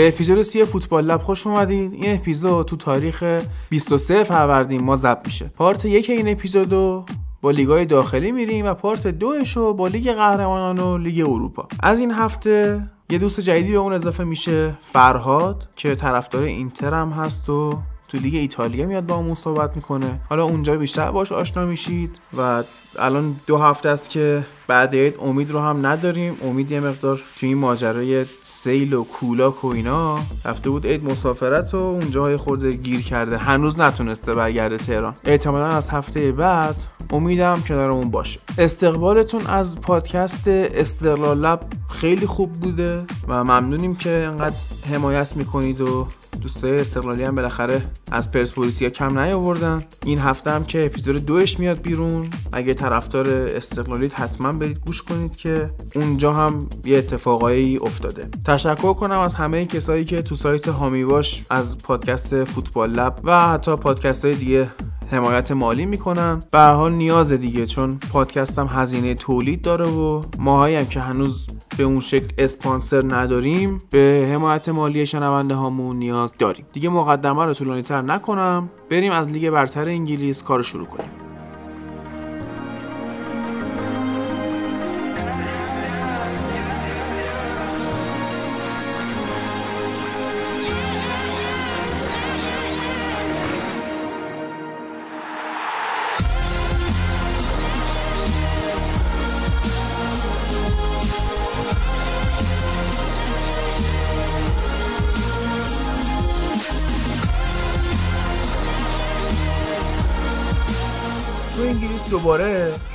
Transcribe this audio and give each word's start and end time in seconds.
به 0.00 0.08
اپیزود 0.08 0.42
سی 0.42 0.64
Football 0.64 1.04
Lab 1.04 1.22
خوش 1.22 1.46
اومدین. 1.46 1.92
این 1.94 2.14
اپیزود 2.14 2.66
تو 2.66 2.76
تاریخ 2.76 3.40
23 3.68 4.24
فروردین 4.24 4.82
ما 4.82 4.96
ضبط 4.96 5.26
میشه. 5.26 5.50
پارت 5.56 5.84
یک 5.84 6.10
این 6.10 6.28
اپیزودو 6.28 7.04
با 7.42 7.50
لیگای 7.50 7.86
داخلی 7.86 8.32
میریم 8.32 8.66
و 8.66 8.74
پارت 8.74 9.06
دوش 9.06 9.56
رو 9.56 9.74
با 9.74 9.88
لیگ 9.88 10.12
قهرمانان 10.12 10.78
و 10.78 10.98
لیگ 10.98 11.20
اروپا. 11.20 11.68
از 11.82 12.00
این 12.00 12.10
هفته 12.10 12.86
یه 13.10 13.18
دوست 13.18 13.40
جدیدی 13.40 13.72
به 13.72 13.78
اون 13.78 13.92
اضافه 13.92 14.24
میشه 14.24 14.78
فرهاد 14.80 15.68
که 15.76 15.94
طرفدار 15.94 16.42
اینتر 16.42 16.94
هم 16.94 17.10
هست 17.10 17.48
و 17.48 17.78
تو 18.10 18.18
لیگ 18.18 18.34
ایتالیا 18.34 18.86
میاد 18.86 19.06
با 19.06 19.16
همون 19.16 19.34
صحبت 19.34 19.76
می‌کنه. 19.76 20.20
حالا 20.28 20.44
اونجا 20.44 20.76
بیشتر 20.76 21.10
باش 21.10 21.32
آشنا 21.32 21.66
میشید 21.66 22.10
و 22.38 22.62
الان 22.98 23.36
دو 23.46 23.58
هفته 23.58 23.88
است 23.88 24.10
که 24.10 24.46
بعد 24.68 24.94
عید 24.94 25.14
امید 25.20 25.50
رو 25.50 25.60
هم 25.60 25.86
نداریم. 25.86 26.36
امید 26.42 26.70
یه 26.70 26.80
مقدار 26.80 27.22
تو 27.36 27.46
این 27.46 27.58
ماجرای 27.58 28.24
سیل 28.42 28.92
و 28.92 29.04
کولاک 29.04 29.64
و 29.64 29.66
اینا 29.66 30.18
رفته 30.44 30.70
بود 30.70 30.86
عید 30.86 31.04
مسافرت 31.04 31.74
و 31.74 31.76
اونجا 31.76 32.22
های 32.22 32.36
خورده 32.36 32.72
گیر 32.72 33.02
کرده. 33.02 33.38
هنوز 33.38 33.78
نتونسته 33.78 34.34
برگرده 34.34 34.76
تهران. 34.76 35.14
احتمالا 35.24 35.66
از 35.66 35.90
هفته 35.90 36.32
بعد 36.32 36.76
امیدم 37.10 37.62
کنارمون 37.68 38.10
باشه. 38.10 38.40
استقبالتون 38.58 39.46
از 39.46 39.80
پادکست 39.80 40.48
استقلال 40.48 41.38
لب 41.38 41.60
خیلی 41.90 42.26
خوب 42.26 42.52
بوده 42.52 42.98
و 43.28 43.44
ممنونیم 43.44 43.94
که 43.94 44.10
انقدر 44.10 44.56
حمایت 44.92 45.36
می‌کنید 45.36 45.80
و 45.80 46.06
دوستای 46.42 46.80
استقلالی 46.80 47.22
هم 47.22 47.34
بالاخره 47.34 47.82
از 48.12 48.30
پرسپولیسیا 48.30 48.90
کم 48.90 49.18
نیاوردن. 49.18 49.82
این 50.04 50.18
هفته 50.18 50.50
هم 50.50 50.64
که 50.64 50.86
اپیزود 50.86 51.26
دوش 51.26 51.58
میاد 51.58 51.80
بیرون. 51.80 52.28
اگه 52.52 52.74
طرفدار 52.74 53.28
استقلالیت 53.30 54.20
حتما 54.20 54.52
برید 54.52 54.80
گوش 54.86 55.02
کنید 55.02 55.36
که 55.36 55.70
اونجا 55.94 56.32
هم 56.32 56.68
یه 56.84 56.98
اتفاقایی 56.98 57.76
افتاده. 57.76 58.28
تشکر 58.44 58.92
کنم 58.92 59.20
از 59.20 59.34
همه 59.34 59.66
کسایی 59.66 60.04
که 60.04 60.22
تو 60.22 60.34
سایت 60.34 60.68
هامی 60.68 61.04
باش 61.04 61.44
از 61.50 61.78
پادکست 61.78 62.44
فوتبال 62.44 62.90
لب 62.90 63.20
و 63.24 63.48
حتی 63.48 63.76
پادکست 63.76 64.24
های 64.24 64.34
دیگه 64.34 64.68
حمایت 65.10 65.52
مالی 65.52 65.86
می‌کنن. 65.86 66.42
به 66.50 66.60
حال 66.60 66.92
نیاز 66.92 67.32
دیگه 67.32 67.66
چون 67.66 67.98
پادکست 68.12 68.58
هم 68.58 68.68
هزینه 68.70 69.14
تولید 69.14 69.62
داره 69.62 69.86
و 69.86 70.22
ماهایی 70.38 70.76
هم 70.76 70.86
که 70.86 71.00
هنوز 71.00 71.46
به 71.78 71.84
اون 71.84 72.00
شکل 72.00 72.28
اسپانسر 72.38 73.14
نداریم 73.14 73.78
به 73.90 74.28
حمایت 74.34 74.68
مالی 74.68 75.06
شنونده 75.06 75.54
هامون 75.54 75.96
نیاز 75.96 76.32
داریم. 76.38 76.66
دیگه 76.72 76.88
مقدمه 76.88 77.44
رو 77.44 77.54
طولانی 77.54 77.82
تر 77.82 78.02
نکنم. 78.02 78.70
بریم 78.90 79.12
از 79.12 79.28
لیگ 79.28 79.50
برتر 79.50 79.88
انگلیس 79.88 80.42
کار 80.42 80.62
شروع 80.62 80.86
کنیم. 80.86 81.29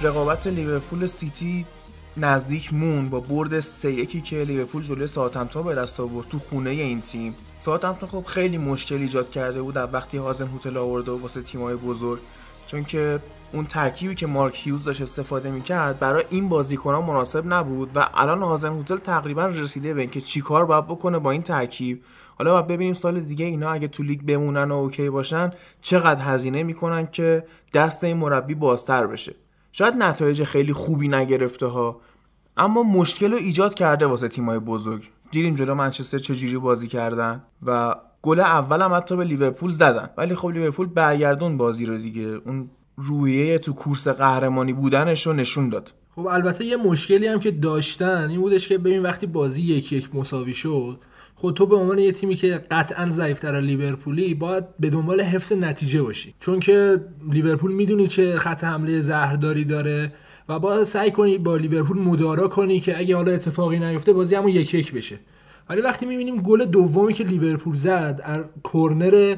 رقابت 0.05 0.47
لیورپول 0.47 1.05
سیتی 1.05 1.65
نزدیک 2.17 2.73
موند 2.73 3.09
با 3.09 3.19
برد 3.19 3.59
3 3.59 3.91
1 3.91 4.23
که 4.23 4.43
لیورپول 4.43 4.83
جلوی 4.83 5.07
ساوثهمپتون 5.07 5.63
به 5.63 5.75
دست 5.75 5.99
آورد 5.99 6.27
تو 6.27 6.39
خونه 6.39 6.69
این 6.69 7.01
تیم. 7.01 7.35
ساوثهمپتون 7.59 8.09
خب 8.09 8.25
خیلی 8.25 8.57
مشکل 8.57 8.95
ایجاد 8.95 9.31
کرده 9.31 9.61
بود 9.61 9.75
از 9.75 9.87
وقتی 9.93 10.17
هازنهوتل 10.17 10.77
آورده 10.77 11.11
واسه 11.11 11.41
تیمای 11.41 11.75
بزرگ. 11.75 12.19
چون 12.67 12.83
که 12.83 13.19
اون 13.53 13.65
ترکیبی 13.65 14.15
که 14.15 14.27
مارک 14.27 14.67
هیوز 14.67 14.83
داشت 14.83 15.01
استفاده 15.01 15.51
می‌کرد 15.51 15.99
برای 15.99 16.23
این 16.29 16.49
بازیکنان 16.49 17.03
مناسب 17.03 17.53
نبود 17.53 17.91
و 17.95 18.09
الان 18.13 18.41
هازنهوتل 18.41 18.97
تقریبا 18.97 19.45
رسیده 19.45 19.93
به 19.93 20.01
اینکه 20.01 20.21
چیکار 20.21 20.65
باید 20.65 20.85
بکنه 20.85 21.19
با 21.19 21.31
این 21.31 21.43
ترکیب. 21.43 22.03
حالا 22.37 22.53
باید 22.53 22.67
ببینیم 22.67 22.93
سال 22.93 23.19
دیگه 23.19 23.45
اینا 23.45 23.71
اگه 23.71 23.87
تو 23.87 24.03
لیگ 24.03 24.21
بمونن 24.21 24.71
و 24.71 24.75
OK 24.75 25.09
باشن 25.09 25.51
چقدر 25.81 26.21
هزینه 26.21 26.63
می‌کنن 26.63 27.07
که 27.07 27.43
دست 27.73 28.03
این 28.03 28.17
مربی 28.17 28.55
بازتر 28.55 29.07
بشه. 29.07 29.35
شاید 29.77 29.93
نتایج 29.93 30.43
خیلی 30.43 30.73
خوبی 30.73 31.07
نگرفته 31.07 31.65
ها 31.65 32.01
اما 32.57 32.83
مشکل 32.83 33.31
رو 33.31 33.37
ایجاد 33.37 33.73
کرده 33.73 34.05
واسه 34.05 34.27
تیمای 34.27 34.59
بزرگ. 34.59 35.09
دیدیم 35.31 35.55
جلو 35.55 35.75
منچستر 35.75 36.17
چجوری 36.17 36.57
بازی 36.57 36.87
کردن 36.87 37.43
و 37.65 37.95
گل 38.21 38.39
اول 38.39 38.81
هم 38.81 38.93
حتی 38.93 39.15
به 39.15 39.23
لیورپول 39.23 39.69
زدن. 39.69 40.09
ولی 40.17 40.35
خب 40.35 40.47
لیورپول 40.47 40.87
برگردون 40.87 41.57
بازی 41.57 41.85
رو 41.85 41.97
دیگه. 41.97 42.21
اون 42.21 42.69
روحیه 42.97 43.59
تو 43.59 43.73
کورس 43.73 44.07
قهرمانی 44.07 44.73
بودنش 44.73 45.27
رو 45.27 45.33
نشون 45.33 45.69
داد. 45.69 45.93
خب 46.15 46.27
البته 46.27 46.65
یه 46.65 46.77
مشکلی 46.77 47.27
هم 47.27 47.39
که 47.39 47.51
داشتن 47.51 48.29
این 48.29 48.41
بودش 48.41 48.67
که 48.67 48.77
ببین 48.77 49.01
وقتی 49.01 49.27
بازی 49.27 49.61
یک 49.61 49.93
یک 49.93 50.15
مساوی 50.15 50.53
شد 50.53 50.99
خب 51.35 51.51
تو 51.55 51.65
به 51.65 51.75
عنوان 51.75 51.99
یه 51.99 52.11
تیمی 52.11 52.35
که 52.35 52.61
قطعا 52.71 53.09
ضعیفتر 53.09 53.61
لیورپولی 53.61 54.33
باید 54.33 54.63
به 54.79 54.89
دنبال 54.89 55.21
حفظ 55.21 55.53
نتیجه 55.53 56.01
باشی. 56.01 56.33
چون 56.39 56.59
که 56.59 57.01
لیورپول 57.31 57.71
می‌دونی 57.71 58.07
چه 58.07 58.37
خط 58.37 58.63
حمله 58.63 59.01
زهرداری 59.01 59.65
داره 59.65 60.13
و 60.49 60.59
باید 60.59 60.83
سعی 60.83 61.11
کنی 61.11 61.37
با 61.37 61.57
لیورپول 61.57 61.97
مدارا 61.97 62.47
کنی 62.47 62.79
که 62.79 62.99
اگه 62.99 63.15
حالا 63.15 63.31
اتفاقی 63.31 63.79
نیفته 63.79 64.13
بازی 64.13 64.35
همون 64.35 64.51
یک 64.51 64.73
یک 64.73 64.93
بشه. 64.93 65.19
ولی 65.69 65.81
وقتی 65.81 66.05
می‌بینیم 66.05 66.41
گل 66.41 66.65
دومی 66.65 67.13
که 67.13 67.23
لیورپول 67.23 67.75
زد 67.75 68.21
از 68.23 68.43
کرنر 68.73 69.35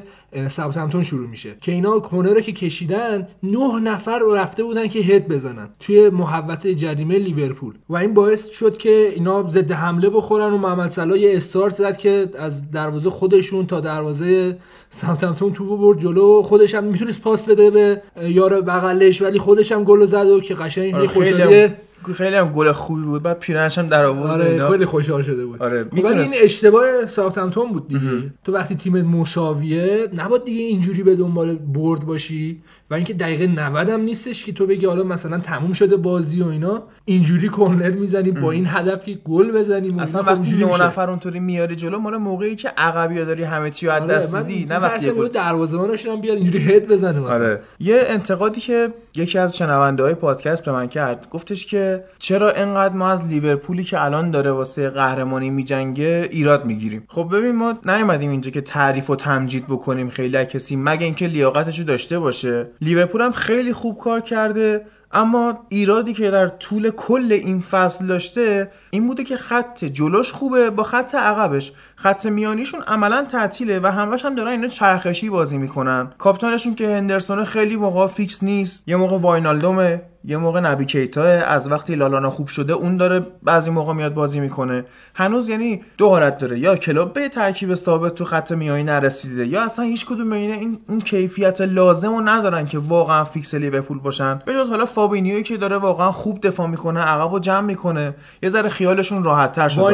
ساوثهمپتون 0.48 1.02
شروع 1.02 1.28
میشه. 1.28 1.56
که 1.60 1.72
اینا 1.72 2.00
کرنر 2.00 2.34
رو 2.34 2.40
که 2.40 2.52
کشیدن 2.52 3.28
نه 3.42 3.80
نفر 3.80 4.18
رو 4.18 4.34
رفته 4.34 4.62
بودن 4.62 4.88
که 4.88 4.98
هد 4.98 5.28
بزنن 5.28 5.68
توی 5.80 6.10
محوطه 6.10 6.74
جریمه 6.74 7.18
لیورپول. 7.18 7.74
و 7.88 7.96
این 7.96 8.14
باعث 8.14 8.50
شد 8.50 8.76
که 8.76 9.12
اینا 9.14 9.48
ضد 9.48 9.72
حمله 9.72 10.10
بخورن 10.10 10.52
و 10.52 10.58
محمد 10.58 10.90
صلاح 10.90 11.18
یه 11.18 11.36
استارت 11.36 11.74
زد 11.74 11.96
که 11.96 12.30
از 12.38 12.70
دروازه 12.70 13.10
خودشون 13.10 13.66
تا 13.66 13.80
دروازه 13.80 14.56
ساوثهمپتون 14.90 15.52
تو 15.52 15.76
برد 15.76 15.98
جلو 15.98 16.42
خودش 16.42 16.74
هم 16.74 16.84
می‌تونست 16.84 17.20
پاس 17.20 17.46
بده 17.46 17.70
به 17.70 18.02
یار 18.22 18.60
بغلش 18.60 19.22
ولی 19.22 19.38
خودش 19.38 19.72
هم 19.72 19.84
گل 19.84 20.06
زد 20.06 20.26
و 20.26 20.40
که 20.40 20.54
قشنگ 20.54 20.94
آره 20.94 21.06
خوشحالیه 21.06 21.76
خیلی 22.14 22.36
هم 22.36 22.52
گل 22.52 22.72
خوبی 22.72 23.02
بود. 23.02 23.22
بعد 23.22 23.38
پیرهنش 23.38 23.78
هم 23.78 23.88
در 23.88 24.04
آورد 24.04 24.30
آره 24.30 24.68
خیلی 24.68 24.84
خوشحال 24.84 25.22
شده 25.22 25.46
بود. 25.46 25.62
آره 25.62 25.86
ولی 25.92 26.18
این 26.18 26.32
اشتباه 26.34 27.06
ساوثهمپتون 27.06 27.72
بود 27.72 27.88
دیگه. 27.88 28.32
تو 28.44 28.52
وقتی 28.52 28.74
تیمت 28.74 29.04
مساویه 29.04 30.08
نباید 30.16 30.44
دیگه 30.44 30.62
اینجوری 30.62 31.02
به 31.02 31.16
دنبال 31.16 31.54
برد 31.54 32.06
باشی. 32.06 32.62
و 32.90 32.94
اینکه 32.94 33.14
دقیقه 33.14 33.46
90 33.46 33.88
هم 33.88 34.00
نیستش 34.00 34.44
که 34.44 34.52
تو 34.52 34.66
بگی 34.66 34.86
حالا 34.86 35.04
مثلا 35.04 35.38
تموم 35.38 35.72
شده 35.72 35.96
بازی 35.96 36.42
و 36.42 36.46
اینا. 36.46 36.82
اینجوری 37.08 37.48
کرنر 37.48 37.90
می‌زنیم 37.90 38.34
با 38.34 38.50
این 38.50 38.66
هدف 38.66 39.04
که 39.04 39.14
گل 39.14 39.52
بزنیم 39.52 39.98
اصلا 39.98 40.22
وقتی 40.22 40.56
نه 40.56 40.82
نفر 40.82 41.10
اونطوری 41.10 41.40
میاری 41.40 41.76
جلو 41.76 41.98
مال 41.98 42.16
موقعی 42.16 42.56
که 42.56 42.68
عقبی 42.76 43.24
داری 43.24 43.44
همه 43.44 43.70
چی 43.70 43.88
از 43.88 44.06
دست 44.06 44.34
میدی 44.34 44.64
نه 44.64 44.78
وقتی 44.78 45.28
دروازه‌بانش 45.28 46.06
هم 46.06 46.20
بیاد 46.20 46.36
اینجوری 46.36 46.58
هد 46.58 46.88
بزنه 46.88 47.20
مثلا. 47.20 47.34
آره. 47.34 47.60
یه 47.80 48.04
انتقادی 48.06 48.60
که 48.60 48.92
یکی 49.16 49.38
از 49.38 49.56
شنونده 49.56 50.02
های 50.02 50.14
پادکست 50.14 50.64
به 50.64 50.72
من 50.72 50.86
کرد 50.88 51.26
گفتش 51.30 51.66
که 51.66 52.04
چرا 52.18 52.50
انقدر 52.50 52.94
ما 52.94 53.10
از 53.10 53.26
لیورپولی 53.26 53.84
که 53.84 54.04
الان 54.04 54.30
داره 54.30 54.50
واسه 54.50 54.90
قهرمانی 54.90 55.50
میجنگه 55.50 56.28
ایراد 56.30 56.64
می‌گیریم؟ 56.64 57.04
خب 57.08 57.28
ببین 57.32 57.56
ما 57.56 57.74
نیومدیم 57.86 58.30
اینجا 58.30 58.50
که 58.50 58.60
تعریف 58.60 59.10
و 59.10 59.16
تمجید 59.16 59.66
بکنیم 59.66 60.08
خیلی 60.08 60.44
کسی 60.44 60.76
مگه 60.76 61.04
اینکه 61.04 61.26
لیاقتشو 61.26 61.82
داشته 61.82 62.18
باشه. 62.18 62.66
لیورپول 62.80 63.20
هم 63.20 63.32
خیلی 63.32 63.72
خوب 63.72 63.98
کار 63.98 64.20
کرده. 64.20 64.86
اما 65.12 65.66
ایرادی 65.68 66.14
که 66.14 66.30
در 66.30 66.48
طول 66.48 66.90
کل 66.90 67.32
این 67.32 67.60
فصل 67.60 68.06
داشته 68.06 68.70
این 68.90 69.06
بوده 69.06 69.24
که 69.24 69.36
خط 69.36 69.84
جلوش 69.84 70.32
خوبه 70.32 70.70
با 70.70 70.82
خط 70.82 71.14
عقبش. 71.14 71.72
خط 71.96 72.26
میانیشون 72.26 72.80
عملا 72.82 73.24
تعطیله 73.24 73.80
و 73.80 73.86
همش 73.86 74.24
هم 74.24 74.34
دارن 74.34 74.50
اینا 74.50 74.68
چرخشی 74.68 75.30
بازی 75.30 75.58
می‌کنن. 75.58 76.12
کاپیتانشون 76.18 76.74
که 76.74 76.96
هندرسون 76.96 77.44
خیلی 77.44 77.76
موقع 77.76 78.06
فیکس 78.06 78.42
نیست 78.42 78.88
یه 78.88 78.96
موقع 78.96 79.16
واینالدومه. 79.16 80.02
یه 80.24 80.36
موقع 80.36 80.60
نبی 80.60 80.84
کیتا 80.84 81.22
از 81.22 81.70
وقتی 81.70 81.94
لالانا 81.94 82.30
خوب 82.30 82.48
شده 82.48 82.72
اون 82.72 82.96
داره 82.96 83.26
بعضی 83.42 83.70
موقع 83.70 83.92
میاد 83.92 84.14
بازی 84.14 84.40
می‌کنه. 84.40 84.84
هنوز 85.14 85.48
یعنی 85.48 85.80
دو 85.98 86.08
حالت 86.08 86.38
داره. 86.38 86.58
یا 86.58 86.76
کلوپ 86.76 87.12
یه 87.12 87.28
ترکیب 87.28 87.74
ثابت 87.74 88.14
تو 88.14 88.24
خط 88.24 88.52
میانی 88.52 88.82
نرسیده 88.82 89.46
یا 89.46 89.64
اصلا 89.64 89.84
هیچ 89.84 90.06
کدوم 90.06 90.32
این 90.32 90.78
اون 90.88 91.00
کیفیت 91.00 91.60
لازم 91.60 92.14
رو 92.14 92.20
ندارن 92.20 92.66
که 92.66 92.78
واقعا 92.78 93.24
فیکس 93.24 93.54
لیورپول 93.54 93.98
باشن. 93.98 94.42
به 94.46 94.54
جز 94.54 94.68
حالا 94.68 94.86
فابینیوی 94.86 95.42
که 95.42 95.56
داره 95.56 95.76
واقعا 95.76 96.12
خوب 96.12 96.46
دفاع 96.46 96.66
می‌کنه 96.66 97.00
عقب 97.00 97.32
و 97.32 97.38
جمع 97.38 97.60
می‌کنه. 97.60 98.14
یه 98.42 98.48
ذره 98.48 98.68
خیالشون 98.68 99.24
راحت 99.24 99.52
تر 99.52 99.68
شده 99.68 99.84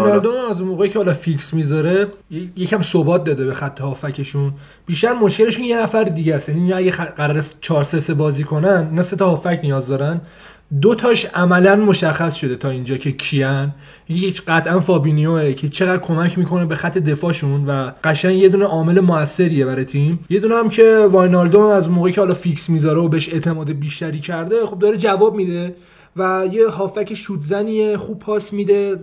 از 0.51 0.63
موقعی 0.63 0.89
که 0.89 0.99
حالا 0.99 1.13
فیکس 1.13 1.55
می‌ذاره 1.55 2.13
یکم 2.57 2.83
ثبات 2.83 3.25
داده 3.25 3.45
به 3.45 3.55
خط 3.55 3.81
هافکشون. 3.81 4.53
بیشتر 4.87 5.13
مشکلشون 5.13 5.65
یه 5.65 5.83
نفر 5.83 6.05
دیگه 6.05 6.35
است. 6.35 6.49
یعنی 6.49 6.73
اگه 6.73 6.91
قرار 6.91 7.45
4 7.61 7.85
3 7.85 8.15
بازی 8.15 8.45
کنن 8.45 8.91
نه 8.93 9.03
سه 9.03 9.17
تا 9.17 9.31
هافک 9.31 9.61
نیاز 9.63 9.87
دارن. 9.87 10.21
دو 10.81 10.95
تاش 10.95 11.25
عملا 11.25 11.77
مشخص 11.77 12.35
شده 12.35 12.57
تا 12.57 12.71
اینجا 12.71 12.97
که 12.97 13.13
کیان. 13.13 13.75
یک 14.09 14.43
قطعا 14.47 14.81
فابینیوه 14.81 15.53
که 15.53 15.69
چقدر 15.69 15.99
کمک 15.99 16.39
می‌کنه 16.39 16.67
به 16.67 16.75
خط 16.75 16.99
دفاعشون 16.99 17.67
و 17.67 17.91
قشنگ 18.05 18.39
یه 18.39 18.49
دونه 18.49 18.65
عامل 18.65 19.01
موثریه 19.01 19.67
برای 19.67 19.85
تیم. 19.85 20.19
یه 20.31 20.41
دونه 20.41 20.55
هم 20.55 20.69
که 20.69 21.09
واینالدوم 21.11 21.61
از 21.61 21.91
موقعی 21.91 22.13
که 22.13 22.21
حالا 22.21 22.35
فیکس 22.35 22.71
می‌ذاره 22.71 23.01
و 23.01 23.09
بهش 23.09 23.29
اعتماد 23.29 23.73
بیشتری 23.73 24.21
کرده 24.21 24.67
خب 24.67 24.79
داره 24.79 24.97
جواب 24.97 25.35
میده 25.35 25.75
و 26.17 26.49
یه 26.53 26.69
هافک 26.69 27.15
شوتزنیه 27.15 27.97
خوب 27.97 28.19
پاس 28.19 28.53
میده. 28.53 29.01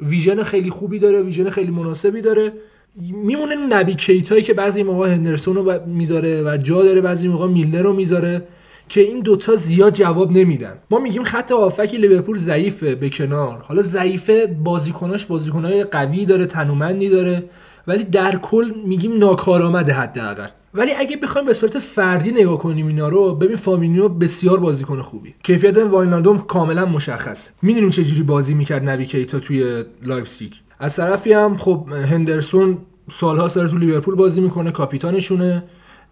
vision 0.00 0.42
خیلی 0.42 0.70
خوبی 0.70 0.98
داره 0.98 1.22
vision 1.22 1.50
خیلی 1.50 1.70
مناسبی 1.70 2.20
داره. 2.22 2.52
میمونه 2.96 3.54
نبی 3.56 3.94
کیتایی 3.94 4.42
که 4.42 4.54
بعضی 4.54 4.82
موقع 4.82 5.08
هندرسون 5.12 5.56
رو 5.56 5.80
می‌ذاره 5.86 6.42
و 6.42 6.56
جا 6.56 6.82
داره 6.82 7.00
بعضی 7.00 7.28
موقع 7.28 7.46
میلنر 7.46 7.82
رو 7.82 7.92
می‌ذاره 7.92 8.48
که 8.88 9.00
این 9.00 9.20
دوتا 9.20 9.56
زیاد 9.56 9.94
جواب 9.94 10.32
نمیدن. 10.32 10.74
ما 10.90 10.98
میگیم 10.98 11.24
خط 11.24 11.52
هافک 11.52 11.94
لیورپول 11.94 12.38
ضعیفه 12.38 12.94
به 12.94 13.10
کنار. 13.10 13.64
حالا 13.66 13.82
ضعیفه 13.82 14.46
بازیکناش 14.46 15.26
بازیکنای 15.26 15.84
قوی 15.84 16.26
داره 16.26 16.46
تنومندی 16.46 17.08
داره 17.08 17.44
ولی 17.86 18.04
در 18.04 18.36
کل 18.36 18.72
میگیم 18.86 19.18
ناکارآمده 19.18 19.92
حداقل. 19.92 20.48
ولی 20.74 20.92
اگه 20.92 21.16
بخوایم 21.16 21.46
به 21.46 21.52
صورت 21.52 21.78
فردی 21.78 22.32
نگاه 22.32 22.58
کنیم 22.58 22.86
اینا 22.86 23.08
رو 23.08 23.34
ببین 23.34 23.56
فابینیو 23.56 24.08
بسیار 24.08 24.60
بازیکن 24.60 25.00
خوبی. 25.00 25.34
کیفیت 25.42 25.76
واینالدوم 25.76 26.38
کاملا 26.38 26.86
مشخصه. 26.86 27.50
می‌دونیم 27.62 27.90
چه 27.90 28.04
جوری 28.04 28.22
بازی 28.22 28.54
می‌کرد 28.54 28.88
نبی 28.88 29.06
کیتا 29.06 29.38
توی 29.38 29.84
لایپزیگ؟ 30.02 30.52
از 30.78 30.96
طرفی 30.96 31.32
هم 31.32 31.56
خب 31.56 31.88
هندرسون 31.92 32.78
سالها 33.10 33.48
سر 33.48 33.68
تو 33.68 33.78
لیورپول 33.78 34.14
بازی 34.14 34.40
می‌کنه 34.40 34.70
کاپیتانشونه 34.70 35.64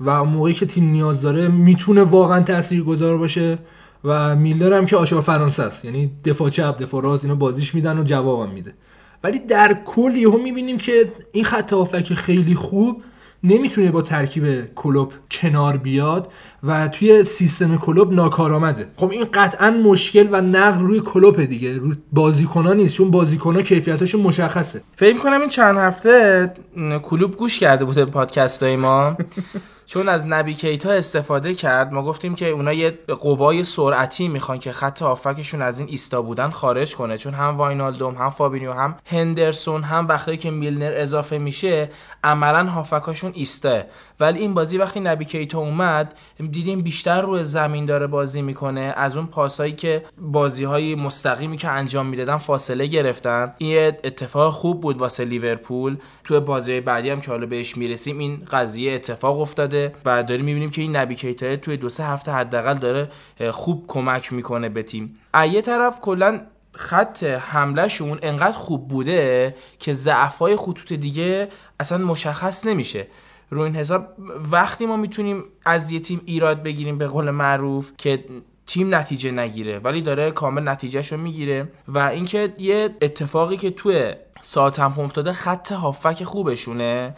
و 0.05 0.25
موقعی 0.25 0.55
که 0.55 0.67
تیم 0.67 0.91
نیاز 0.91 1.23
داره 1.23 1.49
می‌تونه 1.49 2.03
واقعا 2.03 2.41
تاثیرگذار 2.41 3.19
باشه 3.19 3.59
و 4.05 4.37
میلر 4.37 4.73
هم 4.73 4.87
که 4.87 4.97
آشار 4.97 5.21
فرانسه 5.21 5.63
است. 5.63 5.85
یعنی 5.85 6.11
دفاع 6.25 6.51
چپ 6.51 6.83
دفاع 6.83 7.03
راست 7.03 7.25
اینا 7.25 7.35
بازیش 7.35 7.75
میدن 7.75 7.99
و 7.99 8.03
جوابم 8.03 8.53
میده. 8.53 8.75
ولی 9.25 9.39
در 9.39 9.79
کل 9.85 10.17
یهو 10.17 10.39
می‌بینیم 10.39 10.79
که 10.79 11.13
این 11.33 11.45
خط 11.45 11.73
هافک 11.73 12.15
خیلی 12.15 12.55
خوب 12.55 13.03
نمی‌تونه 13.45 13.91
با 13.91 14.03
ترکیب 14.03 14.75
کلوب 14.75 15.13
کنار 15.31 15.77
بیاد 15.77 16.33
و 16.63 16.89
توی 16.89 17.25
سیستم 17.25 17.77
کلوب 17.77 18.13
ناکارآمده. 18.13 18.87
خب 18.97 19.11
این 19.11 19.25
قطعا 19.33 19.71
مشکل 19.71 20.29
و 20.33 20.41
نقل 20.41 20.81
روی 20.81 21.01
کلوب 21.01 21.45
دیگه. 21.45 21.79
روی 21.79 21.97
بازیکنها 22.13 22.73
نیست 22.73 22.95
چون 22.95 23.11
بازیکنها 23.11 23.63
کیفیتاشون 23.63 24.21
مشخصه. 24.21 24.81
فکر 24.97 25.19
کنم 25.19 25.41
این 25.41 25.49
چند 25.49 25.79
هفته 25.79 26.53
کلوپ 27.03 27.37
گوش 27.37 27.59
کرده 27.59 27.85
بوده 27.85 28.05
پادکست 28.05 28.63
های 28.63 28.77
ما. 28.77 29.17
چون 29.87 30.09
از 30.09 30.27
نبی 30.27 30.55
کیتا 30.55 30.91
استفاده 30.91 31.55
کرد 31.55 31.93
ما 31.93 32.03
گفتیم 32.03 32.35
که 32.35 32.49
اونا 32.49 32.73
یه 32.73 32.99
قوای 33.21 33.65
سرعتی 33.65 34.29
می‌خوان 34.29 34.59
که 34.59 34.73
خط 34.73 35.03
هافکشون 35.03 35.63
از 35.63 35.79
این 35.79 35.89
ایستا 35.89 36.23
بودن 36.23 36.51
خارج 36.51 36.97
کنه. 36.97 37.19
چون 37.19 37.35
هم 37.35 37.57
واینالدوم 37.57 38.15
هم 38.15 38.31
فابینیو 38.31 38.73
هم 38.73 38.97
هندرسون 39.07 39.83
هم 39.83 40.09
وقتی 40.09 40.37
که 40.37 40.51
میلنر 40.51 40.93
اضافه 40.97 41.39
میشه 41.39 41.91
عملا 42.25 42.71
هافکاشون 42.71 43.33
ایسته 43.35 43.87
ولی 44.21 44.41
این 44.41 44.55
بازی 44.55 44.79
وقتی 44.79 45.01
نبی 45.01 45.25
کیتا 45.25 45.59
اومد 45.59 46.15
دیدیم 46.51 46.83
بیشتر 46.83 47.21
روی 47.21 47.45
زمین 47.45 47.87
داره 47.87 48.07
بازی 48.07 48.43
می‌کنه. 48.43 48.95
از 48.97 49.17
اون 49.17 49.27
پاسایی 49.27 49.73
که 49.73 50.05
بازی 50.19 50.65
های 50.65 50.95
مستقیمی 50.95 51.57
که 51.57 51.69
انجام 51.69 52.07
می‌دادن 52.07 52.37
فاصله 52.37 52.87
گرفتن. 52.87 53.55
این 53.59 53.87
اتفاق 54.05 54.53
خوب 54.53 54.81
بود 54.81 54.99
واسه 54.99 55.25
لیورپول. 55.25 55.97
توی 56.25 56.41
بازی 56.41 56.81
بعدی 56.81 57.11
هم 57.11 57.21
که 57.21 57.31
حالا 57.31 57.47
بهش 57.47 57.77
می‌رسیم 57.77 58.19
این 58.19 58.43
قضیه 58.51 58.93
اتفاق 58.93 59.41
افتاده 59.73 59.95
و 60.05 60.23
داریم 60.23 60.45
می‌بینیم 60.45 60.71
که 60.71 60.83
این 60.83 60.97
نبی 60.97 61.15
کیتا 61.15 61.57
توی 61.57 61.77
دو 61.77 61.89
سه 61.89 62.05
هفته 62.05 62.33
حداقل 62.33 62.75
داره 62.75 63.11
خوب 63.51 63.85
کمک 63.89 64.33
می‌کنه 64.33 64.69
به 64.69 64.83
تیم. 64.83 65.15
یه 65.51 65.63
طرف 65.63 66.01
کلا 66.01 66.41
خط 66.75 67.25
حملهشون 67.25 68.19
انقدر 68.23 68.53
خوب 68.53 68.89
بوده 68.89 69.55
که 69.79 69.93
ضعفای 69.93 70.57
خطوط 70.57 70.93
دیگه 70.93 71.49
اصلا 71.81 71.99
مشخص 71.99 72.67
نمیشه. 72.67 73.07
رو 73.51 73.63
این 73.63 73.77
حساب 73.77 74.07
وقتی 74.53 74.87
ما 74.87 74.97
می‌تونیم 74.97 75.45
از 75.65 75.91
یه 75.93 76.01
تیم 76.01 76.21
ایراد 76.25 76.63
بگیریم 76.63 76.99
به 76.99 77.07
قول 77.07 77.31
معروف 77.31 77.93
که 77.99 78.25
تیم 78.67 78.95
نتیجه 78.95 79.31
نگیره 79.31 79.79
ولی 79.79 80.03
داره 80.03 80.31
کامل 80.31 80.69
نتیجهش 80.69 81.13
رو 81.13 81.19
می‌گیره 81.19 81.69
و 81.89 81.99
اینکه 81.99 82.55
یه 82.59 82.89
اتفاقی 83.03 83.57
که 83.57 83.71
توی 83.71 84.15
ساعت 84.43 84.79
هم 84.79 85.01
افتاده 85.01 85.33
خط 85.33 85.73
هافک 85.73 86.25
خوبشونه 86.25 87.15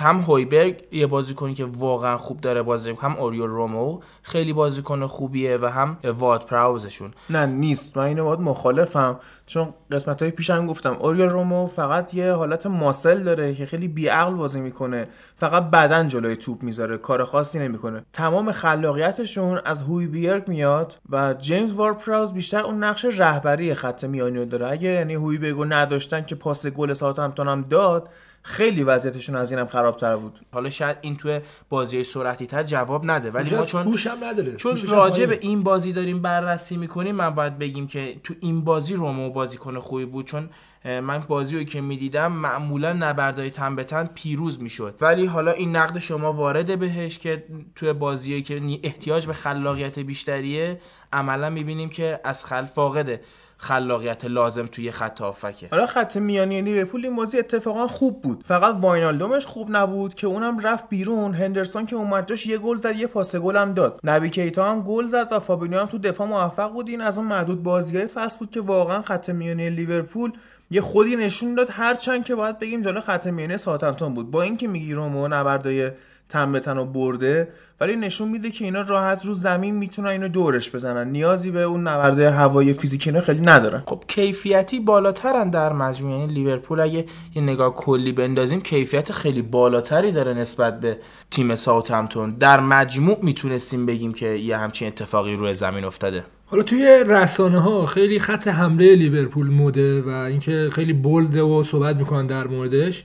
هم 0.00 0.20
هویبرگ 0.20 0.82
یه 0.92 1.06
بازیکنی 1.06 1.54
که 1.54 1.64
واقعا 1.64 2.18
خوب 2.18 2.40
داره 2.40 2.62
بازی 2.62 2.90
هم 3.00 3.16
اوریو 3.16 3.46
رومو 3.46 4.00
خیلی 4.22 4.52
بازیکن 4.52 5.06
خوبیه 5.06 5.58
و 5.62 5.66
هم 5.66 5.98
واد 6.04 6.46
پراوزشون. 6.46 7.14
نه 7.30 7.46
نیست. 7.46 7.96
من 7.96 8.04
اینو 8.04 8.24
باید 8.24 8.40
مخالفم. 8.40 9.20
چون 9.46 9.74
قسمت 9.92 10.22
های 10.22 10.30
پیشم 10.30 10.66
گفتم 10.66 10.96
اوریو 11.00 11.26
رومو 11.26 11.66
فقط 11.66 12.14
یه 12.14 12.32
حالت 12.32 12.66
ماسل 12.66 13.22
داره 13.22 13.54
که 13.54 13.66
خیلی 13.66 13.88
بیعقل 13.88 14.34
بازی 14.34 14.60
می‌کنه. 14.60 15.04
فقط 15.36 15.62
بدن 15.62 16.08
جلوی 16.08 16.36
توپ 16.36 16.62
می‌ذاره 16.62 16.98
کار 16.98 17.24
خاصی 17.24 17.58
نمی‌کنه. 17.58 18.04
تمام 18.12 18.52
خلاقیتشون 18.52 19.60
از 19.64 19.82
هویبرگ 19.82 20.48
میاد 20.48 20.94
و 21.10 21.34
جیمز 21.34 21.72
وارد 21.72 21.98
پراوز 21.98 22.32
بیشتر 22.32 22.60
اون 22.60 22.84
نقش 22.84 23.04
رهبری 23.04 23.74
خط 23.74 24.04
میانی 24.04 24.46
داره. 24.46 24.70
اگه 24.70 24.88
یعنی 24.88 25.14
هویبرگو 25.14 25.64
نداشتن 25.64 26.24
که 26.24 26.34
پاس 26.34 26.66
گل 26.66 26.92
ساوثهمپتون 26.92 27.48
هم 27.48 27.62
داد 27.62 28.08
خیلی 28.46 28.82
وضعیتشون 28.82 29.36
از 29.36 29.50
اینم 29.50 29.66
خرابتر 29.66 30.16
بود. 30.16 30.40
حالا 30.52 30.70
شاید 30.70 30.96
این 31.00 31.16
توی 31.16 31.40
بازی 31.68 32.04
سرعتی 32.04 32.46
تر 32.46 32.62
جواب 32.62 33.10
نده 33.10 33.30
ولی 33.30 33.56
ما 33.56 33.64
چون 33.64 33.96
هم 33.96 34.24
نداره. 34.24 34.56
چون 34.56 34.76
راجع 34.88 35.26
به 35.26 35.38
این 35.42 35.62
بازی 35.62 35.92
داریم 35.92 36.22
بررسی 36.22 36.76
می‌کنیم 36.76 37.14
من 37.14 37.30
باید 37.30 37.58
بگیم 37.58 37.86
که 37.86 38.20
تو 38.24 38.34
این 38.40 38.64
بازی 38.64 38.94
رومو 38.94 39.30
بازیکن 39.30 39.78
خوبی 39.78 40.04
بود 40.04 40.26
چون 40.26 40.50
من 40.84 41.18
بازی 41.18 41.58
رو 41.58 41.64
که 41.64 41.80
می‌دیدم 41.80 42.32
معمولا 42.32 42.92
نبردای 42.92 43.50
تن 43.50 43.76
به 43.76 43.84
تن 43.84 44.08
پیروز 44.14 44.62
می‌شد. 44.62 44.94
ولی 45.00 45.26
حالا 45.26 45.52
این 45.52 45.76
نقد 45.76 45.98
شما 45.98 46.32
وارده 46.32 46.76
بهش 46.76 47.18
که 47.18 47.44
توی 47.74 47.92
بازی 47.92 48.42
که 48.42 48.62
احتیاج 48.82 49.26
به 49.26 49.32
خلاقیت 49.32 49.98
بیشتریه 49.98 50.80
عملا 51.12 51.50
می‌بینیم 51.50 51.88
که 51.88 52.20
از 52.24 52.44
خل 52.44 52.64
فاقده. 52.64 53.20
خلاقیت 53.58 54.24
لازم 54.24 54.66
توی 54.66 54.90
خط 54.90 55.20
هافکه. 55.20 55.68
حالا 55.70 55.86
خط 55.86 56.16
میانی 56.16 56.62
لیورپول 56.62 57.04
این 57.04 57.16
بازی 57.16 57.38
اتفاقا 57.38 57.86
خوب 57.86 58.22
بود. 58.22 58.44
فقط 58.48 58.74
واینالدومش 58.80 59.46
خوب 59.46 59.68
نبود 59.70 60.14
که 60.14 60.26
اونم 60.26 60.58
رفت 60.58 60.88
بیرون. 60.88 61.34
هندرسون 61.34 61.86
که 61.86 61.96
اومد 61.96 62.28
جاش 62.28 62.46
یه 62.46 62.58
گل 62.58 62.76
زد 62.76 62.96
یه 62.96 63.06
پاس 63.06 63.36
گل 63.36 63.56
هم 63.56 63.74
داد. 63.74 64.00
نبی 64.04 64.30
کیتا 64.30 64.70
هم 64.70 64.82
گل 64.82 65.06
زد 65.06 65.28
و 65.30 65.40
فابینیو 65.40 65.80
هم 65.80 65.86
تو 65.86 65.98
دفاع 65.98 66.26
موفق 66.26 66.72
بود. 66.72 66.88
این 66.88 67.00
از 67.00 67.18
اون 67.18 67.26
معدود 67.26 67.62
بازیای 67.62 68.06
فصل 68.06 68.38
بود 68.38 68.50
که 68.50 68.60
واقعا 68.60 69.02
خط 69.02 69.30
میانی 69.30 69.70
لیورپول 69.70 70.32
یه 70.70 70.80
خودی 70.80 71.16
نشون 71.16 71.54
داد. 71.54 71.68
هرچند 71.70 72.24
که 72.24 72.34
باید 72.34 72.58
بگیم 72.58 72.82
جلو 72.82 73.00
خط 73.00 73.26
میانی 73.26 73.58
ساوثهمپتون 73.58 74.14
بود. 74.14 74.30
با 74.30 74.42
اینکه 74.42 74.68
میگی 74.68 74.94
رومئو 74.94 75.28
نبردای 75.28 75.90
تن 76.28 76.52
به 76.52 76.60
تن 76.60 76.78
رو 76.78 76.84
برده 76.84 77.48
ولی 77.80 77.96
نشون 77.96 78.28
میده 78.28 78.50
که 78.50 78.64
اینا 78.64 78.80
راحت 78.80 79.26
رو 79.26 79.34
زمین 79.34 79.74
می‌تونن 79.74 80.08
اینو 80.08 80.28
دورش 80.28 80.70
بزنن. 80.70 81.10
نیازی 81.10 81.50
به 81.50 81.62
اون 81.62 81.88
نورده 81.88 82.30
هوایی 82.30 82.72
فیزیکی 82.72 83.10
اینا 83.10 83.22
خیلی 83.22 83.40
ندارن. 83.40 83.82
خب 83.86 84.02
کیفیتی 84.08 84.80
بالاترن 84.80 85.50
در 85.50 85.72
مجموع 85.72 86.18
یعنی 86.18 86.34
لیورپول 86.34 86.80
اگه 86.80 87.04
یه 87.34 87.42
نگاه 87.42 87.74
کلی 87.74 88.12
بندازیم 88.12 88.60
کیفیت 88.60 89.12
خیلی 89.12 89.42
بالاتری 89.42 90.12
داره 90.12 90.34
نسبت 90.34 90.80
به 90.80 90.98
تیم 91.30 91.54
ساوثهمپتون 91.54 92.30
در 92.30 92.60
مجموع 92.60 93.18
می‌تونستیم 93.22 93.86
بگیم 93.86 94.12
که 94.12 94.26
یه 94.26 94.56
همچین 94.56 94.88
اتفاقی 94.88 95.36
روی 95.36 95.54
زمین 95.54 95.84
افتاده. 95.84 96.24
حالا 96.46 96.62
توی 96.62 97.04
رسانه 97.06 97.58
ها 97.58 97.86
خیلی 97.86 98.18
خط 98.18 98.48
حمله 98.48 98.96
لیورپول 98.96 99.50
موده 99.50 100.02
و 100.02 100.08
اینکه 100.08 100.68
خیلی 100.72 100.92
بولده 100.92 101.42
و 101.42 101.62
صحبت 101.62 101.96
می‌کنن 101.96 102.26
در 102.26 102.46
موردش. 102.46 103.04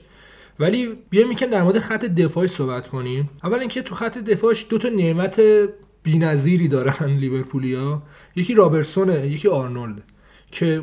ولی 0.62 0.88
بیا 1.10 1.26
می‌کنم 1.26 1.50
در 1.50 1.62
مورد 1.62 1.78
خط 1.78 2.04
دفاعش 2.04 2.50
صحبت 2.50 2.88
کنیم. 2.88 3.30
اول 3.44 3.58
اینکه 3.58 3.82
تو 3.82 3.94
خط 3.94 4.18
دفاعش 4.18 4.66
دو 4.70 4.78
تا 4.78 4.88
نعمت 4.88 5.40
بی‌نظیری 6.02 6.68
دارن 6.68 7.06
لیورپولیا. 7.06 8.02
یکی 8.36 8.54
رابرسونه 8.54 9.26
یکی 9.26 9.48
آرنولد. 9.48 10.02
که 10.52 10.82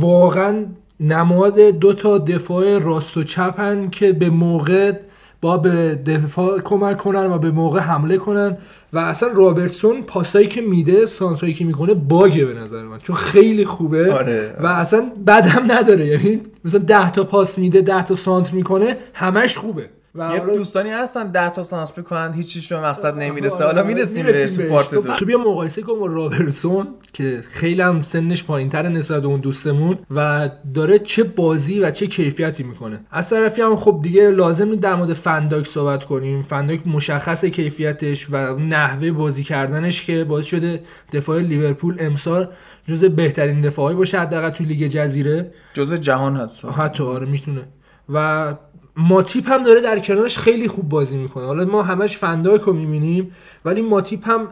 واقعا 0.00 0.66
نماد 1.00 1.60
دو 1.60 1.92
تا 1.92 2.18
دفاع 2.18 2.78
راست 2.78 3.16
و 3.16 3.24
چپن 3.24 3.90
که 3.90 4.12
به 4.12 4.30
موقع 4.30 4.92
با 5.40 5.56
به 5.56 5.94
دفاع 5.94 6.60
کمک 6.60 6.98
کنن 6.98 7.26
و 7.26 7.38
به 7.38 7.50
موقع 7.50 7.80
حمله 7.80 8.16
کنن. 8.18 8.56
و 8.92 8.98
اصلا 8.98 9.28
رابرتسون 9.28 10.02
پاسایی 10.02 10.46
که 10.46 10.60
میده 10.60 11.06
سانترایی 11.06 11.54
که 11.54 11.64
می‌کنه 11.64 11.94
باگه 11.94 12.44
به 12.44 12.54
نظر 12.54 12.82
من 12.82 12.98
چون 12.98 13.16
خیلی 13.16 13.64
خوبه 13.64 14.12
آره. 14.12 14.56
و 14.60 14.66
اصلا 14.66 15.12
بد 15.26 15.46
هم 15.46 15.72
نداره 15.72 16.06
یعنی 16.06 16.40
مثلا 16.64 16.80
10 16.80 17.10
تا 17.10 17.24
پاس 17.24 17.58
میده 17.58 17.80
10 17.80 18.04
تا 18.04 18.14
سانتر 18.14 18.54
می‌کنه 18.54 18.96
همش 19.14 19.58
خوبه 19.58 19.90
و 20.14 20.30
یه 20.34 20.40
دوستانی 20.40 20.90
هستن 20.90 21.28
10 21.28 21.50
تا 21.50 21.62
سانتر 21.62 21.92
می‌کنن 21.96 22.32
هیچیش 22.32 22.72
به 22.72 22.80
مقصد 22.80 23.18
نمی‌رسه. 23.18 23.64
حالا 23.64 23.82
می‌رسیم 23.82 24.26
بهش 24.26 24.56
تو 24.56 24.62
part 24.62 24.90
two 24.90 25.02
دو 25.02 25.14
تو 25.14 25.24
بیا 25.24 25.38
مقایسه 25.38 25.82
کن 25.82 25.98
با 25.98 26.06
رابرتسون 26.06 26.86
که 27.12 27.42
خیلی 27.50 27.82
هم 27.82 28.02
سنش 28.02 28.44
پایین 28.44 28.68
تر 28.68 28.88
نسبت 28.88 29.22
به 29.22 29.28
اون 29.28 29.40
دوستمون 29.40 29.98
و 30.10 30.50
داره 30.74 30.98
چه 30.98 31.24
بازی 31.24 31.80
و 31.80 31.90
چه 31.90 32.06
کیفیتی 32.06 32.62
می‌کنه. 32.62 33.00
از 33.10 33.30
طرفی 33.30 33.62
هم 33.62 33.76
خب 33.76 34.00
دیگه 34.02 34.30
لازم 34.30 34.68
نیست 34.68 34.80
در 34.80 34.94
مورد 34.94 35.12
فن‌دایک 35.12 35.66
صحبت 35.66 36.04
کنیم. 36.04 36.42
فن‌دایک 36.42 36.86
مشخص 36.86 37.44
کیفیتش 37.44 38.26
و 38.30 38.56
نحوه 38.58 39.12
بازی 39.12 39.44
کردنش 39.44 40.02
که 40.02 40.24
باعث 40.24 40.46
شده 40.46 40.80
دفاع 41.12 41.40
لیورپول 41.40 41.96
امسال 42.00 42.48
جز 42.86 43.04
بهترین 43.04 43.60
دفاعی 43.60 43.96
باشه 43.96 44.20
حداقل 44.20 44.50
تو 44.50 44.64
لیگ 44.64 44.86
جزیره. 44.86 45.52
جزء 45.74 45.96
جهان 45.96 46.36
هست 46.36 46.64
حتی 46.64 47.02
آره 47.02 47.26
می‌تونه. 47.26 47.62
و 48.08 48.54
ماتیپ 48.96 49.48
هم 49.48 49.62
داره 49.62 49.80
در 49.80 49.98
کنارش 49.98 50.38
خیلی 50.38 50.68
خوب 50.68 50.88
بازی 50.88 51.18
می‌کنه. 51.18 51.46
حالا 51.46 51.64
ما 51.64 51.82
همش 51.82 52.16
فنداک 52.16 52.60
رو 52.60 52.72
می‌بینیم 52.72 53.34
ولی 53.64 53.82
ماتیپ 53.82 54.28
هم 54.28 54.48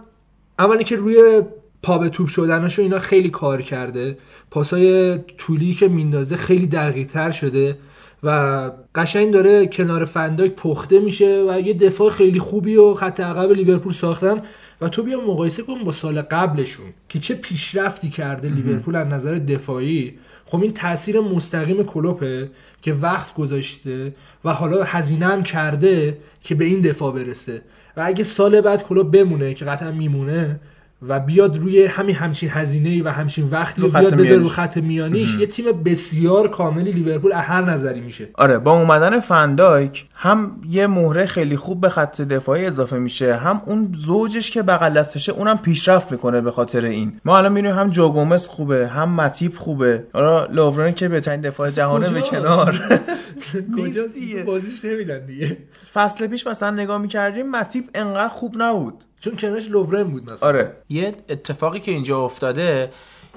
اولی 0.58 0.84
که 0.84 0.96
روی 0.96 1.42
پا 1.82 1.98
به 1.98 2.08
توپ 2.08 2.28
شدنش 2.28 2.78
و 2.78 2.82
اینا 2.82 2.98
خیلی 2.98 3.30
کار 3.30 3.62
کرده. 3.62 4.18
پاسای 4.50 5.18
طولی 5.18 5.74
که 5.74 5.88
میندازه 5.88 6.36
خیلی 6.36 6.66
دقیق 6.66 7.06
تر 7.06 7.30
شده 7.30 7.78
و 8.22 8.70
قشنگ 8.94 9.32
داره 9.32 9.66
کنار 9.66 10.04
فنداک 10.04 10.50
پخته 10.50 11.00
میشه 11.00 11.44
و 11.48 11.60
یه 11.60 11.74
دفاع 11.74 12.10
خیلی 12.10 12.38
خوبی 12.38 12.76
و 12.76 12.94
خط 12.94 13.20
عقب 13.20 13.52
لیورپول 13.52 13.92
ساختن 13.92 14.42
و 14.80 14.88
تو 14.88 15.02
بیا 15.02 15.20
مقایسه 15.20 15.62
کن 15.62 15.84
با 15.84 15.92
سال 15.92 16.22
قبلشون 16.22 16.86
که 17.08 17.18
چه 17.18 17.34
پیشرفتی 17.34 18.08
کرده 18.08 18.48
لیورپول 18.48 18.96
از 18.96 19.06
نظر 19.06 19.34
دفاعی. 19.34 20.18
خب 20.50 20.62
این 20.62 20.74
تاثیر 20.74 21.20
مستقیم 21.20 21.82
کلوپه 21.82 22.50
که 22.82 22.92
وقت 22.92 23.34
گذاشته 23.34 24.14
و 24.44 24.52
حالا 24.52 24.84
هزینه 24.84 25.26
هم 25.26 25.42
کرده 25.42 26.18
که 26.42 26.54
به 26.54 26.64
این 26.64 26.80
دفاع 26.80 27.12
برسه. 27.12 27.62
و 27.96 28.02
اگه 28.06 28.24
سال 28.24 28.60
بعد 28.60 28.82
کلوب 28.82 29.16
بمونه 29.16 29.54
که 29.54 29.64
قطعا 29.64 29.90
میمونه 29.90 30.60
و 31.08 31.20
بیاد 31.20 31.56
روی 31.56 31.86
همین 31.86 32.16
همچین 32.16 32.50
هزینه 32.52 33.02
و 33.04 33.08
همچین 33.08 33.48
وقتی 33.50 33.82
رو 33.82 33.88
بیاد 33.88 34.14
بذاره 34.14 34.36
رو. 34.36 34.48
خط 34.48 34.76
میانیش 34.76 35.38
یه 35.38 35.46
تیم 35.46 35.82
بسیار 35.84 36.48
کاملی 36.48 36.92
لیورپول 36.92 37.32
از 37.32 37.42
هر 37.42 37.62
نظری 37.62 38.00
میشه. 38.00 38.28
آره 38.34 38.58
با 38.58 38.80
اومدن 38.80 39.20
فندایک 39.20 40.06
هم 40.14 40.60
یه 40.68 40.86
مهره 40.86 41.26
خیلی 41.26 41.56
خوب 41.56 41.80
به 41.80 41.88
خط 41.88 42.20
دفاعی 42.20 42.66
اضافه 42.66 42.98
میشه 42.98 43.36
هم 43.36 43.62
اون 43.66 43.92
زوجش 43.96 44.50
که 44.50 44.62
بغل 44.62 44.92
دستشه 44.92 45.32
اونم 45.32 45.58
پیشرفت 45.58 46.12
می‌کنه 46.12 46.40
به 46.40 46.50
خاطر 46.50 46.84
این. 46.84 47.12
ما 47.24 47.38
الان 47.38 47.52
می‌بینیم 47.52 47.76
هم 47.78 47.90
جو 47.90 48.08
گومز 48.08 48.46
خوبه 48.46 48.88
هم 48.88 49.14
متیپ 49.14 49.56
خوبه. 49.56 50.04
حالا 50.12 50.46
لوورن 50.46 50.92
که 50.92 51.08
بهترین 51.08 51.40
دفاع 51.40 51.70
جهانه 51.70 52.10
به؟ 52.10 52.20
کنار. 52.20 52.80
کجا. 53.76 54.02
بازیش 54.46 54.84
نمیدن 54.84 55.26
دیگه. 55.26 55.56
فصل 55.92 56.26
پیش 56.26 56.46
مثلا 56.46 56.70
نگاه 56.70 56.98
می‌کردیم 56.98 57.50
متیپ 57.50 57.84
انقدر 57.94 58.28
خوب 58.28 58.62
نبود. 58.62 59.04
چون 59.20 59.36
کنارش 59.36 59.68
لوورن 59.70 60.04
بود 60.04 60.32
مثلا. 60.32 60.48
آره. 60.48 60.76
یه 60.88 61.14
اتفاقی 61.28 61.80
که 61.80 61.90
اینجا 61.90 62.24
افتاده 62.24 62.90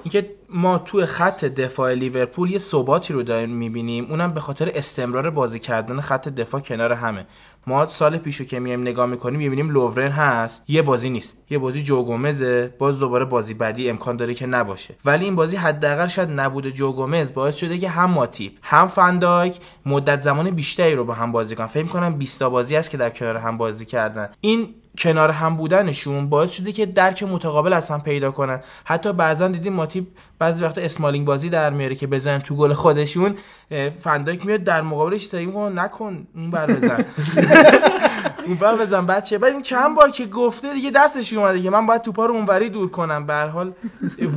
اینکه 0.04 0.30
ما 0.48 0.78
توی 0.78 1.06
خط 1.06 1.44
دفاع 1.44 1.94
لیورپول 1.94 2.50
یه 2.50 2.58
ثباتی 2.58 3.12
رو 3.12 3.22
داریم 3.22 3.50
می‌بینیم 3.50 4.06
اونم 4.10 4.34
به 4.34 4.40
خاطر 4.40 4.72
استمرار 4.74 5.30
بازی 5.30 5.58
کردن 5.58 6.00
خط 6.00 6.28
دفاع 6.28 6.60
کنار 6.60 6.92
همه. 6.92 7.26
ما 7.66 7.86
سال 7.86 8.18
پیشو 8.18 8.44
که 8.44 8.60
میایم 8.60 8.80
نگاه 8.80 9.06
می‌کنیم 9.06 9.38
می‌بینیم 9.38 9.70
لوورن 9.70 10.10
هست 10.10 10.64
یه 10.68 10.82
بازی 10.82 11.10
نیست. 11.10 11.38
یه 11.50 11.58
بازی 11.58 11.82
جو 11.82 12.02
گومزه 12.02 12.74
باز 12.78 12.98
دوباره 12.98 13.24
بازی 13.24 13.54
بعدی 13.54 13.90
امکان 13.90 14.16
داره 14.16 14.34
که 14.34 14.46
نباشه. 14.46 14.94
ولی 15.04 15.24
این 15.24 15.34
بازی 15.34 15.56
حداقل 15.56 16.06
شاید 16.06 16.30
نبود 16.30 16.70
جو 16.70 16.92
گومز 16.92 17.34
باعث 17.34 17.56
شده 17.56 17.78
که 17.78 17.88
هم 17.88 18.10
ماتیپ 18.10 18.52
هم 18.62 18.88
فندایک 18.88 19.58
مدت 19.86 20.20
زمان 20.20 20.50
بیشتری 20.50 20.94
رو 20.94 21.04
با 21.04 21.14
هم 21.14 21.32
بازی 21.32 21.56
کنن. 21.56 21.66
فکر 21.66 21.86
کنم 21.86 22.18
20 22.18 22.38
تا 22.38 22.50
بازی 22.50 22.76
است 22.76 22.90
که 22.90 22.96
در 22.96 23.10
کنار 23.10 23.36
هم 23.36 23.58
بازی 23.58 23.84
کردن. 23.84 24.28
این 24.40 24.74
کنار 24.98 25.30
هم 25.30 25.56
بودنشون 25.56 26.28
باعث 26.28 26.52
شده 26.52 26.72
که 26.72 26.86
درک 26.86 27.22
متقابل 27.22 27.72
از 27.72 27.90
هم 27.90 28.00
پیدا 28.00 28.30
کنن. 28.30 28.60
حتی 28.84 29.12
بعضا 29.12 29.48
دیدیم 29.48 29.72
ماتیپ 29.72 30.04
بعضی 30.38 30.64
وقتا 30.64 30.80
اسمالینگ 30.80 31.26
بازی 31.26 31.50
در 31.50 31.70
میاره 31.70 31.94
که 31.94 32.06
بزنن 32.06 32.38
تو 32.38 32.56
گل 32.56 32.72
خودشون 32.72 33.34
اه، 33.70 33.90
فندایک 33.90 34.46
میاد 34.46 34.62
در 34.62 34.82
مقابلش 34.82 35.26
تایی 35.26 35.46
می‌کنه 35.46 35.82
نکن 35.82 36.26
اون 36.34 36.50
بر 36.50 36.66
بزن. 36.66 37.04
اون 38.46 38.56
بر 38.56 38.76
بزن 38.76 39.06
بچه 39.06 39.38
بعد 39.38 39.52
این 39.52 39.62
چند 39.62 39.96
بار 39.96 40.10
که 40.10 40.26
گفته 40.26 40.72
دیگه 40.74 40.90
دستش 40.90 41.32
اومده 41.32 41.62
که 41.62 41.70
من 41.70 41.86
باید 41.86 42.02
توپا 42.02 42.26
رو 42.26 42.34
اونوری 42.34 42.70
دور 42.70 42.90
کنم. 42.90 43.26
به 43.26 43.34
حال 43.34 43.72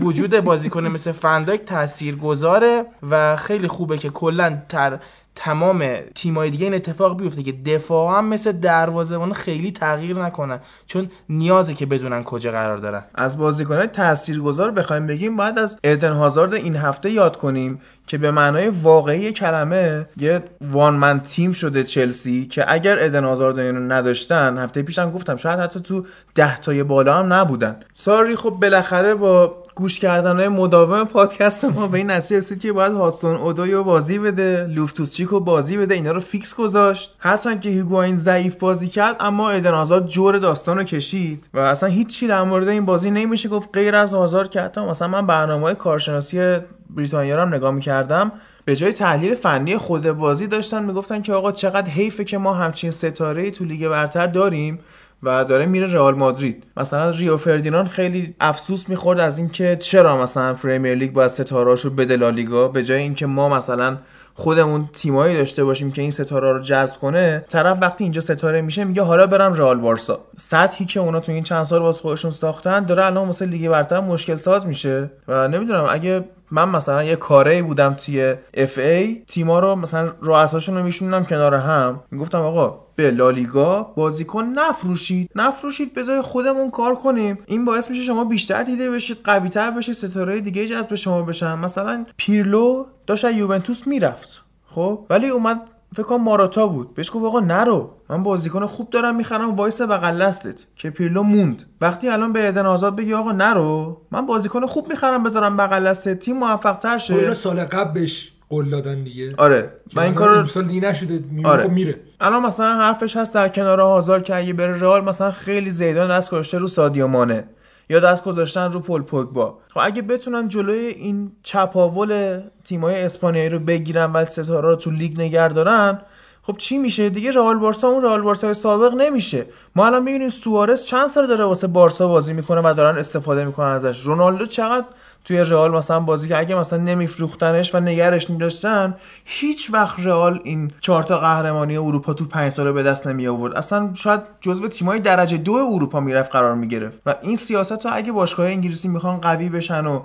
وجود 0.01 0.39
بازیکن 0.39 0.87
مثل 0.87 1.11
فندایک 1.11 1.65
تاثیرگذاره 1.65 2.85
و 3.09 3.35
خیلی 3.35 3.67
خوبه 3.67 3.97
که 3.97 4.09
کلا 4.09 4.61
تر 4.69 4.99
تمام 5.39 5.87
تیمای 6.15 6.49
دیگه 6.49 6.65
این 6.65 6.73
اتفاق 6.73 7.17
بیفته 7.17 7.43
که 7.43 7.51
دفاع 7.51 8.17
هم 8.17 8.25
مثل 8.25 8.51
دروازه‌بان 8.51 9.33
خیلی 9.33 9.71
تغییر 9.71 10.19
نکنن. 10.19 10.59
چون 10.85 11.09
نیازه 11.29 11.73
که 11.73 11.85
بدونن 11.85 12.23
کجا 12.23 12.51
قرار 12.51 12.77
دارن. 12.77 13.03
از 13.15 13.37
بازیکنهای 13.37 13.87
تاثیرگذار 13.87 14.71
بخوایم 14.71 15.07
بگیم 15.07 15.35
باید 15.35 15.59
از 15.59 15.77
ایدن 15.83 16.11
هازارد 16.11 16.53
این 16.53 16.75
هفته 16.75 17.09
یاد 17.09 17.37
کنیم 17.37 17.81
که 18.07 18.17
به 18.17 18.31
معنای 18.31 18.67
واقعی 18.67 19.31
کلمه 19.31 20.05
یه 20.17 20.43
one 20.61 20.93
man 20.93 21.19
team 21.19 21.51
شده 21.51 21.83
چلسی 21.83 22.45
که 22.45 22.73
اگر 22.73 22.97
ایدن 22.97 23.23
هازارد 23.23 23.59
اینو 23.59 23.93
نداشتن 23.93 24.57
هفته 24.57 24.81
پیشم 24.81 25.11
گفتم 25.11 25.35
شاید 25.37 25.59
حتی 25.59 25.79
تو 25.79 26.05
ده 26.35 26.57
تای 26.57 26.83
بالا 26.83 27.13
هم 27.13 27.33
نبودن. 27.33 27.79
ساری 27.93 28.35
خب 28.35 28.49
بالاخره 28.49 29.15
با 29.15 29.63
گوش 29.77 29.99
کردن 29.99 30.47
مداوم 30.47 31.03
پادکست 31.03 31.65
ما 31.65 31.87
به 31.87 31.97
این 31.97 32.11
نتیجه 32.11 32.37
رسید 32.37 32.59
که 32.59 32.71
باید 32.71 32.93
هادسون 32.93 33.35
اودویو 33.35 33.83
بازی 33.83 34.19
بده 34.19 34.67
لوفتوس 34.69 35.13
چیکو 35.13 35.39
بازی 35.39 35.77
بده 35.77 35.93
اینا 35.93 36.11
رو 36.11 36.19
فیکس 36.19 36.55
گذاشت. 36.55 37.15
هرچند 37.19 37.61
که 37.61 37.69
هیگواین 37.69 38.15
ضعیف 38.15 38.55
بازی 38.55 38.87
کرد 38.87 39.15
اما 39.19 39.51
ایدن 39.51 39.73
هازارد 39.73 40.07
جور 40.07 40.37
داستان 40.37 40.77
رو 40.77 40.83
کشید 40.83 41.47
و 41.53 41.59
اصلا 41.59 41.89
هیچی 41.89 42.27
در 42.27 42.43
مورد 42.43 42.67
این 42.67 42.85
بازی 42.85 43.11
نمیشه 43.11 43.49
گفت 43.49 43.69
غیر 43.73 43.95
از 43.95 44.13
هازارد 44.13 44.49
که 44.49 44.61
حتی 44.61 44.81
مثلا 44.81 45.07
من 45.07 45.27
برنامه 45.27 45.75
کارشناسی 45.75 46.57
بریتانیا 46.89 47.35
رو 47.35 47.41
هم 47.41 47.53
نگاه 47.53 47.71
می‌کردم 47.71 48.31
به 48.65 48.75
جای 48.75 48.93
تحلیل 48.93 49.35
فنی 49.35 49.77
خود 49.77 50.11
بازی 50.11 50.47
داشتن 50.47 50.83
می‌گفتن 50.83 51.21
که 51.21 51.33
آقا 51.33 51.51
چقدر 51.51 51.89
حیفه 51.89 52.23
که 52.23 52.37
ما 52.37 52.53
همچین 52.53 52.91
ستاره 52.91 53.51
تو 53.51 53.65
لیگ 53.65 53.87
برتر 53.87 54.27
داریم. 54.27 54.79
و 55.23 55.45
داره 55.45 55.65
میره 55.65 55.93
رئال 55.93 56.15
مادرید. 56.15 56.63
مثلا 56.77 57.09
ریو 57.09 57.37
فردیناند 57.37 57.87
خیلی 57.87 58.35
افسوس 58.39 58.89
می‌خورد 58.89 59.19
از 59.19 59.37
اینکه 59.37 59.77
چرا 59.79 60.23
مثلا 60.23 60.53
پریمیر 60.53 60.95
لیگ 60.95 61.11
باید 61.11 61.27
ستارهاشو 61.27 61.89
بده 61.89 62.17
لالیگا 62.17 62.67
به 62.67 62.83
جای 62.83 63.01
اینکه 63.01 63.25
ما 63.25 63.49
مثلا 63.49 63.97
خودمون 64.33 64.89
تیمایی 64.93 65.37
داشته 65.37 65.63
باشیم 65.63 65.91
که 65.91 66.01
این 66.01 66.11
ستاره 66.11 66.53
رو 66.53 66.59
جذب 66.59 66.97
کنه 66.97 67.45
طرف 67.49 67.77
وقتی 67.81 68.03
اینجا 68.03 68.21
ستاره 68.21 68.61
میشه 68.61 68.83
میگه 68.83 69.01
حالا 69.01 69.27
برم 69.27 69.53
رئال 69.53 69.79
بارسا. 69.79 70.19
سطحی 70.37 70.85
که 70.85 70.99
اونا 70.99 71.19
تو 71.19 71.31
این 71.31 71.43
چند 71.43 71.63
سال 71.63 71.81
واسه 71.81 72.01
خودشون 72.01 72.31
ساختن 72.31 72.85
داره 72.85 73.05
الان 73.05 73.27
مثل 73.27 73.45
لیگ 73.45 73.69
برتر 73.69 73.99
مشکل 73.99 74.35
ساز 74.35 74.67
میشه. 74.67 75.11
و 75.27 75.47
نمی‌دونم 75.47 75.85
اگه 75.89 76.23
من 76.51 76.69
مثلا 76.69 77.03
یه 77.03 77.15
کاره 77.15 77.63
بودم 77.63 77.93
توی 77.93 78.35
FA 78.53 79.23
تیما 79.27 79.59
رو 79.59 79.75
مثلا 79.75 80.11
رؤساشون 80.21 80.77
رو 80.77 80.83
میشوندم 80.83 81.25
کنار 81.25 81.55
هم. 81.55 82.03
می‌گفتم 82.11 82.41
آقا 82.41 82.79
به 82.95 83.11
لالیگا 83.11 83.83
بازیکن 83.83 84.43
نفروشید. 84.43 85.31
نفروشید 85.35 85.93
بذار 85.93 86.21
خودمون 86.21 86.71
کار 86.71 86.95
کنیم. 86.95 87.39
این 87.45 87.65
باعث 87.65 87.89
میشه 87.89 88.01
شما 88.01 88.23
بیشتر 88.25 88.63
دیده 88.63 88.91
بشید 88.91 89.17
قویتر 89.23 89.71
بشه 89.71 89.93
ستاره 89.93 90.39
دیگه 90.39 90.65
جذب 90.65 90.95
شما 90.95 91.21
بشن. 91.21 91.55
مثلا 91.55 92.05
پیرلو 92.17 92.85
داشت 93.07 93.23
یوونتوس 93.25 93.87
می‌رفت. 93.87 94.43
خب؟ 94.65 95.05
ولی 95.09 95.29
اومد 95.29 95.61
فکر 95.93 96.03
کنم 96.03 96.23
ماروتا 96.23 96.67
بود. 96.67 96.93
بهش 96.93 97.11
گفت 97.13 97.25
آقا 97.25 97.39
نرو. 97.39 97.89
من 98.09 98.23
بازیکن 98.23 98.65
خوب 98.65 98.89
دارم 98.89 99.15
می‌خرم 99.15 99.55
وایسا 99.55 99.81
بغل 99.81 100.21
دستت. 100.21 100.55
که 100.75 100.89
پیرلو 100.89 101.23
موند. 101.23 101.63
وقتی 101.81 102.09
الان 102.09 102.33
به 102.33 102.47
ادن 102.47 102.65
هازارد 102.65 102.95
بگی 102.95 103.13
آقا 103.13 103.31
نرو. 103.31 104.01
من 104.11 104.25
بازیکن 104.25 104.65
خوب 104.65 104.89
می‌خرم 104.89 105.23
بذارم 105.23 105.57
بغل 105.57 105.87
دستت. 105.87 106.19
تیم 106.19 106.37
موفق 106.37 106.79
تر 106.79 106.97
خب 106.97 107.13
اینو 107.13 107.27
شش 107.27 107.33
سال 107.33 107.59
قبل 107.59 107.91
بهش 107.91 108.31
قول 108.49 108.69
دادن 108.69 109.03
دیگه. 109.03 109.33
آره. 109.37 109.71
من 109.93 110.03
این 110.03 110.13
کارو 110.13 110.45
سال 110.45 110.63
دیگه 110.63 110.89
نشده. 110.89 111.23
میره 111.31 111.49
آره. 111.49 111.63
خب 111.63 111.71
میره. 111.71 111.95
الان 112.21 112.45
مثلا 112.45 112.75
حرفش 112.75 113.17
هست 113.17 113.33
در 113.33 113.49
کنار 113.49 113.79
هازار 113.79 114.21
که 114.21 114.35
اگه 114.35 114.53
بره 114.53 114.79
رئال 114.79 115.03
مثلا 115.03 115.31
خیلی 115.31 115.69
زیدان 115.69 116.17
دست 116.17 116.31
گذاشته 116.31 116.57
رو 116.57 116.67
سادیو 116.67 117.07
مانه 117.07 117.43
یا 117.89 117.99
دست 117.99 118.23
گذاشتن 118.23 118.71
رو 118.71 118.79
پل 118.79 119.01
پوگبا. 119.01 119.57
خب 119.69 119.79
اگه 119.83 120.01
بتونن 120.01 120.47
جلوی 120.47 120.85
این 120.87 121.31
چپاول 121.43 122.41
تیمای 122.63 123.01
اسپانیایی 123.01 123.49
رو 123.49 123.59
بگیرن 123.59 124.11
و 124.11 124.25
ستاره 124.25 124.69
رو 124.69 124.75
تو 124.75 124.91
لیگ 124.91 125.21
نگه 125.21 125.47
دارن 125.47 126.01
خب 126.43 126.57
چی 126.57 126.77
میشه 126.77 127.09
دیگه؟ 127.09 127.31
رئال 127.31 127.57
بارسا 127.57 127.87
اون 127.87 128.03
رئال 128.03 128.21
بارسا 128.21 128.53
سابق 128.53 128.93
نمیشه. 128.93 129.45
ما 129.75 129.85
الان 129.85 130.03
می‌بینیم 130.03 130.29
سوارز 130.29 130.85
چند 130.85 131.07
سال 131.07 131.27
داره 131.27 131.45
واسه 131.45 131.67
بارسا 131.67 132.07
بازی 132.07 132.33
می‌کنه 132.33 132.61
و 132.61 132.73
دارن 132.77 132.97
استفاده 132.97 133.45
می‌کنن 133.45 133.67
ازش. 133.67 134.05
رونالدو 134.05 134.45
چقدر 134.45 134.85
توی 135.27 135.37
رئال 135.37 135.71
مثلا 135.71 135.99
بازی 135.99 136.27
که 136.27 136.37
اگه 136.37 136.55
مثلا 136.55 136.79
نمیفروختنش 136.79 137.75
و 137.75 137.79
نگرش 137.79 138.29
میداشتن 138.29 138.95
هیچ 139.25 139.73
وقت 139.73 139.99
رئال 139.99 140.39
این 140.43 140.71
چهار 140.79 141.03
تا 141.03 141.17
قهرمانی 141.17 141.77
اروپا 141.77 142.13
تو 142.13 142.25
پنج 142.25 142.51
ساله 142.51 142.71
به 142.71 142.83
دست 142.83 143.07
نمی 143.07 143.27
آورد 143.27 143.53
اصلا 143.53 143.93
شاید 143.93 144.21
جزو 144.41 144.67
تیمای 144.67 144.99
درجه 144.99 145.37
دو 145.37 145.53
اروپا 145.53 145.99
می‌رفت 145.99 146.31
قرار 146.31 146.55
می‌گرفت. 146.55 147.01
و 147.05 147.15
این 147.21 147.35
سیاست 147.35 147.85
اگه 147.85 148.11
باشگاه 148.11 148.47
انگلیسی 148.47 148.87
می‌خوان 148.87 149.17
قوی 149.17 149.49
بشن 149.49 149.85
و 149.85 150.01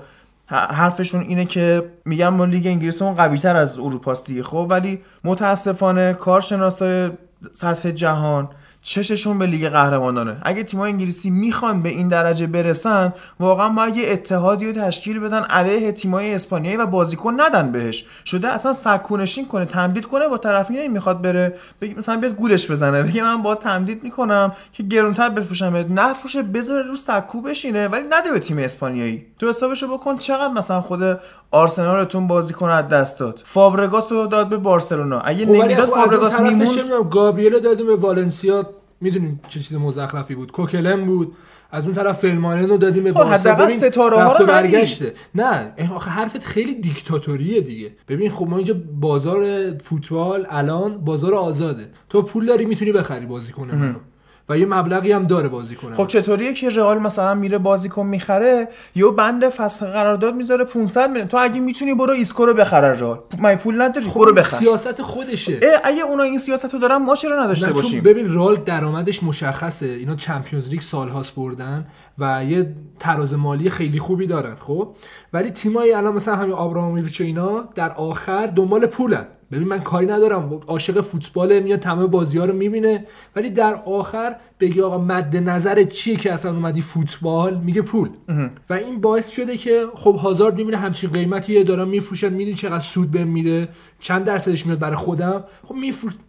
حرفشون 0.51 1.21
اینه 1.21 1.45
که 1.45 1.91
میگم 2.05 2.29
ما 2.29 2.45
لیگ 2.45 2.67
انگلیسمون 2.67 3.15
قوی 3.15 3.39
تر 3.39 3.57
از 3.57 3.79
اروپاست 3.79 4.27
دیگه 4.27 4.43
خب؟ 4.43 4.67
ولی 4.71 5.03
متاسفانه 5.25 6.15
کارشناسای 6.15 7.11
سطح 7.53 7.91
جهان 7.91 8.49
چششون 8.83 9.39
به 9.39 9.47
لیگ 9.47 9.69
قهرمانانه 9.69 10.37
اگه 10.43 10.65
تیم‌های 10.65 10.91
انگلیسی 10.91 11.31
می‌خوان 11.31 11.83
به 11.83 11.89
این 11.89 12.09
درجه 12.09 12.47
برسن 12.47 13.13
واقعا 13.41 13.69
باید 13.69 13.97
یه 13.97 14.13
اتحادی 14.13 14.73
تشکیل 14.73 15.19
بدن 15.19 15.43
علیه 15.43 15.93
تیم‌های 15.93 16.35
اسپانیایی 16.35 16.77
و 16.77 16.87
بازیکن 16.87 17.41
ندن 17.41 17.73
بهش. 17.73 18.07
شده 18.25 18.49
اصلا 18.49 18.73
سکونشین 18.73 19.49
کنه 19.49 19.65
تمدید 19.65 20.07
کنه 20.07 20.29
با 20.29 20.39
طرفی 20.39 20.89
می‌خواد 20.89 21.23
بره. 21.23 21.55
بگی 21.81 21.95
مثلا 21.95 22.17
بیاد 22.17 22.33
گولش 22.35 22.71
بزنه. 22.71 23.03
بگه 23.03 23.23
من 23.23 23.43
با 23.43 23.55
تمدید 23.55 24.05
می‌کنم 24.05 24.53
که 24.73 24.83
گرونتر 24.83 25.29
بفروشم 25.29 25.87
نفروشه 25.91 26.43
بذاره 26.43 26.83
رو 26.83 26.97
سکو 26.97 27.43
بشینه 27.43 27.89
ولی 27.89 28.05
نده 28.11 28.33
به 28.33 28.39
تیم 28.39 28.59
اسپانیایی. 28.59 29.27
تو 29.39 29.49
حسابشو 29.49 29.99
بکن 29.99 30.19
چقدر 30.19 30.53
مثلا 30.53 30.81
خود 30.81 31.21
آرسنالتون 31.53 32.27
بازیکن 32.27 32.69
از 32.69 32.89
دست 32.89 33.19
داد. 33.19 33.41
فابرگاس 33.45 34.13
رو 34.13 34.27
داد 34.27 34.49
به 34.49 34.57
بارسلونا. 34.57 35.21
اگه 35.21 35.47
خب 35.47 35.53
نمی‌داد 35.53 35.89
خب 35.89 35.95
فابرگاس 35.95 36.41
میموند. 36.41 37.11
گابریلو 37.11 37.61
دادیم 37.61 37.87
به 37.87 37.97
والنسیا. 37.97 38.71
می‌دونیم 39.01 39.41
چه 39.49 39.61
چیز 39.61 39.77
مزخرفی 39.77 40.35
بود. 40.35 40.53
کوکلم 40.53 41.07
بود. 41.07 41.33
از 41.75 41.85
اون 41.85 41.95
طرف 41.95 42.19
فلمانن 42.19 42.71
رو 42.71 42.77
دادیم 42.77 43.05
به 43.05 43.13
خب، 43.13 43.63
ببین 43.63 43.79
ستاره 43.79 44.23
ها 44.23 44.37
رو 44.37 44.47
برگشته. 44.47 45.15
نه 45.35 45.75
آخه 45.95 46.11
حرفت 46.11 46.45
خیلی 46.45 46.75
دیکتاتوریه 46.75 47.61
دیگه. 47.61 47.93
ببین 48.09 48.31
خب 48.31 48.47
ما 48.49 48.57
اینجا 48.57 48.75
بازار 49.01 49.45
فوتبال 49.85 50.47
الان 50.51 50.99
بازار 50.99 51.35
آزاده. 51.35 51.89
تو 52.09 52.23
پول 52.23 52.47
داری 52.47 52.65
می‌تونی 52.65 52.93
بخری 52.93 53.27
بازیکن 53.27 53.71
منو. 53.71 53.99
و 54.53 54.59
یه 54.59 54.67
مبلغی 54.67 55.13
هم 55.13 55.25
داره 55.25 55.49
بازی 55.49 55.75
کنه. 55.75 55.97
خب 55.97 56.07
چطوریه 56.07 56.55
که 56.55 56.69
رئال 56.69 56.99
مثلا 56.99 57.35
میره 57.35 57.59
بازیکن 57.59 58.07
می‌خره 58.07 58.69
یه 58.95 59.11
بند 59.11 59.49
فصل 59.49 59.87
قرارداد 59.87 60.35
می‌ذاره 60.35 60.65
500 60.65 61.09
میلیون. 61.09 61.29
تو 61.29 61.37
اگه 61.41 61.61
می‌تونی 61.61 61.95
برو 61.95 62.13
ایسکو 62.13 62.47
رو 62.47 62.55
بخره 62.55 63.01
رئال. 63.01 63.19
من 63.39 63.55
پول 63.55 63.83
نداری؟ 63.83 64.07
خب 64.07 64.21
برو 64.21 64.35
بخر. 64.35 64.57
سیاست 64.57 65.03
خودشه. 65.03 65.61
اگه 65.85 66.03
اونا 66.03 66.23
این 66.23 66.39
سیاست 66.39 66.75
رو 66.75 66.81
دارن 66.81 66.97
ما 66.97 67.15
چرا 67.15 67.45
نداشته 67.45 67.73
باشیم؟ 67.73 68.03
ببین 68.03 68.35
رئال 68.35 68.57
درآمدش 68.57 69.23
مشخصه. 69.23 69.87
اینا 69.87 70.15
چمپیونز 70.15 70.69
لیگ 70.69 70.81
سالهاست 70.81 71.35
بردن 71.35 71.87
و 72.19 72.45
یه 72.45 72.75
تراز 72.99 73.35
مالی 73.35 73.71
خیلی 73.71 73.99
خوبی 73.99 74.27
دارن 74.27 74.57
خب؟ 74.61 74.89
ولی 75.33 75.51
تیمایی 75.51 75.93
الان 75.93 76.15
مثلا 76.15 76.37
همین 76.37 76.53
آبراموویچ 76.53 77.21
و 77.21 77.25
اینا 77.25 77.69
در 77.75 77.93
آخر 77.93 78.47
دنبال 78.47 78.87
پولن. 78.87 79.27
ببین 79.53 79.69
من 79.69 79.81
کاری 79.81 80.07
ندارم. 80.07 80.61
عاشق 80.67 81.01
فوتبال 81.01 81.61
میاد 81.61 81.81
تمام 81.81 82.07
بازی 82.07 82.39
ها 82.39 82.45
رو 82.45 82.53
می‌بینه. 82.53 83.07
ولی 83.37 83.51
در 83.51 83.75
آخر 83.75 84.37
بگی 84.63 84.81
آقا 84.81 84.99
مد 84.99 85.37
نظر 85.37 85.85
چیه 85.85 86.17
که 86.17 86.33
اصلا 86.33 86.51
اومدی 86.51 86.83
فوتبال؟ 86.83 87.61
میگه 87.61 87.83
پول. 87.83 88.09
و 88.71 88.75
این 88.75 89.01
باعث 89.01 89.31
شده 89.31 89.57
که 89.57 89.87
خب 89.95 90.15
هازارد 90.15 90.57
می‌بینه 90.57 90.77
همچین 90.77 91.11
قیمتی 91.11 91.65
دارم 91.65 91.89
میفروشن 91.89 92.33
می‌دونی 92.33 92.57
چقدر 92.57 92.85
سود 92.85 93.11
بهم 93.11 93.29
میده؟ 93.29 93.69
چند 94.01 94.25
درصدش 94.25 94.67
میاد 94.67 94.79
برای 94.79 94.97
خودم؟ 94.97 95.45
خب 95.69 95.75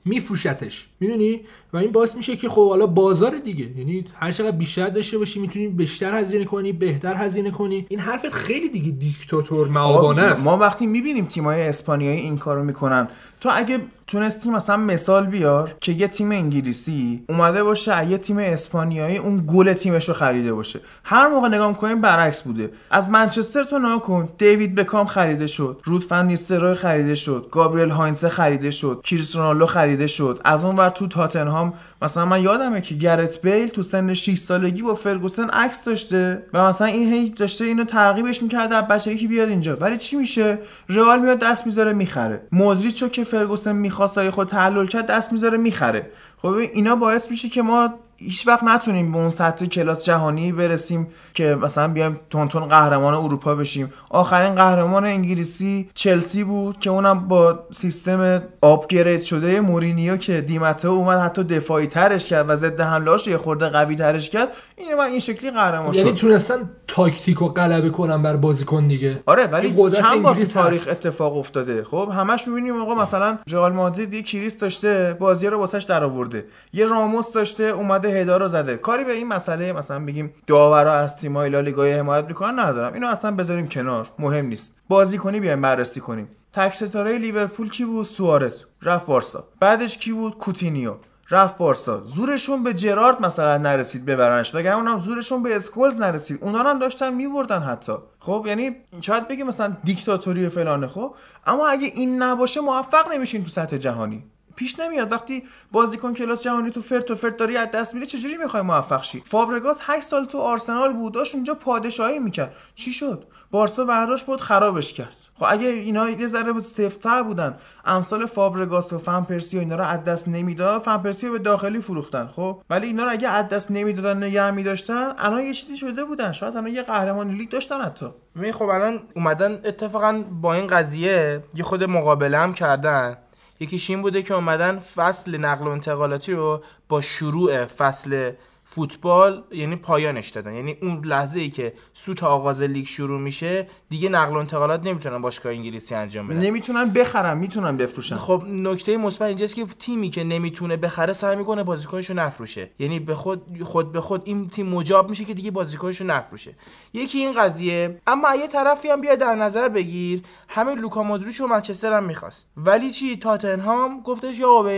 میفروشتش. 0.06 0.88
می‌دونی؟ 1.00 1.42
و 1.74 1.78
این 1.78 1.92
باعث 1.92 2.16
میشه 2.16 2.36
که 2.36 2.50
خب 2.50 2.70
حالا 2.70 2.88
بازار 2.88 3.38
دیگه. 3.38 3.66
یعنی 3.78 4.06
هر 4.20 4.32
چقدر 4.32 4.58
بیشتر 4.58 4.90
داشته 4.90 5.18
باشی 5.18 5.40
می‌تونی 5.40 5.68
بیشتر 5.68 6.20
هزینه 6.20 6.46
کنی 6.46 6.72
بهتر 6.72 7.16
هزینه 7.16 7.52
کنی. 7.52 7.86
این 7.90 8.00
حرفت 8.00 8.34
خیلی 8.34 8.70
دیگه 8.70 8.92
دیکتاتور 8.92 9.68
معابانه 9.68 10.22
است. 10.22 10.46
ما 10.46 10.58
وقتی 10.58 10.86
می‌بینیم 10.86 11.26
تیمای 11.26 11.62
اسپانیایی 11.62 12.20
این 12.20 12.38
کارو 12.38 12.64
می‌کنن 12.64 13.08
تو 13.42 13.50
اگه 13.54 13.80
تونستی 14.08 14.50
مثلا 14.50 14.78
مثال 14.78 15.26
بیار 15.26 15.76
که 15.82 15.92
یه 15.92 16.08
تیم 16.08 16.32
انگلیسی 16.32 17.24
اومده 17.30 17.64
باشه 17.64 18.10
یه 18.10 18.18
تیم 18.18 18.38
اسپانیایی 18.38 19.18
اون 19.18 19.44
گل 19.48 19.74
تیمش 19.74 20.10
رو 20.10 20.14
خریده 20.14 20.54
باشه. 20.54 20.80
هر 21.04 21.28
موقع 21.28 21.48
نگاه 21.48 21.68
می‌کنیم 21.68 22.02
برعکس 22.02 22.42
بوده. 22.42 22.72
از 22.92 23.10
منچستر 23.10 23.64
تو 23.64 23.80
ناکن 23.80 24.30
دیوید 24.38 24.76
بکام 24.76 25.08
خریده 25.08 25.48
شد. 25.48 25.82
رود 25.84 26.04
فن 26.04 26.36
خریده 26.74 27.16
شد. 27.16 27.48
گابریل 27.52 27.90
هاینز 27.90 28.26
خریده 28.26 28.72
شد. 28.72 29.02
کریس 29.04 29.36
رونالدو 29.36 29.66
خریده 29.66 30.08
شد. 30.08 30.42
از 30.46 30.66
اون 30.66 30.76
ور 30.76 30.90
تو 30.90 31.08
تاتنهام 31.08 31.74
مثلا 32.04 32.26
من 32.26 32.42
یادمه 32.42 32.82
که 32.82 32.96
گرت 32.96 33.42
بیل 33.42 33.68
تو 33.68 33.82
سن 33.82 34.14
6 34.14 34.38
سالگی 34.38 34.82
با 34.82 34.94
فرگوسن 34.94 35.50
عکس 35.50 35.84
داشته 35.84 36.44
و 36.54 36.64
مثلا 36.64 36.88
این 36.88 37.14
هی 37.14 37.30
داشته 37.30 37.66
اینو 37.66 37.84
ترغیبش 37.84 38.44
می‌کرده 38.44 38.82
بچگی 38.82 39.18
که 39.18 39.28
بیاد 39.28 39.50
اینجا. 39.50 39.76
ولی 39.76 39.98
چی 39.98 40.16
میشه؟ 40.16 40.60
رئال 40.90 41.20
میاد 41.20 41.40
دست 41.40 41.66
می‌ذاره 41.66 41.94
می‌خره. 41.94 42.42
مودریچو 42.52 43.08
که 43.08 43.24
فرگوسن 43.24 43.76
می‌خواست 43.76 44.30
خود 44.30 44.48
تحلل 44.48 44.88
کرد 44.88 45.08
دست 45.08 45.32
می‌ذاره 45.32 45.58
می‌خره. 45.58 46.10
خب 46.38 46.48
اینا 46.48 46.96
باعث 46.96 47.32
میشه 47.32 47.50
که 47.50 47.62
ما 47.62 47.94
هیچ 48.26 48.48
وقت 48.48 48.64
نتونیم 48.64 49.12
به 49.12 49.18
اون 49.18 49.30
سطح 49.30 49.66
کلاس 49.66 50.06
جهانی 50.06 50.52
برسیم 50.52 51.08
که 51.34 51.56
مثلا 51.62 51.88
بیایم 51.88 52.20
تونتون 52.30 52.66
قهرمان 52.66 53.14
اروپا 53.14 53.56
بشیم. 53.56 53.94
آخرین 54.10 54.56
قهرمان 54.56 55.06
انگلیسی 55.06 55.90
چلسی 55.94 56.44
بود 56.44 56.80
که 56.80 56.90
اونم 56.90 57.28
با 57.28 57.60
سیستم 57.74 58.42
upgrade 58.62 59.22
شده 59.22 59.60
مورینیو 59.62 60.18
که 60.18 60.42
دی 60.42 60.55
متئو 60.55 60.88
اومد 60.88 61.20
حتی 61.20 61.44
دفاعی 61.44 61.88
ترش 61.88 62.28
کرد 62.28 62.50
و 62.50 62.56
ضد 62.56 62.82
حملهاش 62.82 63.28
یه 63.28 63.38
خورده 63.38 63.70
قوی 63.70 63.96
ترش 63.96 64.30
کرد. 64.30 64.48
این 64.78 64.96
من 64.96 65.06
این 65.06 65.20
شکلی 65.20 65.52
قهرمان 65.52 65.86
یعنی 65.86 65.98
شد. 65.98 66.06
یعنی 66.06 66.18
تونستن 66.18 66.70
تاکتیک 66.88 67.42
و 67.42 67.48
غلبه 67.48 67.90
کنن 67.90 68.22
بر 68.22 68.36
بازیکن 68.36 68.88
دیگه. 68.88 69.24
آره 69.26 69.48
ولی 69.48 69.92
چند 69.92 70.22
بار 70.22 70.36
تاریخ 70.36 70.88
اتفاق 70.92 71.38
افتاده. 71.38 71.84
خب 71.84 72.12
همش 72.16 72.48
می‌بینیم 72.48 72.82
آقا 72.82 72.96
مثلا 72.96 73.38
رئال 73.48 73.74
مادرید 73.74 74.14
یه 74.14 74.24
کریس 74.24 74.58
داشته 74.58 75.18
بازی 75.20 75.48
رو 75.48 75.58
واسش 75.58 75.84
درآورده. 75.84 76.46
یه 76.74 76.86
راموس 76.86 77.34
داشته 77.34 77.64
اومده 77.64 78.13
هدا 78.14 78.38
رو 78.38 78.48
زده. 78.48 78.78
کاری 78.78 79.04
به 79.04 79.14
این 79.14 79.28
مسئله 79.28 79.74
مثلا 79.74 80.06
بگیم 80.06 80.34
داورا 80.48 80.94
از 80.94 81.18
تیم‌های 81.18 81.50
لالیگا 81.50 81.84
حمایت 81.84 82.26
می‌کنن 82.26 82.60
ندارم. 82.60 82.94
اینو 82.94 83.08
اصلا 83.08 83.32
بذاریم 83.32 83.68
کنار. 83.68 84.08
مهم 84.20 84.46
نیست. 84.46 84.76
بازی 84.90 85.18
کنی 85.18 85.40
بیایم 85.40 85.62
بررسی 85.62 86.00
کنیم. 86.00 86.28
تک 86.54 86.76
ستاره 86.76 87.18
لیورپول 87.18 87.70
کی 87.70 87.86
بود؟ 87.86 88.06
سوارز. 88.06 88.64
رفت 88.82 89.06
بارسا. 89.06 89.48
بعدش 89.60 89.98
کی 89.98 90.12
بود؟ 90.12 90.38
کوتینیو. 90.38 90.96
رفت 91.32 91.58
بارسا. 91.58 92.04
زورشون 92.04 92.64
به 92.64 92.74
جرارد 92.74 93.22
مثلا 93.22 93.58
نرسید 93.58 94.06
ببرنش. 94.06 94.56
وگرنه 94.56 94.78
اونم 94.78 95.00
زورشون 95.00 95.44
به 95.44 95.56
اسکولز 95.56 95.98
نرسید. 95.98 96.40
اونا 96.42 96.60
هم 96.60 96.80
داشتن 96.80 97.14
میبردن 97.14 97.60
حتی. 97.60 97.94
خب 98.20 98.44
یعنی 98.48 98.76
شاید 99.02 99.28
بگیم 99.28 99.48
مثلا 99.48 99.78
دیکتاتوری 99.84 100.50
فلانه 100.50 100.88
خب؟ 100.88 101.16
اما 101.46 101.68
اگه 101.68 101.88
این 101.88 102.22
نباشه 102.22 102.62
موفق 102.62 103.12
نمیشین 103.14 103.44
تو 103.44 103.50
سطح 103.50 103.78
جهانی. 103.78 104.24
پیش 104.56 104.80
نمیاد. 104.80 105.12
وقتی 105.12 105.44
بازیکن 105.72 106.14
کلاس 106.14 106.44
جهانی 106.44 106.72
تو 106.72 106.82
فرت 106.82 107.12
و 107.12 107.16
فرت 107.16 107.38
داری 107.38 107.58
از 107.58 107.72
دست 107.72 107.94
میده 107.94 108.06
چجوری 108.06 108.38
می‌خوای 108.38 108.64
موفق 108.64 109.04
شی؟ 109.04 109.24
فابرگاس 109.26 109.78
8 109.82 110.08
سال 110.08 110.26
تو 110.26 110.40
آرسنال 110.40 110.94
بود 110.94 111.14
داشت 111.14 111.36
اونجا 111.36 111.54
پادشاهی 111.54 112.20
می‌کرد. 112.20 112.56
چی 112.76 112.94
شد؟ 112.94 113.24
بارسا 113.52 113.86
برداشت 113.86 114.26
بود 114.26 114.42
خرابش 114.42 114.94
کرد. 114.94 115.16
خب 115.40 115.46
اگه 115.50 115.68
اینا 115.68 116.10
یه 116.10 116.28
ذره 116.28 116.60
سفتر 116.60 117.24
بودن 117.24 117.58
امثال 117.86 118.26
فابرگاس 118.26 118.94
و 118.94 118.98
فن 118.98 119.22
پرسی 119.22 119.58
و 119.58 119.60
اینا 119.60 119.76
رو 119.76 119.84
از 119.84 120.04
دست 120.04 120.28
نمی‌داد 120.28 120.82
فن 120.82 120.98
پرسی 120.98 121.30
به 121.30 121.40
داخلی 121.40 121.82
فروختن 121.82 122.28
خب؟ 122.28 122.62
ولی 122.70 122.88
اینا 122.88 123.04
رو 123.04 123.12
اگه 123.12 123.30
از 123.30 123.50
دست 123.50 123.72
نمی‌دادن 123.72 124.24
نگه 124.24 124.52
میداشتن 124.52 125.14
الان 125.18 125.42
یه 125.42 125.54
چیزی 125.54 125.78
شده 125.78 126.04
بودن. 126.04 126.32
شاید 126.32 126.58
الان 126.58 126.68
یه 126.74 126.82
قهرمان 126.82 127.30
لیگ 127.30 127.50
داشتن 127.50 127.82
حتی. 127.82 128.06
می 128.36 128.52
خب 128.52 128.66
الان 128.66 129.00
اومدن 129.16 129.62
اتفاقا 129.66 130.24
با 130.42 130.54
این 130.54 130.68
قضیه 130.68 131.44
یه 131.56 131.64
خود 131.64 131.84
مقابله 131.84 132.38
هم 132.38 132.54
کردن. 132.54 133.18
یکیش 133.60 133.90
این 133.90 134.02
بوده 134.02 134.22
که 134.22 134.34
اومدن 134.34 134.80
فصل 134.80 135.38
نقل 135.38 135.68
و 135.68 135.70
انتقالاتی 135.70 136.34
رو 136.34 136.64
با 136.90 137.02
شروع 137.02 137.66
فصل 137.66 138.32
فوتبال 138.76 139.44
یعنی 139.52 139.76
پایانش 139.76 140.30
دادن. 140.30 140.54
یعنی 140.54 140.78
اون 140.82 141.06
لحظه 141.06 141.40
ای 141.40 141.50
که 141.50 141.74
سوت 141.94 142.24
آغاز 142.24 142.62
لیگ 142.62 142.86
شروع 142.86 143.22
میشه 143.22 143.68
دیگه 143.90 144.10
نقل 144.10 144.34
و 144.34 144.38
انتقالات 144.38 144.86
نمی‌تونن 144.86 145.22
باشگاه 145.22 145.52
انگلیسی 145.52 145.96
انجام 145.96 146.28
بدن. 146.28 146.40
نمی‌تونن 146.40 146.90
بخرن 146.90 147.38
می‌تونن 147.38 147.78
بفروشن. 147.78 148.16
خب 148.16 148.44
نکته 148.48 148.98
مثبت 148.98 149.22
اینجاست 149.22 149.56
که 149.56 149.66
تیمی 149.80 150.10
که 150.10 150.24
نمی‌تونه 150.24 150.78
بخره 150.78 151.14
سعی 151.14 151.36
می‌کنه 151.36 151.64
بازیکنش 151.64 152.10
رو 152.10 152.16
نفروشه. 152.16 152.70
یعنی 152.80 153.00
به 153.00 153.16
خود 153.16 153.64
خود 153.64 153.92
به 153.92 154.02
خود 154.02 154.22
این 154.26 154.50
تیم 154.50 154.68
مجاب 154.68 155.10
میشه 155.10 155.26
که 155.26 155.34
دیگه 155.34 155.52
بازیکنش 155.52 156.02
رو 156.02 156.08
نفروشه. 156.08 156.56
یکی 156.94 157.18
این 157.18 157.34
قضیه 157.34 158.02
اما 158.08 158.36
یه 158.36 158.48
طرفی 158.48 158.88
هم 158.88 159.02
بیا 159.02 159.16
در 159.16 159.36
نظر 159.36 159.70
بگیر 159.70 160.22
همین 160.48 160.80
لوکا 160.80 161.04
مودریچ 161.04 161.42
و 161.42 161.48
منچستر 161.48 161.94
هم 161.94 162.04
می‌خواست. 162.04 162.50
ولی 162.58 162.92
چی؟ 162.92 163.18
تاتنهام 163.18 164.02
گفتش 164.02 164.40
یا 164.40 164.62
به 164.62 164.72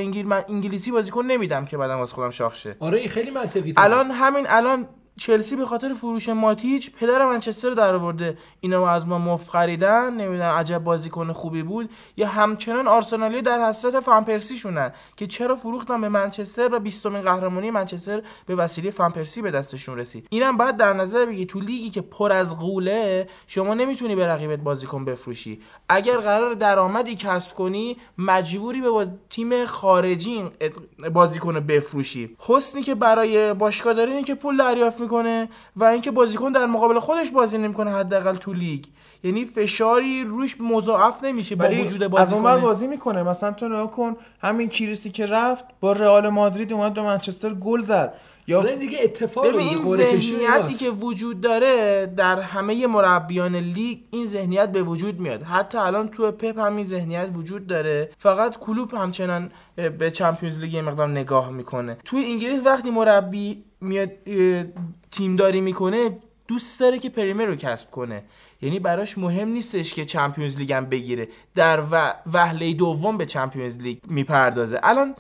انگلیسی 0.50 0.92
بازیکن 0.92 1.26
نمیدم 1.26 1.66
که 1.66 1.78
بعدم 1.78 1.98
واسه 1.98 2.16
خودم 2.16 2.30
شاخ 2.30 2.56
شه. 2.56 2.76
آره 2.80 3.08
خیلی 3.08 3.32
منطقی. 3.32 3.74
الان 3.86 4.12
همین 4.12 4.46
الان 4.50 4.88
چلسی 5.18 5.56
به 5.56 5.66
خاطر 5.66 5.94
فروش 5.94 6.30
ماتیچ 6.30 6.92
پدر 6.92 7.26
منچستر 7.26 7.70
رو 7.70 7.76
در 7.76 7.96
آورده 7.96 8.38
اینا 8.60 8.90
از 8.90 9.08
ما 9.08 9.18
مفت 9.18 9.50
خریدن 9.50 10.14
نمی‌دونم 10.14 10.52
عجب 10.52 10.78
بازیکن 10.78 11.32
خوبی 11.32 11.64
بود 11.64 11.90
یا 12.18 12.28
همچنان 12.28 12.88
آرسنالی 12.88 13.42
در 13.42 13.70
حسرت 13.70 14.00
فانپرسی 14.00 14.58
شونن 14.58 14.92
که 15.18 15.28
چرا 15.28 15.56
فروختن 15.56 16.02
به 16.02 16.10
منچستر 16.10 16.74
و 16.74 16.80
20 16.80 17.08
قهرمانی 17.08 17.72
منچستر 17.72 18.22
به 18.46 18.56
وسیله 18.56 18.90
فانپرسی 18.90 19.42
به 19.42 19.52
دستشون 19.52 19.98
رسید. 19.98 20.28
اینم 20.30 20.58
بعد 20.58 20.78
در 20.78 20.94
نظر 20.94 21.26
بگی 21.26 21.46
تو 21.46 21.60
لیگی 21.60 21.90
که 21.90 22.02
پر 22.02 22.32
از 22.32 22.58
قوله 22.58 23.28
شما 23.48 23.74
نمی‌تونی 23.74 24.16
به 24.16 24.28
رقیبت 24.28 24.60
بازیکن 24.60 25.06
بفروشی. 25.06 25.62
اگر 25.90 26.18
قرار 26.18 26.54
درآمدی 26.54 27.16
کسب 27.16 27.54
کنی 27.54 27.98
مجبوری 28.18 28.82
به 28.82 28.90
با 28.90 29.06
تیم 29.30 29.66
خارجی 29.66 30.44
بازیکن 31.14 31.60
بفروشی. 31.60 32.36
حسنی 32.40 32.84
که 32.84 32.96
برای 32.96 33.54
باشگاه 33.54 33.94
داره 33.94 34.12
اینه 34.12 34.24
که 34.24 34.36
پول 34.36 34.58
دریافت 34.58 35.05
می‌کنه 35.06 35.50
و 35.76 35.84
اینکه 35.84 36.12
بازیکن 36.12 36.52
در 36.52 36.66
مقابل 36.66 37.00
خودش 37.00 37.32
بازی 37.32 37.58
نمی‌کنه 37.58 37.92
حداقل 37.92 38.36
تو 38.36 38.54
لیگ. 38.54 38.86
یعنی 39.24 39.46
فشاری 39.46 40.24
روش 40.24 40.62
مضاعف 40.62 41.24
نمیشه 41.24 41.56
با 41.56 41.70
وجود 41.70 42.08
بازیکن 42.08 42.22
از 42.22 42.34
اونور 42.34 42.58
بازی 42.58 42.88
می‌کنه. 42.88 43.24
مثلا 43.24 43.52
تو 43.52 43.68
نگاه 43.68 43.92
کن 43.92 44.16
همین 44.42 44.70
کریسی 44.70 45.10
که 45.10 45.26
رفت 45.26 45.66
با 45.80 45.92
رئال 45.92 46.30
مادرید 46.30 46.74
اومد 46.74 46.94
دو 46.94 47.04
منچستر 47.04 47.54
گل 47.54 47.82
زد. 47.82 48.14
یا 48.48 48.76
دیگه 48.76 48.98
اتفاق 49.04 49.46
این 49.46 49.86
ذهنیتی 49.86 50.74
که 50.74 50.90
وجود 50.90 51.42
داره 51.42 52.06
در 52.18 52.40
همه 52.40 52.88
مربیان 52.88 53.56
لیگ 53.56 53.98
این 54.12 54.28
ذهنیت 54.28 54.72
به 54.72 54.84
وجود 54.84 55.20
میاد. 55.20 55.44
حتی 55.44 55.78
الان 55.78 56.08
تو 56.08 56.32
پپ 56.32 56.60
همین 56.60 56.86
ذهنیت 56.86 57.30
وجود 57.36 57.68
داره. 57.68 58.10
فقط 58.18 58.58
کلوپ 58.58 58.94
همچنان 58.94 59.52
به 59.76 60.12
چمپیونز 60.12 60.60
لیگ 60.60 60.78
مقدار 60.78 61.10
نگاه 61.10 61.50
می‌کنه. 61.50 61.98
توی 62.06 62.26
انگلیس 62.26 62.66
وقتی 62.66 62.92
مربی 62.92 63.64
میاد 63.86 64.12
تیمداری 65.12 65.62
می‌کنه 65.62 66.18
دوست 66.48 66.80
داره 66.80 67.00
که 67.00 67.10
پریمیر 67.10 67.46
رو 67.46 67.56
کسب 67.56 67.92
کنه. 67.92 68.24
یعنی 68.62 68.80
براش 68.80 69.18
مهم 69.18 69.48
نیستش 69.48 69.94
که 69.94 70.06
چمپیونز 70.06 70.58
لیگ 70.58 70.74
هم 70.74 70.86
بگیره. 70.86 71.28
در 71.56 71.84
وهله 72.34 72.74
دوم 72.74 73.18
به 73.18 73.26
چمپیونز 73.26 73.78
لیگ 73.80 73.98
می‌پردازه. 74.08 74.80
الان 74.84 75.16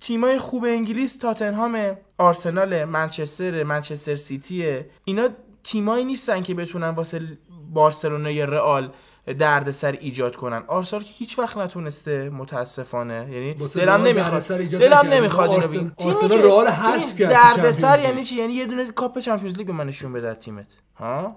تیمای 0.00 0.38
خوب 0.38 0.64
انگلیس 0.64 1.16
تاتنهام 1.16 1.96
آرسنال 2.18 2.84
منچستر 2.84 3.62
منچستر 3.62 4.14
سیتی 4.14 4.80
اینا 5.04 5.28
تیمایی 5.64 6.04
نیستن 6.04 6.42
که 6.42 6.54
بتونن 6.54 6.88
واسه 6.88 7.38
بارسلونا 7.72 8.30
یا 8.30 8.44
رئال 8.44 8.92
دردسر 9.38 9.92
ایجاد 9.92 10.36
کنن. 10.36 10.62
آرسنال 10.66 11.02
که 11.02 11.10
هیچ 11.12 11.38
وقت 11.38 11.56
نتونسته 11.56 12.30
متاسفانه. 12.30 13.28
یعنی 13.30 13.54
دلم 13.54 14.02
نمی‌خواد. 14.02 14.58
دلم 14.58 15.08
نمی‌خواد 15.12 15.50
اینو 15.50 15.68
ببین 15.68 15.92
آرسنال 15.96 16.42
رئال 16.42 16.68
حذف 16.68 17.18
کرد 17.18 17.30
دردسر 17.30 17.98
یعنی 17.98 18.24
چی؟ 18.24 18.36
یعنی 18.36 18.52
یه 18.52 18.66
دونه 18.66 18.92
کاپ 18.92 19.18
چمپیونز 19.18 19.58
لیگ 19.58 19.66
به 19.66 19.72
من 19.72 19.86
نشون 19.86 20.12
بده 20.12 20.34
تیمت. 20.34 20.66
ها؟ 20.96 21.36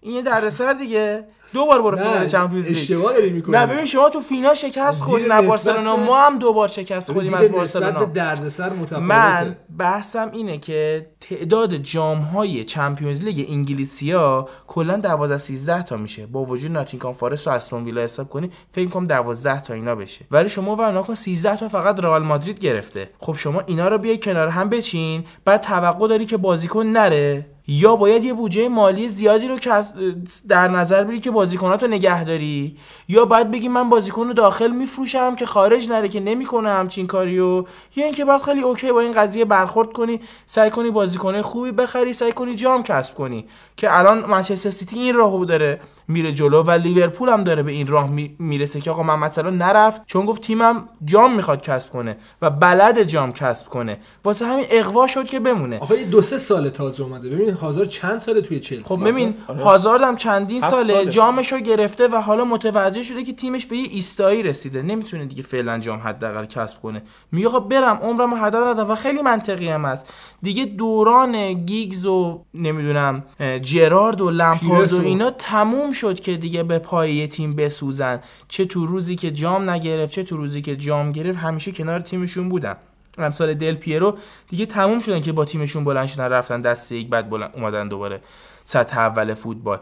این 0.00 0.14
یه 0.14 0.22
دردسر 0.22 0.72
دیگه. 0.72 1.24
دو 1.52 1.66
بار 1.66 1.82
برو 1.82 1.96
فینال 1.96 2.26
چمپیونز 2.26 2.66
لیگ. 2.66 2.76
اشتباه 2.76 3.12
داری 3.12 3.30
می‌کنی. 3.30 3.56
نه 3.56 3.66
ببین 3.66 3.84
شما 3.84 4.08
تو 4.08 4.20
فینال 4.20 4.54
شکست 4.54 5.02
خوردین 5.02 5.32
از 5.32 5.46
بارسلونا 5.46 5.96
ما 5.96 6.20
هم 6.20 6.38
دو 6.38 6.52
بار 6.52 6.68
شکست 6.68 7.12
خوردیم 7.12 7.34
از 7.34 7.52
بارسلونا. 7.52 8.04
دردسر 8.04 8.72
متفاوته. 8.72 9.06
من 9.06 9.56
بحثم 9.78 10.30
اینه 10.32 10.58
که 10.58 11.06
تعداد 11.20 11.74
جام 11.74 12.18
های 12.18 12.64
چمپیونز 12.64 13.22
لیگ 13.22 13.46
انگلیسیا 13.50 14.48
کلا 14.66 14.96
12 14.96 15.38
13 15.38 15.82
تا 15.82 15.96
میشه. 15.96 16.26
با 16.26 16.44
وجود 16.44 16.70
ناتینگهام 16.70 17.14
فارست 17.14 17.46
و 17.46 17.50
استون 17.50 17.84
ویلا 17.84 18.02
حساب 18.02 18.28
کنی 18.28 18.50
فکر 18.72 18.88
کنم 18.88 19.04
12 19.04 19.60
تا 19.60 19.74
اینا 19.74 19.94
بشه. 19.94 20.24
ولی 20.30 20.48
شما 20.48 20.76
ورنا 20.76 21.02
کن 21.02 21.14
13 21.14 21.56
تا 21.56 21.68
فقط 21.68 22.00
رئال 22.00 22.22
مادرید 22.22 22.58
گرفته. 22.58 23.10
خب 23.18 23.34
شما 23.36 23.62
اینا 23.66 23.88
رو 23.88 23.98
بیای 23.98 24.18
کنار 24.18 24.48
هم 24.48 24.68
بچین 24.68 25.24
بعد 25.44 25.60
توقع 25.60 26.08
داری 26.08 26.26
که 26.26 26.36
بازیکن 26.36 26.86
نره. 26.86 27.46
یا 27.72 27.96
باید 27.96 28.24
یه 28.24 28.34
بودجه 28.34 28.68
مالی 28.68 29.08
زیادی 29.08 29.48
رو 29.48 29.58
در 30.48 30.68
نظر 30.68 31.04
بگیری 31.04 31.20
که 31.20 31.30
بازیکناتو 31.30 31.86
نگه 31.86 32.24
داری؟ 32.24 32.76
یا 33.08 33.24
باید 33.24 33.50
بگی 33.50 33.68
من 33.68 33.90
بازیکن 33.90 34.26
رو 34.26 34.32
داخل 34.32 34.70
میفروشم 34.70 35.34
که 35.34 35.46
خارج 35.46 35.88
نره 35.90 36.08
که 36.08 36.20
نمی‌کنه 36.20 36.70
همچین 36.70 37.06
کاریو؟ 37.06 37.64
یا 37.96 38.04
اینکه 38.04 38.24
بعد 38.24 38.42
خیلی 38.42 38.60
اوکی 38.60 38.92
با 38.92 39.00
این 39.00 39.12
قضیه 39.12 39.44
برخورد 39.44 39.92
کنی 39.92 40.20
سعی 40.46 40.70
کنی 40.70 40.90
بازیکن 40.90 41.42
خوبی 41.42 41.72
بخری 41.72 42.12
سعی 42.12 42.32
کنی 42.32 42.54
جام 42.54 42.82
کسب 42.82 43.14
کنی 43.14 43.46
که 43.76 43.98
الان 43.98 44.24
منچستر 44.24 44.70
سیتی 44.70 44.98
این 44.98 45.14
راهو 45.14 45.44
داره. 45.44 45.80
میره 46.10 46.32
جلو 46.32 46.62
و 46.62 46.70
لیورپول 46.70 47.28
هم 47.28 47.44
داره 47.44 47.62
به 47.62 47.72
این 47.72 47.86
راه 47.86 48.10
می‌رسه 48.38 48.80
که 48.80 48.90
آقا 48.90 49.02
من 49.02 49.18
مثلا 49.18 49.50
نرفت. 49.50 50.02
چون 50.06 50.26
گفت 50.26 50.42
تیمم 50.42 50.88
جام 51.04 51.34
می‌خواد 51.34 51.62
کسب 51.62 51.90
کنه 51.90 52.16
و 52.42 52.50
بلد 52.50 53.02
جام 53.02 53.32
کسب 53.32 53.68
کنه. 53.68 53.98
واسه 54.24 54.46
همین 54.46 54.64
اقوا 54.70 55.06
شد 55.06 55.26
که 55.26 55.40
بمونه. 55.40 55.78
آقا 55.78 55.94
دو 56.10 56.22
سه 56.22 56.38
سال 56.38 56.68
تازه 56.68 57.02
اومده. 57.02 57.30
ببین 57.30 57.50
هازارد 57.50 57.88
چند 57.88 58.20
ساله 58.20 58.40
توی 58.40 58.60
چلسی؟ 58.60 58.82
خب 58.84 59.08
ببین 59.08 59.34
آره. 59.48 59.62
هازارد 59.62 60.02
هم 60.02 60.16
چندین 60.16 60.60
ساله, 60.60 60.94
ساله. 60.94 61.10
جامشو 61.10 61.58
گرفته 61.58 62.08
و 62.08 62.16
حالا 62.16 62.44
متوجه 62.44 63.02
شده 63.02 63.22
که 63.22 63.32
تیمش 63.32 63.66
به 63.66 63.76
یه 63.76 63.88
ایستایی 63.90 64.42
رسیده. 64.42 64.82
نمی‌تونه 64.82 65.26
دیگه 65.26 65.42
فعلا 65.42 65.78
جام 65.78 66.00
حداقل 66.00 66.44
کسب 66.44 66.82
کنه. 66.82 67.02
میگه 67.32 67.48
آقا 67.48 67.60
برم 67.60 67.96
عمرم 68.02 68.44
هدر 68.44 68.60
ندارم 68.60 68.90
و 68.90 68.94
خیلی 68.94 69.22
منطقی 69.22 69.68
هم 69.68 69.84
است 69.84 70.12
دیگه 70.42 70.64
دوران 70.64 71.52
گیگز 71.52 72.06
و 72.06 72.44
نمی‌دونم 72.54 73.24
جرارد 73.62 74.20
و 74.20 74.30
لمپارد 74.30 74.92
و 74.92 75.00
اینا 75.00 75.30
تموم 75.30 75.92
شد 76.00 76.20
که 76.20 76.36
دیگه 76.36 76.62
به 76.62 76.78
پای 76.78 77.28
تیم 77.28 77.56
بسوزن. 77.56 78.20
چه 78.48 78.64
تو 78.64 78.86
روزی 78.86 79.16
که 79.16 79.30
جام 79.30 79.70
نگرفت 79.70 80.14
چه 80.14 80.22
تو 80.22 80.36
روزی 80.36 80.62
که 80.62 80.76
جام 80.76 81.12
گرفت 81.12 81.38
همیشه 81.38 81.72
کنار 81.72 82.00
تیمشون 82.00 82.48
بودن. 82.48 82.76
امسال 83.18 83.54
دل 83.54 83.74
پیرو 83.74 84.18
دیگه 84.48 84.66
تموم 84.66 84.98
شدن 84.98 85.20
که 85.20 85.32
با 85.32 85.44
تیمشون 85.44 85.84
بلند 85.84 86.06
شدن 86.06 86.24
رفتن 86.24 86.60
دست 86.60 86.92
یک 86.92 87.08
بعد 87.08 87.30
بلند 87.30 87.50
اومدن 87.54 87.88
دوباره 87.88 88.20
سطح 88.64 88.98
اول 88.98 89.34
فوتبال. 89.34 89.78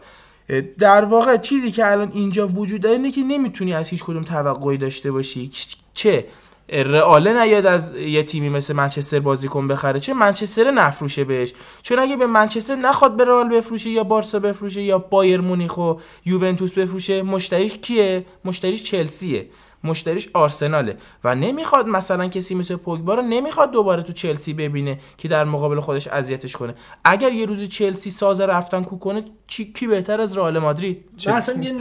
در 0.77 1.05
واقع 1.05 1.37
چیزی 1.37 1.71
که 1.71 1.91
الان 1.91 2.11
اینجا 2.13 2.47
وجود 2.47 2.81
داره 2.81 2.95
اینه 2.95 3.11
که 3.11 3.21
نمی‌تونی 3.21 3.73
از 3.73 3.89
هیچ 3.89 4.03
کدوم 4.03 4.23
توقعی 4.23 4.77
داشته 4.77 5.11
باشی. 5.11 5.51
چه؟ 5.93 6.25
رئاله 6.71 7.43
نیاد 7.43 7.65
از 7.65 7.95
یه 7.95 8.23
تیمی 8.23 8.49
مثل 8.49 8.73
منچستر 8.73 9.19
بازیکن 9.19 9.67
بخره. 9.67 9.99
چه 9.99 10.13
منچستر 10.13 10.71
نفروشه 10.71 11.23
بهش. 11.23 11.53
چون 11.81 11.99
اگه 11.99 12.17
به 12.17 12.27
منچستر 12.27 12.75
نخواد 12.75 13.17
به 13.17 13.25
رئال 13.25 13.49
بفروشه 13.49 13.89
یا 13.89 14.03
بارسا 14.03 14.39
بفروشه 14.39 14.81
یا 14.81 14.97
بایر 14.97 15.41
مونیخ 15.41 15.77
و 15.77 15.93
یوونتوس 16.25 16.73
بفروشه 16.73 17.23
مشتریش 17.23 17.77
کیه؟ 17.77 18.25
مشتریش 18.45 18.83
چلسیه. 18.83 19.49
مشتریش 19.83 20.29
آرسناله 20.33 20.95
و 21.23 21.35
نمی‌خواد 21.35 21.87
مثلا 21.87 22.27
کسی 22.27 22.55
مثل 22.55 22.75
پوگبا 22.75 23.15
رو 23.15 23.21
نمی‌خواد 23.21 23.71
دوباره 23.71 24.03
تو 24.03 24.13
چلسی 24.13 24.53
ببینه 24.53 24.99
که 25.17 25.27
در 25.27 25.45
مقابل 25.45 25.79
خودش 25.79 26.07
اذیتش 26.07 26.55
کنه. 26.55 26.75
اگر 27.03 27.31
یه 27.31 27.45
روزی 27.45 27.67
چلسی 27.67 28.11
ساز 28.11 28.41
رفتن 28.41 28.83
کو 28.83 28.97
کنه 28.97 29.23
چی 29.47 29.73
کی 29.73 29.87
بهتر 29.87 30.21
از 30.21 30.37
رئال 30.37 30.59
مادرید؟ 30.59 31.05
اصلا 31.27 31.63
یه, 31.63 31.73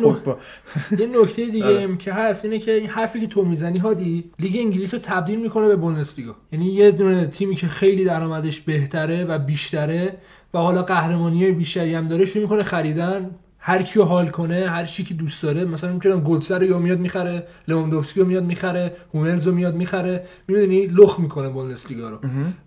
یه 0.99 1.07
نکته 1.07 1.47
دیگه 1.47 1.67
آره. 1.67 1.97
که 1.97 2.13
هست 2.13 2.45
اینه 2.45 2.59
که 2.59 2.73
این 2.73 2.89
حرفی 2.89 3.21
که 3.21 3.27
تو 3.27 3.45
می‌زنی 3.45 3.79
هادی 3.79 4.31
لیگ 4.39 4.57
انگلیس 4.57 4.95
رو 4.95 5.01
تبدیل 5.01 5.41
می‌کنه 5.41 5.69
به 5.69 5.77
بوندسلیگا. 5.77 6.35
یعنی 6.53 6.67
یه 6.67 6.91
دونه 6.91 7.27
تیمی 7.27 7.57
که 7.57 7.67
خیلی 7.67 8.05
درآمدش 8.05 8.61
بهتره 8.61 9.25
و 9.25 9.39
بیشتره 9.39 10.19
و 10.55 10.59
حالا 10.59 10.83
قهرمانی 10.83 11.53
بیشتری 11.53 11.95
هم 11.95 12.07
داره 12.07 12.25
شروع 12.25 12.43
می‌کنه 12.43 12.63
خریدن 12.63 13.31
هر 13.59 13.83
کیو 13.83 14.03
حال 14.03 14.29
کنه 14.29 14.67
هر 14.69 14.85
چی 14.85 15.05
که 15.05 15.15
دوست 15.15 15.43
داره. 15.43 15.65
مثلا 15.65 15.93
می‌تونم 15.93 16.21
گلسر 16.21 16.59
رو 16.59 16.79
میاد 16.79 16.99
می‌خره 16.99 17.47
لواندوفسکی 17.69 18.21
رو 18.21 18.27
میاد 18.27 18.45
می‌خره 18.45 18.93
هوملز 19.15 19.47
رو 19.47 19.55
میاد 19.55 19.75
می‌خره. 19.75 20.25
می‌دونی؟ 20.49 20.87
لخ 20.87 21.21
می‌کنه 21.21 21.49
بوندسلیگا 21.49 22.11
رو. 22.11 22.19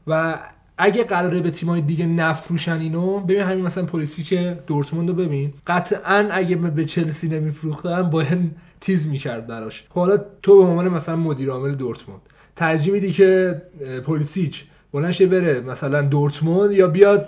و 0.08 0.40
اگه 0.78 1.04
قراره 1.04 1.40
به 1.40 1.52
تیمای 1.52 1.82
دیگه 1.82 2.06
نفروشن 2.06 2.80
اینو 2.80 3.20
ببین 3.20 3.42
همین 3.42 3.66
مثلا 3.66 3.86
پلیسیچ 3.86 4.34
دورتموند 4.68 5.10
رو 5.10 5.16
ببین. 5.16 5.54
قطعا 5.68 6.28
اگه 6.32 6.56
به 6.56 6.86
چلسی 6.86 7.28
نمیفروختن 7.28 8.02
باید 8.02 8.52
تیز 8.82 9.08
می‌کرد 9.08 9.48
براش. 9.48 9.86
خب 9.90 10.00
حالا 10.00 10.18
تو 10.44 10.58
به 10.58 10.64
عنوان 10.64 10.90
مثلا 10.90 11.16
مدیر 11.16 11.50
عامل 11.50 11.76
دورتموند 11.76 12.22
ترجیح 12.56 12.94
میدی 12.94 13.12
که 13.12 13.62
پلیسیچ 14.06 14.66
بلنشه 14.94 15.26
بره 15.26 15.60
مثلا 15.60 16.02
دورتموند 16.02 16.72
یا 16.72 16.88
بیاد 16.88 17.28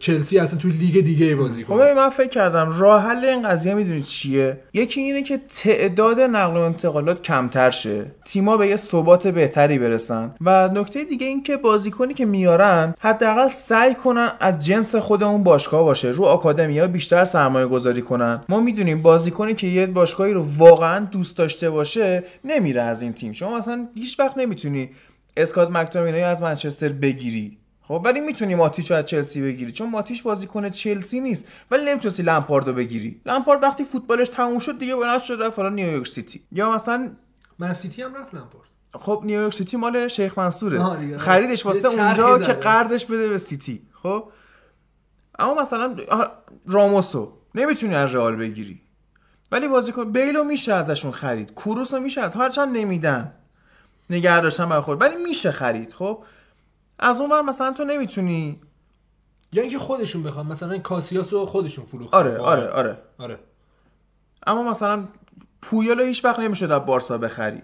چلسی 0.00 0.38
اصلا 0.38 0.58
تو 0.58 0.68
لیگ 0.68 1.04
دیگه 1.04 1.36
بازی 1.36 1.64
کنه. 1.64 1.84
خب 1.84 1.96
من 1.96 2.08
فکر 2.08 2.28
کردم 2.28 2.78
راه 2.78 3.02
حل 3.02 3.24
این 3.24 3.48
قضیه 3.48 3.74
می‌دونید 3.74 4.04
چیه؟ 4.04 4.60
یکی 4.72 5.00
اینه 5.00 5.22
که 5.22 5.40
تعداد 5.62 6.20
نقل 6.20 6.56
و 6.56 6.60
انتقالات 6.60 7.22
کمتر 7.22 7.70
شه. 7.70 8.06
تیما 8.24 8.56
به 8.56 8.66
یه 8.66 8.76
ثبات 8.76 9.26
بهتری 9.26 9.78
برسن. 9.78 10.34
و 10.40 10.68
نکته 10.74 11.04
دیگه 11.04 11.26
این 11.26 11.42
که 11.42 11.56
بازیکنی 11.56 12.14
که 12.14 12.24
میارن 12.24 12.94
حداقل 12.98 13.48
سعی 13.48 13.94
کنن 13.94 14.32
از 14.40 14.66
جنس 14.66 14.94
خود 14.94 15.22
اون 15.22 15.42
باشگاه 15.42 15.82
باشه. 15.82 16.08
رو 16.10 16.24
آکادمی 16.24 16.78
ها 16.78 16.86
بیشتر 16.86 17.24
سرمایه 17.24 17.66
گذاری 17.66 18.02
کنن. 18.02 18.42
ما 18.48 18.60
می‌دونیم 18.60 19.02
بازیکنی 19.02 19.54
که 19.54 19.66
یه 19.66 19.86
باشگاهی 19.86 20.32
رو 20.32 20.46
واقعا 20.58 21.04
دوست 21.04 21.36
داشته 21.36 21.70
باشه 21.70 22.24
نمیره 22.44 22.82
از 22.82 23.02
این 23.02 23.12
تیم. 23.12 23.32
شما 23.32 23.58
مثلا 23.58 23.88
هیچ 23.94 24.20
وقت 24.20 24.38
نمی‌تونی 24.38 24.90
اسکات 25.38 25.70
مک‌تامینی 25.70 26.22
از 26.22 26.42
منچستر 26.42 26.88
بگیری. 26.88 27.58
خب 27.82 28.00
ولی 28.04 28.20
می‌تونی 28.20 28.54
ماتیچو 28.54 28.94
از 28.94 29.06
چلسی 29.06 29.42
بگیری 29.42 29.72
چون 29.72 29.90
ماتیش 29.90 30.22
بازیکن 30.22 30.68
چلسی 30.68 31.20
نیست. 31.20 31.46
ولی 31.70 31.84
نمی‌تونستی 31.84 32.22
لمپاردو 32.22 32.72
بگیری. 32.72 33.20
لمپارد 33.26 33.62
وقتی 33.62 33.84
فوتبالش 33.84 34.28
تموم 34.28 34.58
شد 34.58 34.78
دیگه 34.78 34.96
بنفش 34.96 35.28
شد 35.28 35.42
رفت 35.42 35.58
حالا 35.58 35.68
نیویورک 35.68 36.06
سیتی. 36.06 36.42
یا 36.52 36.74
مثلا 36.74 37.10
من 37.58 37.72
سیتی 37.72 38.02
هم 38.02 38.14
رفت 38.14 38.34
لمپارد 38.34 38.68
خب 39.00 39.22
نیویورک 39.24 39.52
سیتی 39.52 39.76
مال 39.76 40.08
شیخ 40.08 40.38
منصوره. 40.38 41.18
خریدش 41.18 41.66
واسه 41.66 41.88
اونجا 41.88 42.38
که 42.38 42.52
قرضش 42.52 43.04
بده 43.04 43.28
به 43.28 43.38
سیتی. 43.38 43.82
خب؟ 43.92 44.30
اما 45.38 45.54
مثلا 45.54 45.96
راموسو. 46.66 47.32
نمی‌تونی 47.54 47.94
از 47.94 48.14
رئال 48.14 48.36
بگیری. 48.36 48.80
ولی 49.52 49.68
بازیکن 49.68 50.12
بیلو 50.12 50.44
میشه 50.44 50.74
ازشون 50.74 51.12
خرید. 51.12 51.54
کروسو 51.54 52.00
میشه 52.00 52.20
از 52.20 52.34
هرچند 52.34 52.76
نمیدن. 52.76 53.32
نگه 54.10 54.40
داشتن 54.40 54.68
برای 54.68 54.82
خود. 54.82 55.00
ولی 55.00 55.16
میشه 55.16 55.50
خرید 55.50 55.92
خب؟ 55.92 56.24
از 56.98 57.20
اون 57.20 57.30
ور 57.30 57.42
مثلا 57.42 57.72
تو 57.72 57.84
نمی‌تونی 57.84 58.60
یا 59.52 59.62
اینکه 59.62 59.78
خودشون 59.78 60.22
بخوام 60.22 60.46
مثلا 60.46 60.72
این 60.72 60.82
کاسیاس 60.82 61.32
رو 61.32 61.46
خودشون 61.46 61.84
فروختن. 61.84 62.16
آره 62.18 62.38
آره 62.38 62.68
آره. 62.68 62.98
آره. 63.18 63.38
اما 64.46 64.70
مثلا 64.70 65.04
پویالو 65.62 66.04
هیچ 66.04 66.24
وقت 66.24 66.38
نمی‌شد 66.38 66.70
از 66.70 66.86
بارسا 66.86 67.18
بخری. 67.18 67.62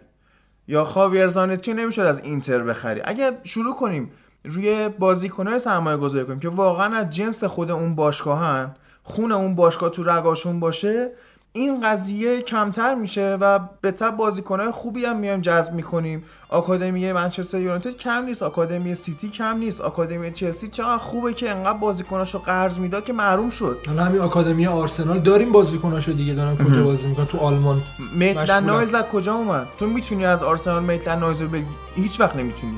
یا 0.69 0.85
خاویر 0.85 1.29
زانتی 1.29 1.75
نمی‌شد 1.75 2.03
از 2.03 2.21
اینتر 2.21 2.59
بخری. 2.59 3.01
اگه 3.05 3.39
شروع 3.43 3.75
کنیم 3.75 4.13
روی 4.45 4.89
بازیکنهای 4.89 5.59
سرمایه 5.59 5.97
گذاری 5.97 6.25
کنیم 6.25 6.41
که 6.41 6.49
واقعا 6.49 6.97
از 6.97 7.11
جنس 7.11 7.45
خود 7.45 7.71
اون 7.71 7.95
باشگاهن 7.95 8.75
خون 9.03 9.33
اون 9.33 9.55
باشگاه 9.55 9.91
تو 9.91 10.03
رگاشون 10.03 10.61
باشه 10.61 11.11
این 11.57 11.81
قضیه 11.81 12.43
کمتر 12.43 12.95
میشه 12.95 13.37
و 13.41 13.59
به 13.81 13.91
تب 13.91 14.17
بازیکنهای 14.17 14.71
خوبی 14.71 15.05
هم 15.05 15.17
میایم 15.17 15.41
جذب 15.41 15.73
می‌کنیم. 15.73 16.25
آکادمی 16.49 17.13
منچستر 17.13 17.61
یونایتد 17.61 17.97
کم 17.97 18.25
نیست 18.25 18.43
آکادمی 18.43 18.95
سیتی 18.95 19.31
کم 19.31 19.57
نیست. 19.59 19.81
آکادمی 19.81 20.33
چلسی 20.33 20.69
چقدر 20.69 20.99
خوبه 20.99 21.33
که 21.35 21.51
انقدر 21.51 21.79
بازیکناشو 21.79 22.39
قرض 22.39 22.79
می‌داد 22.79 23.05
که 23.05 23.13
محروم 23.13 23.51
شد. 23.51 23.79
حالا 23.87 24.05
همین 24.05 24.21
آکادمی 24.21 24.67
آرسنال 24.67 25.19
داریم 25.19 25.53
بازیکناشو 25.53 26.13
دیگه 26.13 26.35
دارن 26.35 26.57
کجا 26.57 26.83
بازی 26.85 27.09
می‌کنن؟ 27.09 27.27
تو 27.27 27.39
آلمان 27.39 27.83
میتلن. 28.17 28.65
نایز 28.65 28.95
از 28.95 29.05
کجا 29.05 29.35
اومد؟ 29.35 29.67
تو 29.79 29.87
می‌تونی 29.87 30.27
از 30.27 30.43
آرسنال 30.43 30.83
میتلن 30.83 31.19
نایز 31.19 31.43
رو 31.43 31.49
بگی؟ 31.49 31.67
هیچ 31.95 32.21
وقت 32.21 32.37
نمی‌تونی. 32.37 32.77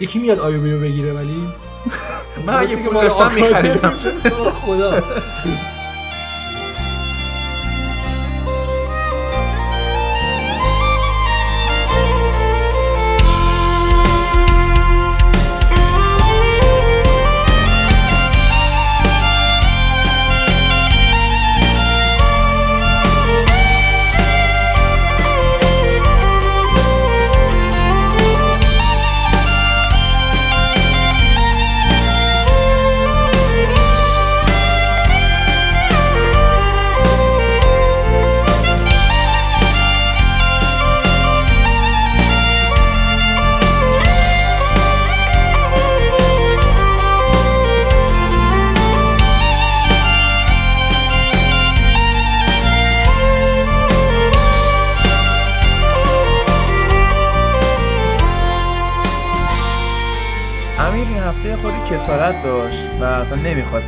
یکی 0.00 0.18
میاد 0.18 0.38
آیوبی 0.38 0.72
رو 0.72 0.80
بگیره 0.80 1.12
ولی؟ 1.12 1.48
من 2.46 2.54
اگه 2.54 2.76
پول 2.76 2.94
داشتم 2.94 3.32
می‌خریدم. 3.34 3.94
خدا. 4.66 5.02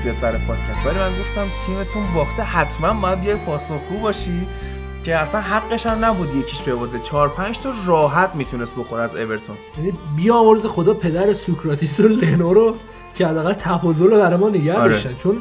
بیاد 0.07 0.17
سر 0.21 0.39
پادکست. 0.39 0.87
ولی 0.87 0.99
من 0.99 1.11
گفتم 1.21 1.47
تیمتون 1.67 2.03
باخته 2.15 2.43
حتما 2.43 3.01
باید 3.01 3.21
بیای 3.21 3.37
پاسخگو 3.37 3.99
باشی 4.03 4.47
که 5.05 5.17
اصلا 5.17 5.41
حقش 5.41 5.87
هم 5.87 6.05
نبود 6.05 6.35
یکیش 6.35 6.63
ببازه 6.63 6.99
چهار 6.99 7.29
پنج 7.29 7.59
تا 7.59 7.73
راحت 7.87 8.35
می‌تونست 8.35 8.75
بخوره 8.77 9.03
از 9.03 9.17
اورتون. 9.17 9.57
یعنی 9.79 9.93
بیامرز 10.17 10.67
خدا 10.67 10.95
پدر 10.95 11.33
سوکراتیس 11.33 12.01
و 12.01 12.09
لنو 12.09 12.53
رو 12.53 12.77
که 13.15 13.27
حداقل 13.27 13.53
تفاضل 13.53 14.05
رو 14.05 14.17
برای 14.17 14.37
ما 14.37 14.49
نگه 14.49 14.75
آره. 14.75 14.93
داشتن. 14.93 15.15
چون 15.15 15.37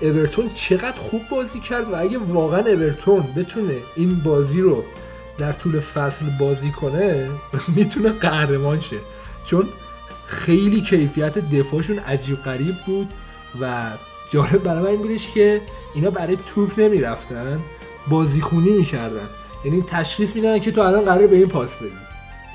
اورتون 0.00 0.50
چقدر 0.54 0.98
خوب 0.98 1.22
بازی 1.30 1.60
کرد 1.60 1.92
و 1.92 2.00
اگه 2.00 2.18
واقعا 2.18 2.60
اورتون 2.60 3.24
بتونه 3.36 3.76
این 3.96 4.20
بازی 4.24 4.60
رو 4.60 4.84
در 5.38 5.52
طول 5.52 5.80
فصل 5.80 6.24
بازی 6.40 6.70
کنه 6.70 7.28
می‌تونه 7.76 8.08
قهرمان 8.08 8.80
شه. 8.80 8.96
چون 9.46 9.68
خیلی 10.26 10.80
کیفیت 10.80 11.38
دفاعشون 11.38 11.98
عجیب 11.98 12.42
غریب 12.42 12.74
بود. 12.86 13.08
و 13.60 13.82
جالب 14.30 14.62
برای 14.62 14.86
این 14.86 15.02
بودش 15.02 15.30
که 15.30 15.60
اینا 15.94 16.10
برای 16.10 16.36
توپ 16.54 16.80
نمی‌رفتن 16.80 17.60
بازیخونی 18.08 18.70
می‌کردن. 18.70 19.28
یعنی 19.64 19.82
تشخیص 19.82 20.34
میدن 20.34 20.58
که 20.58 20.72
تو 20.72 20.80
الان 20.80 21.04
قراره 21.04 21.26
به 21.26 21.36
این 21.36 21.48
پاس 21.48 21.76
بدی. 21.76 21.90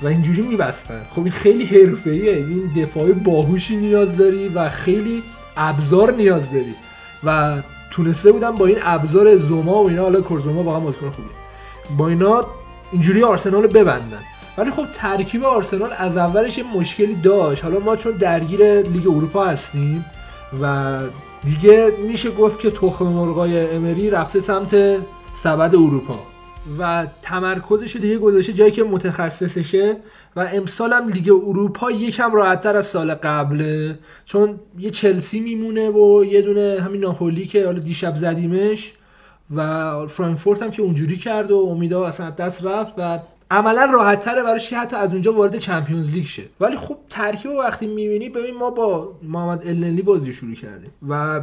و 0.02 0.06
اینجوری 0.06 0.42
میبستن. 0.42 1.02
خب 1.14 1.18
این 1.18 1.30
خیلی 1.30 1.64
حرفه‌ایه. 1.64 2.36
این 2.36 2.72
دفاع 2.76 3.12
باهوشی 3.12 3.76
نیاز 3.76 4.16
داری 4.16 4.48
و 4.48 4.68
خیلی 4.68 5.22
ابزار 5.56 6.12
نیاز 6.12 6.52
داری. 6.52 6.74
و 7.24 7.56
تونسته 7.90 8.32
بودن 8.32 8.50
با 8.50 8.66
این 8.66 8.78
ابزار 8.82 9.36
زوما 9.36 9.82
و 9.82 9.88
اینا 9.88 10.02
حالا 10.02 10.20
کورزوما 10.20 10.62
واقعا 10.62 10.80
بازیکن 10.80 11.10
خوبیه. 11.10 11.32
با 11.96 12.08
اینا 12.08 12.46
اینجوری 12.92 13.22
آرسنال 13.22 13.62
رو 13.62 13.68
ببندن. 13.68 14.20
ولی 14.58 14.70
خب 14.70 14.86
ترکیب 14.94 15.44
آرسنال 15.44 15.90
از 15.98 16.16
اولش 16.16 16.60
مشکلی 16.74 17.14
داشت. 17.14 17.64
حالا 17.64 17.78
ما 17.78 17.96
چون 17.96 18.12
درگیر 18.12 18.82
لیگ 18.82 19.08
اروپا 19.08 19.44
هستیم 19.44 20.04
و 20.62 20.98
دیگه 21.44 21.92
میشه 22.06 22.30
گفت 22.30 22.60
که 22.60 22.70
تخم 22.70 23.06
مرغای 23.06 23.70
امری 23.70 24.10
رفته 24.10 24.40
سمت 24.40 25.00
سبد 25.32 25.74
اروپا. 25.74 26.18
و 26.78 27.06
تمرکزش 27.22 27.96
دیگه 27.96 28.18
گذاشته 28.18 28.52
جایی 28.52 28.70
که 28.70 28.82
متخصصشه 28.82 29.96
و 30.36 30.48
امسال 30.52 30.92
هم 30.92 31.08
لیگ 31.08 31.30
اروپا 31.46 31.90
یکم 31.90 32.32
راحتتر 32.32 32.76
از 32.76 32.86
سال 32.86 33.14
قبله. 33.14 33.98
چون 34.24 34.60
یه 34.78 34.90
چلسی 34.90 35.40
میمونه 35.40 35.90
و 35.90 36.24
یه 36.24 36.42
دونه 36.42 36.78
همین 36.84 37.00
ناپولی 37.00 37.46
که 37.46 37.66
حالا 37.66 37.78
دیشب 37.78 38.16
زدیمش 38.16 38.94
و 39.56 40.06
فرانکفورت 40.06 40.62
هم 40.62 40.70
که 40.70 40.82
اونجوری 40.82 41.16
کرد 41.16 41.50
و 41.50 41.56
امیدا 41.56 42.06
اصلا 42.06 42.30
دست 42.30 42.64
رفت 42.64 42.94
و 42.98 43.18
عملا 43.50 43.84
راحت 43.84 44.20
تره 44.20 44.42
براش 44.42 44.70
که 44.70 44.78
حتی 44.78 44.96
از 44.96 45.12
اونجا 45.12 45.32
وارد 45.32 45.56
چمپیونز 45.56 46.10
لیگ 46.10 46.24
شه. 46.24 46.42
ولی 46.60 46.76
خب 46.76 46.96
ترکیب 47.10 47.50
وقتی 47.50 47.86
می‌بینی 47.86 48.28
ببین 48.28 48.56
ما 48.56 48.70
با 48.70 49.12
محمد 49.22 49.66
النلی 49.66 50.02
بازی 50.02 50.32
شروع 50.32 50.54
کردیم 50.54 50.90
و 51.08 51.40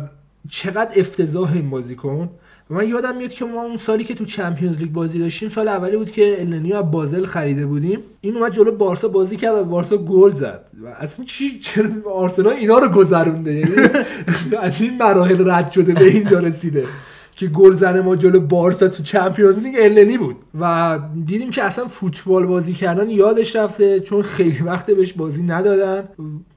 چقدر 0.50 1.00
افتضاح 1.00 1.54
این 1.54 1.70
بازیکن. 1.70 2.30
من 2.70 2.88
یادم 2.88 3.18
میاد 3.18 3.34
که 3.34 3.46
ما 3.46 3.62
اون 3.62 3.78
سالی 3.78 4.04
که 4.04 4.16
تو 4.16 4.26
چمپیونز 4.26 4.80
لیگ 4.80 4.92
بازی 4.92 5.20
داشتیم 5.20 5.50
سال 5.50 5.68
اولی 5.68 5.98
بود 5.98 6.12
که 6.12 6.36
النی 6.40 6.74
از 6.74 6.92
بازل 6.92 7.26
خریده 7.26 7.66
بودیم. 7.66 8.00
این 8.22 8.38
اومد 8.38 8.54
جلو 8.54 8.72
بارسا 8.72 9.08
بازی 9.08 9.38
کرد 9.38 9.54
و 9.56 9.64
بارسا 9.64 9.98
گل 9.98 10.32
زد. 10.32 10.70
و 10.84 10.88
اصلا 10.88 11.26
چی 11.26 11.60
چرا 11.60 11.90
آرسنال 12.14 12.54
اینا 12.54 12.78
رو 12.78 12.90
گذرونده 12.90 13.54
یعنی 13.54 13.72
از 14.62 14.82
این 14.82 14.98
مراحل 14.98 15.52
رد 15.52 15.72
شده 15.72 15.94
به 15.94 16.06
اینجا 16.06 16.40
رسیده. 16.40 16.86
که 17.38 17.48
گل 17.48 17.74
زن 17.74 18.02
ما 18.02 18.16
جلو 18.16 18.40
بارسا 18.40 18.88
تو 18.88 19.04
چمپیونز 19.04 19.64
لیگ 19.64 19.76
النی 19.80 20.18
بود. 20.18 20.36
و 20.60 21.00
دیدیم 21.26 21.52
که 21.52 21.64
اصلا 21.64 21.88
فوتبال 21.88 22.46
بازی 22.46 22.74
کردن 22.74 23.10
یادش 23.10 23.56
رفته 23.56 24.00
چون 24.00 24.22
خیلی 24.22 24.60
وقت 24.64 24.86
بهش 24.86 25.14
بازی 25.14 25.44
ندادن 25.44 26.10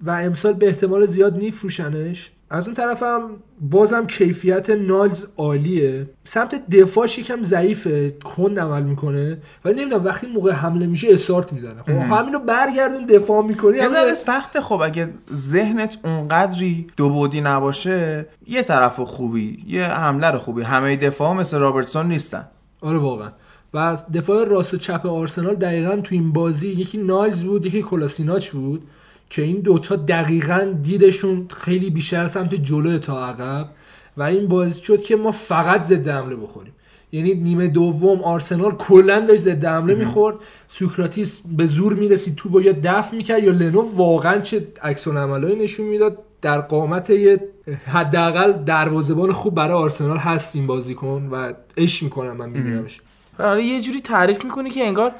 و 0.02 0.10
امسال 0.10 0.52
به 0.52 0.66
احتمال 0.66 1.06
زیاد 1.06 1.36
میفروشنش. 1.36 2.32
از 2.52 2.66
اون 2.66 2.74
طرفم 2.74 3.30
بازم 3.60 4.06
کیفیت 4.06 4.70
نالز 4.70 5.24
عالیه. 5.36 6.10
سمت 6.24 6.70
دفاعش 6.70 7.18
یکم 7.18 7.42
ضعیفه 7.42 8.10
کند 8.10 8.58
عمل 8.58 8.82
می‌کنه. 8.82 9.38
ولی 9.64 9.80
نمی‌دونم 9.80 10.04
وقتی 10.04 10.26
موقع 10.26 10.52
حمله 10.52 10.86
میشه 10.86 11.08
استارت 11.10 11.52
می‌زنه. 11.52 11.82
خب 11.82 11.90
همینو 11.90 12.38
برگردون 12.38 13.06
دفاع 13.06 13.46
می‌کنی 13.46 13.76
یه 13.76 13.88
ذره 13.88 14.14
سخته. 14.14 14.60
خب 14.60 14.80
اگه 14.80 15.08
ذهنت 15.32 15.98
اونقدری 16.04 16.86
دو 16.96 17.08
بودی 17.08 17.40
نباشه 17.40 18.26
یه 18.46 18.62
طرف 18.62 19.00
خوبی 19.00 19.64
یه 19.66 19.84
حمله 19.84 20.30
رو 20.30 20.38
خوبی. 20.38 20.62
همه 20.62 20.96
دفاع 20.96 21.34
مثل 21.34 21.58
رابرتسون 21.58 22.06
نیستن. 22.06 22.48
آره 22.80 22.98
واقعا. 22.98 23.28
و 23.74 23.96
دفاع 24.14 24.44
راست 24.44 24.74
و 24.74 24.76
چپ 24.76 25.06
آرسنال 25.06 25.54
دقیقا 25.54 25.96
تو 25.96 26.14
این 26.14 26.32
بازی 26.32 26.68
یکی 26.68 26.98
نایلز 26.98 27.44
بود 27.44 27.66
یکی 27.66 27.82
کلاسیناچ 27.82 28.50
بود. 28.50 28.82
که 29.30 29.42
این 29.42 29.60
دوتا 29.60 29.96
دقیقا 29.96 30.74
دیدشون 30.82 31.46
خیلی 31.60 31.90
بیشتر 31.90 32.28
سمت 32.28 32.54
جلو 32.54 32.98
تا 32.98 33.26
عقب 33.26 33.68
و 34.16 34.22
این 34.22 34.48
باعث 34.48 34.76
شد 34.76 35.02
که 35.02 35.16
ما 35.16 35.32
فقط 35.32 35.84
ضد 35.84 36.08
حمله 36.08 36.36
بخوریم. 36.36 36.72
یعنی 37.12 37.34
نیمه 37.34 37.68
دوم 37.68 38.22
آرسنال 38.22 38.70
کلا 38.70 39.20
داشت 39.20 39.42
ضد 39.42 39.64
حمله 39.64 39.94
می‌خورد. 39.94 40.36
سوکراتیس 40.68 41.40
به 41.56 41.66
زور 41.66 41.94
می‌رسید 41.94 42.34
تو 42.36 42.48
با 42.48 42.60
یا 42.60 42.72
دفع 42.84 43.16
می‌کرد 43.16 43.44
یا 43.44 43.52
لنو 43.52 43.80
واقعا 43.80 44.38
چه 44.38 44.66
عکس 44.82 45.08
العملایی 45.08 45.56
نشون 45.56 45.86
می‌داد. 45.86 46.18
در 46.42 46.60
قامت 46.60 47.10
یه 47.10 47.40
حداقل 47.86 48.52
دروازه‌بان 48.52 49.32
خوب 49.32 49.54
برای 49.54 49.76
آرسنال 49.76 50.16
هست 50.16 50.56
این 50.56 50.66
بازیکن 50.66 51.28
و 51.32 51.52
عشق 51.76 52.02
می‌کنم 52.04 52.36
من 52.36 52.48
میبینمش. 52.48 53.00
آره 53.38 53.64
یه 53.64 53.80
جوری 53.80 54.00
تعریف 54.00 54.44
می‌کنی 54.44 54.70
که 54.70 54.84
انگار 54.84 55.12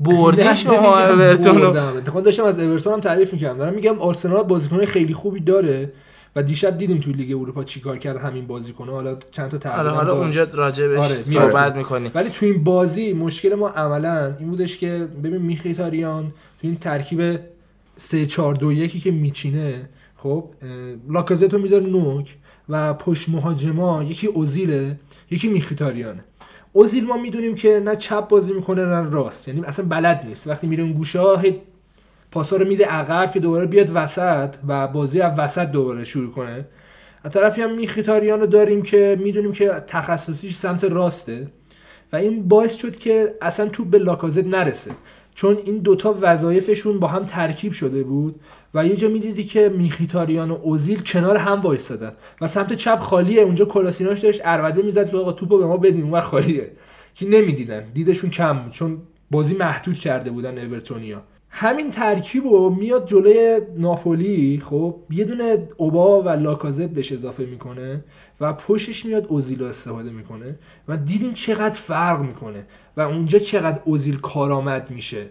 بردی 0.00 0.54
شما 0.56 0.98
اورتون 1.08 1.62
رو. 1.62 1.76
اتفاقا 1.76 2.20
داشتم 2.20 2.44
از 2.44 2.58
اورتون 2.58 2.92
هم 2.92 3.00
تعریف 3.00 3.32
می‌کردم. 3.32 3.58
دارم 3.58 3.74
میگم 3.74 3.98
آرسنال 3.98 4.42
بازیکن 4.42 4.84
خیلی 4.84 5.14
خوبی 5.14 5.40
داره 5.40 5.92
و 6.36 6.42
دیشب 6.42 6.78
دیدیم 6.78 7.00
توی 7.00 7.12
لیگ 7.12 7.36
اروپا 7.40 7.64
چیکار 7.64 7.98
کرد 7.98 8.16
همین 8.16 8.46
بازیکن 8.46 8.88
حالا 8.88 9.16
چند 9.30 9.50
تا 9.50 9.70
آره 9.70 9.76
تغییر 9.76 9.92
حالا. 9.92 10.16
اونجا 10.16 10.44
راجع 10.52 10.86
بهش 10.86 11.04
آره، 11.04 11.14
صحبت. 11.48 11.76
می‌کنیم. 11.76 12.10
ولی 12.14 12.30
تو 12.30 12.46
این 12.46 12.64
بازی 12.64 13.12
مشکل 13.12 13.54
ما 13.54 13.68
عملا 13.68 14.34
این 14.38 14.48
بودش 14.48 14.78
که 14.78 15.08
ببین 15.24 15.42
میخیتاریان 15.42 16.24
تو 16.28 16.32
این 16.66 16.76
ترکیب 16.76 17.38
3 17.96 18.26
4 18.26 18.54
2 18.54 18.72
1 18.72 19.02
که 19.02 19.10
میچینه 19.10 19.88
خب 20.16 20.44
لاکازتو 21.08 21.58
می‌ذاره 21.58 21.86
نوک 21.86 22.36
و 22.68 22.94
پشت 22.94 23.28
مهاجما 23.28 24.02
یکی 24.02 24.26
اوزیله 24.26 24.98
یکی 25.30 25.48
میخیتاریانه. 25.48 26.24
اوزیل 26.76 27.06
ما 27.06 27.16
می‌دونیم 27.16 27.54
که 27.54 27.80
نه 27.84 27.96
چپ 27.96 28.28
بازی 28.28 28.52
می‌کنه 28.52 28.84
نه 28.84 29.10
راست. 29.10 29.48
یعنی 29.48 29.64
اصلا 29.64 29.86
بلد 29.88 30.22
نیست. 30.26 30.46
وقتی 30.46 30.66
میره 30.66 30.82
اون 30.82 30.92
گوشه 30.92 31.20
ها 31.20 31.42
پاسا 32.30 32.56
رو 32.56 32.68
میده 32.68 32.84
عقب 32.84 33.32
که 33.32 33.40
دوباره 33.40 33.66
بیاد 33.66 33.90
وسط 33.94 34.54
و 34.68 34.88
بازی 34.88 35.20
از 35.20 35.38
وسط 35.38 35.66
دوباره 35.66 36.04
شروع 36.04 36.30
کنه. 36.32 36.64
از 37.24 37.32
طرفی 37.32 37.62
هم 37.62 37.74
میخیتاریان 37.74 38.40
رو 38.40 38.46
داریم 38.46 38.82
که 38.82 39.18
می‌دونیم 39.20 39.52
که 39.52 39.68
تخصصیش 39.86 40.54
سمت 40.54 40.84
راسته. 40.84 41.48
و 42.12 42.16
این 42.16 42.48
باعث 42.48 42.76
شد 42.76 42.96
که 42.96 43.34
اصلا 43.40 43.68
توپ 43.68 43.86
به 43.86 43.98
لاکازت 43.98 44.46
نرسه. 44.46 44.90
چون 45.36 45.58
این 45.64 45.78
دوتا 45.78 46.18
وظایفشون 46.20 47.00
با 47.00 47.06
هم 47.06 47.24
ترکیب 47.24 47.72
شده 47.72 48.02
بود 48.02 48.40
و 48.74 48.86
یه 48.86 48.96
جا 48.96 49.08
می‌دیدی 49.08 49.44
که 49.44 49.68
میخیتاریان 49.68 50.50
و 50.50 50.58
اوزیل 50.62 51.02
کنار 51.02 51.36
هم 51.36 51.60
وایستادن 51.60 52.12
و 52.40 52.46
سمت 52.46 52.72
چپ 52.72 52.98
خالیه. 52.98 53.42
اونجا 53.42 53.64
کلاسیناش 53.64 54.20
داشت 54.20 54.40
اربده 54.44 54.82
می‌زد 54.82 55.10
که 55.10 55.16
آقا 55.16 55.32
توپو 55.32 55.58
به 55.58 55.66
ما 55.66 55.76
بدین 55.76 56.10
وقت 56.10 56.24
خالیه. 56.24 56.72
که 57.14 57.28
نمی‌دیدن. 57.28 57.84
دیدشون 57.94 58.30
کم 58.30 58.70
چون 58.70 58.98
بازی 59.30 59.54
محدود 59.54 59.98
کرده 59.98 60.30
بودن 60.30 60.58
اورتونیا. 60.58 61.22
همین 61.50 61.90
ترکیب 61.90 62.44
رو 62.46 62.70
میاد 62.70 63.08
جلوی 63.08 63.60
ناپولی 63.76 64.62
خب 64.64 64.96
یه 65.10 65.24
دونه 65.24 65.68
اوبا 65.76 66.22
و 66.22 66.28
لاکازت 66.28 66.88
بهش 66.88 67.12
اضافه 67.12 67.46
می‌کنه 67.46 68.04
و 68.40 68.52
پشتش 68.52 69.06
میاد 69.06 69.26
اوزیل 69.28 69.62
استفاده 69.62 70.10
می‌کنه 70.10 70.58
و 70.88 70.96
دیدیم 70.96 71.34
چقدر 71.34 71.78
فرق 71.78 72.20
می‌کنه 72.20 72.66
و 72.96 73.00
اونجا 73.00 73.38
چقدر 73.38 73.80
اوزیل 73.84 74.16
کارآمد 74.16 74.90
میشه. 74.90 75.26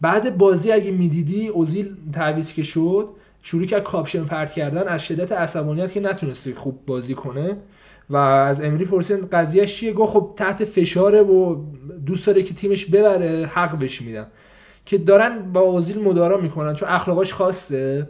بعد 0.00 0.38
بازی 0.38 0.72
اگه 0.72 0.90
می‌دیدی 0.90 1.48
اوزیل 1.48 1.96
تعویض 2.12 2.52
که 2.52 2.62
شد 2.62 3.08
شروع 3.42 3.66
کرد 3.66 3.82
کاپشن 3.82 4.24
پرت 4.24 4.52
کردن 4.52 4.88
از 4.88 5.02
شدت 5.02 5.32
عصبانیت 5.32 5.92
که 5.92 6.00
نتونسته 6.00 6.54
خوب 6.54 6.78
بازی 6.86 7.14
کنه 7.14 7.56
و 8.10 8.16
از 8.16 8.60
امری 8.60 8.84
پرسید 8.84 9.34
قضیهش 9.34 9.76
چیه؟ 9.76 9.92
گفت 9.92 10.12
خب 10.12 10.32
تحت 10.36 10.64
فشاره 10.64 11.22
و 11.22 11.56
دوست 12.06 12.26
داره 12.26 12.42
که 12.42 12.54
تیمش 12.54 12.86
ببره 12.86 13.50
حق 13.54 13.78
بهش 13.78 14.02
میدم. 14.02 14.26
که 14.88 14.98
دارن 14.98 15.52
با 15.52 15.60
اوزیل 15.60 15.98
مدارا 15.98 16.36
می‌کنن 16.36 16.74
چون 16.74 16.88
اخلاقاش 16.88 17.34
خاصه 17.34 18.08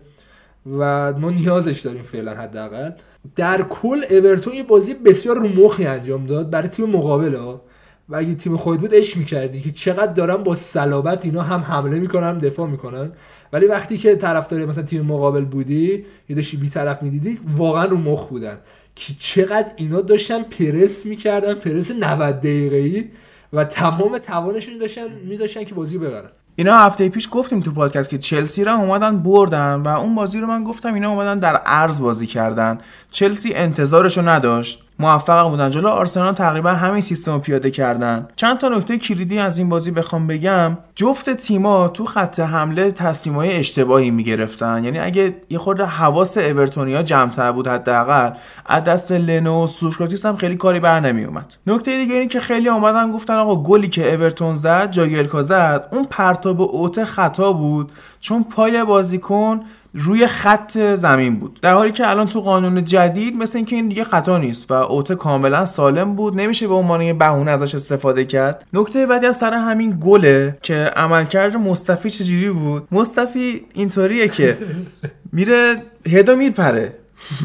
و 0.79 1.13
ما 1.13 1.31
نیازش 1.31 1.81
داریم 1.81 2.03
فعلا 2.03 2.35
حداقل. 2.35 2.91
در 3.37 3.63
کل 3.63 4.05
اورتون 4.11 4.55
یه 4.55 4.63
بازی 4.63 4.95
بسیار 4.95 5.39
رو 5.39 5.49
مخی 5.49 5.87
انجام 5.87 6.27
داد 6.27 6.51
برای 6.51 6.69
تیم 6.69 6.87
مقابل 6.87 7.35
ها 7.35 7.61
و 8.09 8.17
اگه 8.17 8.35
تیم 8.35 8.57
خود 8.57 8.81
بود 8.81 8.95
اش 8.95 9.17
می‌کردی 9.17 9.61
که 9.61 9.71
چقدر 9.71 10.13
دارن 10.13 10.37
با 10.37 10.55
صلابت 10.55 11.25
اینا 11.25 11.43
هم 11.43 11.61
حمله 11.61 11.99
می‌کنن 11.99 12.29
هم 12.29 12.39
دفاع 12.39 12.67
می‌کنن. 12.67 13.13
ولی 13.53 13.67
وقتی 13.67 13.99
که 13.99 14.17
طرفدار 14.17 14.65
مثلا 14.65 14.85
تیم 14.85 15.03
مقابل 15.03 15.45
بودی 15.45 16.05
یه 16.29 16.37
داشتی 16.37 16.57
بیطرف 16.57 17.03
می‌دیدی 17.03 17.39
واقعا 17.57 17.85
رو 17.85 17.97
مخ 17.97 18.29
بودن. 18.29 18.59
که 18.97 19.13
چقدر 19.19 19.71
اینا 19.77 20.01
داشتن 20.01 20.43
پرس 20.43 21.07
می‌کردن 21.07 21.55
پرس 21.55 21.91
90 21.91 22.41
دقیقه‌ای 22.41 23.05
و 23.53 23.65
تمام 23.65 24.19
توانشون 24.19 24.79
داشتن 24.79 25.07
میذاشتن 25.25 25.65
که 25.65 25.75
بازی 25.75 25.99
ببرن. 25.99 26.31
اینا 26.59 26.77
هفته 26.77 27.09
پیش 27.09 27.29
گفتیم 27.33 27.61
تو 27.61 27.73
پادکست 27.73 28.11
که 28.11 28.19
چلسی 28.19 28.65
رو 28.65 28.81
اومدن 28.81 29.19
بردن 29.19 29.75
و 29.75 29.89
اون 29.89 30.15
بازی 30.15 30.41
رو 30.41 30.47
من 30.47 30.65
گفتم 30.65 30.95
اینا 30.95 31.11
اومدن 31.11 31.39
در 31.39 31.61
ارز 31.67 32.01
بازی 32.01 32.27
کردن. 32.27 32.79
چلسی 33.11 33.55
انتظارشو 33.55 34.29
نداشت. 34.29 34.88
موفق 34.99 35.49
بودن 35.49 35.71
جلو 35.71 35.89
آرسنال 35.89 36.35
تقریبا 36.35 36.71
همین 36.71 37.01
سیستم 37.01 37.33
رو 37.33 37.39
پیاده 37.39 37.71
کردن. 37.71 38.29
چند 38.37 38.59
تا 38.59 38.69
نکته 38.69 38.99
کلیدی 38.99 39.39
از 39.39 39.59
این 39.59 39.69
بازی 39.69 39.91
بخوام 39.91 40.27
بگم. 40.27 40.79
جفت 40.95 41.31
تیما 41.31 41.89
تو 41.89 42.05
خط 42.05 42.41
حمله 42.41 42.91
تصمیمای 42.91 43.57
اشتباهی 43.57 44.11
می‌گرفتن. 44.11 44.85
یعنی 44.85 44.99
اگه 44.99 45.37
یه 45.51 45.59
خورده 45.59 45.85
حواس 45.85 46.39
اورتونیا 46.39 47.03
جمعتر 47.03 47.53
بود 47.53 47.69
حداقل 47.69 48.31
از 48.67 48.85
دست 48.85 49.13
لنو 49.13 49.65
و 49.65 49.67
سوکراتیس 49.67 50.27
هم 50.27 50.37
خیلی 50.37 50.57
کاری 50.57 50.81
بر 50.81 51.01
نمیومد 51.01 51.55
نکته 51.67 51.97
دیگه 51.97 52.15
اینه 52.15 52.27
که 52.27 52.41
خیلی 52.41 52.69
اومدن 52.69 53.13
گفتن 53.13 53.35
آقا 53.35 53.63
گلی 53.63 53.89
که 53.89 54.15
اورتون 54.15 54.55
زد 54.55 54.91
جاگلکا 54.91 55.43
زد 55.43 55.89
اون 55.93 56.07
پرتاب 56.11 56.61
اوت 56.61 57.05
خطا 57.05 57.53
بود. 57.53 57.93
چون 58.21 58.45
پای 58.45 58.85
بازیکن 58.85 59.61
روی 59.95 60.27
خط 60.27 60.79
زمین 60.79 61.37
بود. 61.37 61.59
در 61.63 61.75
حالی 61.75 61.93
که 61.93 62.11
الان 62.11 62.27
تو 62.27 62.41
قانون 62.41 62.85
جدید 62.85 63.37
مثل 63.37 63.57
اینکه 63.57 63.77
این 63.77 63.89
دیگه 63.89 64.05
خطا 64.05 64.39
نیست 64.39 64.71
و 64.71 64.75
اوته 64.75 65.15
کاملا 65.15 65.67
سالم 65.67 66.15
بود 66.15 66.41
نمیشه 66.41 66.69
به 66.69 66.75
عنوان 66.75 67.03
یه 67.03 67.13
بهونه 67.13 67.51
ازش 67.51 67.75
استفاده 67.75 68.25
کرد. 68.25 68.67
نکته 68.73 69.07
بعدی 69.07 69.27
از 69.27 69.37
سر 69.37 69.53
همین 69.53 69.99
گله 70.01 70.59
که 70.63 70.75
عملکرد 70.75 71.57
مصطفی 71.57 72.11
چجوری 72.11 72.51
بود؟ 72.51 72.89
مصطفی 72.93 73.67
اینطوریه 73.75 74.29
که 74.29 74.59
میره 75.33 75.83
هدا 76.07 76.35
میپره 76.35 76.95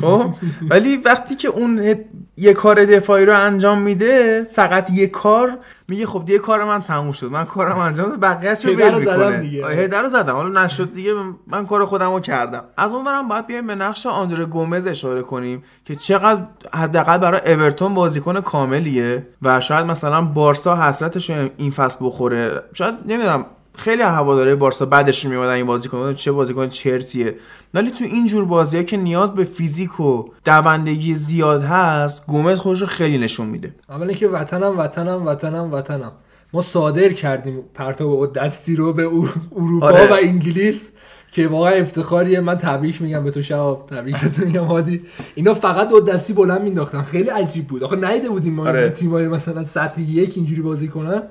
خب؟ 0.02 0.34
ولی 0.70 0.98
وقتی 0.98 1.36
که 1.36 1.48
اون 1.48 1.96
یه 2.38 2.54
کار 2.54 2.86
دفاعی 2.86 3.26
رو 3.26 3.40
انجام 3.40 3.82
میده 3.82 4.44
فقط 4.54 4.90
یه 4.90 5.08
کار. 5.08 5.58
میگه 5.88 6.06
خب 6.06 6.30
یه 6.30 6.40
کار 6.40 6.64
من 6.64 6.82
تموم 6.82 7.12
شد 7.12 7.32
من 7.32 7.46
کارم 7.46 7.78
انجام 7.78 8.10
دادم 8.10 8.20
بقیه 8.20 8.56
چه 8.56 8.76
ول 8.76 9.00
زدم 9.00 9.18
می‌کنه. 9.18 9.38
دیگه. 9.38 9.68
هده 9.68 9.98
رو 9.98 10.10
زدم. 10.10 10.34
حالا 10.34 10.64
نشد 10.64 10.94
دیگه 10.94 11.14
من 11.48 11.66
کار 11.66 11.86
خودم 11.86 12.14
رو 12.14 12.20
کردم. 12.20 12.64
از 12.78 12.94
اون 12.94 13.04
برم 13.04 13.28
باید 13.28 13.48
بیایم 13.48 13.68
به 13.68 13.76
نقش 13.76 14.06
آندره 14.06 14.46
گومز 14.46 14.88
اشاره 14.88 15.22
کنیم 15.22 15.64
که 15.86 15.96
چقدر 15.96 16.42
حداقل 16.74 17.18
برای 17.18 17.54
اورتون 17.54 17.94
بازیکن 17.94 18.42
کاملیه 18.42 19.28
و 19.42 19.60
شاید 19.60 19.86
مثلا 19.86 20.22
بارسا 20.22 20.76
حسرتش 20.76 21.30
این 21.30 21.72
فصل 21.72 21.98
بخوره. 22.02 22.62
شاید 22.74 22.96
نمی‌دونم 23.06 23.46
خیلی 23.78 24.02
هواداره 24.02 24.56
بارسا 24.56 24.86
بعدش 24.86 25.26
میومدن 25.26 25.52
این 25.52 25.66
بازیکن 25.66 26.14
چه 26.14 26.32
بازیکن 26.32 26.68
چرتیه. 26.68 27.36
ولی 27.74 27.92
تو 27.92 28.04
این 28.06 28.28
جور 28.28 28.46
بازی‌ها 28.46 28.84
که 28.84 28.98
نیاز 28.98 29.34
به 29.34 29.44
فیزیک 29.44 30.00
و 30.00 30.26
دوندگی 30.46 31.16
زیاد 31.16 31.64
هست 31.64 32.26
گومز 32.28 32.60
خودش 32.60 32.82
رو 32.82 32.88
خیلی 32.88 33.18
نشون 33.18 33.48
میده. 33.48 33.76
اولا 33.90 34.14
که 34.14 34.28
وطنم 34.28 34.80
وطنم 34.80 35.26
وطنم 35.26 35.74
وطنم. 35.74 36.12
ما 36.54 36.62
صادر 36.62 37.14
کردیم 37.14 37.60
پرتاب 37.74 38.34
دستی 38.34 38.76
رو 38.76 38.94
به 38.94 39.10
اروپا 39.56 39.86
آره. 39.86 40.08
و 40.08 40.18
انگلیس 40.22 40.92
که 41.32 41.48
واقعا 41.48 41.74
افتخاریه. 41.74 42.40
من 42.40 42.56
تبریک 42.56 43.02
میگم 43.02 43.24
به 43.24 43.32
تو 43.32 43.42
شهاب. 43.42 43.88
تبریک 43.90 44.20
به 44.20 44.30
تو 44.30 44.46
میگم 44.46 44.64
هادی. 44.64 45.02
اینا 45.36 45.54
فقط 45.54 45.90
دو 45.90 46.00
دستی 46.00 46.34
بلند 46.34 46.62
مینداختن 46.62 47.02
خیلی 47.02 47.30
عجیب 47.30 47.68
بود. 47.68 47.84
آخه 47.84 47.96
نیده 47.96 48.30
بودیم 48.30 48.54
ما 48.54 48.68
آره. 48.68 48.90
تیمای 48.90 49.28
مثلا 49.28 49.64
سطح 49.64 50.02
یک 50.02 50.34
اینجوری 50.36 50.62
بازی 50.62 50.88
کنن. 50.88 51.24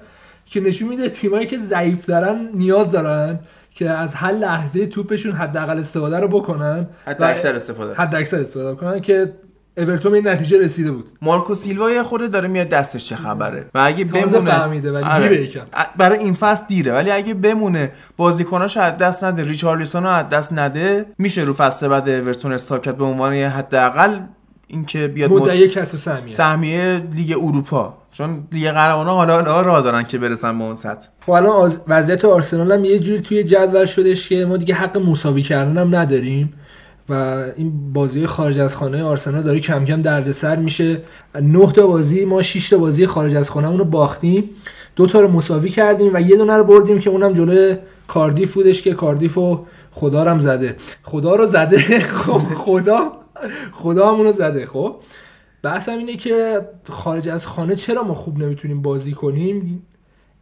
که 0.53 0.61
نشون 0.61 0.89
میده 0.89 1.09
تیمایی 1.09 1.47
که 1.47 1.59
ضعیف 1.59 2.07
دارن 2.07 2.49
نیاز 2.55 2.91
دارن 2.91 3.39
که 3.75 3.91
از 3.91 4.15
هر 4.15 4.33
لحظه 4.33 4.87
توپشون 4.87 5.33
حداقل 5.33 5.79
استفاده 5.79 6.21
رو 6.21 6.29
بکنن 6.29 6.87
حد 7.07 7.23
اکثر 7.23 7.55
استفاده 7.55 7.95
حد 7.95 8.15
اکثر 8.15 8.41
استفاده 8.41 8.77
کنن 8.77 9.01
که 9.01 9.33
اورتون 9.79 10.13
به 10.13 10.19
این 10.19 10.29
نتیجه 10.29 10.59
رسیده 10.59 10.91
بود 10.91 11.05
مارکو 11.23 11.55
سیلوا 11.55 11.91
یه 11.91 12.03
خورده 12.03 12.29
داره 12.29 12.49
میاد 12.49 12.69
دستش 12.69 13.05
چه 13.05 13.17
خبره 13.17 13.67
و 13.75 13.83
اگه 13.85 14.05
بمونه 14.05 14.51
فهمیده 14.51 14.93
ولی 14.93 15.05
آره. 15.05 15.29
دیره 15.29 15.43
یکم. 15.43 15.61
برای 15.97 16.19
این 16.19 16.35
فصل 16.35 16.65
دیره 16.69 16.93
ولی 16.93 17.11
اگه 17.11 17.35
بمونه 17.35 17.93
بازیکناش 18.17 18.77
از 18.77 18.97
دست 18.97 19.25
نده 19.25 19.43
ریچارلیسون 19.43 20.03
رو 20.03 20.09
از 20.09 20.29
دست 20.29 20.53
نده 20.53 21.07
میشه 21.19 21.43
رو 21.43 21.53
فصل 21.53 21.89
بعد 21.89 22.09
اورتون 22.09 22.53
استاپ 22.53 22.83
کرد 22.83 22.97
به 22.97 23.05
عنوان 23.05 23.33
حداقل 23.33 24.19
اینکه 24.73 25.09
بیاد 25.09 25.31
مد- 25.31 25.43
مدعی 25.43 25.69
کسب 25.69 25.97
سهمیه. 25.97 26.35
سهمیه 26.35 27.03
لیگ 27.17 27.37
اروپا. 27.43 27.95
چون 28.13 28.45
لیگ 28.53 28.71
قهرمانان 28.71 29.15
حالا 29.17 29.35
حالا 29.43 29.61
راه 29.61 29.83
دارن 29.83 30.03
که 30.03 30.19
برسن 30.19 30.59
به 30.59 30.65
اون 30.65 30.77
سطح. 30.77 31.09
خب 31.27 31.31
الان 31.33 31.53
آز- 31.53 31.79
وضعیت 31.89 32.25
آرسنال 32.25 32.73
هم 32.73 32.85
یه 32.85 32.99
جوری 32.99 33.21
توی 33.23 33.45
جدول 33.45 33.85
شدش 33.85 34.29
که 34.29 34.45
ما 34.45 34.57
دیگه 34.57 34.75
حق 34.75 34.99
مساوی 34.99 35.43
کردن 35.43 35.79
هم 35.79 35.95
نداریم. 35.97 36.53
و 37.09 37.13
این 37.57 37.93
بازی 37.93 38.27
خارج 38.27 38.59
از 38.59 38.77
خانه 38.77 39.03
آرسنال 39.05 39.43
داره 39.43 39.61
کم 39.61 39.85
کم 39.85 40.01
دردسر 40.01 40.57
میشه. 40.57 41.01
نه 41.43 41.73
تا 41.73 41.87
بازی 41.87 42.25
ما 42.25 42.43
6 42.43 42.69
تا 42.69 42.79
بازی 42.79 43.07
خارج 43.07 43.35
از 43.37 43.51
خانه 43.51 43.77
رو 43.77 43.85
باختیم. 43.85 44.51
دو 44.97 45.07
تا 45.07 45.21
رو 45.21 45.29
مساوی 45.29 45.71
کردیم 45.71 46.11
و 46.15 46.21
یه 46.21 46.37
دونه 46.37 46.57
رو 46.57 46.65
بردیم 46.65 46.99
که 46.99 47.11
اونم 47.11 47.33
جلوی 47.33 47.77
کاردیف 48.09 48.55
بودش 48.55 48.83
که 48.83 48.95
کاردیف 48.95 49.35
رو 49.35 49.67
خدا 49.91 50.25
رو 50.25 50.31
هم 50.31 50.39
زده. 50.41 50.77
خدا 51.03 51.35
رو 51.37 51.47
زده. 51.47 51.79
خب 52.25 52.39
خدا 52.57 53.13
خدا 53.73 54.13
همون 54.13 54.27
رو 54.27 54.33
زده 54.33 54.67
خب؟ 54.67 54.97
بحثم 55.63 55.93
اینه 55.99 56.17
که 56.17 56.61
خارج 56.89 57.29
از 57.29 57.47
خانه 57.47 57.77
چرا 57.77 58.03
ما 58.03 58.15
خوب 58.15 58.39
نمی‌تونیم 58.39 58.83
بازی 58.83 59.13
کنیم؟ 59.13 59.87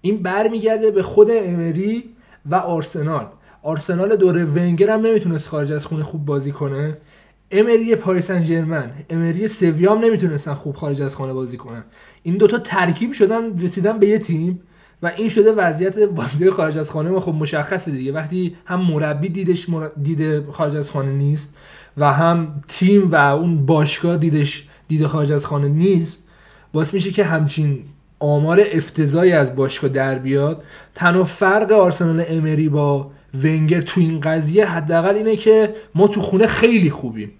این 0.01 0.23
برمیگرده 0.23 0.91
به 0.91 1.03
خود 1.03 1.29
امری 1.31 2.05
و 2.47 2.55
آرسنال. 2.55 3.27
آرسنال 3.63 4.17
دوره 4.17 4.45
ونگر 4.45 4.91
هم 4.91 5.01
نمی‌تونست 5.01 5.49
خارج 5.49 5.73
از 5.73 5.87
خونه 5.87 6.03
خوب 6.03 6.25
بازی 6.25 6.53
کنه. 6.53 6.99
امری 7.51 7.97
پاریس 7.97 8.27
سن 8.27 8.45
ژرمن 8.45 8.91
امری 9.11 9.49
سویا 9.49 9.93
هم 9.93 9.99
نمی‌تونستن 9.99 10.55
خوب 10.55 10.77
خارج 10.77 11.03
از 11.03 11.17
خانه 11.17 11.33
بازی 11.33 11.57
کنن. 11.57 11.85
این 12.23 12.37
دوتا 12.37 12.59
ترکیب 12.59 13.13
شدن 13.13 13.59
رسیدن 13.59 13.99
به 13.99 14.07
یه 14.07 14.19
تیم 14.19 14.63
و 15.03 15.13
این 15.17 15.29
شده 15.29 15.53
وضعیت 15.53 15.99
بازی 15.99 16.51
خارج 16.51 16.79
از 16.79 16.91
خانه 16.91 17.11
ما 17.11 17.21
خب 17.21 17.35
مشخصه 17.35 17.91
دیگه. 17.91 18.13
وقتی 18.13 18.57
هم 18.65 18.81
مربی 18.81 19.29
دیدش 19.29 19.69
مر... 19.69 19.89
دیده 20.03 20.47
خارج 20.53 20.77
از 20.77 20.91
خانه 20.91 21.13
نیست 21.13 21.55
و 21.97 22.13
هم 22.13 22.63
تیم 22.69 23.11
و 23.11 23.17
اون 23.17 23.67
باشگاه 23.67 24.17
دیدش 24.17 24.69
دید 24.89 25.07
خارج 25.07 25.33
از 25.33 25.47
خانه 25.47 25.69
نیست 25.69 26.25
باعث 26.73 26.95
میشه 26.95 27.11
که 27.11 27.25
همچین 27.25 27.79
آمار 28.19 28.63
افتضایی 28.73 29.33
از 29.33 29.57
باشگاه 29.57 29.91
در 29.91 30.19
بیاد. 30.19 30.63
تنها 30.95 31.25
فرق 31.25 31.73
آرسنال 31.73 32.25
امری 32.29 32.69
با 32.69 33.11
ونگر 33.43 33.81
تو 33.81 34.01
این 34.01 34.21
قضیه 34.21 34.67
حداقل 34.67 35.15
اینه 35.15 35.37
که 35.37 35.75
ما 35.95 36.09
تو 36.09 36.21
خونه 36.21 36.47
خیلی 36.47 36.91
خوبیم. 36.91 37.33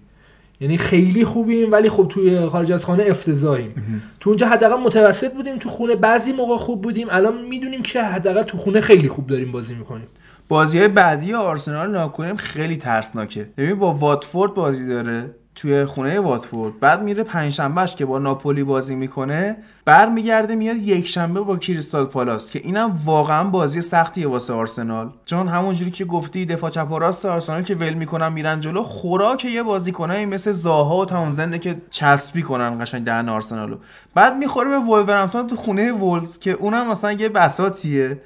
یعنی 0.61 0.77
خیلی 0.77 1.25
خوبیم 1.25 1.71
ولی 1.71 1.89
خب 1.89 2.07
توی 2.09 2.45
خارج 2.45 2.71
از 2.71 2.85
خانه 2.85 3.03
افتضاحیم. 3.03 3.73
تو 4.19 4.29
اونجا 4.29 4.47
حداقل 4.47 4.83
متوسط 4.83 5.33
بودیم 5.33 5.57
تو 5.57 5.69
خونه 5.69 5.95
بعضی 5.95 6.31
موقع 6.31 6.57
خوب 6.57 6.81
بودیم. 6.81 7.07
الان 7.09 7.45
می‌دونیم 7.45 7.83
که 7.83 8.03
حداقل 8.03 8.43
تو 8.43 8.57
خونه 8.57 8.81
خیلی 8.81 9.07
خوب 9.07 9.27
داریم 9.27 9.51
بازی 9.51 9.75
می‌کنیم. 9.75 10.07
بازی 10.51 10.79
های 10.79 10.87
بعدی 10.87 11.33
آرسنال 11.33 11.91
ناکنیم 11.91 12.35
خیلی 12.35 12.77
ترسناکه. 12.77 13.49
ببین 13.57 13.79
با 13.79 13.93
واتفورد 13.93 14.53
بازی 14.53 14.87
داره 14.87 15.35
توی 15.55 15.85
خونه 15.85 16.19
واتفورد. 16.19 16.79
بعد 16.79 17.03
میره 17.03 17.23
پنجشنبهش 17.23 17.95
که 17.95 18.05
با 18.05 18.19
ناپولی 18.19 18.63
بازی 18.63 18.95
می‌کنه 18.95 19.57
برمیگرده 19.85 20.55
میاد 20.55 20.75
یک 20.75 21.07
شنبه 21.07 21.41
با 21.41 21.57
کریستال 21.57 22.05
پالاس 22.05 22.51
که 22.51 22.61
اینم 22.63 22.99
واقعا 23.05 23.43
بازی 23.43 23.81
سختیه 23.81 24.27
واسه 24.27 24.53
آرسنال. 24.53 25.09
چون 25.25 25.47
همونجوری 25.47 25.91
که 25.91 26.05
گفتی 26.05 26.45
دفاع 26.45 26.69
چپ 26.69 26.91
و 26.91 26.99
راست 26.99 27.25
آرسنال 27.25 27.61
که 27.61 27.75
ول 27.75 27.93
می‌کنن 27.93 28.33
میرن 28.33 28.59
جلو 28.59 28.83
خوراک 28.83 29.45
یه 29.45 29.63
بازیکنایی 29.63 30.25
مثل 30.25 30.51
زاها 30.51 30.97
و 30.97 31.05
تاونزنده 31.05 31.59
که 31.59 31.81
سرویس 31.89 32.41
کنن 32.41 32.81
قشنگ 32.81 33.03
دهن 33.03 33.29
آرسنالو. 33.29 33.77
بعد 34.15 34.35
می‌خوره 34.35 34.69
به 34.69 34.79
ولورهمپتون 34.79 35.47
تو 35.47 35.55
خونه 35.55 35.91
وولز 35.91 36.39
که 36.39 36.51
اونم 36.51 36.91
مثلا 36.91 37.11
یه 37.11 37.29
بساطیه. 37.29 38.21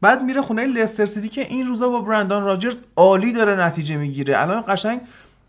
بعد 0.00 0.22
میره 0.22 0.42
خونه 0.42 0.66
لستر 0.66 1.04
سیتی 1.04 1.28
که 1.28 1.40
این 1.40 1.66
روزا 1.66 1.88
با 1.88 2.00
برندان 2.00 2.44
راجرز 2.44 2.78
عالی 2.96 3.32
داره 3.32 3.60
نتیجه 3.60 3.96
می‌گیره. 3.96 4.40
الان 4.40 4.64
قشنگ 4.68 5.00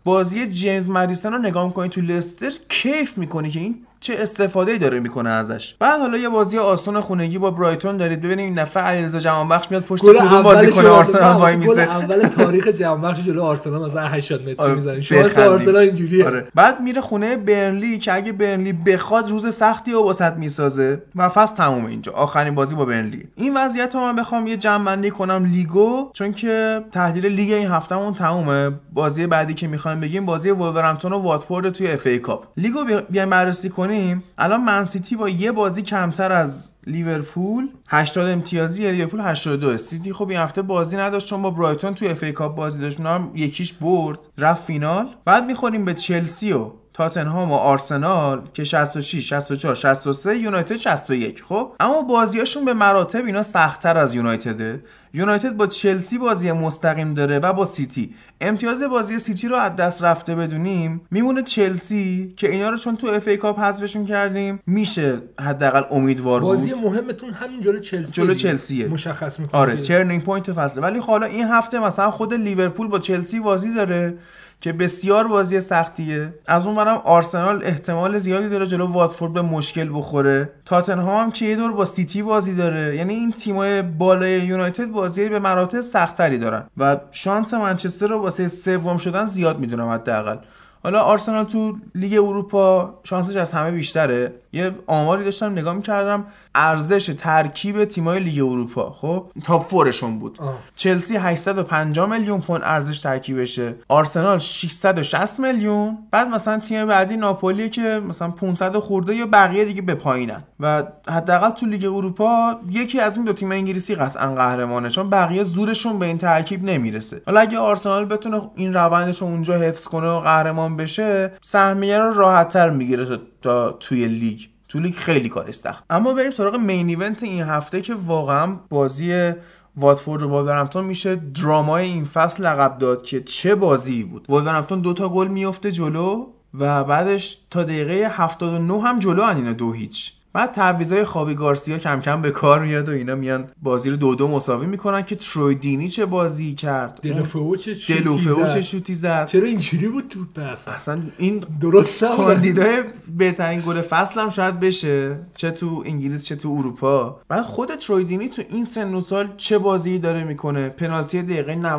بازی 0.04 0.46
جیمز 0.46 0.88
مدیسن 0.88 1.32
رو 1.32 1.38
نگاه 1.38 1.66
می‌کنی 1.66 1.88
تو 1.88 2.00
لستر 2.00 2.52
کیف 2.68 3.18
می‌کنی 3.18 3.50
که 3.50 3.60
این 3.60 3.86
چه 4.02 4.14
استفاده 4.18 4.78
داره 4.78 5.00
می‌کنه 5.00 5.30
ازش. 5.30 5.74
بعد 5.78 6.00
حالا 6.00 6.18
یه 6.18 6.28
بازی 6.28 6.58
آسون 6.58 7.00
خونگی 7.00 7.38
با 7.38 7.50
برایتون 7.50 7.96
دارید. 7.96 8.20
ببینید 8.20 8.44
این 8.44 8.58
دفعه 8.58 8.80
علیرضا 8.80 9.18
جهانبخش 9.18 9.70
میاد 9.70 9.82
پشت 9.82 10.02
کدوم 10.02 10.42
بازیکن 10.42 10.86
آرسنال 10.86 11.40
وایمیسه. 11.40 11.80
اول 11.80 12.22
تاریخ 12.22 12.68
جهانبخش 12.68 13.20
جلو 13.20 13.42
آرسنال 13.42 13.82
مثلا 13.82 14.08
80 14.08 14.48
متر 14.48 14.62
آره 14.62 14.74
می‌زنه. 14.74 15.00
شانس 15.00 15.38
آرسنال 15.38 15.76
اینجوریه. 15.76 16.26
آره. 16.26 16.46
بعد 16.54 16.80
میره 16.80 17.00
خونه 17.00 17.36
برنلی 17.36 17.98
که 17.98 18.14
اگه 18.14 18.32
برنلی 18.32 18.72
بخواد 18.72 19.30
روز 19.30 19.54
سختی 19.54 19.92
رو 19.92 20.02
واست 20.02 20.32
می‌سازه. 20.32 21.02
و 21.16 21.28
فصل 21.28 21.56
تموم 21.56 21.86
اینجا. 21.86 22.12
آخرین 22.12 22.54
بازی 22.54 22.74
با 22.74 22.84
برنلی. 22.84 23.28
این 23.36 23.56
وضعیت 23.56 23.94
رو 23.94 24.00
من 24.00 24.16
بخوام 24.16 24.46
یه 24.46 24.56
جمع 24.56 24.84
بندی 24.84 25.10
کنم 25.10 25.44
لیگو 25.52 26.10
چون 26.12 26.32
که 26.32 26.84
تحلیل 26.92 27.26
لیگ 27.26 27.52
این 27.52 27.68
هفتهمون 27.68 28.14
تمومه. 28.14 28.70
بازی 28.92 29.26
بعدی 29.26 29.54
که 29.54 29.66
می‌خوایم 29.68 30.00
بگیم 30.00 30.26
بازی 30.26 30.50
ولورهمپتون 30.50 31.12
و 31.12 31.18
واتفورد 31.18 31.70
توی 31.70 31.90
FA 31.90 32.06
Cup. 32.06 32.46
لیگو 32.56 32.84
بیایم 33.10 33.30
بررسی 33.30 33.68
کنیم 33.68 33.91
کنیم 33.92 34.24
الان 34.38 34.64
منسیتی 34.64 35.16
با 35.16 35.28
یه 35.28 35.52
بازی 35.52 35.82
کمتر 35.82 36.32
از 36.32 36.72
لیورپول 36.86 37.68
80 37.88 38.28
امتیازی 38.28 38.90
لیورپول 38.90 39.20
82 39.20 39.76
سیتی 39.76 40.12
خب 40.12 40.28
این 40.28 40.38
هفته 40.38 40.62
بازی 40.62 40.96
نداشت 40.96 41.26
چون 41.26 41.42
با 41.42 41.50
برایتون 41.50 41.94
توی 41.94 42.08
FA 42.08 42.22
Cup 42.22 42.54
بازی 42.54 42.78
داشت 42.78 43.00
اونم 43.00 43.30
یکیش 43.34 43.72
برد 43.72 44.18
رفت 44.38 44.64
فینال. 44.64 45.08
بعد 45.24 45.44
می‌خوریم 45.44 45.84
به 45.84 45.94
چلسی 45.94 46.52
و 46.52 46.70
تاتنهام 46.94 47.52
و 47.52 47.54
آرسنال 47.54 48.42
که 48.54 48.64
66 48.64 49.28
64 49.28 49.74
63 49.74 50.38
یونایتد 50.38 50.76
61 50.76 51.42
خب؟ 51.48 51.72
اما 51.80 52.02
بازیاشون 52.02 52.64
به 52.64 52.74
مراتب 52.74 53.24
اینا 53.24 53.42
سختتر 53.42 53.98
از 53.98 54.14
یونایتده. 54.14 54.82
یونایتد 55.14 55.56
با 55.56 55.66
چلسی 55.66 56.18
بازی 56.18 56.52
مستقیم 56.52 57.14
داره 57.14 57.38
و 57.38 57.52
با 57.52 57.64
سیتی. 57.64 58.14
امتیاز 58.40 58.82
بازی 58.82 59.18
سیتی 59.18 59.48
رو 59.48 59.56
از 59.56 59.76
دست 59.76 60.04
رفته 60.04 60.34
بدونیم. 60.34 61.00
میمونه 61.10 61.42
چلسی 61.42 62.34
که 62.36 62.50
اینا 62.50 62.70
رو 62.70 62.76
چون 62.76 62.96
تو 62.96 63.06
FA 63.06 63.28
Cup 63.28 63.60
حذفشون 63.60 64.06
کردیم 64.06 64.60
میشه 64.66 65.18
حداقل 65.40 65.82
امیدوار 65.90 66.40
بود. 66.40 66.48
بازی 66.48 66.74
مهمتون 66.74 67.30
همین 67.30 67.60
جلو 67.60 67.78
چلسی 67.78 68.12
جلو 68.12 68.34
چلسیه. 68.34 68.88
مشخص 68.88 69.40
می‌کنه 69.40 69.60
آره 69.60 69.76
turning 69.76 70.24
point 70.24 70.52
فصله. 70.52 70.82
ولی 70.82 70.98
حالا 70.98 71.26
این 71.26 71.44
هفته 71.44 71.78
مثلا 71.78 72.10
خود 72.10 72.34
لیورپول 72.34 72.88
با 72.88 72.98
چلسی 72.98 73.40
بازی 73.40 73.74
داره. 73.74 74.18
که 74.62 74.72
بسیار 74.72 75.28
بازی 75.28 75.60
سختیه. 75.60 76.34
از 76.46 76.66
اون 76.66 76.76
ورم 76.76 77.00
آرسنال 77.04 77.64
احتمال 77.64 78.18
زیادی 78.18 78.48
داره 78.48 78.66
جلو 78.66 78.86
واتفورد 78.86 79.32
به 79.32 79.42
مشکل 79.42 79.88
بخوره. 79.92 80.50
تاتنهام 80.64 81.24
هم 81.24 81.30
که 81.30 81.44
یه 81.44 81.56
دور 81.56 81.72
با 81.72 81.84
سیتی 81.84 82.22
بازی 82.22 82.54
داره. 82.54 82.96
یعنی 82.96 83.14
این 83.14 83.32
تیمای 83.32 83.82
بالای 83.82 84.40
یونایتد 84.40 84.86
بازی 84.86 85.28
به 85.28 85.38
مراتب 85.38 85.80
سختتری 85.80 86.38
دارن. 86.38 86.64
و 86.76 86.96
شانس 87.10 87.54
منچستر 87.54 88.06
رو 88.06 88.18
واسه 88.18 88.48
سوم 88.48 88.96
شدن 88.96 89.24
زیاد 89.24 89.58
می‌دونم 89.58 89.88
حداقل. 89.88 90.36
حالا 90.82 91.00
آرسنال 91.00 91.44
تو 91.44 91.76
لیگ 91.94 92.12
اروپا 92.14 92.94
شانسش 93.04 93.36
از 93.36 93.52
همه 93.52 93.70
بیشتره. 93.70 94.34
یه 94.52 94.74
آماری 94.86 95.24
داشتم 95.24 95.52
نگاه 95.52 95.74
می‌کردم 95.74 96.24
ارزش 96.54 97.14
ترکیب 97.18 97.84
تیمای 97.84 98.20
لیگ 98.20 98.44
اروپا. 98.44 98.96
خب 99.00 99.26
top 99.44 99.68
four 99.68 99.93
شون 99.93 100.18
بود. 100.18 100.38
آه. 100.40 100.54
چلسی 100.76 101.16
850 101.16 102.10
میلیون 102.10 102.40
پوند 102.40 102.60
ارزش 102.64 103.00
ترکیبشه. 103.00 103.74
آرسنال 103.88 104.38
660 104.38 105.40
میلیون. 105.40 105.98
بعد 106.10 106.28
مثلا 106.28 106.58
تیم 106.58 106.86
بعدی 106.86 107.16
ناپولی 107.16 107.68
که 107.68 108.02
مثلا 108.08 108.30
500 108.30 108.76
خورده 108.76 109.14
یا 109.14 109.26
بقیه 109.26 109.64
دیگه 109.64 109.82
به 109.82 109.94
پایینن. 109.94 110.42
و 110.60 110.82
حداقل 111.08 111.50
تو 111.50 111.66
لیگ 111.66 111.84
اروپا 111.84 112.60
یکی 112.70 113.00
از 113.00 113.16
این 113.16 113.24
دو 113.24 113.32
تیم 113.32 113.52
انگلیسی 113.52 113.94
قطعا 113.94 114.34
قهرمانه 114.34 114.90
چون 114.90 115.10
بقیه 115.10 115.44
زورشون 115.44 115.98
به 115.98 116.06
این 116.06 116.18
ترکیب 116.18 116.64
نمی‌رسه. 116.64 117.22
حالا 117.26 117.40
اگه 117.40 117.58
آرسنال 117.58 118.04
بتونه 118.04 118.40
این 118.54 118.74
روندش 118.74 119.22
اونجا 119.22 119.54
حفظ 119.54 119.84
کنه 119.84 120.08
و 120.08 120.20
قهرمان 120.20 120.71
بشه 120.76 121.32
سهمیه 121.42 121.98
رو 121.98 122.14
راحتتر 122.14 122.70
می‌گیره 122.70 123.18
تا 123.42 123.72
توی 123.72 124.08
لیگ. 124.08 124.40
تو 124.68 124.78
لیگ 124.78 124.94
خیلی 124.94 125.28
کارش 125.28 125.54
سخت. 125.54 125.84
اما 125.90 126.12
بریم 126.14 126.30
سراغ 126.30 126.56
main 126.56 126.88
event 126.88 127.22
این 127.22 127.42
هفته 127.42 127.80
که 127.80 127.94
واقعا 127.94 128.56
بازی 128.68 129.32
واتفورد 129.76 130.22
و 130.22 130.28
وولورهمپتون 130.28 130.84
میشه. 130.84 131.16
درامای 131.16 131.84
این 131.84 132.04
فصل 132.04 132.44
لقب 132.44 132.78
داد 132.78 133.02
که 133.02 133.20
چه 133.20 133.54
بازی 133.54 134.04
بود. 134.04 134.26
وولورهمپتون 134.28 134.80
دو 134.80 134.92
تا 134.92 135.08
گل 135.08 135.28
میفته 135.28 135.72
جلو 135.72 136.26
و 136.54 136.84
بعدش 136.84 137.38
تا 137.50 137.62
دقیقه 137.62 138.08
79 138.08 138.82
هم 138.82 138.98
جلو 138.98 139.22
اینا 139.22 139.52
دو 139.52 139.72
هیچ. 139.72 140.12
بعد 140.32 140.52
تعویضای 140.52 141.04
خاوی 141.04 141.34
گراسیا 141.34 141.78
کم 141.78 142.00
کم 142.00 142.22
به 142.22 142.30
کار 142.30 142.60
میاد 142.60 142.88
و 142.88 142.92
اینا 142.92 143.14
میان 143.14 143.48
بازی 143.62 143.90
رو 143.90 143.96
دو 143.96 144.14
دو 144.14 144.28
مساوی 144.28 144.66
می‌کنن 144.66 145.02
که 145.02 145.16
تروی 145.16 145.54
دینی 145.54 145.88
چه 145.88 146.06
بازی 146.06 146.54
کرد؟ 146.54 147.00
دلوفو 147.02 147.56
چه 147.56 147.74
چه 147.74 148.62
شوتی 148.62 148.94
زد؟ 148.94 149.26
چرا 149.26 149.46
اینجوری 149.46 149.88
بود 149.88 150.08
تو 150.08 150.40
اصلا؟ 150.40 150.74
اصلا 150.74 151.02
این 151.18 151.44
درست 151.60 152.04
کاندیدای 152.04 152.84
بهترین 153.18 153.60
گل 153.66 153.80
فصل 153.80 154.20
هم 154.20 154.28
شاید 154.30 154.60
بشه 154.60 155.18
چه 155.34 155.50
تو 155.50 155.82
انگلیس 155.86 156.24
چه 156.24 156.36
تو 156.36 156.54
اروپا. 156.58 157.20
بعد 157.28 157.42
خود 157.42 157.74
تروی 157.74 158.04
دینی 158.04 158.28
تو 158.28 158.42
این 158.48 158.64
سن 158.64 158.94
و 158.94 159.00
سال 159.00 159.28
چه 159.36 159.58
بازی 159.58 159.98
داره 159.98 160.24
می‌کنه؟ 160.24 160.68
پنالتی 160.68 161.22
دقیقه 161.22 161.78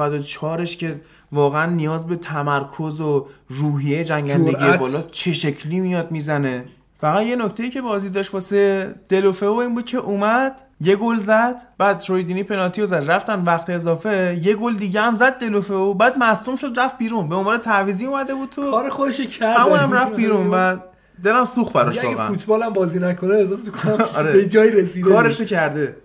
94ش 0.66 0.76
که 0.76 1.02
واقعا 1.32 1.66
نیاز 1.66 2.08
به 2.08 2.16
تمرکز 2.16 3.02
و 3.02 3.28
روحیه 3.48 4.04
جنگندگی 4.04 4.78
بالا 4.78 5.02
چه 5.12 5.34
شکلی 5.34 5.80
میاد 5.80 6.12
می‌زنه؟ 6.12 6.66
فقط 7.04 7.26
یه 7.26 7.36
نکته 7.36 7.64
ای 7.64 7.70
که 7.70 7.82
بازی 7.82 8.10
داشت 8.10 8.34
واسه 8.34 8.96
دلوفه 9.10 9.48
و 9.48 9.54
این 9.54 9.76
بود 9.76 9.86
که 9.86 9.98
اومد 9.98 10.62
یه 10.82 10.96
گل 10.96 11.16
زد 11.16 11.62
بعد 11.78 11.98
ترویدینی 11.98 12.44
پنالتی 12.44 12.82
رو 12.82 12.88
زد. 12.88 13.12
رفتن 13.12 13.44
وقت 13.44 13.70
اضافه 13.70 14.40
یه 14.44 14.56
گل 14.56 14.76
دیگه 14.76 15.02
هم 15.02 15.16
زد 15.16 15.38
دلوفه 15.38 15.74
و 15.74 15.94
بعد 15.94 16.18
مصدوم 16.18 16.56
شد 16.56 16.80
رفت 16.80 16.98
بیرون. 16.98 17.30
به 17.30 17.36
عنوان 17.36 17.58
تعویضی 17.58 18.06
اومده 18.06 18.34
بود 18.34 18.50
تو. 18.50 18.72
کار 18.72 18.90
خودش 18.90 19.22
کرد. 19.22 19.58
همون 19.58 19.80
هم 19.80 19.92
رفت 19.92 20.16
بیرون 20.16 20.50
و 20.52 20.78
دلم 21.24 21.46
سوخت 21.46 21.74
براش 21.74 22.04
واقعا. 22.04 22.28
فوتبال 22.28 22.64
هم 22.64 22.74
بازی 22.74 23.00
نکنه 23.00 23.36
احساس 23.36 23.66
می‌کنم 23.66 24.06
آره. 24.18 24.34
به 24.34 24.48
جای 24.48 24.72
رسیده 24.72 25.10
کارشو 25.10 25.46
کرده. 25.46 25.96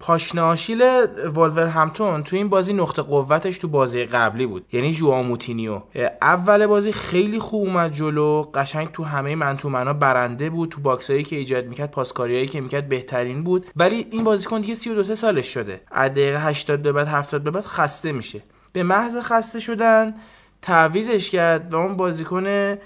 پاشنه 0.00 0.42
آشیل 0.42 0.82
والور 1.34 1.66
همتون 1.66 2.22
تو 2.22 2.36
این 2.36 2.48
بازی 2.48 2.72
نقطه 2.72 3.02
قوتش 3.02 3.58
تو 3.58 3.68
بازی 3.68 4.04
قبلی 4.04 4.46
بود. 4.46 4.66
یعنی 4.72 4.92
جوا 4.92 5.22
موتینیو. 5.22 5.82
اول 6.22 6.66
بازی 6.66 6.92
خیلی 6.92 7.38
خوب 7.38 7.68
اومد 7.68 7.92
جلو. 7.92 8.42
قشنگ 8.42 8.92
تو 8.92 9.04
همه 9.04 9.34
منتومنا 9.34 9.92
برنده 9.92 10.50
بود. 10.50 10.68
تو 10.68 10.80
باکسایی 10.80 11.22
که 11.22 11.36
ایجاد 11.36 11.66
می‌کرد 11.66 11.90
پاسکاریایی 11.90 12.46
که 12.46 12.60
می‌کرد 12.60 12.88
بهترین 12.88 13.44
بود. 13.44 13.66
ولی 13.76 14.06
این 14.10 14.24
بازیکن 14.24 14.60
دیگه 14.60 14.74
32 14.74 15.14
سالش 15.14 15.46
شده. 15.46 15.80
از 15.90 16.10
دقیقه 16.10 16.46
80 16.46 16.82
به 16.82 16.92
بعد 16.92 17.08
70 17.08 17.42
به 17.42 17.50
بعد 17.50 17.64
خسته 17.64 18.12
میشه. 18.12 18.42
به 18.72 18.82
محض 18.82 19.16
خسته 19.16 19.60
شدن 19.60 20.14
تعویزش 20.62 21.30
کرد 21.30 21.72
و 21.74 21.76
اون 21.76 21.96
بازیکن 21.96 22.76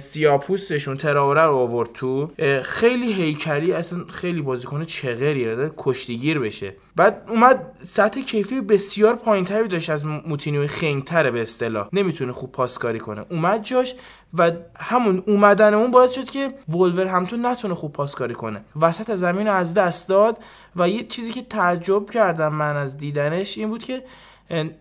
سیاپوستشون 0.00 0.96
تراوره 0.96 1.42
رو 1.42 1.56
آورد 1.56 1.92
تو. 1.94 2.30
خیلی 2.62 3.12
هیکلی 3.12 3.72
اصلا 3.72 4.04
خیلی 4.04 4.42
بازیکن 4.42 4.84
چغریه 4.84 5.70
کشتیگیر 5.76 6.38
بشه. 6.38 6.76
بعد 6.96 7.22
اومد 7.28 7.72
سطح 7.82 8.20
کیفی 8.20 8.60
بسیار 8.60 9.16
پایینتری 9.16 9.68
داشت 9.68 9.90
از 9.90 10.04
موتینیو 10.06 10.66
خنگتره 10.66 11.30
به 11.30 11.42
اصطلاح. 11.42 11.88
نمی‌تونه 11.92 12.32
خوب 12.32 12.52
پاسکاری 12.52 12.98
کنه. 12.98 13.24
اومد 13.30 13.62
جاش 13.62 13.94
و 14.38 14.52
همون 14.78 15.22
اومدن 15.26 15.74
اون 15.74 15.90
باعث 15.90 16.12
شد 16.12 16.24
که 16.30 16.54
ولور 16.68 17.06
همتون 17.06 17.46
نتونه 17.46 17.74
خوب 17.74 17.92
پاسکاری 17.92 18.34
کنه. 18.34 18.64
وسط 18.80 19.14
زمین 19.14 19.46
رو 19.46 19.52
از 19.52 19.74
دست 19.74 20.08
داد 20.08 20.38
و 20.76 20.88
یه 20.88 21.04
چیزی 21.04 21.32
که 21.32 21.42
تعجب 21.42 22.10
کردم 22.10 22.54
من 22.54 22.76
از 22.76 22.96
دیدنش 22.96 23.58
این 23.58 23.68
بود 23.68 23.84
که 23.84 24.04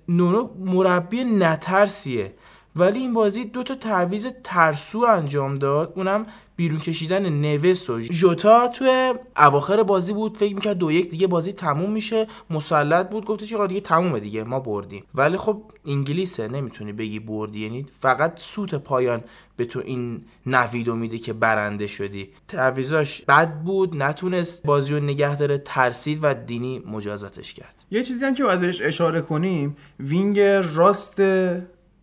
نونو 0.08 0.50
مربی 0.60 1.24
نترسیه. 1.24 2.34
ولی 2.76 3.00
این 3.00 3.14
بازی 3.14 3.46
دو 3.46 3.64
تا 3.64 3.76
تعویض 3.76 4.28
ترسو 4.44 5.00
انجام 5.00 5.56
داد. 5.56 5.94
اونم 5.96 6.26
بیرون 6.56 6.80
کشیدن 6.80 7.30
نوس 7.30 7.90
و 7.90 8.02
ژوتا 8.02 8.68
توی 8.68 9.14
اواخر 9.38 9.84
بازی 9.84 10.14
بود. 10.14 10.38
فکر 10.38 10.56
می‌کرد 10.56 10.78
دو 10.78 10.92
یک 10.92 11.10
دیگه 11.10 11.28
بازی 11.28 11.52
تموم 11.54 11.92
میشه. 11.92 12.28
مسلط 12.50 13.10
بود. 13.10 13.26
گفته 13.26 13.46
چه 13.46 13.68
دیگه 13.68 13.82
تمومه 13.82 14.20
دیگه 14.20 14.44
ما 14.44 14.60
بردیم. 14.60 15.04
ولی 15.16 15.38
خب 15.38 15.64
انگلیسه 15.86 16.48
نمی‌تونی 16.48 16.94
بگی 16.94 17.20
بردی. 17.20 17.60
یعنی 17.60 17.86
فقط 18.00 18.40
سوت 18.40 18.76
پایان 18.76 19.24
به 19.58 19.66
تو 19.66 19.82
این 19.86 20.22
نوید 20.46 20.90
میده 20.90 21.18
که 21.18 21.34
برنده 21.34 21.88
شدی. 21.88 22.30
تعویضاش 22.48 23.22
بد 23.22 23.54
بود. 23.54 24.04
نتونست 24.04 24.66
بازی 24.66 24.94
رو 24.94 25.00
نگه 25.00 25.36
داره 25.36 25.58
ترسید 25.58 26.20
و 26.22 26.34
دینی 26.34 26.80
مجازاتش 26.80 27.54
کرد. 27.54 27.76
یه 27.92 28.04
چیزی 28.04 28.26
هم 28.26 28.34
که 28.34 28.44
باید 28.44 28.60
بهش 28.60 28.82
اشاره 28.82 29.22
کنیم 29.22 29.78
وینگ 30.00 30.40
راست 30.40 31.22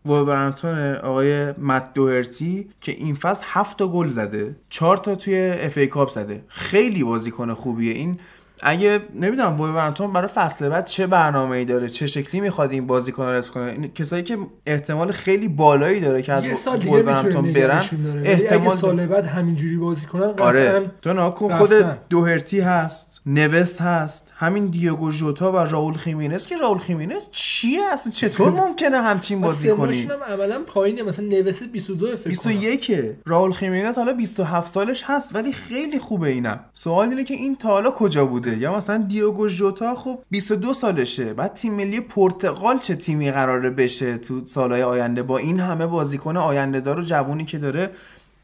وولورهمپتون 0.07 0.95
آقای 0.95 1.53
مت 1.53 1.95
دوهرتی 1.95 2.69
که 2.81 2.93
این 2.93 3.15
فصل 3.15 3.45
هفت 3.47 3.79
تا 3.79 3.89
گل 3.89 4.09
زده 4.09 4.57
چهار 4.69 4.97
تا 4.97 5.15
توی 5.15 5.51
FA 5.61 5.79
Cup 5.79 6.11
زده. 6.11 6.45
خیلی 6.49 7.05
بازیکن 7.05 7.55
خوبیه. 7.55 7.93
این 7.95 8.19
اگه 8.63 9.01
نمی‌دونم 9.15 9.61
وولورهمپتون 9.61 10.13
برای 10.13 10.29
فصل 10.29 10.69
بعد 10.69 10.87
چه 10.87 11.07
برنامه‌ای 11.07 11.65
داره 11.65 11.89
چه 11.89 12.07
شکلی 12.07 12.41
می‌خواد 12.41 12.71
این 12.71 12.87
بازیکن 12.87 13.29
رو 13.29 13.43
کنه 13.43 13.65
این 13.65 13.93
کسایی 13.93 14.23
که 14.23 14.39
احتمال 14.67 15.13
خیلی 15.13 15.49
بالایی 15.49 16.01
داره 16.01 16.23
که 16.23 16.33
از 16.33 16.67
وولورهمپتون 16.67 17.53
برن 17.53 17.85
احتمال 18.25 18.69
اگه 18.69 18.77
سال 18.77 19.07
بعد 19.07 19.27
همینجوری 19.27 19.77
بازی 19.77 20.07
کنن 20.07 20.33
قطعا 20.33 20.47
آره. 20.47 20.91
تو 21.03 21.13
ناکن 21.13 21.57
خود 21.59 21.73
دوهرتی 22.09 22.61
هست 22.61 23.21
نوس 23.27 23.81
هست 23.81 24.33
همین 24.37 24.67
دیگو 24.67 25.11
ژوتا 25.11 25.53
و 25.53 25.57
راول 25.57 25.93
خیمینز. 25.95 26.47
که 26.47 26.57
راول 26.57 26.79
خیمینز 26.79 27.23
چیه 27.31 27.83
اصلا؟ 27.93 28.13
چطور 28.13 28.53
ممکنه 28.53 28.97
همچین 28.97 29.41
بازی 29.41 29.71
کنی؟ 29.71 30.03
هم 30.03 30.23
عملا 30.33 30.61
پایینه. 30.67 31.03
مثلا 31.03 31.25
نوس 31.27 31.63
22 31.63 32.17
فکر 32.17 32.29
21 32.29 32.93
راول 33.27 33.53
خیمینز 33.53 33.99
حالا 33.99 34.13
27 34.13 34.73
سالش 34.73 35.03
هست 35.07 35.35
ولی 35.35 35.53
خیلی 35.53 35.99
خوبه 35.99 36.29
اینم. 36.29 36.61
سوال 36.73 37.09
اینه 37.09 37.25
که 37.25 37.35
این 37.35 37.57
تا 37.57 37.69
حالا 37.69 37.91
کجا 37.91 38.27
بوده. 38.51 38.59
یا 38.63 38.77
مثلا 38.77 38.99
دیوگو 38.99 39.49
ژوتا 39.49 39.95
خب 39.95 40.19
22 40.31 40.75
سالشه. 40.75 41.35
بعد 41.35 41.55
تیم 41.55 41.75
ملی 41.75 42.01
پرتغال 42.01 42.79
چه 42.79 42.97
تیمی 42.97 43.31
قراره 43.31 43.71
بشه 43.71 44.19
تو 44.19 44.45
سالهای 44.45 44.83
آینده؟ 44.83 45.23
با 45.23 45.39
این 45.39 45.61
همه 45.61 45.87
بازیکن 45.87 46.37
آینده 46.37 46.81
دار 46.81 46.99
و 46.99 47.03
جوونی 47.03 47.45
که 47.45 47.59
داره 47.59 47.91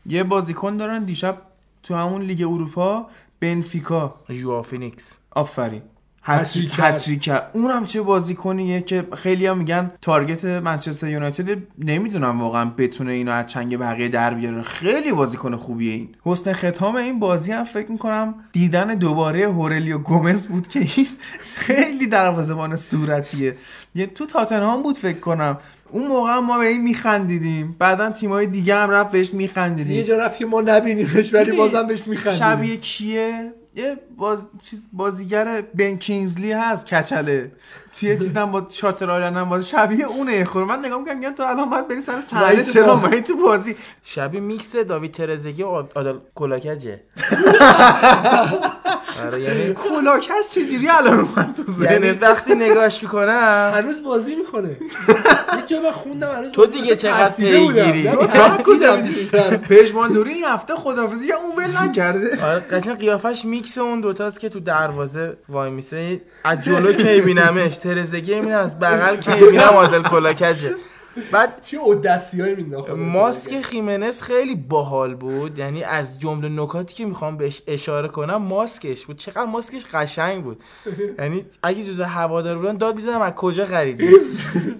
یه 0.07 0.25
بازیکن 0.25 0.77
دارن 0.77 1.05
دیشب 1.05 1.39
تو 1.83 1.95
همون 1.95 2.23
لیگ 2.23 2.43
اروپا 2.43 3.07
بنفیکا. 3.41 4.15
ژوائو 4.31 4.63
فلیکس. 4.63 5.19
آفرین. 5.31 5.83
هتریک 6.25 7.21
کرد 7.23 7.51
اونم 7.53 7.87
چه 7.87 8.03
بازیکنیه 8.03 8.81
که 8.81 9.07
خیلی 9.17 9.47
هم 9.47 9.59
میگن 9.59 9.91
target 10.01 10.45
منچستر 10.45 11.09
یونایتد 11.09 11.59
نمی‌دونم 11.79 12.41
واقعا 12.41 12.65
بتونه 12.65 13.13
اینو 13.13 13.33
از 13.33 13.47
چنگ 13.47 13.77
بقیه 13.77 14.09
در 14.09 14.35
بیاره. 14.35 14.63
خیلی 14.63 15.13
بازیکن 15.13 15.57
خوبیه 15.57 15.93
این. 15.93 16.09
حسن 16.25 16.53
ختام 16.53 16.97
این 16.97 17.19
بازی 17.19 17.53
هم 17.53 17.65
فکر 17.65 17.91
می‌کنم 17.91 18.35
دیدن 18.53 18.95
دوباره 18.95 19.45
هوریلیو 19.45 19.99
گومز 19.99 20.47
بود 20.47 20.69
که 20.69 20.81
این 20.81 21.07
خیلی 21.55 22.07
دروازه‌بان 22.07 22.77
سوتیه. 22.77 23.57
یه 23.95 24.07
تو 24.07 24.27
تاتنهام 24.27 24.83
بود 24.83 24.97
فکر 24.97 25.19
کنم. 25.19 25.59
اون 25.91 26.09
موقع 26.09 26.39
ما 26.39 26.59
به 26.59 26.67
این 26.67 26.83
میخندیدیم. 26.83 27.77
بعدا 27.79 28.11
تیمای 28.11 28.47
دیگه 28.47 28.77
هم 28.77 28.91
رفت 28.91 29.11
بهش 29.11 29.35
میخندیدیم. 29.35 29.97
یه 29.97 30.05
جا 30.05 30.17
رفت 30.17 30.39
که 30.39 30.47
ما 30.47 30.61
نبینیمش 30.61 31.35
ولی 31.35 31.57
بازم 31.57 31.87
بهش 31.87 32.07
میخندیدیم. 32.07 32.49
شبیه 32.49 32.77
کیه؟ 32.77 33.53
یه 33.75 33.99
باز 34.17 34.47
چیز 34.63 34.89
بازیگر 34.93 35.61
بن 35.61 35.97
کینگزلی 35.97 36.53
هست 36.53 36.87
کچله. 36.87 37.53
توی 38.01 38.19
چیزم 38.19 38.45
با 38.45 38.67
شاتر 38.71 39.11
آیلند 39.11 39.37
هم 39.37 39.49
باز 39.49 39.69
شبیه 39.69 40.05
اونه 40.05 40.45
خور 40.45 40.65
من 40.65 40.79
نگاه 40.79 40.99
می‌کنم 40.99 41.19
میگم 41.19 41.35
تو 41.35 41.43
الان 41.43 41.71
باید 41.71 41.89
بری 41.89 42.01
سر 42.01 42.21
صحنه 42.21 42.65
چرا؟ 42.65 42.97
من 42.97 43.21
تو 43.21 43.37
بازی؟ 43.37 43.77
شبیه 44.03 44.41
میکس 44.41 44.77
داوید 44.77 45.13
ترزگی 45.13 45.63
و 45.63 45.67
آدل 45.67 46.15
کلاکجه. 46.35 47.01
آره 49.27 49.41
یعنی 49.47 49.75
کلاکش 49.75 50.51
چجوری 50.51 50.89
الان 50.89 51.29
من 51.37 51.55
تو 51.55 51.73
ذهنت؟ 51.73 51.91
یعنی 51.91 52.11
وقتی 52.19 52.55
نگاهش 52.55 53.03
می‌کنم. 53.03 53.73
هنوز 53.75 54.03
بازی 54.03 54.35
می‌کنه. 54.37 54.69
یه 55.71 55.81
من 55.81 55.91
خوندم 55.91 56.33
هنوز 56.33 56.53
تو 56.53 56.67
دیگه 56.67 56.97
چقدر 56.97 57.35
پیگیری؟ 57.35 58.09
تو 58.09 58.17
کجا 58.67 58.97
پژمان 59.69 60.13
دوری 60.13 60.33
این 60.33 60.45
هفته 60.45 60.75
خدافظی 60.75 61.27
یا 61.27 61.37
اون 61.39 61.57
ول 61.57 61.77
نکرده. 61.89 62.45
آره 62.45 62.61
قشنگ 62.61 62.99
قیافش 62.99 63.45
میکس 63.45 63.79
اون 63.79 64.01
دوتاست 64.01 64.41
که 64.41 64.49
تو 64.49 64.61
دروازه 64.61 65.37
وای 65.49 65.71
میسه. 65.71 66.21
از 66.45 66.63
جلو 66.63 66.93
کی 66.93 67.21
بینمش 67.21 67.77
ترزگی 67.83 68.35
می‌بینم 68.35 68.59
از 68.59 68.79
بغل 68.79 69.17
کی 69.17 69.31
می‌بینم 69.31 69.63
عادل 69.63 70.03
کلاکجه 70.03 70.75
بعد 71.33 71.63
چه 71.63 71.77
اودسیایی 71.77 72.55
مینداخت 72.55 72.91
ماسک 72.91 73.61
خیمنس 73.61 74.23
خیلی 74.23 74.55
باحال 74.55 75.15
بود. 75.15 75.59
یعنی 75.59 75.83
از 75.83 76.21
جمله 76.21 76.49
نکاتی 76.49 76.95
که 76.95 77.05
می‌خوام 77.05 77.37
بهش 77.37 77.63
اشاره 77.67 78.09
کنم 78.09 78.37
ماسکش 78.37 79.07
بود. 79.07 79.17
چقدر 79.17 79.45
ماسکش 79.45 79.87
قشنگ 79.87 80.45
بود. 80.45 80.63
یعنی 81.19 81.45
اگه 81.63 81.85
جزء 81.85 82.05
هوادار 82.05 82.59
بودن 82.59 82.77
داد 82.77 82.95
می‌زنم 82.95 83.23
از 83.23 83.33
کجا 83.33 83.65
خریدی؟ 83.65 84.09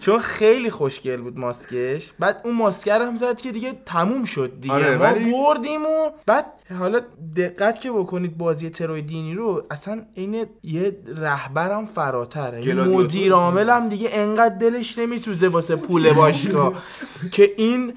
چون 0.01 0.19
خیلی 0.19 0.71
خوشگل 0.71 1.17
بود 1.17 1.39
ماسکش. 1.39 2.11
بعد 2.19 2.41
اون 2.45 2.55
ماسکر 2.55 3.03
هم 3.03 3.17
زد 3.17 3.41
که 3.41 3.53
دیگه 3.53 3.73
تموم 3.87 4.25
شد 4.25 4.53
دیگه. 4.61 4.75
آره 4.75 4.97
ما. 4.97 5.55
بردیم 5.55 5.83
و 5.83 6.11
بعد 6.27 6.47
حالا 6.79 7.01
دقت 7.37 7.81
که 7.81 7.91
بکنید 7.91 8.39
بازی 8.39 8.71
تروی 8.71 9.03
دینی 9.03 9.35
رو 9.35 9.63
اصلا 9.71 10.03
این 10.15 10.47
یه 10.63 10.97
رهبرم 11.17 11.87
فراتره. 11.87 12.75
مدیر 12.75 13.33
عامل 13.33 13.89
دیگه 13.89 14.09
انقدر 14.13 14.55
دلش 14.55 14.99
نمیسوزه 14.99 15.49
واسه 15.49 15.77
پول 15.77 16.13
باشگاه. 16.13 16.73
که 17.33 17.55
این 17.57 17.95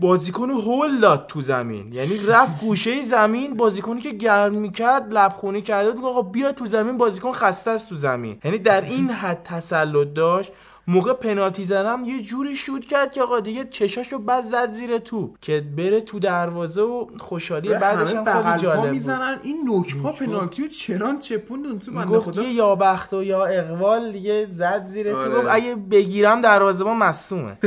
بازیکن 0.00 0.50
هول 0.50 1.00
داد 1.00 1.26
تو 1.26 1.40
زمین. 1.40 1.92
یعنی 1.92 2.18
رفت 2.26 2.60
گوشه 2.60 3.02
زمین 3.02 3.56
بازیکنی 3.56 4.00
که 4.00 4.10
گرم 4.10 4.54
می‌کرد 4.54 5.12
لبخونی 5.12 5.62
کرده 5.62 5.90
بود 5.90 6.04
آقا 6.04 6.22
بیا 6.22 6.52
تو 6.52 6.66
زمین 6.66 6.96
بازیکن 6.96 7.32
خسته 7.32 7.70
است 7.70 7.88
تو 7.88 7.96
زمین. 7.96 8.38
یعنی 8.44 8.58
در 8.58 8.80
این 8.80 9.10
حد 9.10 9.42
تسلط 9.44 10.14
داشت. 10.14 10.52
موقع 10.90 11.12
پنالتی 11.12 11.64
زدم 11.64 12.02
یه 12.04 12.22
جوری 12.22 12.56
شوت 12.56 12.84
کرد 12.84 13.12
که 13.12 13.22
آقا 13.22 13.40
دیگه 13.40 13.64
چشاشو 13.64 14.18
بس 14.18 14.44
زد 14.44 14.70
زیر 14.70 14.98
تو 14.98 15.34
که 15.40 15.64
بره 15.76 16.00
تو 16.00 16.18
دروازه 16.18 16.82
و 16.82 17.06
خوشحالی 17.18 17.68
بعدش 17.68 18.14
هم 18.14 18.24
خیلی 18.24 18.58
جالب 18.58 18.90
می‌زنن. 18.90 19.38
این 19.42 19.62
نوکپا 19.64 20.12
پنالتی 20.12 20.62
رو 20.62 20.68
چران 20.68 21.18
چپوندون 21.18 21.78
تو 21.78 21.92
بنده 21.92 22.20
خدا؟ 22.20 22.42
یا 22.42 22.74
بخت 22.74 23.14
و 23.14 23.22
یا 23.22 23.44
اقوال 23.44 24.12
دیگه 24.12 24.46
زد 24.50 24.86
زیر 24.86 25.10
آره. 25.14 25.24
تو 25.24 25.30
گفت 25.40 25.46
اگه 25.50 25.74
بگیرم 25.74 26.40
دروازه 26.40 26.84
ما 26.84 26.94
مصومه 26.94 27.58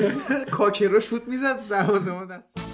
کاکرو 0.56 1.00
شوت 1.00 1.28
می‌زد 1.28 1.68
دروازه 1.68 2.12
ما 2.12 2.24
دست. 2.24 2.69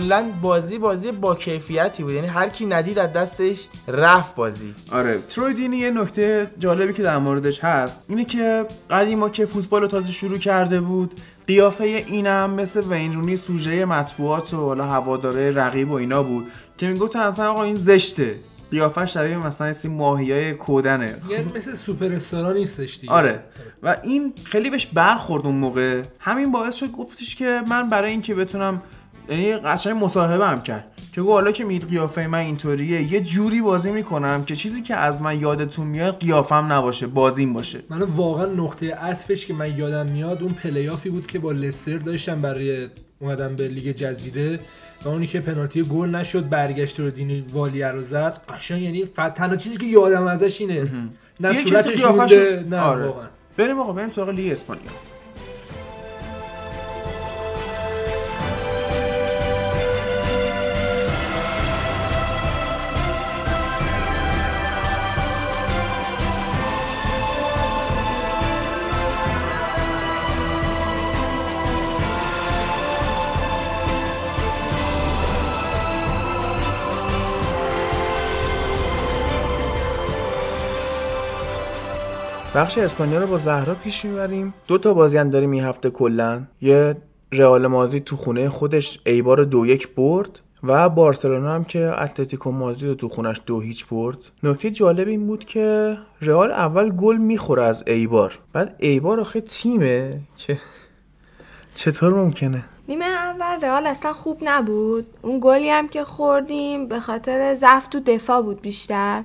کلا 0.00 0.32
بازی 0.42 0.78
بازی 0.78 1.12
با 1.12 1.34
کیفیتی 1.34 2.02
بود. 2.02 2.12
یعنی 2.12 2.26
هر 2.26 2.48
کی 2.48 2.66
ندید 2.66 2.98
از 2.98 3.12
دستش 3.12 3.68
رفت 3.88 4.34
بازی. 4.34 4.74
آره 4.92 5.22
تروی 5.28 5.54
دینی 5.54 5.76
یه 5.76 5.90
نکته 5.90 6.50
جالبی 6.58 6.92
که 6.92 7.02
در 7.02 7.18
موردش 7.18 7.64
هست. 7.64 8.02
اینه 8.08 8.24
که 8.24 8.66
قدیما 8.90 9.28
که 9.28 9.46
فوتبال 9.46 9.82
رو 9.82 9.88
تازه 9.88 10.12
شروع 10.12 10.38
کرده 10.38 10.80
بود 10.80 11.20
قیافه 11.46 11.84
اینم 11.84 12.50
مثل 12.50 12.82
وین 12.90 13.14
رونی 13.14 13.36
سوژه 13.36 13.84
مطبوعات 13.84 14.54
و 14.54 14.56
حالا 14.56 14.84
هواداره 14.84 15.50
رقیب 15.50 15.90
و 15.90 15.94
اینا 15.94 16.22
بود 16.22 16.46
که 16.78 16.88
می‌گفت 16.88 17.16
اصلا 17.16 17.50
آقا 17.50 17.62
این 17.62 17.76
زشته. 17.76 18.34
قیافه 18.70 19.06
شبیه 19.06 19.46
مثلا 19.46 19.72
این 19.84 19.92
ماهیای 19.92 20.52
کودنه. 20.52 21.14
یعنی 21.28 21.52
مثل 21.54 21.74
سوپر 21.74 22.12
استارا 22.12 22.52
نیستش 22.52 22.98
دیگه. 22.98 23.12
آره. 23.12 23.40
و 23.82 23.96
این 24.02 24.32
خیلی 24.44 24.70
بهش 24.70 24.86
برخورد 24.86 25.46
اون 25.46 25.54
موقع. 25.54 26.02
همین 26.18 26.52
باعث 26.52 26.74
شد 26.74 26.92
گفتش 26.92 27.36
که 27.36 27.62
من 27.68 27.88
برای 27.90 28.10
اینکه 28.10 28.34
بتونم 28.34 28.82
یعنی 29.28 29.56
قشنگ 29.56 30.04
مصاحبه 30.04 30.46
هم 30.46 30.62
کرد 30.62 30.84
که 31.14 31.22
گفت 31.22 31.32
حالا 31.32 31.52
که 31.52 31.64
میگی 31.64 31.86
قیافه 31.86 32.26
من 32.26 32.38
اینطوریه 32.38 33.12
یه 33.12 33.20
جوری 33.20 33.62
بازی 33.62 33.90
می‌کنم 33.90 34.44
که 34.44 34.56
چیزی 34.56 34.82
که 34.82 34.94
از 34.94 35.22
من 35.22 35.40
یادتون 35.40 35.86
میاد 35.86 36.18
قیافم 36.20 36.72
نباشه 36.72 37.06
بازیم 37.06 37.52
باشه. 37.52 37.78
من 37.90 38.02
واقعا 38.02 38.46
نقطه 38.46 38.94
عطفش 38.94 39.46
که 39.46 39.54
من 39.54 39.78
یادم 39.78 40.06
میاد 40.06 40.42
اون 40.42 40.52
پلیافی 40.52 41.10
بود 41.10 41.26
که 41.26 41.38
با 41.38 41.52
لستر 41.52 41.98
داشتم 41.98 42.42
برای 42.42 42.88
اومدن 43.18 43.56
به 43.56 43.68
لیگ 43.68 43.96
جزیره 43.96 44.58
و 45.04 45.08
اونی 45.08 45.26
که 45.26 45.40
پنالتی 45.40 45.82
گل 45.82 46.08
نشد 46.08 46.48
برگشت 46.48 47.00
رو 47.00 47.10
دینی 47.10 47.44
والیه 47.52 47.88
رو 47.88 48.02
زد. 48.02 48.40
قشنگ 48.48 48.82
یعنی 48.82 49.04
تنها 49.34 49.56
چیزی 49.56 49.76
که 49.76 49.86
یادم 49.86 50.26
ازش 50.26 50.60
اینه. 50.60 50.90
نه 51.40 51.64
صورتش 51.64 52.04
نه 52.70 52.80
آره. 52.80 53.06
واقعا. 53.06 53.26
بریم 53.56 53.80
آقا 53.80 53.92
بریم 53.92 54.08
سراغ 54.08 54.28
لیگ 54.28 54.52
اسپانیا. 54.52 54.90
بخش 82.60 82.78
اسپانیا 82.78 83.20
رو 83.20 83.26
با 83.26 83.38
زهرا 83.38 83.74
پیش 83.74 84.04
می‌بریم. 84.04 84.54
دو 84.66 84.78
تا 84.78 84.94
بازی 84.94 85.18
هم 85.18 85.30
داریم 85.30 85.50
این 85.50 85.64
هفته 85.64 85.90
کلا. 85.90 86.42
یه 86.60 86.96
رئال 87.32 87.66
مادرید 87.66 88.04
تو 88.04 88.16
خونه 88.16 88.48
خودش 88.48 89.00
ایبار 89.06 89.44
دو 89.44 89.66
یک 89.66 89.94
برد 89.94 90.40
و 90.62 90.88
بارسلونا 90.88 91.54
هم 91.54 91.64
که 91.64 92.02
اتلتیکو 92.02 92.50
مادرید 92.50 92.88
رو 92.88 92.94
تو 92.94 93.08
خونش 93.08 93.40
دو 93.46 93.60
هیچ 93.60 93.86
برد. 93.86 94.18
نکته 94.42 94.70
جالب 94.70 95.08
این 95.08 95.26
بود 95.26 95.44
که 95.44 95.98
رئال 96.20 96.50
اول 96.50 96.90
گل 96.90 97.16
می‌خوره 97.16 97.62
از 97.62 97.82
ایبار. 97.86 98.38
بعد 98.52 98.76
ایبار 98.78 99.20
آخه 99.20 99.40
تیمه 99.40 100.20
که 100.36 100.58
چطور 101.74 102.14
ممکنه؟ 102.14 102.64
نیمه 102.88 103.04
اول 103.04 103.60
رئال 103.62 103.86
اصلا 103.86 104.12
خوب 104.12 104.38
نبود. 104.42 105.06
اون 105.22 105.38
گلی 105.42 105.70
هم 105.70 105.88
که 105.88 106.04
خوردیم 106.04 106.88
به 106.88 107.00
خاطر 107.00 107.54
ضعف 107.54 107.86
تو 107.86 108.00
دفاع 108.00 108.42
بود 108.42 108.60
بیشتر. 108.60 109.24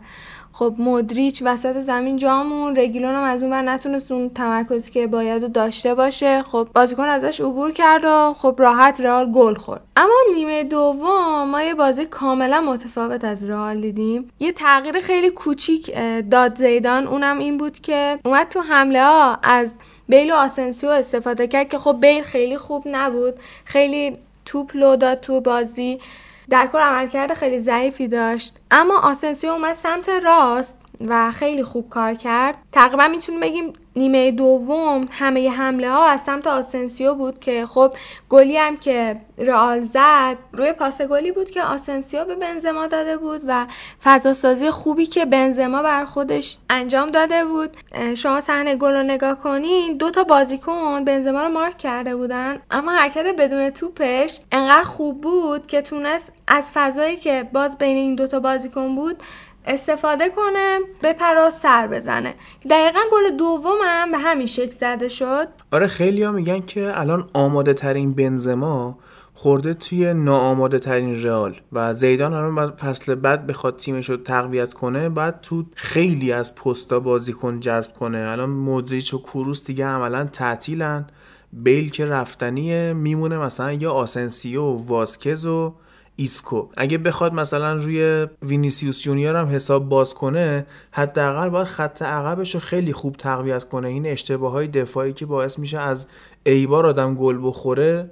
خب 0.57 0.73
مودریچ 0.77 1.43
وسط 1.45 1.77
زمین 1.79 2.17
جامون 2.17 2.75
رگیلون 2.75 3.15
هم 3.15 3.23
از 3.23 3.43
اون 3.43 3.51
ور 3.51 3.61
نتونست 3.61 4.11
اون 4.11 4.29
تمرکزی 4.29 4.91
که 4.91 5.07
باید 5.07 5.43
و 5.43 5.47
داشته 5.47 5.95
باشه. 5.95 6.41
خب 6.41 6.67
بازیکن 6.75 7.03
ازش 7.03 7.41
عبور 7.41 7.71
کرد 7.71 8.01
و 8.05 8.33
خب 8.37 8.55
راحت 8.59 9.01
رئال 9.01 9.31
گل 9.31 9.55
خورد. 9.55 9.81
اما 9.95 10.13
نیمه 10.33 10.63
دوم 10.63 11.49
ما 11.49 11.61
یه 11.61 11.73
بازی 11.73 12.05
کاملا 12.05 12.61
متفاوت 12.61 13.23
از 13.23 13.43
رئال 13.43 13.81
دیدیم. 13.81 14.31
یه 14.39 14.51
تغییر 14.51 14.99
خیلی 14.99 15.29
کوچیک 15.29 15.97
داد 16.31 16.55
زیدان. 16.55 17.07
اونم 17.07 17.39
این 17.39 17.57
بود 17.57 17.79
که 17.79 18.19
اومد 18.25 18.49
تو 18.49 18.61
حمله 18.61 19.03
ها. 19.03 19.39
از 19.43 19.75
بیل 20.09 20.31
و 20.31 20.35
آسنسیو 20.35 20.89
استفاده 20.89 21.47
کرد 21.47 21.69
که 21.69 21.79
خب 21.79 21.97
بیل 22.01 22.23
خیلی 22.23 22.57
خوب 22.57 22.83
نبود. 22.85 23.33
خیلی 23.65 24.13
توپ 24.45 24.75
لو 24.75 24.95
داد 24.95 25.19
تو 25.19 25.41
بازی. 25.41 25.99
در 26.49 26.67
کل 26.67 26.79
عملکرد 26.79 27.33
خیلی 27.33 27.59
ضعیفی 27.59 28.07
داشت. 28.07 28.55
اما 28.71 28.99
آسنسیو 28.99 29.49
اومد 29.49 29.73
سمت 29.73 30.09
راست 30.09 30.77
و 31.07 31.31
خیلی 31.31 31.63
خوب 31.63 31.89
کار 31.89 32.13
کرد. 32.13 32.57
تقریبا 32.71 33.07
می‌تونیم 33.07 33.41
بگیم 33.41 33.73
نیمه 33.95 34.31
دوم 34.31 35.07
همه 35.11 35.49
حمله 35.49 35.91
ها 35.91 36.07
از 36.07 36.21
سمت 36.21 36.47
آسنسیو 36.47 37.13
بود 37.13 37.39
که 37.39 37.65
خب 37.65 37.93
گلی 38.29 38.57
هم 38.57 38.77
که 38.77 39.21
رئال 39.37 39.81
زد 39.81 40.37
روی 40.51 40.73
پاس 40.73 41.01
گلی 41.01 41.31
بود 41.31 41.49
که 41.49 41.63
آسنسیو 41.63 42.25
به 42.25 42.35
بنزما 42.35 42.87
داده 42.87 43.17
بود 43.17 43.41
و 43.47 43.65
فضا 44.03 44.33
سازی 44.33 44.71
خوبی 44.71 45.05
که 45.05 45.25
بنزما 45.25 45.81
برا 45.83 46.05
خودش 46.05 46.57
انجام 46.69 47.11
داده 47.11 47.45
بود. 47.45 47.77
شما 48.15 48.41
صحنه 48.41 48.75
گل 48.75 48.93
رو 48.93 49.03
نگاه 49.03 49.39
کنین 49.39 49.97
دو 49.97 50.11
تا 50.11 50.23
بازیکن 50.23 51.05
بنزما 51.05 51.43
رو 51.43 51.49
مارک 51.49 51.77
کرده 51.77 52.15
بودن 52.15 52.59
اما 52.71 52.91
حرکت 52.91 53.25
بدون 53.37 53.69
توپش 53.69 54.39
انقدر 54.51 54.83
خوب 54.83 55.21
بود 55.21 55.67
که 55.67 55.81
تونست 55.81 56.31
از 56.47 56.71
فضایی 56.73 57.15
که 57.15 57.49
باز 57.53 57.77
بین 57.77 57.97
این 57.97 58.15
دوتا 58.15 58.39
بازیکن 58.39 58.95
بود 58.95 59.23
استفاده 59.67 60.29
کنه 60.29 60.79
به 61.01 61.13
پرا 61.13 61.49
سر 61.49 61.87
بزنه. 61.87 62.33
دقیقا 62.69 62.99
گل 63.11 63.37
دومم 63.37 64.11
به 64.11 64.17
همین 64.17 64.47
شکل 64.47 64.77
زده 64.77 65.07
شد. 65.07 65.47
آره 65.71 65.87
خیلی 65.87 66.23
ها 66.23 66.31
میگن 66.31 66.59
که 66.59 66.99
الان 66.99 67.29
آماده 67.33 67.73
ترین 67.73 68.13
بنزما 68.13 68.97
خورده 69.33 69.73
توی 69.73 70.13
ناآماده 70.13 70.79
ترین 70.79 71.23
رئال 71.23 71.55
و 71.71 71.93
زیدان 71.93 72.33
الان 72.33 72.55
بعد 72.55 72.69
فصل 72.69 73.15
بعد 73.15 73.47
بخواد 73.47 73.77
تیمش 73.77 74.09
رو 74.09 74.17
تقویت 74.17 74.73
کنه 74.73 75.09
بعد 75.09 75.41
تو 75.41 75.63
خیلی 75.75 76.31
از 76.31 76.55
پستا 76.55 76.99
بازیکن 76.99 77.59
جذب 77.59 77.93
کنه. 77.93 78.17
الان 78.17 78.49
مودریچ 78.49 79.13
و 79.13 79.17
کروس 79.17 79.63
دیگه 79.63 79.85
عملا 79.85 80.23
تعطیلن. 80.33 81.05
بیل 81.53 81.89
که 81.89 82.05
رفتنیه 82.05 82.93
میمونه 82.93 83.37
مثلا 83.37 83.71
یا 83.71 83.91
آسنسیو 83.91 84.61
و 84.61 84.85
واسکز 84.85 85.45
و 85.45 85.73
ایسکو. 86.15 86.69
اگه 86.77 86.97
بخواد 86.97 87.33
مثلا 87.33 87.73
روی 87.73 88.27
وینیسیوس 88.41 89.01
جونیور 89.01 89.35
هم 89.35 89.47
حساب 89.47 89.89
باز 89.89 90.13
کنه 90.13 90.65
حداقل 90.91 91.49
باید 91.49 91.67
خط 91.67 92.01
عقبش 92.01 92.55
رو 92.55 92.61
خیلی 92.61 92.93
خوب 92.93 93.15
تقویت 93.15 93.63
کنه. 93.63 93.87
این 93.87 94.05
اشتباه 94.05 94.51
های 94.51 94.67
دفاعی 94.67 95.13
که 95.13 95.25
باعث 95.25 95.59
میشه 95.59 95.79
از 95.79 96.07
ایبار 96.43 96.85
آدم 96.85 97.15
گل 97.15 97.39
بخوره 97.41 98.11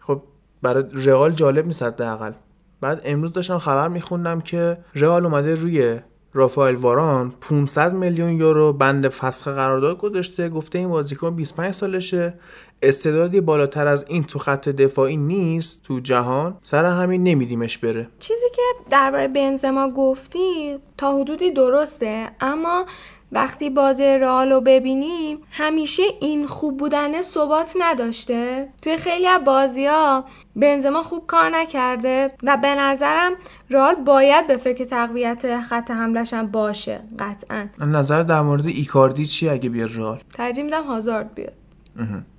خب 0.00 0.22
برای 0.62 0.84
رئال 0.92 1.32
جالب 1.32 1.66
نیست 1.66 1.82
حداقل. 1.82 2.32
بعد 2.80 3.00
امروز 3.04 3.32
داشتم 3.32 3.58
خبر 3.58 3.88
میخوندم 3.88 4.40
که 4.40 4.78
رئال 4.94 5.24
اومده 5.24 5.54
روی 5.54 6.00
رافائل 6.36 6.74
واران 6.74 7.32
500 7.40 7.94
میلیون 7.94 8.32
یورو 8.32 8.72
بند 8.72 9.08
فسخ 9.08 9.48
قرارداد 9.48 9.98
گذاشته 9.98 10.48
گفته 10.48 10.78
این 10.78 10.88
بازیکن 10.88 11.36
25 11.36 11.74
سالشه. 11.74 12.34
استعدادی 12.82 13.40
بالاتر 13.40 13.86
از 13.86 14.04
این 14.08 14.24
تو 14.24 14.38
خط 14.38 14.68
دفاعی 14.68 15.16
نیست 15.16 15.82
تو 15.82 16.00
جهان. 16.00 16.56
سر 16.62 16.84
همین 16.84 17.22
نمیدیمش 17.22 17.78
بره. 17.78 18.08
چیزی 18.18 18.46
که 18.54 18.62
درباره 18.90 19.28
بنزما 19.28 19.90
گفتی 19.90 20.78
تا 20.96 21.18
حدودی 21.18 21.50
درسته 21.50 22.30
اما 22.40 22.86
وقتی 23.34 23.70
بازی 23.70 24.04
رئال 24.04 24.52
رو 24.52 24.60
ببینیم 24.60 25.38
همیشه 25.50 26.02
این 26.20 26.46
خوب 26.46 26.76
بودن 26.76 27.22
ثبات 27.22 27.74
نداشته. 27.78 28.68
توی 28.82 28.96
خیلی 28.96 29.26
از 29.26 29.44
بازی 29.44 29.86
ها 29.86 30.24
بنزما 30.56 31.02
خوب 31.02 31.26
کار 31.26 31.50
نکرده 31.50 32.30
و 32.42 32.56
به 32.56 32.74
نظرم 32.74 33.32
رئال 33.70 33.94
باید 33.94 34.46
به 34.46 34.56
فکر 34.56 34.84
تقویت 34.84 35.60
خط 35.60 35.90
حملش 35.90 36.32
هم 36.32 36.46
باشه 36.46 37.00
قطعا. 37.18 37.68
نظر 37.80 38.22
در 38.22 38.40
مورد 38.40 38.66
ایکاردی 38.66 39.26
چی 39.26 39.48
اگه 39.48 39.68
بیاد 39.68 39.90
رئال؟ 39.96 40.20
ترجیح 40.34 40.64
میدم 40.64 40.82
هازارد 40.82 41.34
بیاد. 41.34 41.52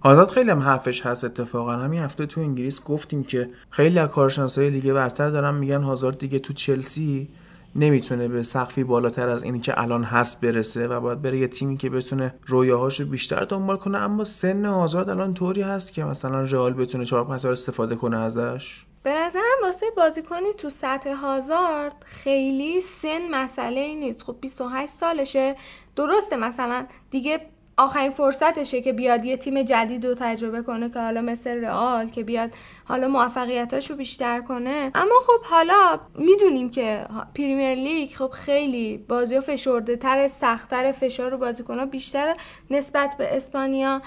آزاد 0.02 0.30
خیلی 0.30 0.52
هم 0.52 0.60
حرفش 0.60 1.06
هست 1.06 1.24
اتفاقا. 1.24 1.72
همین 1.72 2.00
هفته 2.00 2.26
تو 2.26 2.42
انگلیس 2.42 2.84
گفتیم 2.84 3.24
که 3.24 3.50
خیلی 3.70 4.00
از 4.00 4.10
کارشناسای 4.10 4.70
لیگ 4.70 4.94
برتر 4.94 5.30
دارن 5.30 5.56
میگن 5.56 5.82
هازارد 5.82 6.18
دیگه 6.18 6.40
تو 6.40 6.54
چلسی. 6.54 7.30
نمی‌تونه 7.76 8.28
به 8.28 8.44
سقفی 8.44 8.84
بالاتر 8.84 9.30
از 9.30 9.44
اینی 9.44 9.60
که 9.60 9.82
الان 9.82 10.04
هست 10.04 10.42
برسه 10.42 10.88
و 10.88 11.00
باید 11.00 11.22
بره 11.22 11.38
یه 11.38 11.48
تیمی 11.48 11.78
که 11.78 11.90
بتونه 11.90 12.36
رویاهاشو 12.46 13.06
بیشتر 13.06 13.46
دنبال 13.46 13.78
کنه. 13.78 13.98
اما 13.98 14.24
سن 14.24 14.66
هازارد 14.66 15.10
الان 15.10 15.34
طوری 15.34 15.62
هست 15.62 15.94
که 15.94 16.04
مثلا 16.04 16.42
رئال 16.42 16.74
بتونه 16.74 17.06
4 17.06 17.26
5 17.26 17.40
سال 17.40 17.52
استفاده 17.52 17.96
کنه 17.96 18.18
ازش؟ 18.18 18.86
به 19.04 19.14
نظرم 19.14 19.44
واسه 19.64 19.86
بازیکنی 19.98 20.54
تو 20.58 20.70
سطح 20.70 21.14
هازارد 21.14 22.04
خیلی 22.06 22.82
سن 22.82 23.22
مسئله 23.32 23.82
ای 23.82 23.96
نیست. 23.96 24.22
خب 24.22 24.36
28 24.42 24.94
سالشه. 24.94 25.56
درسته 25.96 26.36
مثلا 26.36 26.86
دیگه 27.12 27.40
آخرین 27.78 28.10
فرصتشه 28.10 28.82
که 28.82 28.94
بیاد 28.94 29.26
یه 29.26 29.38
تیم 29.38 29.64
جدید 29.64 30.06
رو 30.06 30.16
تجربه 30.20 30.62
کنه 30.62 30.90
که 30.90 31.00
حالا 31.00 31.22
مثل 31.22 31.62
رئال 31.62 32.10
که 32.10 32.24
بیاد 32.24 32.52
حالا 32.86 33.08
موفقیتاشو 33.08 33.96
بیشتر 33.96 34.42
کنه. 34.42 34.92
اما 34.96 35.16
خب 35.28 35.46
حالا 35.46 36.00
می‌دونیم 36.16 36.70
که 36.70 37.06
پریمیر 37.36 37.76
لیگ 37.76 38.10
خب 38.12 38.30
خیلی 38.30 38.98
بازی 38.98 39.40
فشرده 39.40 39.96
تر 39.96 40.28
سختتر 40.28 40.92
فشار 40.92 41.32
رو 41.32 41.38
بازیکن 41.38 41.86
بیشتر 41.86 42.36
نسبت 42.70 43.16
به 43.18 43.38
اسپانیا. 43.38 44.02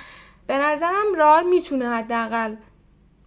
به 0.46 0.58
نظرم 0.58 1.14
رئال 1.16 1.44
می‌تونه 1.46 1.88
حداقل 1.88 2.54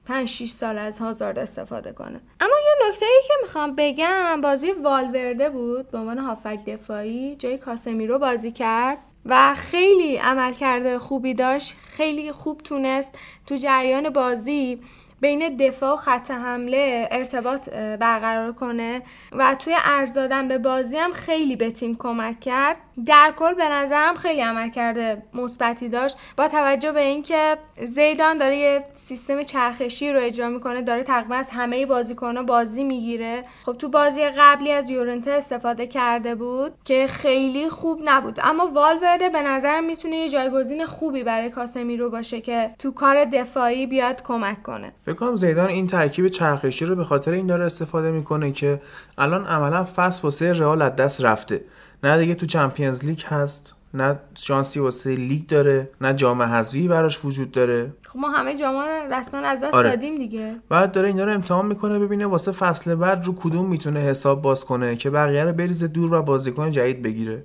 5 0.05 0.29
6 0.29 0.49
سال 0.49 0.77
از 0.77 0.99
هازارد 0.99 1.39
استفاده 1.39 1.91
کنه. 1.91 2.21
اما 2.39 2.55
یه 2.65 2.89
نکته 2.89 3.05
ای 3.05 3.21
که 3.27 3.33
می‌خوام 3.41 3.73
بگم 3.77 4.41
بازی 4.41 4.71
والورده 4.71 5.49
بود 5.49 5.91
به 5.91 5.97
عنوان 5.97 6.17
هافک 6.17 6.65
دفاعی 6.65 7.35
جای 7.35 7.57
کاسمیرو 7.57 8.19
بازی 8.19 8.51
کرد. 8.51 8.97
و 9.25 9.55
خیلی 9.55 10.17
عمل 10.17 10.53
کرده 10.53 10.99
خوبی 10.99 11.33
داشت 11.33 11.75
خیلی 11.85 12.31
خوب 12.31 12.61
تونست 12.63 13.17
تو 13.47 13.55
جریان 13.55 14.09
بازی 14.09 14.79
بین 15.21 15.57
دفاع 15.57 15.93
و 15.93 15.95
خط 15.95 16.31
حمله 16.31 17.07
ارتباط 17.11 17.69
برقرار 17.69 18.53
کنه 18.53 19.01
و 19.31 19.55
توی 19.55 19.75
ارز 19.83 20.13
دادن 20.13 20.47
به 20.47 20.57
بازی 20.57 20.97
هم 20.97 21.11
خیلی 21.11 21.55
به 21.55 21.71
تیم 21.71 21.95
کمک 21.99 22.39
کرد. 22.39 22.77
در 23.05 23.33
کل 23.37 23.53
به 23.53 23.69
نظرم 23.69 24.15
خیلی 24.15 24.41
عمل 24.41 24.69
کرده 24.69 25.23
مثبتی 25.33 25.89
داشت. 25.89 26.17
با 26.37 26.47
توجه 26.47 26.91
به 26.91 27.01
اینکه 27.01 27.57
زیدان 27.83 28.37
داره 28.37 28.57
یه 28.57 28.85
سیستم 28.93 29.43
چرخشی 29.43 30.11
رو 30.13 30.19
اجرا 30.19 30.49
می‌کنه 30.49 30.81
داره 30.81 31.03
تقریبا 31.03 31.35
از 31.35 31.49
همه 31.49 31.85
بازیکن‌ها 31.85 32.43
بازی 32.43 32.83
می‌گیره. 32.83 33.43
خب 33.65 33.77
تو 33.77 33.89
بازی 33.89 34.21
قبلی 34.21 34.71
از 34.71 34.89
یورنته 34.89 35.31
استفاده 35.31 35.87
کرده 35.87 36.35
بود 36.35 36.73
که 36.85 37.07
خیلی 37.07 37.69
خوب 37.69 37.99
نبود. 38.03 38.39
اما 38.43 38.67
والورده 38.67 39.29
به 39.29 39.41
نظرم 39.41 39.83
می‌تونه 39.83 40.15
یه 40.15 40.29
جایگزین 40.29 40.85
خوبی 40.85 41.23
برای 41.23 41.49
کاسمیرو 41.49 42.09
باشه 42.09 42.41
که 42.41 42.71
تو 42.79 42.91
کار 42.91 43.25
دفاعی 43.25 43.87
بیاد 43.87 44.23
کمک 44.23 44.63
کنه. 44.63 44.91
فکر 45.11 45.19
کنم 45.19 45.35
زیدان 45.35 45.67
این 45.67 45.87
ترکیب 45.87 46.27
چرخشی 46.27 46.85
رو 46.85 46.95
به 46.95 47.03
خاطر 47.03 47.31
این 47.31 47.47
داره 47.47 47.65
استفاده 47.65 48.11
می‌کنه 48.11 48.51
که 48.51 48.81
الان 49.17 49.45
عملا 49.45 49.87
فصل 49.95 50.21
واسه 50.23 50.53
رئال 50.53 50.81
از 50.81 50.95
دست 50.95 51.25
رفته. 51.25 51.61
نه 52.03 52.17
دیگه 52.17 52.35
تو 52.35 52.45
چمپیونز 52.45 53.05
لیگ 53.05 53.21
هست 53.25 53.75
نه 53.93 54.19
شانسی 54.35 54.79
واسه 54.79 55.15
لیگ 55.15 55.47
داره 55.47 55.89
نه 56.01 56.13
جام 56.13 56.41
حذفی 56.41 56.87
براش 56.87 57.25
وجود 57.25 57.51
داره. 57.51 57.93
خب 58.07 58.19
ما 58.19 58.29
همه 58.29 58.57
جاما 58.57 58.85
رو 58.85 59.13
رسما 59.13 59.39
از 59.39 59.61
دست 59.61 59.73
آره. 59.73 59.89
دادیم 59.89 60.17
دیگه. 60.17 60.55
بعد 60.69 60.91
داره 60.91 61.07
اینا 61.07 61.25
رو 61.25 61.33
امتحان 61.33 61.65
می‌کنه 61.65 61.99
ببینه 61.99 62.25
واسه 62.25 62.51
فصل 62.51 62.95
بعد 62.95 63.25
رو 63.25 63.35
کدوم 63.35 63.69
می‌تونه 63.69 63.99
حساب 63.99 64.41
باز 64.41 64.65
کنه 64.65 64.95
که 64.95 65.09
بقیه 65.09 65.43
رو 65.43 65.53
بریزه 65.53 65.87
دور 65.87 66.13
و 66.13 66.21
بازیکن 66.21 66.71
جدید 66.71 67.01
بگیره. 67.01 67.43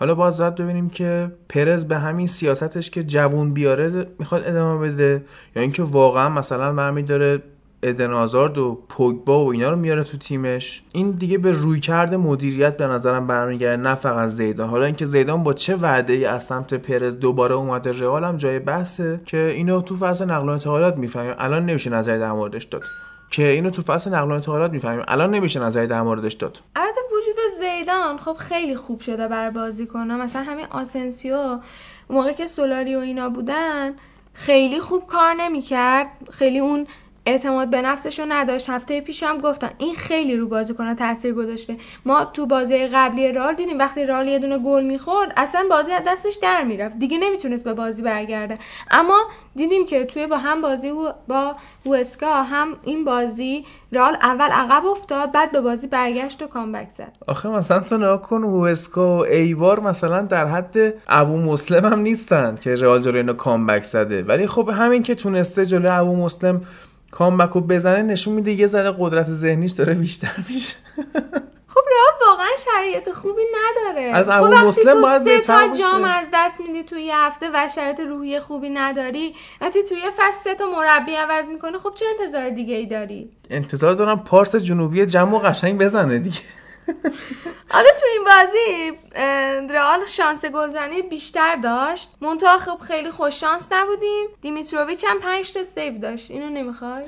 حالا 0.00 0.14
باز 0.14 0.40
باید 0.40 0.54
ببینیم 0.54 0.88
که 0.88 1.32
پرز 1.48 1.84
به 1.84 1.98
همین 1.98 2.26
سیاستش 2.26 2.90
که 2.90 3.02
جوون 3.02 3.52
بیاره 3.52 4.06
می‌خواد 4.18 4.42
ادامه 4.46 4.88
بده 4.88 5.24
یا 5.56 5.62
اینکه 5.62 5.82
واقعا 5.82 6.28
مثلا 6.28 6.72
برمی 6.72 7.02
داره 7.02 7.42
ادن 7.82 8.12
آزارد 8.12 8.58
و 8.58 8.78
پوگبا 8.88 9.44
و 9.44 9.52
اینا 9.52 9.70
رو 9.70 9.76
میاره 9.76 10.04
تو 10.04 10.16
تیمش. 10.16 10.82
این 10.92 11.10
دیگه 11.10 11.38
به 11.38 11.52
روی 11.52 11.80
کرده 11.80 12.16
مدیریت 12.16 12.76
به 12.76 12.86
نظرم 12.86 13.26
برمیگرده 13.26 13.82
نه 13.82 13.94
فقط 13.94 14.28
زیدان. 14.28 14.68
حالا 14.68 14.84
اینکه 14.84 15.04
زیدان 15.04 15.42
با 15.42 15.52
چه 15.52 15.76
وعده 15.76 16.12
ای 16.12 16.24
از 16.24 16.44
سمت 16.44 16.74
پرز 16.74 17.18
دوباره 17.18 17.54
اومده 17.54 17.92
رئال 17.92 18.24
هم 18.24 18.36
جای 18.36 18.58
بحثه 18.58 19.20
که 19.24 19.52
اینو 19.56 19.80
تو 19.80 19.96
فصل 19.96 20.24
نقل 20.24 20.48
و 20.48 20.52
انتقالات 20.52 20.96
می‌فهمیم. 20.96 21.34
الان 21.38 21.66
نمیشه 21.66 21.90
نظری 21.90 22.18
در 22.18 22.32
موردش 22.32 22.64
داد. 22.64 22.82
که 23.30 23.48
اینو 23.48 23.70
تو 23.70 23.82
فصل 23.82 24.14
نقل 24.14 24.30
و 24.30 24.34
انتقالات 24.34 24.70
می‌فهمیم. 24.70 25.04
الان 25.08 25.34
نمیشه 25.34 25.60
نظری 25.60 25.86
در 25.86 26.02
موردش 26.02 26.32
داد. 26.32 26.60
البته 26.76 27.00
وجود 27.06 27.36
زیدان 27.58 28.18
خب 28.18 28.36
خیلی 28.36 28.76
خوب 28.76 29.00
شده 29.00 29.28
برای 29.28 29.50
بازیکن‌ها 29.50 30.16
مثلا 30.16 30.42
همین 30.42 30.66
آسنسیو 30.70 31.58
موقع 32.10 32.32
که 32.32 32.46
سولاری 32.46 32.96
و 32.96 32.98
اینا 32.98 33.28
بودن 33.28 33.94
خیلی 34.32 34.80
خوب 34.80 35.06
کار 35.06 35.34
نمی‌کرد. 35.34 36.06
خیلی 36.32 36.58
اون 36.58 36.86
اعتماد 37.28 37.70
به 37.70 37.82
نفسش 37.82 38.18
رو 38.18 38.24
نداشت. 38.28 38.70
هفته 38.70 39.00
پیش 39.00 39.22
هم 39.22 39.38
گفتم 39.38 39.70
این 39.78 39.94
خیلی 39.94 40.36
رو 40.36 40.48
بازیکن‌ها 40.48 40.94
تاثیر 40.94 41.34
گذاشته. 41.34 41.76
ما 42.06 42.24
تو 42.24 42.46
بازی 42.46 42.86
قبلی 42.86 43.32
رال 43.32 43.54
دیدیم 43.54 43.78
وقتی 43.78 44.06
رال 44.06 44.28
یه 44.28 44.38
دونه 44.38 44.58
گل 44.58 44.84
می‌خورد 44.84 45.32
اصلا 45.36 45.64
بازی 45.70 45.92
از 45.92 46.02
دستش 46.06 46.34
در 46.42 46.64
می‌رفت. 46.64 46.98
دیگه 46.98 47.18
نمی‌تونست 47.18 47.64
به 47.64 47.74
بازی 47.74 48.02
برگرده. 48.02 48.58
اما 48.90 49.20
دیدیم 49.56 49.86
که 49.86 50.04
توی 50.04 50.26
با 50.26 50.36
هم 50.36 50.62
بازی 50.62 50.90
و- 50.90 51.12
با 51.28 51.56
وسکا 51.92 52.42
هم 52.42 52.68
این 52.82 53.04
بازی 53.04 53.64
رال 53.92 54.14
اول 54.14 54.48
عقب 54.50 54.86
افتاد 54.86 55.32
بعد 55.32 55.52
به 55.52 55.60
بازی 55.60 55.86
برگشت 55.86 56.42
و 56.42 56.46
کامبک 56.46 56.88
زد. 56.88 57.16
آخه 57.28 57.48
مثلا 57.48 57.80
تو 57.80 57.96
نگاه 57.96 58.22
کن 58.22 58.44
هوسکا 58.44 59.18
و 59.18 59.26
ایوار 59.26 59.80
مثلا 59.80 60.22
در 60.22 60.46
حد 60.46 60.94
ابو 61.08 61.36
مسلم 61.36 61.92
هم 61.92 61.98
نیستن 62.00 62.58
که 62.60 62.74
رئال 62.74 63.16
اینا 63.16 63.32
کامبک 63.32 63.84
زده. 63.84 64.22
ولی 64.22 64.46
خب 64.46 64.68
همین 64.68 65.02
که 65.02 65.14
تونسته 65.14 65.66
جلوی 65.66 65.88
ابو 65.88 66.16
مسلم 66.16 66.60
کامبک 67.10 67.50
رو 67.50 67.60
بزنه 67.60 68.02
نشون 68.02 68.34
میده 68.34 68.52
یه 68.52 68.66
ذره 68.66 68.94
قدرت 68.98 69.26
ذهنیش 69.26 69.72
داره 69.72 69.94
بیشتر 69.94 70.36
میشه. 70.48 70.76
خب 71.68 71.80
رئال 71.90 72.28
واقعا 72.28 72.48
شرایط 72.64 73.10
خوبی 73.12 73.42
نداره. 73.54 74.02
از 74.02 74.26
خب 74.26 74.42
ابو 74.42 74.52
وقتی 74.52 74.66
مسلم 74.66 75.02
باید 75.02 75.22
سه 75.22 75.24
بهتر 75.24 75.68
تا. 75.68 75.76
جام 75.76 76.04
از 76.04 76.26
دست 76.34 76.60
میدی 76.60 76.82
توی 76.82 77.02
یه 77.02 77.16
هفته 77.16 77.50
و 77.54 77.68
شرایط 77.74 78.00
روحی 78.00 78.40
خوبی 78.40 78.70
نداری 78.70 79.34
وقتی 79.60 79.82
توی 79.82 79.98
یه 79.98 80.10
فصل 80.10 80.44
سه 80.44 80.54
تا 80.54 80.64
مربی 80.66 81.14
عوض 81.14 81.48
می‌کنه 81.48 81.78
خب 81.78 81.92
چه 81.94 82.06
انتظار 82.20 82.50
دیگه 82.50 82.74
ای 82.74 82.86
داری؟ 82.86 83.30
انتظار 83.50 83.94
دارم 83.94 84.24
پارس 84.24 84.56
جنوبی 84.56 85.06
جم 85.06 85.34
رو 85.34 85.38
قشنگ 85.38 85.78
بزنه 85.78 86.18
دیگه. 86.18 86.38
حالا 87.70 87.88
تو 88.00 88.06
این 88.12 88.24
بازی 88.24 88.98
رئال 89.74 90.06
شانس 90.06 90.44
گلزنی 90.44 91.02
بیشتر 91.02 91.56
داشت. 91.56 92.10
منتها 92.20 92.58
خب 92.58 92.78
خیلی 92.78 93.10
خوش 93.10 93.40
شانس 93.40 93.68
نبودیم. 93.72 94.26
دیمیتروویچ 94.40 95.04
هم 95.08 95.18
5 95.18 95.52
تا 95.52 95.62
save 95.62 95.98
داشت. 95.98 96.30
اینو 96.30 96.48
نمی‌خوای؟ 96.48 97.02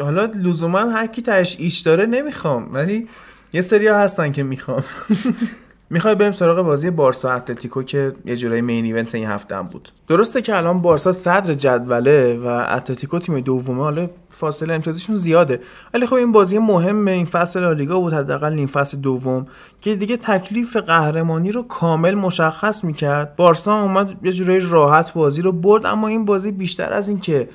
حالا 0.00 0.24
لزوما 0.24 0.78
هر 0.78 1.06
کی 1.06 1.22
تهش 1.22 1.56
ایش 1.58 1.80
داره 1.80 2.06
نمی‌خوام. 2.06 2.74
ولی 2.74 3.08
یه 3.52 3.60
سری 3.60 3.86
ها 3.86 3.96
هستن 3.96 4.32
که 4.32 4.42
می‌خوام. 4.42 4.84
می‌خوای 5.92 6.14
بریم 6.14 6.32
سراغ 6.32 6.66
بازی 6.66 6.90
بارسا 6.90 7.30
اتلتیکو 7.30 7.82
که 7.82 8.12
یه 8.24 8.36
جورایی 8.36 8.60
main 8.60 8.84
event 8.84 9.14
این 9.14 9.26
هفته 9.26 9.56
هم 9.56 9.66
بود. 9.66 9.88
درسته 10.08 10.42
که 10.42 10.56
الان 10.56 10.82
بارسا 10.82 11.12
صدر 11.12 11.54
جدوله 11.54 12.40
و 12.44 12.66
اتلتیکو 12.68 13.18
تیم 13.18 13.40
دومه 13.40 13.82
حالا 13.82 14.10
فاصله 14.30 14.74
امتیازشون 14.74 15.16
زیاده. 15.16 15.60
ولی 15.94 16.06
خب 16.06 16.14
این 16.14 16.32
بازی 16.32 16.58
مهم 16.58 17.08
این 17.08 17.24
فصل 17.24 17.60
لالیگا 17.60 17.98
بود 18.00 18.12
حداقل 18.12 18.52
نیم 18.52 18.66
فصل 18.66 18.96
دوم 18.96 19.46
که 19.80 19.96
دیگه 19.96 20.16
تکلیف 20.16 20.76
قهرمانی 20.76 21.52
رو 21.52 21.62
کامل 21.62 22.14
مشخص 22.14 22.84
می‌کرد. 22.84 23.36
بارسا 23.36 23.82
اومد 23.82 24.16
یه 24.22 24.32
جورایی 24.32 24.60
راحت 24.70 25.12
بازی 25.12 25.42
رو 25.42 25.52
برد 25.52 25.86
اما 25.86 26.08
این 26.08 26.24
بازی 26.24 26.52
بیشتر 26.52 26.92
از 26.92 27.08
این 27.08 27.20
که 27.20 27.48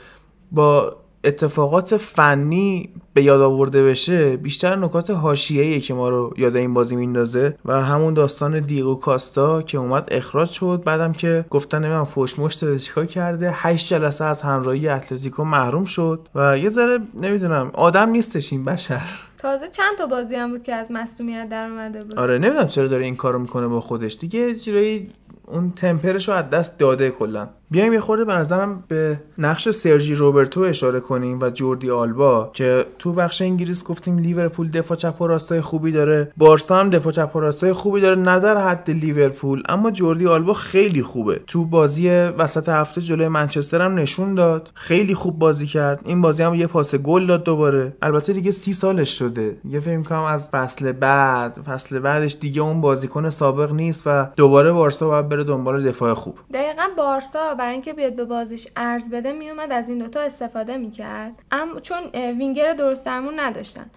با 0.52 0.96
اتفاقات 1.24 1.98
فنی 1.98 2.90
به 3.18 3.24
یاد 3.24 3.42
آورده 3.42 3.84
بشه 3.84 4.38
بیشتر 4.38 4.76
نکات 4.76 5.10
حاشیه‌ایه 5.10 5.80
که 5.80 5.94
ما 5.94 6.10
رو 6.10 6.34
یاد 6.38 6.56
این 6.56 6.74
بازی 6.74 6.96
میندازه 6.96 7.58
و 7.66 7.82
همون 7.82 8.14
داستان 8.14 8.60
دیگو 8.60 8.96
کاستا 8.96 9.62
که 9.62 9.78
اومد 9.78 10.08
اخراج 10.12 10.50
شد. 10.50 10.82
بعدم 10.86 11.14
که 11.14 11.46
گفتن 11.50 11.78
نمی‌دونم 11.78 12.04
فوش 12.04 12.40
مشت 12.40 12.78
چیکار 12.78 13.06
کرده 13.06 13.52
8 13.54 13.88
جلسه 13.88 14.26
از 14.26 14.42
همراهی 14.42 14.88
اتلتیکو 14.88 15.44
محروم 15.44 15.86
شد 15.86 16.28
و 16.36 16.58
یه 16.58 16.70
ذره 16.70 17.00
نمی‌دونم 17.22 17.72
آدم 17.74 18.10
نیستش 18.10 18.54
این 18.54 18.66
بشر. 18.66 19.02
تازه 19.38 19.68
چند 19.70 19.98
تا 19.98 20.06
بازی 20.06 20.36
هم 20.36 20.52
بود 20.52 20.64
که 20.64 20.74
از 20.74 20.92
مصدومیت 20.92 21.48
در 21.52 21.70
اومده 21.70 22.00
بود. 22.02 22.20
آره 22.20 22.38
نمی‌دونم 22.38 22.68
چرا 22.68 22.88
داره 22.88 23.04
این 23.04 23.16
کارو 23.16 23.40
می‌کنه 23.40 23.68
با 23.68 23.82
خودش. 23.82 24.18
دیگه 24.20 24.40
یه 24.40 24.56
جورایی 24.56 25.10
اون 25.48 25.72
تمپرش 25.76 26.28
رو 26.28 26.34
از 26.36 26.50
دست 26.50 26.80
داده 26.80 27.10
کلا. 27.10 27.48
بیایم 27.72 27.94
یه 27.94 28.00
خورده 28.00 28.26
به 28.26 28.34
نظرم 28.34 28.84
به 28.88 29.20
نقش 29.38 29.70
سرژی 29.70 30.16
روبرتو 30.16 30.62
اشاره 30.62 31.00
کنیم 31.00 31.40
و 31.42 31.50
جوردی 31.50 31.90
آلبا 31.90 32.50
که 32.54 32.86
تو 33.00 33.14
بخش 33.14 33.42
انگلیس 33.42 33.84
گفتیم 33.84 34.18
لیورپول 34.18 34.72
دفاع 34.72 34.98
چپ 34.98 35.22
و 35.22 35.28
راستای 35.28 35.62
خوبی 35.62 35.92
داره. 35.92 36.32
بارسا 36.38 36.76
هم 36.76 36.90
دفاع 36.90 37.12
چپ 37.12 37.36
و 37.36 37.40
راستای 37.40 37.74
خوبی 37.74 38.02
داره. 38.02 38.16
نه 38.16 38.40
در 38.40 38.58
حد 38.58 38.92
لیورپول 38.92 39.64
اما 39.70 39.92
جوردی 39.92 40.28
آلبا 40.28 40.54
خیلی 40.54 41.02
خوبه. 41.02 41.42
تو 41.48 41.66
بازی 41.66 42.10
وسط 42.10 42.70
هفته 42.70 43.02
جلوی 43.02 43.28
منچستر 43.28 43.82
هم 43.82 43.96
نشون 43.96 44.36
داد. 44.36 44.72
خیلی 44.74 45.14
خوب 45.14 45.40
بازی 45.40 45.68
کرد. 45.68 46.02
این 46.06 46.22
بازی 46.22 46.44
هم 46.44 46.54
یه 46.54 46.68
پاس 46.68 46.96
گل 46.96 47.26
داد 47.26 47.44
دوباره. 47.44 47.94
البته 48.02 48.34
دیگه 48.34 48.52
سی 48.52 48.74
سالش 48.74 49.20
شده. 49.20 49.58
یه 49.70 49.80
فکر 49.80 50.02
کنم 50.02 50.24
از 50.24 50.50
فصل 50.50 50.92
بعد 50.92 51.58
فصل 51.66 52.00
بعدش 52.00 52.38
دیگه 52.42 52.62
اون 52.62 52.82
بازیکن 52.82 53.30
سابق 53.30 53.72
نیست 53.72 54.04
و 54.06 54.28
دوباره 54.36 54.72
بارسا 54.72 55.08
باید 55.08 55.30
بره 55.30 55.44
دنبال 55.44 55.84
دفاع 55.84 56.14
خوب. 56.14 56.40
دقیقا 56.54 56.84
بارسا 56.98 57.57
برای 57.58 57.74
اینکه 57.74 57.94
بیاد 57.94 58.16
به 58.16 58.26
بازیش 58.26 58.68
ارز 58.76 59.10
بده 59.10 59.32
میومد 59.32 59.72
از 59.72 59.90
این 59.90 60.00
دوتا 60.00 60.22
استفاده 60.22 60.78
می‌کرد. 60.78 61.34
اما 61.52 61.80
چون 61.80 62.04
وینگر 62.14 62.74
درست 62.74 63.06
درمون 63.06 63.40
نداشتن. 63.40 63.90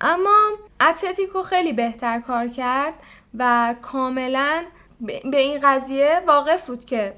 اما 0.00 0.50
اتلتیکو 0.80 1.42
خیلی 1.42 1.72
بهتر 1.72 2.20
کار 2.20 2.48
کرد 2.48 2.94
و 3.38 3.74
کاملا 3.82 4.64
به 5.00 5.40
این 5.40 5.60
قضیه 5.62 6.22
واقف 6.26 6.66
بود 6.66 6.84
که 6.84 7.14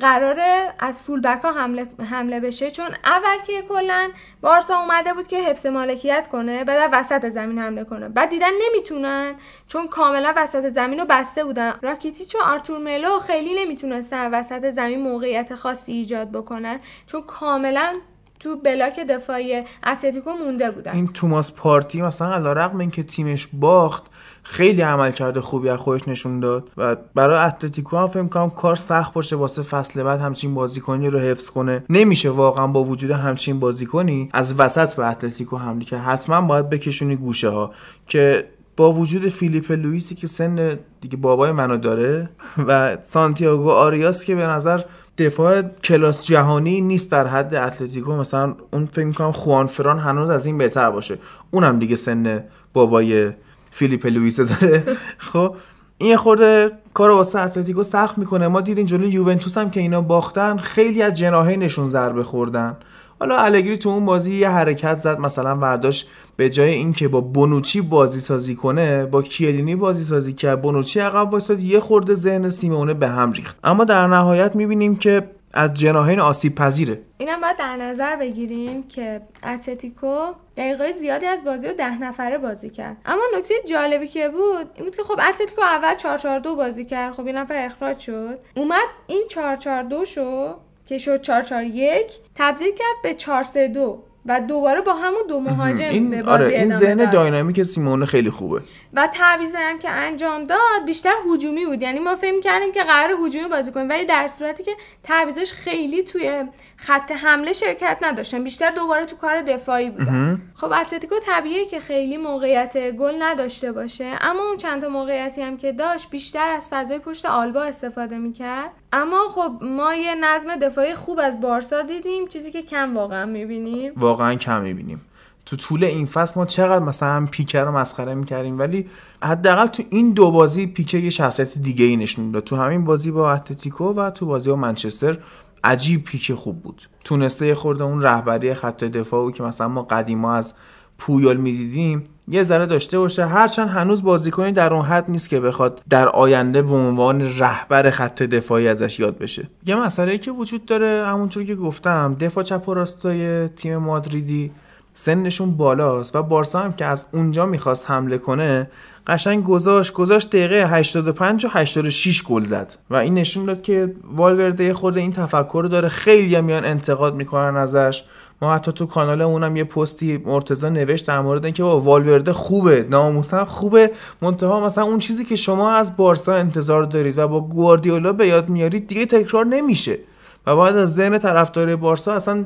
قراره 0.00 0.74
از 0.78 1.00
فول 1.02 1.20
بک 1.20 1.40
ها 1.42 1.52
حمله, 1.52 1.86
حمله 2.10 2.40
بشه 2.40 2.70
چون 2.70 2.86
اول 3.04 3.36
که 3.46 3.62
کلا 3.68 4.10
بارسا 4.40 4.76
اومده 4.76 5.14
بود 5.14 5.26
که 5.26 5.42
حفظ 5.42 5.66
مالکیت 5.66 6.28
کنه 6.32 6.64
بعد 6.64 6.90
وسط 6.92 7.28
زمین 7.28 7.58
حمله 7.58 7.84
کنه. 7.84 8.08
بعد 8.08 8.30
دیدن 8.30 8.50
نمی‌تونن 8.68 9.34
چون 9.68 9.88
کاملا 9.88 10.34
وسط 10.36 10.68
زمین 10.68 11.00
رو 11.00 11.06
بسته 11.10 11.44
بودن. 11.44 11.74
راکیتیچ 11.82 12.34
و 12.34 12.38
آرتور 12.44 12.78
ملو 12.78 13.18
خیلی 13.18 13.64
نمی‌تونستن 13.64 14.30
وسط 14.34 14.70
زمین 14.70 15.00
موقعیت 15.00 15.54
خاصی 15.54 15.92
ایجاد 15.92 16.32
بکنن 16.32 16.80
چون 17.06 17.22
کاملا 17.22 17.94
تو 18.40 18.56
block 18.56 19.00
دفاعی 19.00 19.64
اتلتیکو 19.86 20.30
مونده 20.30 20.70
بودن. 20.70 20.92
این 20.92 21.12
توماس 21.12 21.52
پارتی 21.52 22.02
مثلا 22.02 22.34
علی‌رغم 22.34 22.78
اینکه 22.78 23.02
تیمش 23.02 23.48
باخت 23.52 24.04
خیلی 24.42 24.82
عملکرد 24.82 25.40
خوبی 25.40 25.68
از 25.68 25.78
خودش 25.78 26.08
نشون 26.08 26.40
داد 26.40 26.68
و 26.76 26.96
برای 27.14 27.38
اتلتیکو 27.38 27.96
هم 27.96 28.06
فکر 28.06 28.24
کنم 28.24 28.50
کار 28.50 28.76
سخت 28.76 29.12
باشه 29.12 29.36
واسه 29.36 29.62
فصل 29.62 30.02
بعد 30.02 30.20
همچین 30.20 30.54
بازیکنی 30.54 31.10
رو 31.10 31.18
حفظ 31.18 31.50
کنه. 31.50 31.84
نمیشه 31.90 32.30
واقعا 32.30 32.66
با 32.66 32.84
وجود 32.84 33.10
همچین 33.10 33.60
بازیکنی 33.60 34.28
از 34.32 34.54
وسط 34.60 34.94
به 34.94 35.06
اتلتیکو 35.06 35.56
حمله 35.56 35.84
که 35.84 35.96
حتما 35.96 36.40
باید 36.40 36.70
بکشونی 36.70 37.16
گوشه 37.16 37.48
ها 37.48 37.72
که 38.06 38.44
با 38.76 38.92
وجود 38.92 39.28
فیلیپ 39.28 39.72
لوئیسی 39.72 40.14
که 40.14 40.26
سن 40.26 40.78
دیگه 41.00 41.16
بابای 41.16 41.52
منو 41.52 41.76
داره 41.76 42.30
و 42.66 42.98
سانتیاگو 43.02 43.70
آریاس 43.70 44.24
که 44.24 44.34
به 44.34 44.46
نظر 44.46 44.80
دفاع 45.18 45.62
کلاس 45.62 46.26
جهانی 46.26 46.80
نیست 46.80 47.10
در 47.10 47.26
حد 47.26 47.54
اتلتیکو 47.54 48.12
مثلا 48.12 48.54
اون 48.72 48.86
فکر 48.86 49.04
می‌کنم 49.04 49.32
خوان 49.32 49.66
فران 49.66 49.98
هنوز 49.98 50.30
از 50.30 50.46
این 50.46 50.58
بهتر 50.58 50.90
باشه. 50.90 51.18
اونم 51.50 51.78
دیگه 51.78 51.96
سن 51.96 52.44
بابای 52.72 53.32
فیلیپ 53.70 54.06
لوئیس 54.06 54.40
داره. 54.40 54.84
خب 55.32 55.54
این 55.98 56.07
یه 56.07 56.16
خورده 56.16 56.70
کار 56.94 57.10
واسه 57.10 57.40
اتلتیکو 57.40 57.82
سخت 57.82 58.18
می‌کنه. 58.18 58.48
ما 58.48 58.60
دیدیم 58.60 58.86
جلوی 58.86 59.08
یوونتوس 59.08 59.58
هم 59.58 59.70
که 59.70 59.80
اینا 59.80 60.00
باختن 60.00 60.56
خیلی 60.56 61.02
از 61.02 61.14
جناحینشون 61.14 61.86
ضربه 61.86 62.24
خوردن. 62.24 62.76
حالا 63.20 63.36
الگری 63.36 63.76
تو 63.76 63.88
اون 63.88 64.06
بازی 64.06 64.34
یه 64.34 64.48
حرکت 64.48 64.98
زد 64.98 65.20
مثلا 65.20 65.54
برداشت 65.54 66.08
به 66.36 66.50
جای 66.50 66.70
اینکه 66.74 67.08
با 67.08 67.20
بونوچی 67.20 67.80
بازی 67.80 68.20
سازی 68.20 68.54
کنه 68.54 69.06
با 69.06 69.22
کیلینی 69.22 69.76
بازی 69.76 70.04
سازی 70.04 70.32
کرد. 70.32 70.62
بونوچی 70.62 71.00
عقب 71.00 71.30
وایساد 71.30 71.60
یه 71.60 71.80
خورده 71.80 72.14
ذهن 72.14 72.48
سیمونه 72.48 72.94
به 72.94 73.08
هم 73.08 73.32
ریخت. 73.32 73.58
اما 73.64 73.84
در 73.84 74.06
نهایت 74.06 74.56
می‌بینیم 74.56 74.96
که 74.96 75.30
از 75.54 75.74
جناحین 75.74 76.20
آسیب 76.20 76.54
پذیره. 76.54 77.02
اینم 77.18 77.40
باید 77.40 77.56
در 77.56 77.76
نظر 77.76 78.16
بگیریم 78.16 78.82
که 78.82 79.20
اتلتیکو 79.42 80.32
دقیقه 80.56 80.92
زیادی 80.92 81.26
از 81.26 81.44
بازی 81.44 81.68
رو 81.68 81.74
ده 81.74 82.02
نفره 82.02 82.38
بازی 82.38 82.70
کرد. 82.70 82.96
اما 83.06 83.22
نکته 83.38 83.54
جالبی 83.68 84.08
که 84.08 84.28
بود 84.28 84.70
این 84.74 84.84
بود 84.84 84.96
که 84.96 85.02
خب 85.02 85.20
اتلتیکو 85.28 85.62
اول 85.62 85.94
442 85.94 86.56
بازی 86.56 86.84
کرد. 86.84 87.12
خب 87.12 87.26
این 87.26 87.36
نفر 87.36 87.66
اخراج 87.66 87.98
شد. 87.98 88.38
اومد 88.56 88.86
این 89.06 89.24
442 89.28 90.04
شو 90.04 90.54
که 90.86 90.98
شد 90.98 91.22
441 91.22 92.12
تبدیل 92.34 92.70
کرد 92.70 92.96
به 93.02 93.14
432 93.14 94.04
و 94.26 94.40
دوباره 94.40 94.80
با 94.80 94.94
همون 94.94 95.22
دو 95.28 95.40
مهاجم 95.40 96.10
به 96.10 96.22
بازی 96.22 96.44
آره 96.44 96.58
این 96.58 96.70
ذهن. 96.70 97.10
داینامیک 97.10 97.62
سیمونه 97.62 98.06
خیلی 98.06 98.30
خوبه. 98.30 98.60
و 98.94 99.06
تعویض 99.06 99.54
هم 99.58 99.78
که 99.78 99.90
انجام 99.90 100.44
داد 100.44 100.58
بیشتر 100.86 101.12
هجومی 101.32 101.66
بود. 101.66 101.82
یعنی 101.82 101.98
ما 101.98 102.14
فکر 102.14 102.40
کردیم 102.40 102.72
که 102.72 102.82
قرار 102.82 103.10
هجومی 103.26 103.48
بازی 103.48 103.72
کنیم 103.72 103.88
ولی 103.88 104.04
در 104.04 104.28
صورتی 104.28 104.62
که 104.62 104.72
تعویضش 105.02 105.52
خیلی 105.52 106.02
توی 106.02 106.44
خط 106.76 107.12
حمله 107.12 107.52
شرکت 107.52 107.98
نداشتن. 108.02 108.44
بیشتر 108.44 108.70
دوباره 108.70 109.06
تو 109.06 109.16
کار 109.16 109.42
دفاعی 109.42 109.90
بودن. 109.90 110.42
خب 110.54 110.72
اتلتیکو 110.72 111.14
طبیعیه 111.26 111.66
که 111.66 111.80
خیلی 111.80 112.16
موقعیت 112.16 112.90
گل 112.90 113.14
نداشته 113.22 113.72
باشه 113.72 114.12
اما 114.20 114.42
اون 114.48 114.56
چند 114.56 114.82
تا 114.82 114.88
موقعیتی 114.88 115.42
هم 115.42 115.56
که 115.56 115.72
داشت 115.72 116.10
بیشتر 116.10 116.50
از 116.50 116.68
فضای 116.70 116.98
پشت 116.98 117.26
آلبا 117.26 117.62
استفاده 117.62 118.18
می‌کرد. 118.18 118.70
اما 118.92 119.28
خب 119.34 119.52
ما 119.62 119.94
یه 119.94 120.14
نظم 120.14 120.56
دفاعی 120.56 120.94
خوب 120.94 121.20
از 121.22 121.40
بارسا 121.40 121.82
دیدیم 121.82 122.28
چیزی 122.28 122.50
که 122.50 122.62
کم 122.62 122.96
واقعا 122.96 123.26
می‌بینیم. 123.26 123.92
واقعا 123.96 124.34
کم 124.34 124.62
می‌بینیم. 124.62 125.00
تو 125.46 125.56
طول 125.56 125.84
این 125.84 126.06
فصل 126.06 126.32
ما 126.36 126.46
چقدر 126.46 126.84
مثلا 126.84 127.26
پیکه 127.30 127.60
رو 127.60 127.72
مسخره 127.72 128.14
می‌کردیم 128.14 128.58
ولی 128.58 128.90
حداقل 129.22 129.66
تو 129.66 129.82
این 129.90 130.12
دو 130.12 130.30
بازی 130.30 130.66
پیکه 130.66 130.98
یه 130.98 131.10
شخصیت 131.10 131.58
دیگه 131.58 131.84
ای 131.84 131.96
نشون 131.96 132.30
داد 132.30 132.44
تو 132.44 132.56
همین 132.56 132.84
بازی 132.84 133.10
با 133.10 133.32
اتلتیکو 133.32 133.92
و 133.92 134.10
تو 134.10 134.26
بازی 134.26 134.50
با 134.50 134.56
منچستر 134.56 135.18
عجیب 135.64 136.04
پیکه 136.04 136.34
خوب 136.34 136.62
بود. 136.62 136.82
تونسته 137.04 137.46
یه 137.46 137.54
خورده 137.54 137.84
اون 137.84 138.02
رهبری 138.02 138.54
خط 138.54 138.84
دفاعی 138.84 139.32
که 139.32 139.42
مثلا 139.42 139.68
ما 139.68 139.82
قدیما 139.82 140.34
از 140.34 140.54
پویال 140.98 141.36
می‌دیدیم 141.36 142.08
یه 142.30 142.42
ذره 142.42 142.66
داشته 142.66 142.98
باشه. 142.98 143.26
هرچند 143.26 143.68
هنوز 143.68 144.02
بازیکنی 144.02 144.52
در 144.52 144.74
اون 144.74 144.84
حد 144.84 145.04
نیست 145.08 145.28
که 145.28 145.40
بخواد 145.40 145.82
در 145.90 146.08
آینده 146.08 146.62
به 146.62 146.74
عنوان 146.74 147.38
رهبر 147.38 147.90
خط 147.90 148.22
دفاعی 148.22 148.68
ازش 148.68 149.00
یاد 149.00 149.18
بشه. 149.18 149.48
یه 149.66 149.76
مسئله 149.76 150.18
که 150.18 150.30
وجود 150.30 150.64
داره 150.64 151.06
همونطور 151.06 151.44
که 151.44 151.54
گفتم 151.54 152.16
دفاع 152.20 152.44
چپ 152.44 152.68
و 152.68 152.74
راستای 152.74 153.48
تیم 153.48 153.76
مادریدی 153.76 154.50
سنشون 154.94 155.56
بالاست 155.56 156.16
و 156.16 156.22
بارسا 156.22 156.60
هم 156.60 156.72
که 156.72 156.84
از 156.84 157.04
اونجا 157.12 157.46
می‌خواست 157.46 157.90
حمله 157.90 158.18
کنه 158.18 158.70
قشنگ 159.06 159.44
گذاشت 159.44 159.92
گذاشت 159.92 160.28
دقیقه 160.28 160.66
85 160.66 161.44
و 161.44 161.48
86 161.52 162.22
گل 162.22 162.42
زد. 162.42 162.74
و 162.90 162.96
این 162.96 163.14
نشون 163.14 163.44
داد 163.44 163.62
که 163.62 163.94
والورده 164.16 164.74
خود 164.74 164.98
این 164.98 165.12
تفکر 165.12 165.60
رو 165.62 165.68
داره. 165.68 165.88
خیلی 165.88 166.40
میان 166.40 166.64
انتقاد 166.64 167.14
می‌کنن 167.14 167.56
ازش. 167.56 168.04
ما 168.42 168.54
حتی 168.54 168.72
تو 168.72 168.86
کانال 168.86 169.22
اونم 169.22 169.56
یه 169.56 169.64
پستی 169.64 170.22
مرتضی 170.26 170.70
نوشت 170.70 171.06
در 171.06 171.20
مورد 171.20 171.44
اینکه 171.44 171.62
با 171.62 171.80
والورده 171.80 172.32
خوبه 172.32 172.86
ناموسا 172.90 173.44
خوبه. 173.44 173.90
منتها 174.22 174.66
مثلا 174.66 174.84
اون 174.84 174.98
چیزی 174.98 175.24
که 175.24 175.36
شما 175.36 175.70
از 175.70 175.96
بارسا 175.96 176.32
انتظار 176.32 176.82
دارید 176.82 177.18
و 177.18 177.28
با 177.28 177.40
گواردیولا 177.40 178.12
به 178.12 178.26
یاد 178.26 178.48
میارید 178.48 178.86
دیگه 178.86 179.06
تکرار 179.06 179.46
نمیشه. 179.46 179.98
و 180.46 180.56
باید 180.56 180.76
از 180.76 180.94
ذهن 180.94 181.18
طرفدار 181.18 181.76
بارسا 181.76 182.12
اصلا 182.12 182.44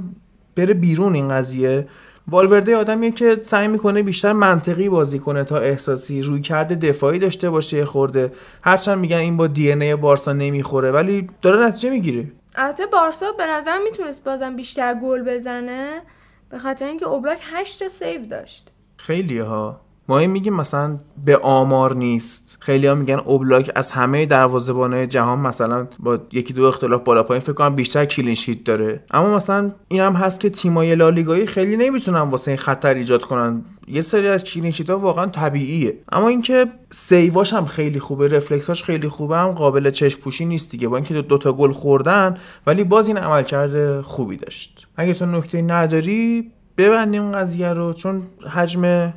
بره 0.57 0.75
بیرون 0.75 1.15
این 1.15 1.29
قضیه. 1.29 1.89
والورده 2.29 2.77
آدمیه 2.77 3.11
که 3.11 3.41
سعی 3.43 3.69
می‌کنه 3.69 4.03
بیشتر 4.03 4.33
منطقی 4.33 4.89
بازی 4.89 5.19
کنه 5.19 5.45
تا 5.45 5.59
احساسی 5.59 6.23
رویکرد 6.23 6.75
دفاعی 6.75 7.19
داشته 7.19 7.51
باشه 7.51 7.85
خورده. 7.85 8.33
هرچند 8.63 8.99
میگن 8.99 9.17
این 9.17 9.37
با 9.37 9.47
DNA 9.47 9.97
بارسا 9.97 10.33
نمی‌خوره 10.33 10.91
ولی 10.91 11.29
داره 11.43 11.67
نتیجه 11.67 11.91
می‌گیره. 11.91 12.25
البته 12.55 12.87
بارسا 12.87 13.33
به 13.33 13.47
نظر 13.47 13.79
می‌تونست 13.79 14.25
بازم 14.25 14.57
بیشتر 14.57 14.95
گل 14.95 15.23
بزنه 15.23 16.03
به 16.51 16.59
خاطر 16.59 16.87
اینکه 16.87 17.07
اوبلاک 17.07 17.41
8 17.43 17.79
تا 17.79 17.89
save 17.89 18.27
داشت. 18.27 18.71
خیلی 18.97 19.39
ها 19.39 19.84
ما 20.09 20.19
این 20.19 20.31
میگیم 20.31 20.55
مثلا 20.55 20.99
به 21.25 21.37
آمار 21.37 21.95
نیست. 21.95 22.59
خیلی 22.61 22.87
ها 22.87 22.95
میگن 22.95 23.19
اوبلاک 23.19 23.73
از 23.75 23.91
همه 23.91 24.27
دروازه‌بانای 24.27 25.07
جهان 25.07 25.39
مثلا 25.39 25.87
با 25.99 26.19
یکی 26.33 26.53
دو 26.53 26.65
اختلاف 26.65 27.03
بالا 27.03 27.23
پایین 27.23 27.41
فکر 27.41 27.53
کنم 27.53 27.75
بیشتر 27.75 28.05
clean 28.05 28.35
sheet 28.35 28.65
داره. 28.65 29.05
اما 29.11 29.35
مثلا 29.35 29.73
این 29.89 30.01
هم 30.01 30.13
هست 30.13 30.41
که 30.41 30.51
تیمای 30.51 30.95
لالیگایی 30.95 31.47
خیلی 31.47 31.77
نمی‌تونن 31.77 32.21
واسه 32.21 32.51
این 32.51 32.59
خطر 32.59 32.95
ایجاد 32.95 33.25
کنن. 33.25 33.65
یه 33.89 34.01
سری 34.01 34.29
از 34.29 34.45
clean 34.45 34.73
ها 34.89 34.99
واقعا 34.99 35.27
طبیعیه. 35.27 35.99
اما 36.13 36.29
اینکه 36.29 36.67
save 36.91 37.32
اش 37.32 37.53
هم 37.53 37.65
خیلی 37.65 38.01
خوبه 38.01 38.27
رفلکساش 38.27 38.85
خیلی 38.85 39.09
خوبه 39.09 39.37
هم 39.37 39.51
قابل 39.51 39.91
چشم 39.91 40.21
پوشی 40.21 40.45
نیست 40.45 40.71
دیگه. 40.71 40.89
با 40.89 40.97
اینکه 40.97 41.15
دو, 41.15 41.23
دو 41.23 41.39
تا 41.39 41.53
گل 41.53 41.73
خوردن 41.73 42.37
ولی 42.67 42.85
باز 42.85 43.09
این 43.09 43.17
عملکرد 43.17 44.01
خوبی 44.01 44.37
داشت. 44.37 44.87
اگه 44.97 45.15
تو 45.15 45.27
نکته 45.27 45.63
نداری 45.63 46.51
ببندیم 46.77 47.33
قضیه 47.33 47.69
رو 47.69 47.93
چون 47.93 48.23
حجم 48.51 49.13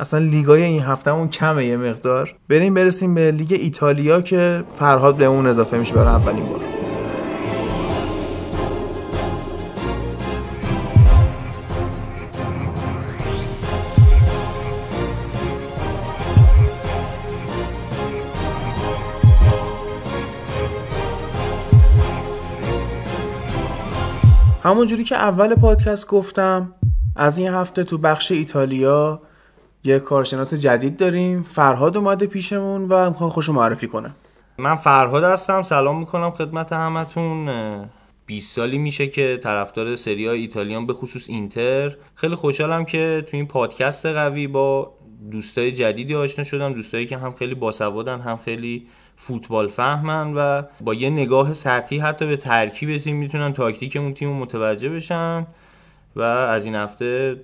اصلا 0.00 0.20
لیگای 0.20 0.62
این 0.62 0.82
هفتهمون 0.82 1.28
کمه 1.28 1.64
یه 1.64 1.76
مقدار. 1.76 2.34
بریم 2.48 2.74
برسیم 2.74 3.14
به 3.14 3.30
لیگ 3.30 3.52
ایتالیا 3.60 4.20
که 4.20 4.64
فرهاد 4.78 5.16
به 5.16 5.24
اون 5.24 5.46
اضافه 5.46 5.78
میشه 5.78 5.94
برای 5.94 6.08
اولین 6.08 6.44
بار. 6.44 6.60
همونجوری 24.62 25.04
که 25.04 25.16
اول 25.16 25.54
پادکست 25.54 26.06
گفتم 26.06 26.74
از 27.16 27.38
این 27.38 27.48
هفته 27.48 27.84
تو 27.84 27.98
بخش 27.98 28.32
ایتالیا 28.32 29.22
یه 29.84 29.98
کارشناس 29.98 30.54
جدید 30.54 30.96
داریم. 30.96 31.42
فرهاد 31.42 31.96
اومده 31.96 32.26
پیشمون 32.26 32.88
و 32.88 33.10
می‌خواد 33.10 33.30
خوش 33.30 33.48
معرفی 33.48 33.86
کنه. 33.86 34.14
من 34.58 34.76
فرهاد 34.76 35.24
هستم. 35.24 35.62
سلام 35.62 35.98
می‌کنم 35.98 36.30
خدمت 36.30 36.72
همتون. 36.72 37.48
20 38.26 38.56
سالی 38.56 38.78
میشه 38.78 39.06
که 39.06 39.38
طرفدار 39.42 39.96
سری 39.96 40.28
ایتالیان 40.28 40.86
به 40.86 40.92
خصوص 40.92 41.28
اینتر. 41.28 41.96
خیلی 42.14 42.34
خوشحالم 42.34 42.84
که 42.84 43.24
تو 43.30 43.36
این 43.36 43.46
پادکست 43.46 44.06
قوی 44.06 44.46
با 44.46 44.92
دوستای 45.30 45.72
جدیدی 45.72 46.14
آشنا 46.14 46.44
شدم. 46.44 46.72
دوستایی 46.72 47.06
که 47.06 47.18
هم 47.18 47.32
خیلی 47.32 47.54
باسوادن 47.54 48.20
هم 48.20 48.36
خیلی 48.36 48.86
فوتبال 49.16 49.68
فهمن 49.68 50.34
و 50.36 50.62
با 50.80 50.94
یه 50.94 51.10
نگاه 51.10 51.52
سطحی 51.52 51.98
حتی 51.98 52.26
به 52.26 52.36
ترکیب 52.36 52.98
تیم 52.98 53.16
می‌تونن 53.16 53.52
تاکتیک 53.52 53.96
اون 53.96 54.14
تیم 54.14 54.28
متوجه 54.32 54.88
بشن. 54.88 55.46
و 56.16 56.22
از 56.22 56.64
این 56.64 56.74
هفته 56.74 57.36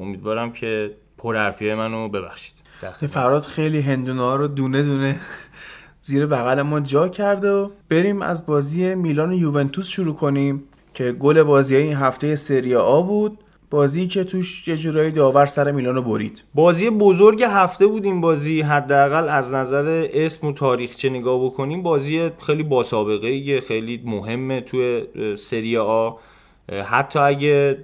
امیدوارم 0.00 0.52
که 0.52 0.90
پر 1.18 1.36
حرفی 1.36 1.74
منو 1.74 2.08
ببخشید. 2.08 2.54
فراد 3.08 3.42
خیلی 3.42 3.80
هندونه 3.80 4.22
ها 4.22 4.36
رو 4.36 4.48
دونه 4.48 4.82
دونه 4.82 5.20
زیر 6.00 6.26
بغل 6.26 6.62
ما 6.62 6.80
جا 6.80 7.08
کرده 7.08 7.52
و 7.52 7.70
بریم 7.88 8.22
از 8.22 8.46
بازی 8.46 8.94
میلان 8.94 9.30
و 9.32 9.34
یوونتوس 9.38 9.88
شروع 9.88 10.14
کنیم 10.14 10.64
که 10.94 11.12
گل 11.12 11.42
بازی 11.42 11.76
این 11.76 11.96
هفته 11.96 12.36
سری 12.36 12.74
آ 12.74 13.02
بود. 13.02 13.38
بازی 13.70 14.08
که 14.08 14.24
توش 14.24 14.68
یه 14.68 14.76
جورایی 14.76 15.10
داور 15.10 15.46
سر 15.46 15.70
میلانو 15.70 16.02
برید. 16.02 16.42
بازی 16.54 16.90
بزرگ 16.90 17.42
هفته 17.42 17.86
بود 17.86 18.04
این 18.04 18.20
بازی. 18.20 18.60
حداقل 18.60 19.28
از 19.28 19.54
نظر 19.54 20.08
اسم 20.12 20.46
و 20.46 20.52
تاریخچه 20.52 21.10
نگاه 21.10 21.44
بکنیم 21.44 21.82
بازی 21.82 22.30
خیلی 22.46 22.62
باسابقه 22.62 23.60
خیلی 23.60 24.02
مهمه 24.04 24.60
توی 24.60 25.02
سری 25.36 25.76
آ. 25.76 26.10
حتی 26.84 27.18
اگه 27.18 27.78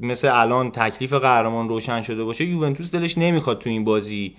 مثل 0.00 0.28
الان 0.32 0.70
تکلیف 0.70 1.12
قهرمان 1.12 1.68
روشن 1.68 2.02
شده 2.02 2.24
باشه 2.24 2.44
یوونتوس 2.44 2.90
دلش 2.90 3.18
نمی‌خواد 3.18 3.58
تو 3.58 3.70
این 3.70 3.84
بازی 3.84 4.34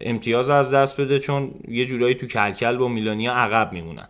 امتیاز 0.00 0.50
از 0.50 0.74
دست 0.74 1.00
بده 1.00 1.18
چون 1.18 1.50
یه 1.68 1.86
جورایی 1.86 2.14
تو 2.14 2.26
کلکل 2.26 2.76
با 2.76 2.88
میلانیا 2.88 3.32
عقب 3.32 3.72
میمونن. 3.72 4.08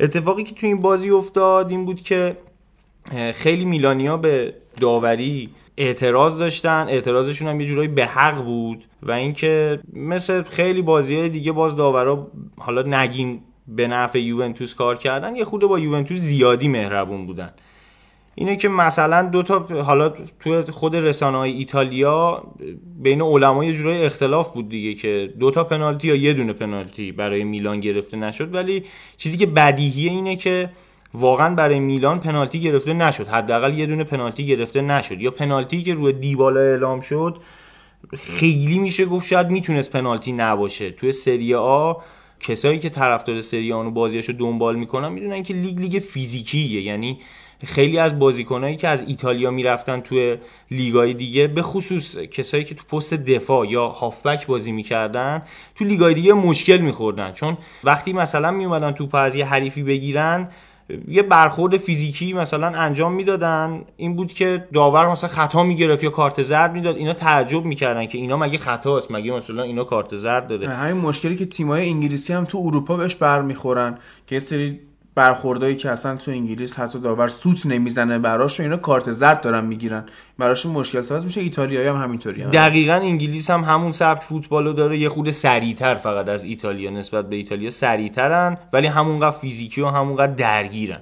اتفاقی 0.00 0.42
که 0.42 0.54
تو 0.54 0.66
این 0.66 0.80
بازی 0.80 1.10
افتاد 1.10 1.70
این 1.70 1.84
بود 1.84 2.00
که 2.00 2.36
خیلی 3.34 3.64
میلانیا 3.64 4.16
به 4.16 4.54
داوری 4.80 5.50
اعتراض 5.76 6.38
داشتن. 6.38 6.86
اعتراضشون 6.88 7.48
هم 7.48 7.60
یه 7.60 7.66
جورایی 7.66 7.88
به 7.88 8.06
حق 8.06 8.44
بود 8.44 8.84
و 9.02 9.12
اینکه 9.12 9.80
مثل 9.92 10.42
خیلی 10.42 10.82
بازی 10.82 11.28
دیگه 11.28 11.52
باز 11.52 11.76
داورا 11.76 12.30
حالا 12.56 13.02
نگیم 13.02 13.42
به 13.68 13.86
نفع 13.86 14.18
یوونتوس 14.18 14.74
کار 14.74 14.96
کردن. 14.96 15.36
یه 15.36 15.44
خود 15.44 15.60
با 15.60 15.78
یوونتوس 15.78 16.18
زیادی 16.18 16.68
مهربون 16.68 17.26
بودن. 17.26 17.50
اینه 18.34 18.56
که 18.56 18.68
مثلا 18.68 19.22
دو 19.22 19.42
تا 19.42 19.58
حالا 19.82 20.08
تو 20.44 20.72
خود 20.72 20.96
رسانه 20.96 21.38
های 21.38 21.52
ایتالیا 21.52 22.42
بین 23.02 23.22
علما 23.22 23.64
یه 23.64 23.72
جورای 23.72 24.04
اختلاف 24.04 24.50
بود 24.50 24.68
دیگه 24.68 24.94
که 24.94 25.32
دو 25.38 25.50
تا 25.50 25.64
پنالتی 25.64 26.08
یا 26.08 26.14
یه 26.14 26.32
دونه 26.32 26.52
پنالتی 26.52 27.12
برای 27.12 27.44
میلان 27.44 27.80
گرفته 27.80 28.16
نشد. 28.16 28.54
ولی 28.54 28.84
چیزی 29.16 29.36
که 29.36 29.46
بدیهیه 29.46 30.10
اینه 30.10 30.36
که 30.36 30.70
واقعا 31.14 31.54
برای 31.54 31.80
میلان 31.80 32.20
پنالتی 32.20 32.60
گرفته 32.60 32.92
نشد. 32.92 33.28
حداقل 33.28 33.78
یه 33.78 33.86
دونه 33.86 34.04
پنالتی 34.04 34.46
گرفته 34.46 34.80
نشد. 34.80 35.20
یا 35.20 35.30
پنالتی 35.30 35.82
که 35.82 35.94
روی 35.94 36.12
دیبالا 36.12 36.60
اعلام 36.60 37.00
شد 37.00 37.36
خیلی 38.14 38.78
میشه 38.78 39.04
گفت 39.04 39.26
شاید 39.26 39.50
می‌تونست 39.50 39.92
پنالتی 39.92 40.32
نباشه. 40.32 40.90
توی 40.90 41.12
سری 41.12 41.54
آ 41.54 41.94
کسایی 42.40 42.78
که 42.78 42.88
طرفدار 42.88 43.40
سری 43.40 43.72
و 43.72 43.90
بازیاشو 43.90 44.32
دنبال 44.32 44.76
می‌کنن 44.76 45.08
می‌دونن 45.08 45.42
که 45.42 45.54
لیگ 45.54 45.80
لیگ 45.80 45.98
فیزیکیه. 45.98 46.82
یعنی 46.82 47.18
خیلی 47.66 47.98
از 47.98 48.18
بازیکنایی 48.18 48.76
که 48.76 48.88
از 48.88 49.04
ایتالیا 49.06 49.50
می‌رفتن 49.50 50.00
توی 50.00 50.36
لیگای 50.70 51.14
دیگه 51.14 51.46
به 51.46 51.62
خصوص 51.62 52.16
کسایی 52.16 52.64
که 52.64 52.74
تو 52.74 52.96
پست 52.96 53.14
دفاع 53.14 53.68
یا 53.68 53.88
هافبک 53.88 54.46
بازی 54.46 54.72
می‌کردن 54.72 55.42
تو 55.74 55.84
لیگای 55.84 56.14
دیگه 56.14 56.32
مشکل 56.32 56.78
میخوردن. 56.78 57.32
چون 57.32 57.58
وقتی 57.84 58.12
مثلا 58.12 58.50
میومدن 58.50 58.92
توپ 58.92 59.14
از 59.14 59.34
یه 59.34 59.46
حریفی 59.46 59.82
بگیرن 59.82 60.48
یه 61.08 61.22
برخورد 61.22 61.76
فیزیکی 61.76 62.32
مثلا 62.32 62.66
انجام 62.66 63.12
می‌دادن. 63.12 63.84
این 63.96 64.16
بود 64.16 64.32
که 64.32 64.68
داور 64.72 65.08
مثلا 65.08 65.28
خطا 65.28 65.62
می‌گرفت 65.62 66.04
یا 66.04 66.10
کارت 66.10 66.42
زرد 66.42 66.72
می‌داد. 66.72 66.96
اینا 66.96 67.12
تعجب 67.12 67.64
می‌کردن 67.64 68.06
که 68.06 68.18
اینا 68.18 68.36
مگه 68.36 68.58
خطاست 68.58 69.10
مگه 69.10 69.32
مثلا 69.32 69.62
اینا 69.62 69.84
کارت 69.84 70.16
زرد 70.16 70.46
داره. 70.46 70.68
همین 70.68 71.02
مشکلی 71.02 71.36
که 71.36 71.46
تیمای 71.46 71.88
انگلیسی 71.88 72.32
هم 72.32 72.44
تو 72.44 72.58
اروپا 72.58 72.96
بهش 72.96 73.14
برمیخورن 73.14 73.98
که 74.26 74.38
سری 74.38 74.80
برخوردایی 75.14 75.76
که 75.76 75.90
اصلا 75.90 76.16
تو 76.16 76.30
انگلیس 76.30 76.72
حتی 76.72 76.98
داور 76.98 77.28
سوت 77.28 77.66
نمی‌زنه 77.66 78.18
براش 78.18 78.60
اینا 78.60 78.76
کارت 78.76 79.12
زرد 79.12 79.40
دارن 79.40 79.64
می‌گیرن. 79.64 80.04
براش 80.38 80.66
مشکل 80.66 81.00
ساز 81.00 81.24
میشه. 81.24 81.40
ایتالیایی 81.40 81.88
هم 81.88 81.96
همینطوری 81.96 82.42
هم. 82.42 82.50
دقیقا 82.50 82.94
انگلیس 82.94 83.50
هم 83.50 83.60
همون 83.60 83.92
سبک 83.92 84.22
فوتبالو 84.22 84.72
داره. 84.72 84.98
یه 84.98 85.08
خورده 85.08 85.30
سریعتر 85.30 85.94
فقط 85.94 86.28
از 86.28 86.44
ایتالیا 86.44 86.90
نسبت 86.90 87.28
به 87.28 87.36
ایتالیا 87.36 87.70
سریعترن 87.70 88.56
ولی 88.72 88.86
همونقدر 88.86 89.36
فیزیکی 89.36 89.80
و 89.80 89.86
همونقدر 89.86 90.32
درگیرن. 90.32 91.00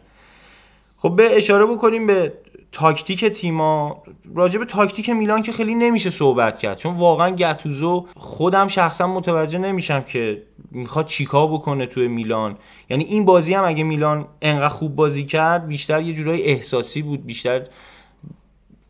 خب 0.96 1.16
به 1.16 1.36
اشاره 1.36 1.66
بکنیم 1.66 2.06
به 2.06 2.32
تاکتیک 2.72 3.24
تیما 3.24 4.02
راجع 4.34 4.58
به 4.58 4.64
تاکتیک 4.64 5.10
میلان 5.10 5.42
که 5.42 5.52
خیلی 5.52 5.74
نمیشه 5.74 6.10
صحبت 6.10 6.58
کرد. 6.58 6.78
چون 6.78 6.94
واقعا 6.94 7.30
گتوسو 7.30 8.06
خودم 8.16 8.68
شخصا 8.68 9.06
متوجه 9.06 9.58
نمیشم 9.58 10.00
که 10.00 10.42
می‌خواد 10.70 11.06
چیکار 11.06 11.48
بکنه 11.48 11.86
توی 11.86 12.08
میلان. 12.08 12.58
یعنی 12.90 13.04
این 13.04 13.24
بازی 13.24 13.54
هم 13.54 13.64
اگه 13.64 13.84
میلان 13.84 14.28
انقدر 14.42 14.68
خوب 14.68 14.96
بازی 14.96 15.24
کرد 15.24 15.68
بیشتر 15.68 16.02
یه 16.02 16.14
جورای 16.14 16.42
احساسی 16.42 17.02
بود 17.02 17.26
بیشتر 17.26 17.66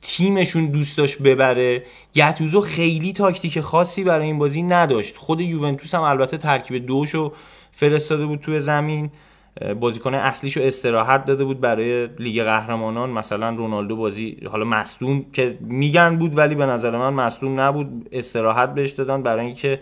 تیمشون 0.02 0.66
دوست 0.66 0.98
داشت 0.98 1.22
ببره. 1.22 1.82
گتوزو 2.14 2.60
خیلی 2.60 3.12
تاکتیک 3.12 3.60
خاصی 3.60 4.04
برای 4.04 4.26
این 4.26 4.38
بازی 4.38 4.62
نداشت. 4.62 5.16
خود 5.16 5.40
یوونتوس 5.40 5.94
هم 5.94 6.02
البته 6.02 6.38
ترکیب 6.38 6.86
دوشو 6.86 7.32
فرستاده 7.72 8.26
بود 8.26 8.40
توی 8.40 8.60
زمین. 8.60 9.10
بازیکن 9.80 10.14
اصلیش 10.14 10.56
رو 10.56 10.62
استراحت 10.62 11.24
داده 11.24 11.44
بود 11.44 11.60
برای 11.60 12.06
لیگ 12.18 12.42
قهرمانان. 12.42 13.10
مثلا 13.10 13.50
رونالدو 13.50 13.96
بازی 13.96 14.36
حالا 14.50 14.64
مصدوم 14.64 15.24
که 15.32 15.58
میگن 15.60 16.16
بود 16.16 16.38
ولی 16.38 16.54
به 16.54 16.66
نظر 16.66 16.98
من 16.98 17.14
مصدوم 17.14 17.60
نبود 17.60 18.08
استراحت 18.12 18.74
بهش 18.74 18.90
دادن 18.90 19.22
برای 19.22 19.46
اینکه 19.46 19.80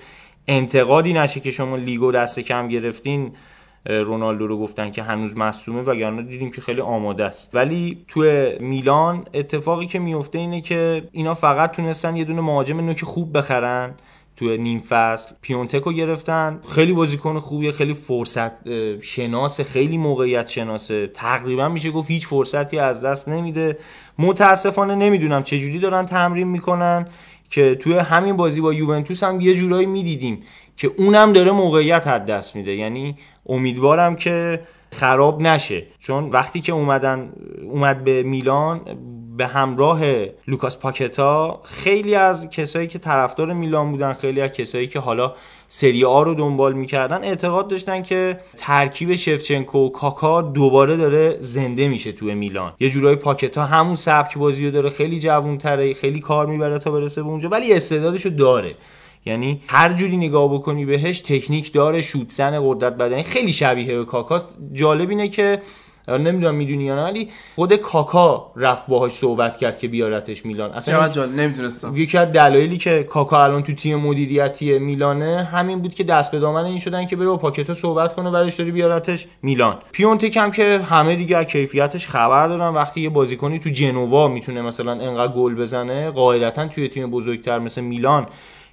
انتقادی 0.48 1.12
نشه 1.12 1.40
که 1.40 1.50
شما 1.50 1.76
لیگو 1.76 2.12
دست 2.12 2.40
کم 2.40 2.68
گرفتین. 2.68 3.32
رونالدو 3.86 4.46
رو 4.46 4.58
گفتن 4.58 4.90
که 4.90 5.02
هنوز 5.02 5.36
مصدومه 5.36 5.82
وگرنه 5.82 6.22
دیدیم 6.22 6.50
که 6.50 6.60
خیلی 6.60 6.80
آماده 6.80 7.24
است. 7.24 7.54
ولی 7.54 8.04
تو 8.08 8.20
میلان 8.60 9.24
اتفاقی 9.34 9.86
که 9.86 9.98
میفته 9.98 10.38
اینه 10.38 10.60
که 10.60 11.08
اینا 11.12 11.34
فقط 11.34 11.70
تونستن 11.70 12.16
یه 12.16 12.24
دونه 12.24 12.40
مهاجم 12.40 12.80
نوک 12.80 13.04
خوب 13.04 13.38
بخرن. 13.38 13.94
تو 14.38 14.56
نیم 14.56 14.80
فصل. 14.80 15.30
پیونتکو 15.42 15.92
گرفتن. 15.92 16.60
خیلی 16.74 16.92
بازیکن 16.92 17.38
خوبیه 17.38 17.72
خیلی 17.72 17.94
فرصت 17.94 18.52
شناس 19.00 19.60
خیلی 19.60 19.98
موقعیت 19.98 20.48
شناسه. 20.48 21.06
تقریبا 21.06 21.68
میشه 21.68 21.90
گفت 21.90 22.10
هیچ 22.10 22.26
فرصتی 22.26 22.78
از 22.78 23.04
دست 23.04 23.28
نمیده. 23.28 23.78
متاسفانه 24.18 24.94
نمی‌دونم 24.94 25.42
چجوری 25.42 25.78
دارن 25.78 26.06
تمرین 26.06 26.48
می‌کنن 26.48 27.06
که 27.50 27.74
توی 27.74 27.92
همین 27.92 28.36
بازی 28.36 28.60
با 28.60 28.72
یوونتوس 28.72 29.24
هم 29.24 29.40
یه 29.40 29.54
جورایی 29.54 29.86
می‌دیدیم 29.86 30.42
که 30.76 30.90
اونم 30.96 31.32
داره 31.32 31.52
موقعیت 31.52 32.06
از 32.06 32.26
دست 32.26 32.56
میده. 32.56 32.74
یعنی 32.74 33.16
امیدوارم 33.46 34.16
که 34.16 34.60
خراب 34.92 35.42
نشه. 35.42 35.86
چون 35.98 36.24
وقتی 36.24 36.60
که 36.60 36.72
اومدن 36.72 37.32
اومد 37.62 38.04
به 38.04 38.22
میلان 38.22 38.80
به 39.36 39.46
همراه 39.46 40.00
لوکاس 40.48 40.76
پاکتا 40.76 41.60
خیلی 41.64 42.14
از 42.14 42.50
کسایی 42.50 42.86
که 42.86 42.98
طرفدار 42.98 43.52
میلان 43.52 43.90
بودن 43.90 44.12
خیلی 44.12 44.40
از 44.40 44.50
کسایی 44.50 44.86
که 44.86 44.98
حالا 44.98 45.34
سری 45.68 46.04
آ 46.04 46.22
رو 46.22 46.34
دنبال 46.34 46.72
می‌کردن 46.72 47.24
اعتقاد 47.24 47.68
داشتن 47.68 48.02
که 48.02 48.40
ترکیب 48.56 49.14
شفچنکو 49.14 49.78
و 49.78 49.88
کاکا 49.88 50.42
دوباره 50.42 50.96
داره 50.96 51.36
زنده 51.40 51.88
میشه 51.88 52.12
توی 52.12 52.34
میلان. 52.34 52.72
یه 52.80 52.90
جورایی 52.90 53.16
پاکتا 53.16 53.64
همون 53.64 53.94
سبک 53.94 54.38
بازی 54.38 54.64
رو 54.64 54.70
داره 54.70 54.90
خیلی 54.90 55.20
جوونتره 55.20 55.94
خیلی 55.94 56.20
کار 56.20 56.46
می‌بره 56.46 56.78
تا 56.78 56.90
برسه 56.90 57.22
به 57.22 57.28
اونجا 57.28 57.48
ولی 57.48 57.72
استعدادشو 57.72 58.28
داره. 58.28 58.74
یعنی 59.28 59.60
هر 59.66 59.92
جوری 59.92 60.16
نگاه 60.16 60.54
بکنی 60.54 60.84
بهش 60.84 61.20
تکنیک 61.20 61.72
داره 61.72 62.02
شوتزن 62.02 62.60
قدرت 62.68 62.96
بدنی. 62.96 63.22
خیلی 63.22 63.52
شبیه 63.52 63.96
به 63.96 64.04
کاکاست. 64.04 64.58
جالب 64.72 65.10
اینه 65.10 65.28
که 65.28 65.60
نمی‌دونم 66.08 66.54
می‌دونی 66.54 66.84
یا 66.84 66.94
نه 66.94 67.04
ولی 67.04 67.28
خود 67.54 67.76
کاکا 67.76 68.52
رفت 68.56 68.86
باهاش 68.86 69.12
صحبت 69.12 69.58
کرد 69.58 69.78
که 69.78 69.88
بیارتش 69.88 70.46
میلان. 70.46 70.70
اصلا 70.70 71.08
جال 71.08 71.28
نمی‌دونستم. 71.32 71.96
یکی 71.96 72.18
از 72.18 72.32
دلایلی 72.32 72.78
که 72.78 73.02
کاکا 73.02 73.44
الان 73.44 73.62
تو 73.62 73.74
تیم 73.74 73.98
مدیریتی 73.98 74.78
میلانه 74.78 75.48
همین 75.52 75.78
بود 75.78 75.94
که 75.94 76.04
دست 76.04 76.30
به 76.30 76.38
دامن 76.38 76.64
این 76.64 76.78
شدن 76.78 77.06
که 77.06 77.16
بره 77.16 77.26
با 77.26 77.36
پاکتا 77.36 77.74
صحبت 77.74 78.14
کنه 78.14 78.30
برش 78.30 78.54
داری 78.54 78.70
بیارتش 78.70 79.26
میلان. 79.42 79.78
پیونتک 79.92 80.36
هم 80.36 80.50
که 80.50 80.80
همه 80.90 81.16
دیگه 81.16 81.36
از 81.36 81.46
کیفیتش 81.46 82.06
خبر 82.06 82.48
دارن 82.48 82.74
وقتی 82.74 83.00
یه 83.00 83.08
بازیکنی 83.08 83.58
تو 83.58 83.70
جنوا 83.70 84.28
می‌تونه 84.28 84.62
مثلا 84.62 84.92
انقدر 84.92 85.32
گل 85.32 85.54
بزنه 85.54 86.10
قاعدتا 86.10 86.68
توی 86.68 86.88
تیم 86.88 87.10
بزرگتر 87.10 87.58
مثل 87.58 87.80
میلان 87.80 88.26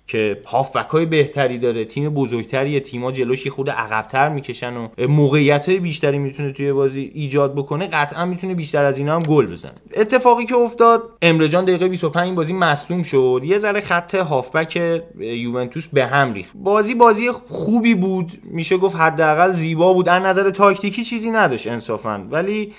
که 0.07 0.41
های 0.89 1.05
بهتری 1.05 1.57
داره 1.57 1.85
تیم 1.85 2.09
بزرگتری 2.09 2.79
تیما 2.79 3.11
جلوشی 3.11 3.49
خود 3.49 3.69
عقبتر 3.69 4.29
می‌کشن 4.29 4.77
و 4.77 4.87
موقعیت 5.07 5.69
های 5.69 5.79
بیشتری 5.79 6.17
می‌تونه 6.17 6.51
توی 6.51 6.73
بازی 6.73 7.11
ایجاد 7.13 7.55
بکنه 7.55 7.87
قطعا 7.87 8.25
می‌تونه 8.25 8.55
بیشتر 8.55 8.83
از 8.83 8.99
اینا 8.99 9.15
هم 9.15 9.23
گل 9.23 9.45
بزنه. 9.45 9.75
اتفاقی 9.95 10.45
که 10.45 10.55
افتاد 10.55 11.03
امرجان 11.21 11.65
دقیقه 11.65 11.87
25 11.87 12.25
این 12.25 12.35
بازی 12.35 12.53
مصدوم 12.53 13.03
شد 13.03 13.41
یه 13.43 13.57
ذره 13.57 13.81
خط 13.81 14.15
هافبک 14.15 15.01
یوونتوس 15.19 15.87
به 15.87 16.05
هم 16.05 16.33
ریخت. 16.33 16.51
بازی 16.55 16.95
بازی 16.95 17.31
خوبی 17.31 17.95
بود 17.95 18.31
میشه 18.43 18.77
گفت 18.77 18.95
حداقل 18.95 19.51
زیبا 19.51 19.93
بود. 19.93 20.09
از 20.09 20.23
نظر 20.23 20.49
تاکتیکی 20.49 21.03
چیزی 21.03 21.31
نداشت 21.31 21.67
انصافا 21.67 22.27
ولی 22.31 22.73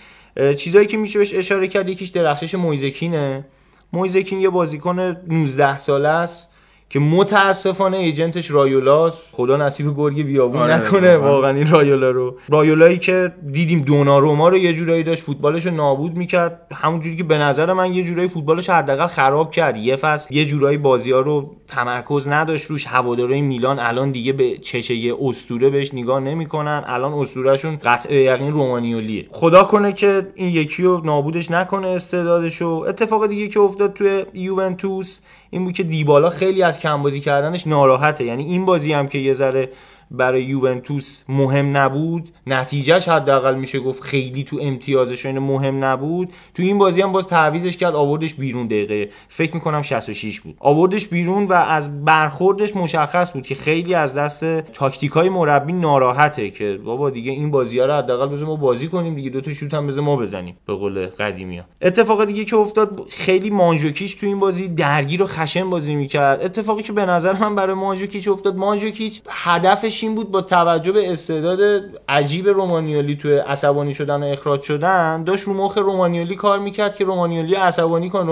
چیزایی 0.57 0.87
که 0.87 0.97
میشه 0.97 1.19
بهش 1.19 1.35
اشاره 1.35 1.69
کرد 1.69 1.89
یکیش 1.89 2.09
درخشش 2.09 2.55
مویزکینه. 2.55 3.45
مویزکین 3.93 4.41
یه 4.41 4.49
بازیکن 4.49 5.17
19 5.29 5.79
ساله 5.79 6.09
است. 6.09 6.49
که 6.91 6.99
متاسفانه 6.99 7.97
ایجنتش 7.97 8.51
رایولاس 8.51 9.15
خدا 9.33 9.57
نصیب 9.57 9.97
گرگ 9.97 10.23
بیابون 10.23 10.61
آره 10.61 10.77
نکنه 10.77 11.17
واقعا. 11.17 11.51
این 11.51 11.71
رایولا 11.71 12.11
رو. 12.11 12.37
رایولایی 12.49 12.99
که 12.99 13.33
دیدیم 13.53 13.81
دوناروما 13.81 14.49
رو 14.49 14.57
یه 14.57 14.73
جورایی 14.73 15.03
داشت 15.03 15.23
فوتبالش 15.23 15.67
رو 15.67 15.75
نابود 15.75 16.17
می‌کرد. 16.17 16.61
همونجوری 16.75 17.17
که 17.17 17.25
به 17.25 17.39
نظر 17.39 17.73
من 17.73 17.93
یه 17.95 18.05
جورایی 18.05 18.29
فوتبالش 18.29 18.71
حداقل 18.71 19.07
خراب 19.07 19.51
کرد. 19.51 19.77
یه 19.77 19.97
فصل 19.97 20.35
یه 20.35 20.45
جورایی 20.45 20.79
بازی 20.79 21.13
ها 21.13 21.21
رو 21.21 21.57
تمرکز 21.69 22.29
نداشت 22.29 22.67
روش. 22.67 22.87
هوادارهای 22.87 23.41
میلان 23.41 23.79
الان 23.79 24.11
دیگه 24.11 24.33
به 24.33 24.59
چشه 24.59 24.95
یه 24.95 25.15
اسطوره 25.23 25.71
بهش 25.71 25.95
نگاه 25.95 26.21
نمی‌کنن. 26.21 26.83
الان 26.87 27.13
اسطورهشون 27.13 27.77
قطع 27.85 28.15
یقین 28.15 28.53
رومانیولیه. 28.53 29.27
خدا 29.31 29.65
کنه 29.65 29.93
که 29.93 30.27
این 30.35 30.49
یکی 30.49 30.83
رو 30.83 31.01
نابودش 31.05 31.51
نکنه 31.51 31.89
استعدادشو. 31.89 32.85
اتفاق 32.89 33.27
دیگه 33.27 33.49
که 33.49 33.61
افتاد 33.61 33.93
توی 33.93 34.25
یوونتوس 34.35 35.21
این 35.51 35.65
بود 35.65 35.75
که 35.75 35.83
دیبالا 35.83 36.31
خیلی 36.31 36.63
از 36.63 36.76
کم 36.79 37.03
بازی 37.03 37.21
کردنش 37.21 37.67
ناراحته. 37.67 38.25
یعنی 38.25 38.45
این 38.45 38.65
بازی 38.65 38.93
هم 38.93 39.09
که 39.09 39.19
یه 39.19 39.35
ذره 39.35 39.69
برای 40.11 40.45
یوونتوس 40.45 41.23
مهم 41.29 41.77
نبود. 41.77 42.31
نتیجهش 42.47 43.09
حداقل 43.09 43.55
میشه 43.55 43.81
گفت 43.81 44.03
خیلی 44.03 44.45
تو 44.45 44.59
امتیازش 44.63 45.27
این 45.27 45.39
مهم 45.39 45.85
نبود. 45.85 46.33
تو 46.55 46.63
این 46.63 46.79
بازی 46.79 47.03
هم 47.03 47.13
باز 47.13 47.27
تعویزش 47.27 47.77
کرد 47.77 47.95
آوردش 47.95 48.35
بیرون 48.35 48.67
دقیقه. 48.67 49.09
فکر 49.29 49.55
می‌کنم 49.55 49.83
66 49.83 50.41
بود. 50.41 50.57
آوردش 50.59 51.09
بیرون 51.09 51.45
و 51.45 51.53
از 51.53 52.05
برخوردش 52.05 52.77
مشخص 52.77 53.33
بود 53.33 53.43
که 53.43 53.55
خیلی 53.55 53.95
از 53.95 54.15
دست 54.15 54.61
تاکتیک 54.61 55.11
های 55.11 55.29
مربی 55.29 55.73
ناراحته 55.73 56.51
که 56.51 56.79
بابا 56.85 57.11
دیگه 57.11 57.33
این 57.33 57.51
بازی 57.51 57.79
ها 57.79 57.87
رو 57.87 57.93
حداقل 57.93 58.29
بذار 58.29 58.47
ما 58.47 58.57
بازی 58.57 58.89
کنیم 58.89 59.15
دیگه. 59.15 59.31
دو 59.31 59.41
تا 59.41 59.53
شوت 59.53 59.75
هم 59.75 59.87
بذار 59.87 60.05
ما 60.05 60.17
بزنیم 60.17 60.57
به 60.67 60.75
قول 60.75 61.07
قدیمی 61.07 61.59
ها 61.59 61.65
اتفاق 61.83 62.25
دیگه 62.25 62.45
که 62.45 62.57
افتاد 62.57 63.07
خیلی 63.11 63.51
مانجوکیچ 63.51 64.21
تو 64.21 64.27
این 64.27 64.39
بازی 64.39 64.69
درگیر 64.69 65.23
و 65.23 65.27
خشن 65.27 65.71
بازی 65.71 65.95
می‌کرد. 65.95 66.45
اتفاقی 66.45 66.83
که 66.83 66.93
به 66.93 67.07
نظر 67.07 67.33
من 67.33 67.55
برای 67.55 67.75
مانجوکیچ 67.75 68.29
افتاد 68.29 68.57
مانجوکیچ 68.57 69.23
هدفش 69.29 69.96
این 70.03 70.15
بود 70.15 70.31
با 70.31 70.43
توجه 70.43 70.93
به 70.93 71.13
استعداد 71.13 71.61
عجیب 72.09 72.49
رومانیولی 72.49 73.17
تو 73.17 73.29
عصبانی 73.29 73.95
شدن 73.95 74.23
و 74.23 74.27
اخراج 74.27 74.61
شدن 74.61 75.25
داشت 75.25 75.45
رو 75.45 75.55
مخ 75.55 75.79
رومانیولی 75.79 76.37
کار 76.37 76.59
می‌کرد 76.59 76.97
که 76.97 77.05
رومانیولی 77.05 77.55
عصبانی 77.55 78.11
کن 78.11 78.27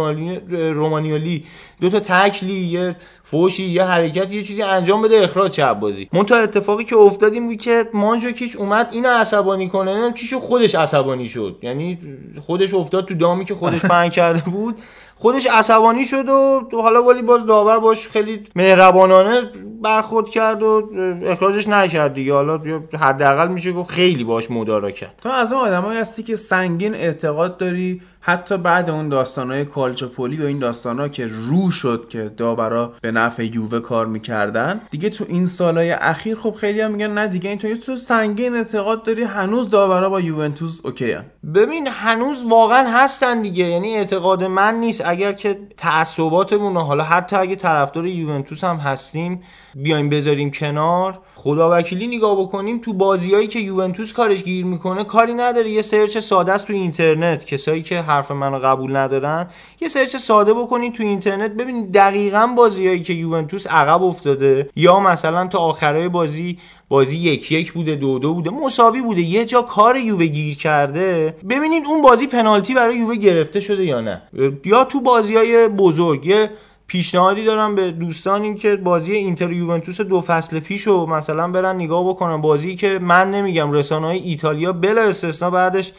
رومانیولی 0.50 1.44
دو 1.80 1.90
تا 1.90 2.00
تکلی 2.00 2.54
یه 2.54 2.96
فوشی 3.22 3.64
یه 3.64 3.84
حرکتی 3.84 4.36
یه 4.36 4.42
چیزی 4.42 4.62
انجام 4.62 5.02
بده 5.02 5.16
اخراج 5.16 5.50
چه 5.50 5.74
بازی. 5.74 6.08
تا 6.26 6.36
اتفاقی 6.36 6.84
که 6.84 6.96
افتاد 6.96 7.32
این 7.32 7.48
بود 7.48 7.56
که 7.56 7.88
مانجوکیچ 7.94 8.56
اومد 8.56 8.88
اینو 8.92 9.08
عصبانی 9.08 9.68
کنه 9.68 10.12
چیشو 10.12 10.40
خودش 10.40 10.74
عصبانی 10.74 11.28
شد. 11.28 11.58
یعنی 11.62 11.98
خودش 12.40 12.74
افتاد 12.74 13.04
تو 13.08 13.14
دامی 13.14 13.44
که 13.44 13.54
خودش 13.54 13.82
پهن 13.90 14.08
کرده 14.08 14.50
بود. 14.50 14.78
خودش 15.16 15.46
عصبانی 15.46 16.04
شد 16.04 16.28
و 16.28 16.68
حالا 16.72 17.02
ولی 17.02 17.22
باز 17.22 17.46
داور 17.46 17.78
باش 17.78 18.08
خیلی 18.08 18.42
مهربانانه 18.56 19.42
برخورد 19.82 20.30
کرد 20.30 20.62
و 20.62 20.90
اخراجش 21.24 21.68
نکرد 21.68 22.14
دیگه. 22.14 22.32
حالا 22.34 22.60
حداقل 23.00 23.48
میشه 23.48 23.72
گفت 23.72 23.90
خیلی 23.90 24.24
باش 24.24 24.50
مدارا 24.50 24.90
کرد. 24.90 25.14
تو 25.22 25.28
از 25.28 25.52
اون 25.52 25.62
آدمایی 25.62 25.98
هستی 25.98 26.22
که 26.22 26.36
سنگین 26.36 26.94
اعتقاد 26.94 27.56
داری 27.56 28.02
حتی 28.26 28.56
بعد 28.56 28.90
اون 28.90 29.08
داستانهای 29.08 29.64
کالچوپولی 29.64 30.42
و 30.42 30.46
این 30.46 30.58
داستانا 30.58 31.08
که 31.08 31.28
رو 31.30 31.70
شد 31.70 32.06
که 32.08 32.32
داورا 32.36 32.92
به 33.00 33.12
نفع 33.12 33.44
یووه 33.44 33.80
کار 33.80 34.06
می‌کردن 34.06 34.80
دیگه 34.90 35.10
تو 35.10 35.24
این 35.28 35.46
سالهای 35.46 35.90
اخیر 35.90 36.36
خب 36.36 36.54
خیلی 36.54 36.80
هم 36.80 36.90
میگن 36.90 37.10
نه 37.10 37.26
دیگه 37.26 37.48
اینطوری 37.50 37.76
تو 37.76 37.96
سنگین 37.96 38.54
اعتقاد 38.54 39.02
داری 39.02 39.22
هنوز 39.22 39.68
داورا 39.68 40.10
با 40.10 40.20
یوونتوس 40.20 40.80
اوکی 40.84 41.12
هن. 41.12 41.24
ببین 41.54 41.86
هنوز 41.86 42.44
واقعا 42.44 42.90
هستن 42.90 43.42
دیگه 43.42 43.64
یعنی 43.64 43.96
اعتقاد 43.96 44.44
من 44.44 44.74
نیست 44.74 45.02
اگر 45.04 45.32
که 45.32 45.58
تعصباتمون 45.76 46.76
حالا 46.76 47.04
حتی 47.04 47.36
اگه 47.36 47.56
طرفدار 47.56 48.06
یوونتوس 48.06 48.64
هم 48.64 48.76
هستیم 48.76 49.42
بیایم 49.76 50.08
بذاریم 50.08 50.50
کنار. 50.50 51.18
خدا 51.34 51.70
وکیلی 51.72 52.06
نگاه 52.16 52.40
بکنیم 52.40 52.78
تو 52.78 52.92
بازیایی 52.92 53.46
که 53.46 53.58
یوونتوس 53.58 54.12
کارش 54.12 54.44
گیر 54.44 54.64
می‌کنه 54.64 55.04
کاری 55.04 55.34
نداره. 55.34 55.70
یه 55.70 55.82
search 55.82 56.18
ساده 56.18 56.52
است 56.52 56.66
تو 56.66 56.72
اینترنت. 56.72 57.44
کسایی 57.44 57.82
که 57.82 58.00
حرف 58.00 58.30
منو 58.30 58.58
قبول 58.58 58.96
ندارن 58.96 59.46
یه 59.80 59.88
search 59.88 60.16
ساده 60.16 60.54
بکنید 60.54 60.92
تو 60.92 61.02
اینترنت. 61.02 61.50
ببینید 61.50 61.92
دقیقا 61.92 62.46
بازیایی 62.56 63.00
که 63.02 63.12
یوونتوس 63.12 63.66
عقب 63.66 64.02
افتاده. 64.02 64.70
یا 64.76 65.00
مثلا 65.00 65.46
تا 65.46 65.58
آخرای 65.58 66.08
بازی 66.08 66.58
بازی 66.88 67.16
یک 67.16 67.52
یک 67.52 67.72
بوده 67.72 67.94
دو 67.94 68.18
دو 68.18 68.34
بوده 68.34 68.50
مساوی 68.50 69.00
بوده. 69.00 69.20
یه 69.20 69.44
جا 69.44 69.62
کار 69.62 69.96
یووه 69.96 70.26
گیر 70.26 70.56
کرده. 70.56 71.36
ببینید 71.50 71.82
اون 71.86 72.02
بازی 72.02 72.26
پنالتی 72.26 72.74
برای 72.74 72.96
یووه 72.96 73.16
گرفته 73.16 73.60
شده 73.60 73.84
یا 73.84 74.00
نه. 74.00 74.22
یا 74.64 74.84
تو 74.84 75.00
بازی 75.00 75.36
های 75.36 75.68
بزرگ 75.68 76.48
پیشنهادی 76.86 77.44
دارم 77.44 77.74
به 77.74 77.90
دوستانی 77.90 78.54
که 78.54 78.76
بازی 78.76 79.12
اینتر 79.12 79.52
یوونتوس 79.52 80.00
دو 80.00 80.20
فصل 80.20 80.60
پیش 80.60 80.82
رو 80.82 81.06
مثلا 81.06 81.48
برن 81.48 81.76
نگاه 81.76 82.08
بکنن. 82.08 82.40
بازی 82.40 82.76
که 82.76 82.98
من 82.98 83.30
نمیگم 83.30 83.72
رسانه 83.72 84.06
های 84.06 84.18
ایتالیا 84.18 84.72
بلا 84.72 85.02
استثنا 85.02 85.50
بعدش 85.50 85.92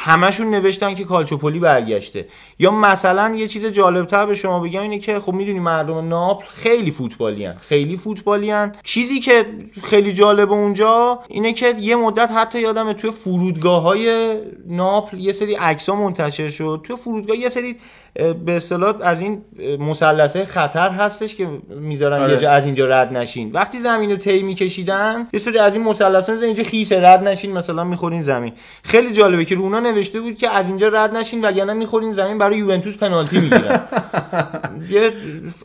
همشون 0.00 0.50
نوشتن 0.50 0.94
که 0.94 1.04
کالچوپولی 1.04 1.58
برگشته. 1.58 2.26
یا 2.58 2.70
مثلا 2.70 3.34
یه 3.34 3.48
چیز 3.48 3.66
جالبتر 3.66 4.26
به 4.26 4.34
شما 4.34 4.60
بگم 4.60 4.82
اینه 4.82 4.98
که 4.98 5.20
خب 5.20 5.32
می‌دونی 5.32 5.58
مردم 5.58 6.08
ناپل 6.08 6.46
خیلی 6.48 6.90
فوتبالیان 6.90 7.54
خیلی 7.60 7.96
فوتبالیان. 7.96 8.74
چیزی 8.82 9.20
که 9.20 9.46
خیلی 9.82 10.12
جالب 10.12 10.52
اونجا 10.52 11.18
اینه 11.28 11.52
که 11.52 11.74
یه 11.80 11.96
مدت 11.96 12.30
حتی 12.30 12.60
یادم 12.60 12.92
توی 12.92 13.10
فرودگاه 13.10 13.82
های 13.82 14.36
ناپل 14.66 15.18
یه 15.18 15.32
سری 15.32 15.54
عکس 15.54 15.88
منتشر 15.88 16.48
شد. 16.48 16.80
توی 16.84 16.96
فرودگاه 16.96 17.36
یه 17.36 17.48
سری 17.48 17.76
به 18.14 18.56
اصطلاح 18.56 18.94
از 19.00 19.20
این 19.20 19.42
مثلثه 19.80 20.44
خطر 20.44 20.90
هستش 20.90 21.36
که 21.36 21.48
می‌ذارن 21.68 22.20
آره. 22.22 22.32
یه 22.32 22.38
جا 22.38 22.50
از 22.50 22.64
اینجا 22.64 22.84
رد 22.84 23.16
نشین. 23.16 23.52
وقتی 23.52 23.78
زمین 23.78 24.10
رو 24.10 24.16
طی 24.16 24.42
میکشیدن 24.42 25.26
یه 25.32 25.40
سری 25.40 25.58
از 25.58 25.74
این 25.74 25.84
می‌ذارن 25.84 26.42
اینجا 26.42 26.64
خیس 26.64 26.92
رد 26.92 27.28
نشین 27.28 27.52
مثلا 27.52 27.84
می‌خورین 27.84 28.22
زمین. 28.22 28.52
خیلی 28.82 29.12
جالبه 29.12 29.44
که 29.44 29.54
رونا 29.54 29.80
نوشته 29.80 30.20
بود 30.20 30.36
که 30.36 30.50
از 30.50 30.68
اینجا 30.68 30.88
رد 30.88 31.16
نشین 31.16 31.44
وگرنه 31.44 31.72
می‌خورین 31.72 32.12
زمین 32.12 32.38
برای 32.38 32.58
یوونتوس 32.58 32.96
پنالتی 32.96 33.38
می‌گیرن. 33.38 33.80
یه 34.90 35.12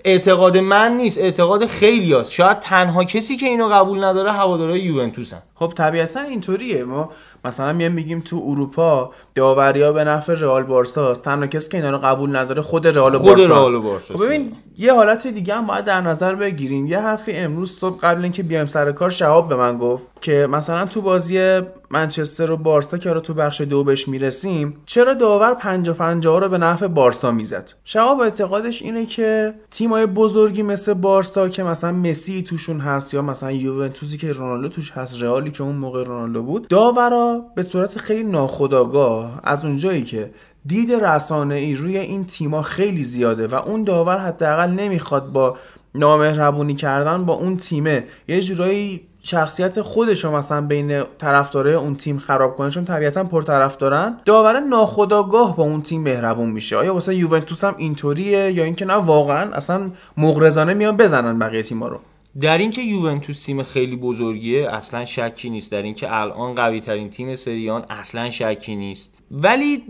اعتقاد 0.05 0.57
من 0.57 0.97
نیست 0.97 1.17
اعتقاد 1.17 1.65
خیلی 1.65 2.13
هست. 2.13 2.31
شاید 2.31 2.59
تنها 2.59 3.03
کسی 3.03 3.35
که 3.35 3.45
اینو 3.45 3.67
قبول 3.67 4.03
نداره 4.03 4.31
هوادارهای 4.31 4.79
یوونتوسن. 4.79 5.41
خب 5.55 5.73
طبیعتا 5.77 6.19
اینطوریه. 6.21 6.83
ما 6.83 7.11
مثلا 7.45 7.73
میایم 7.73 7.91
میگیم 7.91 8.19
تو 8.19 8.43
اروپا 8.47 9.11
داوریا 9.35 9.93
به 9.93 10.03
نفع 10.03 10.33
رئال 10.33 10.63
بارسا 10.63 11.11
است 11.11 11.23
تنها 11.23 11.47
کسی 11.47 11.69
که 11.69 11.77
اینا 11.77 11.89
رو 11.89 11.97
قبول 11.97 12.35
نداره 12.35 12.61
خود 12.61 12.87
رئال 12.87 13.17
خود 13.17 13.27
بارسا. 13.27 13.47
رئال 13.47 13.79
بارسا 13.79 14.13
خب 14.13 14.25
ببین 14.25 14.51
یه 14.77 14.93
حالت 14.93 15.27
دیگه 15.27 15.55
هم 15.55 15.67
باید 15.67 15.85
در 15.85 16.01
نظر 16.01 16.35
بگیریم. 16.35 16.87
یه 16.87 16.99
حرفی 16.99 17.31
امروز 17.31 17.71
صبح 17.71 17.99
قبل 17.99 18.23
اینکه 18.23 18.43
بیایم 18.43 18.65
سر 18.65 18.91
کار 18.91 19.09
شهاب 19.09 19.49
به 19.49 19.55
من 19.55 19.77
گفت. 19.77 20.03
که 20.23 20.47
مثلا 20.51 20.85
تو 20.85 21.01
بازی 21.01 21.61
منچستر 21.89 22.51
و 22.51 22.57
بارسا 22.57 22.97
که 22.97 23.13
رو 23.13 23.19
تو 23.19 23.33
بخش 23.33 23.61
دو 23.61 23.83
بهش 23.83 24.07
می‌رسیم 24.07 24.77
چرا 24.85 25.13
داور 25.13 25.53
50 25.53 25.95
50 25.95 26.39
رو 26.39 26.49
به 26.49 26.57
نفع 26.57 26.87
بارسا 26.87 27.31
می‌زد؟ 27.31 27.71
شهاب 27.83 28.21
اعتقادش 28.21 28.81
اینه 28.81 29.05
که 29.05 29.53
تیمای 29.71 30.05
بزرگی 30.05 30.63
مثل 30.63 30.93
بارسا 30.93 31.49
که 31.49 31.63
مثلا 31.63 31.91
مسی 31.91 32.43
توشون 32.43 32.79
هست 32.79 33.13
یا 33.13 33.21
مثلا 33.21 33.51
یوونتوسی 33.51 34.17
که 34.17 34.31
رونالدو 34.31 34.69
توش 34.69 34.91
هست 34.91 35.23
رئالی 35.23 35.51
که 35.51 35.63
اون 35.63 35.75
موقع 35.75 36.03
رونالدو 36.03 36.43
بود 36.43 36.67
داورا 36.67 37.41
به 37.55 37.63
صورت 37.63 37.97
خیلی 37.97 38.23
ناخودآگاه 38.23 39.39
از 39.43 39.65
اونجایی 39.65 40.03
که 40.03 40.31
دید 40.65 40.91
رسانه 40.91 41.55
ای 41.55 41.75
روی 41.75 41.97
این 41.97 42.25
تیما 42.25 42.61
خیلی 42.61 43.03
زیاده 43.03 43.47
و 43.47 43.55
اون 43.55 43.83
داور 43.83 44.17
حداقل 44.17 44.69
نمی‌خواد 44.69 45.31
با 45.31 45.57
نامهربونی 45.95 46.75
کردن 46.75 47.25
با 47.25 47.33
اون 47.33 47.57
تیمه 47.57 48.03
یه 48.27 48.41
جورایی 48.41 49.01
شخصیت 49.25 49.81
خودش 49.81 50.25
مثلا 50.25 50.61
بین 50.61 51.03
طرفدارای 51.17 51.73
اون 51.73 51.95
تیم 51.95 52.19
خراب 52.19 52.55
کنه 52.55 52.69
چون 52.69 52.85
طبیعتا 52.85 53.23
پرطرفدارن. 53.23 54.17
داور 54.25 54.59
ناخداگاه 54.59 55.55
با 55.55 55.63
اون 55.63 55.81
تیم 55.81 56.01
مهربون 56.01 56.49
میشه. 56.49 56.77
آیا 56.77 56.93
واسه 56.93 57.15
یوونتوس 57.15 57.63
هم 57.63 57.75
اینطوریه 57.77 58.51
یا 58.51 58.63
اینکه 58.63 58.85
نه 58.85 58.93
واقعا 58.93 59.51
اصلا 59.51 59.91
مغرضانه 60.17 60.73
میان 60.73 60.97
بزنن 60.97 61.39
بقیه 61.39 61.63
تیما 61.63 61.87
رو. 61.87 61.99
در 62.41 62.57
اینکه 62.57 62.81
یوونتوس 62.81 63.43
تیم 63.43 63.63
خیلی 63.63 63.95
بزرگیه 63.95 64.69
اصلا 64.69 65.05
شکی 65.05 65.49
نیست. 65.49 65.71
در 65.71 65.81
اینکه 65.81 66.15
الان 66.15 66.55
قوی 66.55 66.79
ترین 66.79 67.09
تیم 67.09 67.35
سریان 67.35 67.85
اصلا 67.89 68.29
شکی 68.29 68.75
نیست. 68.75 69.13
ولی 69.31 69.83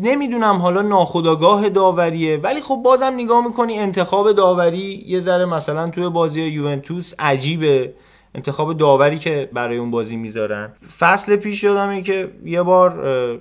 نمی‌دونم 0.00 0.56
حالا 0.56 0.82
ناخداگاه 0.82 1.68
داوریه. 1.68 2.36
ولی 2.36 2.60
خب 2.60 2.80
بازم 2.84 3.12
نگاه 3.16 3.46
می‌کنی 3.46 3.78
انتخاب 3.78 4.32
داوری 4.32 5.04
یه 5.06 5.20
ذره 5.20 5.44
مثلا 5.44 5.90
توی 5.90 6.08
بازی 6.08 6.42
یوونتوس 6.42 7.14
عجیبه. 7.18 7.94
انتخاب 8.34 8.76
داوری 8.76 9.18
که 9.18 9.50
برای 9.52 9.76
اون 9.76 9.90
بازی 9.90 10.16
می‌ذارن. 10.16 10.72
فصل 10.98 11.36
پیش 11.36 11.64
یادمه 11.64 12.02
که 12.02 12.30
یه 12.44 12.62
بار 12.62 13.40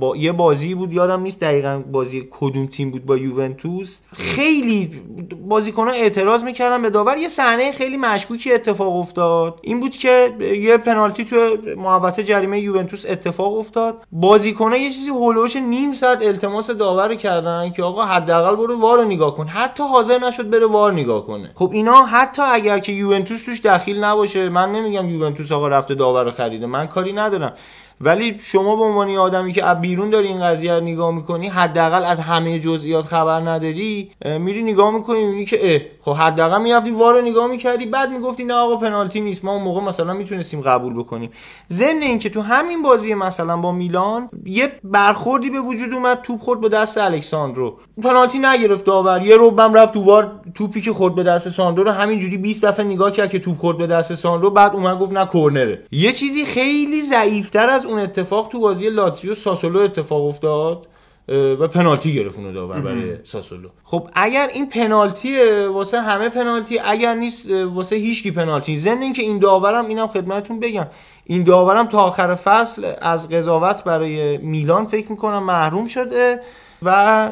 با 0.00 0.16
یه 0.16 0.32
بازی 0.32 0.74
بود 0.74 0.92
یادم 0.92 1.22
نیست 1.22 1.40
دقیقا 1.40 1.82
بازی 1.92 2.28
کدوم 2.30 2.66
تیم 2.66 2.90
بود 2.90 3.06
با 3.06 3.16
یوونتوس. 3.16 4.00
خیلی 4.12 5.02
بازیکنها 5.48 5.92
اعتراض 5.92 6.44
می‌کردن 6.44 6.82
به 6.82 6.90
داور. 6.90 7.16
یه 7.16 7.28
صحنه 7.28 7.72
خیلی 7.72 7.96
مشکوکی 7.96 8.52
اتفاق 8.52 8.96
افتاد. 8.96 9.58
این 9.62 9.80
بود 9.80 9.92
که 9.92 10.30
یه 10.40 10.76
پنالتی 10.76 11.24
تو 11.24 11.36
محوطه 11.76 12.24
جریمه 12.24 12.60
یوونتوس 12.60 13.06
اتفاق 13.08 13.56
افتاد. 13.58 14.02
بازیکنها 14.12 14.76
یه 14.76 14.90
چیزی 14.90 15.10
هولوش 15.10 15.56
نیم 15.56 15.92
ساعت 15.92 16.22
التماس 16.22 16.70
داور 16.70 17.14
کردن 17.14 17.70
که 17.70 17.82
آقا 17.82 18.04
حداقل 18.04 18.56
برو 18.56 18.80
وار 18.80 18.98
رو 18.98 19.04
نگاه 19.04 19.34
کن. 19.36 19.46
حتی 19.46 19.82
حاضر 19.82 20.18
نشد 20.18 20.50
بره 20.50 20.66
وار 20.66 20.92
نگاه 20.92 21.26
کنه. 21.26 21.50
خب 21.54 21.70
اینا 21.72 22.04
حتی 22.04 22.42
اگر 22.42 22.78
که 22.78 22.92
یوونتوس 22.92 23.42
توش 23.42 23.60
دخیل 23.60 24.04
نباشه 24.04 24.48
من 24.48 24.72
نمیگم 24.72 25.08
یوونتوس 25.08 25.52
آقا 25.52 25.68
رفته 25.68 25.94
داور 25.94 26.24
رو 26.24 26.30
خریده. 26.30 26.66
من 26.66 26.86
کاری 26.86 27.12
ندارم. 27.12 27.52
ولی 28.00 28.38
شما 28.38 28.76
به 28.76 28.82
عنوان 28.82 29.16
آدمی 29.16 29.52
که 29.52 29.64
از 29.64 29.80
بیرون 29.80 30.10
داری 30.10 30.28
این 30.28 30.42
قضیه 30.42 30.74
رو 30.74 30.80
نگاه 30.80 31.14
می‌کنی 31.14 31.48
حداقل 31.48 32.04
از 32.04 32.20
همه 32.20 32.60
جزئیات 32.60 33.04
خبر 33.04 33.40
نداری 33.40 34.10
میری 34.24 34.62
نگاه 34.62 34.90
می‌کنی 34.90 35.24
می‌بینی 35.24 35.46
که 35.46 35.74
اه 35.74 35.80
خب 36.00 36.12
حداقل 36.20 36.62
می‌رفتی 36.62 36.90
وارو 36.90 37.20
نگاه 37.20 37.46
می‌کردی 37.46 37.86
بعد 37.86 38.10
می‌گفتی 38.10 38.44
نه 38.44 38.54
آقا 38.54 38.76
پنالتی 38.76 39.20
نیست 39.20 39.44
ما 39.44 39.52
اون 39.54 39.62
موقع 39.62 39.80
مثلا 39.80 40.12
می‌تونستیم 40.12 40.60
قبول 40.60 40.94
بکنیم. 40.94 41.30
ضمن 41.70 42.02
اینکه 42.02 42.30
تو 42.30 42.40
همین 42.40 42.82
بازی 42.82 43.14
مثلا 43.14 43.56
با 43.56 43.72
میلان 43.72 44.28
یه 44.46 44.72
برخوردی 44.84 45.50
به 45.50 45.60
وجود 45.60 45.92
اومد 45.92 46.22
توپ 46.22 46.40
خورد 46.40 46.60
به 46.60 46.68
دست 46.68 46.98
الکساندرو. 46.98 47.78
پنالتی 48.02 48.38
نگرفت 48.38 48.84
داور 48.84 49.22
یه 49.22 49.36
روبم 49.36 49.74
رفت 49.74 49.94
تو 49.94 50.02
وار 50.02 50.40
توپی 50.54 50.80
که 50.80 50.92
خورد 50.92 51.14
به 51.14 51.22
دست 51.22 51.48
ساندرو 51.48 51.84
رو 51.84 51.90
همینجوری 51.90 52.36
20 52.36 52.64
دفعه 52.64 52.86
نگاه 52.86 53.10
کرد 53.10 53.30
که 53.30 53.38
توپ 53.38 53.58
خورد 53.58 53.78
به 53.78 53.86
دست 53.86 54.14
ساندرو 54.14 54.50
بعد 54.50 54.74
اومد 54.74 54.98
گفت 54.98 55.12
نه 55.12 55.26
کرنره 55.26 55.82
یه 55.90 56.12
چیزی 56.12 56.44
خیلی 56.44 57.02
ضعیفتر 57.02 57.68
از 57.68 57.83
اون 57.86 57.98
اتفاق 57.98 58.48
تو 58.48 58.60
بازی 58.60 58.90
لاتزیو 58.90 59.34
ساسولو 59.34 59.80
اتفاق 59.80 60.26
افتاد 60.26 60.86
و 61.28 61.68
پنالتی 61.68 62.14
گرفت 62.14 62.38
اونو 62.38 62.52
داور 62.52 62.80
برای 62.80 63.16
ساسولو. 63.24 63.68
خب 63.84 64.08
اگر 64.14 64.48
این 64.54 64.68
پنالتی 64.68 65.64
واسه 65.66 66.00
همه 66.00 66.28
پنالتی 66.28 66.78
اگر 66.78 67.14
نیست 67.14 67.50
واسه 67.50 67.96
هیچکی 67.96 68.30
پنالتی 68.30 68.78
ضمن 68.78 69.02
اینکه 69.02 69.22
این 69.22 69.38
داورم 69.38 69.86
اینم 69.86 70.06
خدمتتون 70.06 70.60
بگم. 70.60 70.86
این 71.24 71.42
داورم 71.44 71.86
تا 71.86 71.98
آخر 71.98 72.34
فصل 72.34 72.92
از 73.02 73.28
قضاوت 73.28 73.84
برای 73.84 74.38
میلان 74.38 74.86
فکر 74.86 75.10
می‌کنم 75.10 75.42
محروم 75.42 75.86
شده. 75.86 76.40
و 76.84 77.30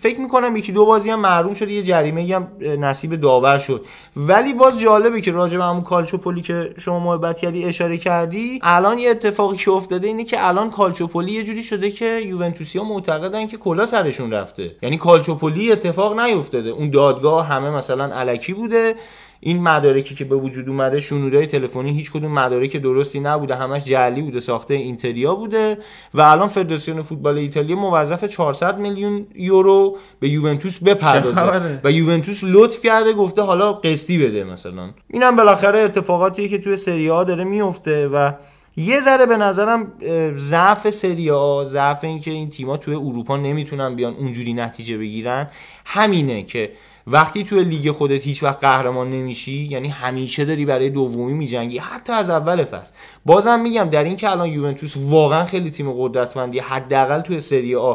فکر 0.00 0.20
می‌کنم 0.20 0.56
یکی 0.56 0.72
دو 0.72 0.86
بازی 0.86 1.10
هم 1.10 1.20
محروم 1.20 1.54
شده 1.54 1.72
یه 1.72 1.82
جریمه 1.82 2.34
هم 2.34 2.48
نصیب 2.80 3.20
داور 3.20 3.58
شد. 3.58 3.84
ولی 4.16 4.52
باز 4.52 4.80
جالبه 4.80 5.20
که 5.20 5.32
راجع 5.32 5.58
به 5.58 5.64
همون 5.64 5.82
کالچوپولی 5.82 6.42
که 6.42 6.74
شما 6.78 6.98
محبت 6.98 7.38
کردی 7.38 7.64
اشاره 7.64 7.96
کردی 7.96 8.58
الان 8.62 8.98
یه 8.98 9.10
اتفاقی 9.10 9.56
که 9.56 9.70
افتاده 9.70 10.06
اینه 10.06 10.24
که 10.24 10.48
الان 10.48 10.70
کالچوپولی 10.70 11.32
یه 11.32 11.44
جوری 11.44 11.62
شده 11.62 11.90
که 11.90 12.20
یوونتوسیا 12.26 12.84
معتقدن 12.84 13.46
که 13.46 13.56
کلا 13.56 13.86
سرشون 13.86 14.30
رفته. 14.30 14.70
یعنی 14.82 14.98
کالچوپولی 14.98 15.72
اتفاق 15.72 16.20
نیفتاده. 16.20 16.70
اون 16.70 16.90
دادگاه 16.90 17.46
همه 17.46 17.70
مثلا 17.70 18.04
علکی 18.04 18.52
بوده. 18.52 18.94
این 19.44 19.62
مدارکی 19.62 20.14
که 20.14 20.24
به 20.24 20.36
وجود 20.36 20.68
اومده 20.68 21.00
شنودهای 21.00 21.46
تلفنی 21.46 21.92
هیچ 21.92 22.12
کدوم 22.12 22.32
مدارک 22.32 22.76
درستی 22.76 23.20
نبوده 23.20 23.56
همش 23.56 23.84
جعلی 23.84 24.22
بوده 24.22 24.40
ساخته 24.40 24.74
اینتریا 24.74 25.34
بوده 25.34 25.78
و 26.14 26.20
الان 26.20 26.46
فدراسیون 26.46 27.02
فوتبال 27.02 27.38
ایتالیا 27.38 27.76
موظف 27.76 28.24
400 28.24 28.78
میلیون 28.78 29.26
یورو 29.34 29.96
به 30.20 30.28
یوونتوس 30.28 30.78
بپردازه. 30.78 31.80
و 31.84 31.90
یوونتوس 31.92 32.40
لطف 32.44 32.82
کرده 32.82 33.12
گفته 33.12 33.42
حالا 33.42 33.72
قسطی 33.72 34.26
بده 34.26 34.44
مثلا. 34.44 34.90
اینم 35.08 35.36
بالاخره 35.36 35.78
اتفاقاتیه 35.78 36.48
که 36.48 36.58
توی 36.58 36.76
سری 36.76 37.10
آ 37.10 37.24
داره 37.24 37.44
میفته 37.44 38.08
و 38.08 38.32
یه 38.76 39.00
ذره 39.00 39.26
به 39.26 39.36
نظرم 39.36 39.92
ضعف 40.36 40.90
سری 40.90 41.30
آ 41.30 41.64
ضعف 41.64 42.04
اینکه 42.04 42.30
این 42.30 42.50
تیما 42.50 42.76
توی 42.76 42.94
اروپا 42.94 43.36
نمی‌تونن 43.36 43.96
بیان 43.96 44.14
اونجوری 44.14 44.54
نتیجه 44.54 44.98
بگیرن. 44.98 45.50
همینه 45.84 46.42
که 46.42 46.70
وقتی 47.06 47.44
توی 47.44 47.64
لیگ 47.64 47.90
خودت 47.90 48.22
هیچ 48.22 48.42
وقت 48.42 48.60
قهرمان 48.60 49.10
نمیشی 49.10 49.52
یعنی 49.52 49.88
همیشه 49.88 50.44
داری 50.44 50.66
برای 50.66 50.90
دومی 50.90 51.32
میجنگی 51.32 51.78
حتی 51.78 52.12
از 52.12 52.30
اول 52.30 52.64
فصل. 52.64 52.92
بازم 53.24 53.60
میگم 53.60 53.84
در 53.84 54.04
این 54.04 54.16
که 54.16 54.30
الان 54.30 54.48
یوونتوس 54.48 54.94
واقعا 54.96 55.44
خیلی 55.44 55.70
تیم 55.70 55.92
قدرتمندی 55.92 56.58
حداقل 56.58 57.20
توی 57.20 57.40
سری 57.40 57.74
آ 57.74 57.94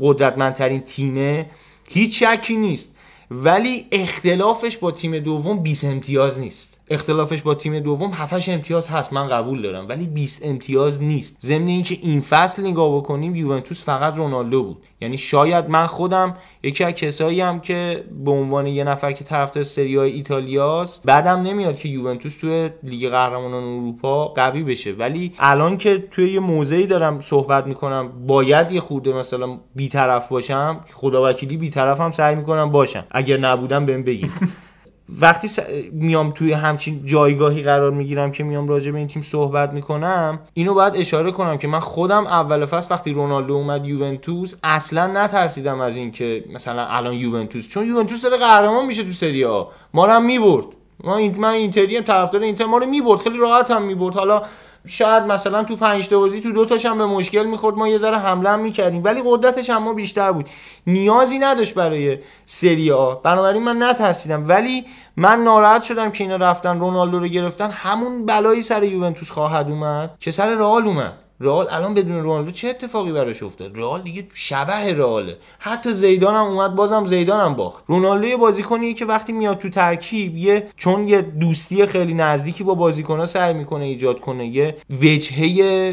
قدرتمندترین 0.00 0.80
تیمه 0.80 1.50
هیچ 1.88 2.24
شکی 2.24 2.56
نیست. 2.56 2.94
ولی 3.30 3.86
اختلافش 3.92 4.76
با 4.76 4.90
تیم 4.90 5.18
دوم 5.18 5.62
20 5.62 5.84
امتیاز 5.84 6.40
نیست. 6.40 6.77
اختلافش 6.90 7.42
با 7.42 7.54
تیم 7.54 7.78
دوم 7.78 8.10
7 8.14 8.48
امتیاز 8.48 8.88
هست 8.88 9.12
من 9.12 9.28
قبول 9.28 9.62
دارم. 9.62 9.88
ولی 9.88 10.06
20 10.06 10.46
امتیاز 10.46 11.02
نیست. 11.02 11.36
ضمن 11.40 11.68
اینکه 11.68 11.98
این 12.02 12.20
فصل 12.20 12.66
نگاه 12.66 12.96
بکنیم 12.96 13.34
یوونتوس 13.36 13.84
فقط 13.84 14.16
رونالدو 14.16 14.62
بود. 14.62 14.82
یعنی 15.00 15.18
شاید 15.18 15.70
من 15.70 15.86
خودم 15.86 16.36
یکی 16.62 16.84
از 16.84 16.92
کسایی 16.92 17.40
هم 17.40 17.60
که 17.60 18.04
به 18.24 18.30
عنوان 18.30 18.66
یه 18.66 18.84
نفر 18.84 19.12
که 19.12 19.24
طرفدار 19.24 19.64
سری 19.64 19.96
های 19.96 20.12
ایتالیاست 20.12 21.02
بعدم 21.04 21.42
نمیاد 21.42 21.78
که 21.78 21.88
یوونتوس 21.88 22.36
توی 22.36 22.70
لیگ 22.82 23.10
قهرمانان 23.10 23.62
اروپا 23.62 24.28
قوی 24.28 24.62
بشه. 24.62 24.92
ولی 24.92 25.32
الان 25.38 25.76
که 25.76 25.98
توی 26.10 26.32
یه 26.32 26.40
موضعی 26.40 26.86
دارم 26.86 27.20
صحبت 27.20 27.66
می‌کنم 27.66 28.26
باید 28.26 28.72
یه 28.72 28.80
خورده 28.80 29.12
مثلا 29.12 29.58
بیطرف 29.74 30.28
باشم 30.28 30.80
خدا 30.92 31.28
وکیلی 31.28 31.56
بیطرفم 31.56 32.10
سعی 32.10 32.34
می‌کنم 32.34 32.70
باشم. 32.70 33.04
اگر 33.10 33.36
نبودم 33.36 33.86
بهم 33.86 34.02
بگید. 34.02 34.30
وقتی 35.08 35.48
میام 35.92 36.30
توی 36.30 36.52
همچین 36.52 37.02
جایگاهی 37.04 37.62
قرار 37.62 37.90
می‌گیرم 37.90 38.32
که 38.32 38.44
میام 38.44 38.68
راجع 38.68 38.90
به 38.90 38.98
این 38.98 39.06
تیم 39.06 39.22
صحبت 39.22 39.72
می‌کنم 39.72 40.40
اینو 40.54 40.74
باید 40.74 40.96
اشاره 40.96 41.30
کنم 41.30 41.56
که 41.58 41.68
من 41.68 41.80
خودم 41.80 42.26
اول 42.26 42.64
فصل 42.64 42.94
وقتی 42.94 43.12
رونالدو 43.12 43.52
اومد 43.52 43.86
یوونتوس 43.86 44.54
اصلا 44.62 45.06
نترسیدم 45.06 45.80
از 45.80 45.96
اینکه 45.96 46.44
مثلا 46.54 46.86
الان 46.86 47.14
یوونتوس 47.14 47.68
چون 47.68 47.86
یوونتوس 47.86 48.22
داره 48.22 48.36
قهرمان 48.36 48.86
میشه 48.86 49.04
تو 49.04 49.12
سری 49.12 49.44
آ. 49.44 49.64
ما 49.94 50.06
رو 50.06 50.12
هم 50.12 50.24
می‌برد. 50.24 50.64
ما 51.04 51.16
این 51.16 51.38
من 51.38 51.50
اینتریم 51.50 52.02
طرفدار 52.02 52.42
اینتر 52.42 52.64
ما 52.64 52.78
رو 52.78 52.86
می‌برد. 52.86 53.20
خیلی 53.20 53.38
راحت 53.38 53.70
هم 53.70 53.82
می‌برد. 53.82 54.14
حالا 54.14 54.42
شاید 54.88 55.22
مثلا 55.22 55.64
تو 55.64 55.76
پنج 55.76 56.08
تا 56.08 56.18
بازی 56.18 56.40
تو 56.40 56.52
دو 56.52 56.64
تاش 56.64 56.86
هم 56.86 56.98
به 56.98 57.06
مشکل 57.06 57.44
می‌خورد 57.44 57.76
ما 57.76 57.88
یه 57.88 57.98
ذره 57.98 58.18
حمله 58.18 58.50
هم 58.50 58.60
می‌کردیم 58.60 59.04
ولی 59.04 59.22
قدرتش 59.24 59.70
هم 59.70 59.94
بیشتر 59.94 60.32
بود. 60.32 60.48
نیازی 60.86 61.38
نداشت 61.38 61.74
برای 61.74 62.18
سری 62.44 62.90
آ. 62.90 63.14
بنابراین 63.14 63.62
من 63.62 63.82
نترسیدم 63.82 64.48
ولی 64.48 64.84
من 65.16 65.44
ناراحت 65.44 65.82
شدم 65.82 66.10
که 66.10 66.24
اینا 66.24 66.36
رفتن 66.36 66.80
رونالدو 66.80 67.18
رو 67.18 67.28
گرفتن. 67.28 67.70
همون 67.70 68.26
بلایی 68.26 68.62
سر 68.62 68.82
یوونتوس 68.82 69.30
خواهد 69.30 69.70
اومد 69.70 70.10
که 70.20 70.30
سر 70.30 70.54
رئال 70.54 70.86
اومد. 70.86 71.27
رئال 71.40 71.66
الان 71.70 71.94
بدون 71.94 72.22
رونالدو 72.22 72.50
چه 72.50 72.68
اتفاقی 72.68 73.12
براش 73.12 73.42
افتاد؟ 73.42 73.78
رئال 73.78 74.02
دیگه 74.02 74.26
شبه 74.34 74.92
رئاله 74.92 75.36
حتی 75.58 75.94
زیدان 75.94 76.34
هم 76.34 76.44
اومد 76.44 76.74
بازم 76.74 77.06
زیدان 77.06 77.40
هم 77.40 77.54
باخت. 77.54 77.84
رونالدو 77.86 78.26
یه 78.26 78.36
بازیکنیه 78.36 78.94
که 78.94 79.04
وقتی 79.04 79.32
میاد 79.32 79.58
تو 79.58 79.68
ترکیب 79.68 80.36
یه 80.36 80.68
چون 80.76 81.08
یه 81.08 81.20
دوستی 81.20 81.86
خیلی 81.86 82.14
نزدیکی 82.14 82.64
با 82.64 82.74
بازیکن‌ها 82.74 83.26
سعی 83.26 83.54
می‌کنه 83.54 83.84
ایجاد 83.84 84.20
کنه 84.20 84.46
یه 84.46 84.76
وجهه 85.02 85.92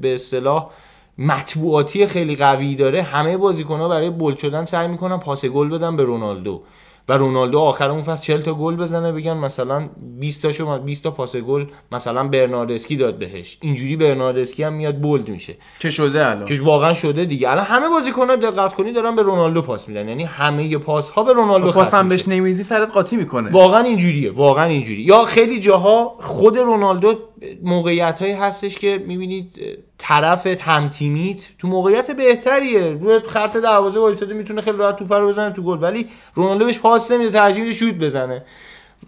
به 0.00 0.14
اصطلاح 0.14 0.70
مطبوعاتی 1.18 2.06
خیلی 2.06 2.36
قوی 2.36 2.74
داره 2.74 3.02
همه 3.02 3.36
بازیکن‌ها 3.36 3.88
برای 3.88 4.10
بولد 4.10 4.36
شدن 4.36 4.64
سعی 4.64 4.88
می‌کنن 4.88 5.16
پاس 5.18 5.44
گل 5.44 5.68
بدن 5.68 5.96
به 5.96 6.04
رونالدو. 6.04 6.62
و 7.08 7.12
رونالدو 7.12 7.58
آخر 7.58 7.90
اون 7.90 8.02
فصل 8.02 8.22
40 8.22 8.40
تا 8.40 8.54
گل 8.54 8.76
بزنه 8.76 9.12
بگن 9.12 9.32
مثلا 9.32 9.88
20 10.18 10.42
تاشو 10.42 10.78
20 10.78 11.02
تا 11.02 11.10
پاس 11.10 11.36
گل 11.36 11.64
مثلا 11.92 12.28
برناردسکی 12.28 12.96
داد 12.96 13.18
بهش. 13.18 13.58
اینجوری 13.60 13.96
برناردسکی 13.96 14.62
هم 14.62 14.72
میاد 14.72 14.96
بولد 14.96 15.28
میشه. 15.28 15.56
که 15.80 15.90
شده 15.90 16.26
الان. 16.26 16.44
که 16.44 16.60
واقعا 16.62 16.94
شده 16.94 17.24
دیگه. 17.24 17.50
الان 17.50 17.64
همه 17.64 17.88
بازیکن‌ها 17.88 18.36
دقت 18.36 18.74
کنی 18.74 18.92
دارن 18.92 19.16
به 19.16 19.22
رونالدو 19.22 19.62
پاس 19.62 19.88
میدن. 19.88 20.08
یعنی 20.08 20.24
همه 20.24 20.78
پاس 20.78 21.10
ها 21.10 21.22
به 21.22 21.32
رونالدو 21.32 21.72
پاس 21.72 21.94
هم 21.94 22.08
بهش 22.08 22.28
نمیدی 22.28 22.62
سرت 22.62 22.90
قاطی 22.90 23.16
می‌کنه. 23.16 23.50
واقعا 23.50 23.80
اینجوریه 23.80 24.30
واقعا 24.30 24.64
اینجوری 24.64 25.02
یا 25.02 25.24
خیلی 25.24 25.60
جاها 25.60 26.16
خود 26.20 26.58
رونالدو 26.58 27.14
موقعیت 27.62 28.22
هایی 28.22 28.32
هستش 28.32 28.78
که 28.78 29.04
می‌بینید 29.06 29.60
طرف 29.98 30.46
هم 30.46 30.88
تیمیت 30.88 31.48
تو 31.58 31.68
موقعیت 31.68 32.10
بهتریه. 32.10 32.90
روی 32.90 33.20
خط 33.20 33.56
دروازه 33.56 34.00
وایساده 34.00 34.34
می‌تونه 34.34 34.60
خیلی 34.60 34.76
راحت 34.76 34.96
توپ 34.96 35.12
رو 35.12 35.28
بزنه 35.28 35.54
تو 35.54 35.62
گل 35.62 35.82
ولی 35.82 36.08
رونالدو 36.34 36.64
بهش 36.64 36.78
پاس 36.78 37.12
نمیده 37.12 37.30
ترجیح 37.30 37.72
شوت 37.72 37.94
بزنه. 37.94 38.42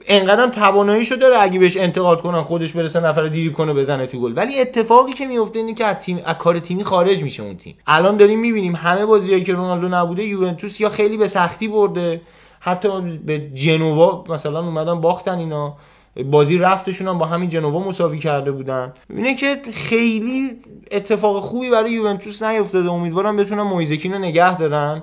انقدر 0.06 0.48
تواناییشو 0.48 1.14
داره 1.14 1.42
اگه 1.42 1.58
بهش 1.58 1.76
انتقاد 1.76 2.20
کنن 2.20 2.40
خودش 2.40 2.72
برسه 2.72 3.00
نفر 3.00 3.26
دیری 3.26 3.52
کنه 3.52 3.72
بزنه 3.72 4.06
تو 4.06 4.20
گل. 4.20 4.32
ولی 4.36 4.60
اتفاقی 4.60 5.12
که 5.12 5.26
میفته 5.26 5.58
اینه 5.58 5.74
که 5.74 5.84
از 5.84 5.96
تیم 5.96 6.22
از 6.24 6.36
کار 6.36 6.58
تیمی 6.58 6.84
خارج 6.84 7.22
میشه 7.22 7.42
اون 7.42 7.56
تیم. 7.56 7.76
الان 7.86 8.16
داریم 8.16 8.40
می‌بینیم 8.40 8.76
همه 8.76 9.06
بازیایی 9.06 9.44
که 9.44 9.52
رونالدو 9.52 9.88
نبوده 9.88 10.24
یوونتوس 10.24 10.80
یا 10.80 10.88
خیلی 10.88 11.16
به 11.16 11.26
سختی 11.26 11.68
برده. 11.68 12.20
حتی 12.60 13.00
به 13.00 13.38
جنوا 13.38 14.24
مثلا 14.28 14.60
اومدن 14.60 15.00
باختن 15.00 15.38
اینا. 15.38 15.76
بازی 16.16 16.58
رفتشون 16.58 17.08
هم 17.08 17.18
با 17.18 17.26
همین 17.26 17.48
جنوا 17.48 17.88
مساوی 17.88 18.18
کرده 18.18 18.52
بودن. 18.52 18.92
اینه 19.10 19.34
که 19.34 19.62
خیلی 19.74 20.50
اتفاق 20.90 21.42
خوبی 21.42 21.70
برای 21.70 21.92
یوونتوس 21.92 22.42
نیفتاده. 22.42 22.90
امیدوارم 22.90 23.36
بتونن 23.36 23.62
مویزکین 23.62 24.12
رو 24.12 24.18
نگه 24.18 24.56
دارن. 24.56 25.02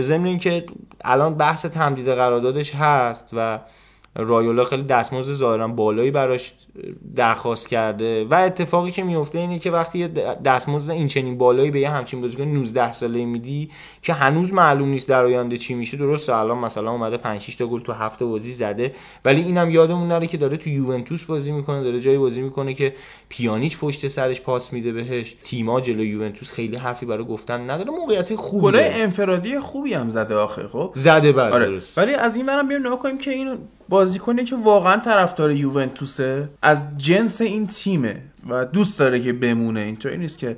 ضمن 0.00 0.26
اینکه 0.26 0.64
الان 1.04 1.34
بحث 1.34 1.66
تمدید 1.66 2.08
قراردادش 2.08 2.74
هست 2.74 3.30
و 3.32 3.58
رایولا 4.16 4.64
خیلی 4.64 4.82
دستمزد 4.82 5.32
ظاهرا 5.32 5.68
بالایی 5.68 6.10
براش 6.10 6.52
درخواست 7.16 7.68
کرده 7.68 8.24
و 8.24 8.34
اتفاقی 8.34 8.90
که 8.90 9.02
میفته 9.02 9.38
اینه 9.38 9.58
که 9.58 9.70
وقتی 9.70 9.98
یه 9.98 10.08
دستمزد 10.44 10.90
این 10.90 11.06
چنین 11.06 11.38
بالایی 11.38 11.70
به 11.70 11.80
یه 11.80 11.90
همچین 11.90 12.20
بازیکن 12.20 12.42
19 12.42 12.92
ساله 12.92 13.24
میدی 13.24 13.70
که 14.02 14.12
هنوز 14.12 14.52
معلوم 14.52 14.88
نیست 14.88 15.08
در 15.08 15.24
آینده 15.24 15.58
چی 15.58 15.74
میشه 15.74 15.96
درست 15.96 16.30
الان 16.30 16.58
مثلا 16.58 16.90
اومده 16.90 17.16
5 17.16 17.40
6 17.40 17.56
تا 17.56 17.66
گل 17.66 17.80
تو 17.80 17.92
هفته 17.92 18.24
بازی 18.24 18.52
زده 18.52 18.92
ولی 19.24 19.42
اینم 19.42 19.70
یادمون 19.70 20.08
نره 20.08 20.26
که 20.26 20.36
داره 20.36 20.56
تو 20.56 20.70
یوونتوس 20.70 21.24
بازی 21.24 21.52
می‌کنه 21.52 21.82
داره 21.82 22.00
جایی 22.00 22.18
بازی 22.18 22.42
می‌کنه 22.42 22.74
که 22.74 22.94
پیانیچ 23.28 23.78
پشت 23.78 24.08
سرش 24.08 24.40
پاس 24.40 24.72
میده 24.72 24.92
بهش. 24.92 25.36
تیما 25.42 25.80
جلو 25.80 26.04
یوونتوس 26.04 26.52
خیلی 26.52 26.76
حرفی 26.76 27.06
برای 27.06 27.24
گفتن 27.24 27.70
نداره 27.70 27.90
موقعیت 27.90 28.34
خوبی 28.34 28.62
گل 28.62 28.76
انفرادی 28.76 29.58
خوبی 29.58 29.94
هم 29.94 30.08
زده 30.08 30.34
آخه 30.34 30.68
خب؟ 30.68 30.92
زده 30.94 31.32
بعد 31.32 31.52
آره. 31.52 31.66
درست. 31.66 31.98
ولی 31.98 32.14
از 32.14 32.36
این 32.36 32.46
برم 32.46 32.68
بیایم 32.68 32.86
نگاه 32.86 32.98
کنیم 32.98 33.18
که 33.18 33.30
این 33.30 33.58
بازیکنی 33.92 34.44
که 34.44 34.56
واقعا 34.56 34.96
طرفدار 34.96 35.52
یوونتوسه 35.52 36.48
از 36.62 36.86
جنس 36.98 37.40
این 37.40 37.66
تیمه 37.66 38.22
و 38.48 38.64
دوست 38.64 38.98
داره 38.98 39.20
که 39.20 39.32
بمونه. 39.32 39.80
اینطوری 39.80 40.18
نیست 40.18 40.38
که 40.38 40.56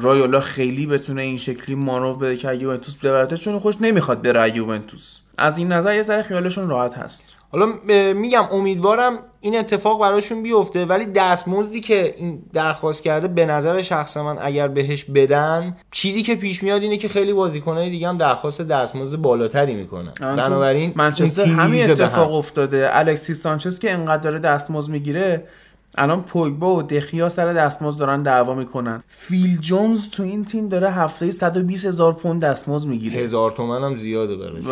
رایولا 0.00 0.40
خیلی 0.40 0.86
بتونه 0.86 1.22
این 1.22 1.36
شکلی 1.36 1.74
مانو 1.74 2.14
بده 2.14 2.36
که 2.36 2.52
یوونتوس 2.52 2.96
ببرته 2.96 3.36
چون 3.36 3.58
خوش 3.58 3.74
نمی‌خواد 3.80 4.22
بره 4.22 4.56
یوونتوس. 4.56 5.20
از 5.38 5.58
این 5.58 5.72
نظر 5.72 5.94
یه 5.94 6.02
ذره 6.02 6.22
خیالشون 6.22 6.68
راحت 6.68 6.98
هست. 6.98 7.24
حالا 7.52 7.66
میگم 8.12 8.44
امیدوارم 8.52 9.18
این 9.40 9.58
اتفاق 9.58 10.00
براشون 10.00 10.42
بیفته 10.42 10.84
ولی 10.84 11.06
دستمزدی 11.06 11.80
که 11.80 12.14
این 12.16 12.42
درخواست 12.52 13.02
کرده 13.02 13.28
به 13.28 13.46
نظر 13.46 13.82
شخص 13.82 14.16
من 14.16 14.36
اگر 14.40 14.68
بهش 14.68 15.04
بدن 15.04 15.76
چیزی 15.90 16.22
که 16.22 16.34
پیش 16.34 16.62
میاد 16.62 16.82
اینه 16.82 16.96
که 16.96 17.08
خیلی 17.08 17.32
بازیکنای 17.32 17.90
دیگه 17.90 18.08
هم 18.08 18.18
درخواست 18.18 18.62
دستمزد 18.62 19.16
بالاتری 19.16 19.74
می‌کنن. 19.74 20.12
بنابراین 20.20 20.92
منچستر 20.96 21.44
همین 21.44 21.90
اتفاق 21.90 22.34
افتاده. 22.34 22.88
الکسیس 22.92 23.42
سانچز 23.42 23.78
که 23.78 23.92
انقدر 23.92 24.22
داره 24.22 24.38
دستمزد 24.38 24.90
می‌گیره 24.90 25.44
الان 25.94 26.22
پوگبا 26.22 26.76
و 26.76 26.82
دخیا 26.82 27.28
سر 27.28 27.52
دستمزد 27.52 27.98
دارن 27.98 28.22
دعوا 28.22 28.54
می‌کنن. 28.54 29.02
فیل 29.08 29.58
جونز 29.60 30.10
تو 30.10 30.22
این 30.22 30.44
تیم 30.44 30.68
داره 30.68 30.90
هفته 30.90 31.30
120 31.30 31.86
هزار 31.86 32.12
پوند 32.12 32.42
دستمزد 32.42 32.88
می‌گیره. 32.88 33.20
هزار 33.20 33.50
تومن 33.50 33.82
هم 33.82 33.96
زیاده 33.96 34.36
براش 34.36 34.64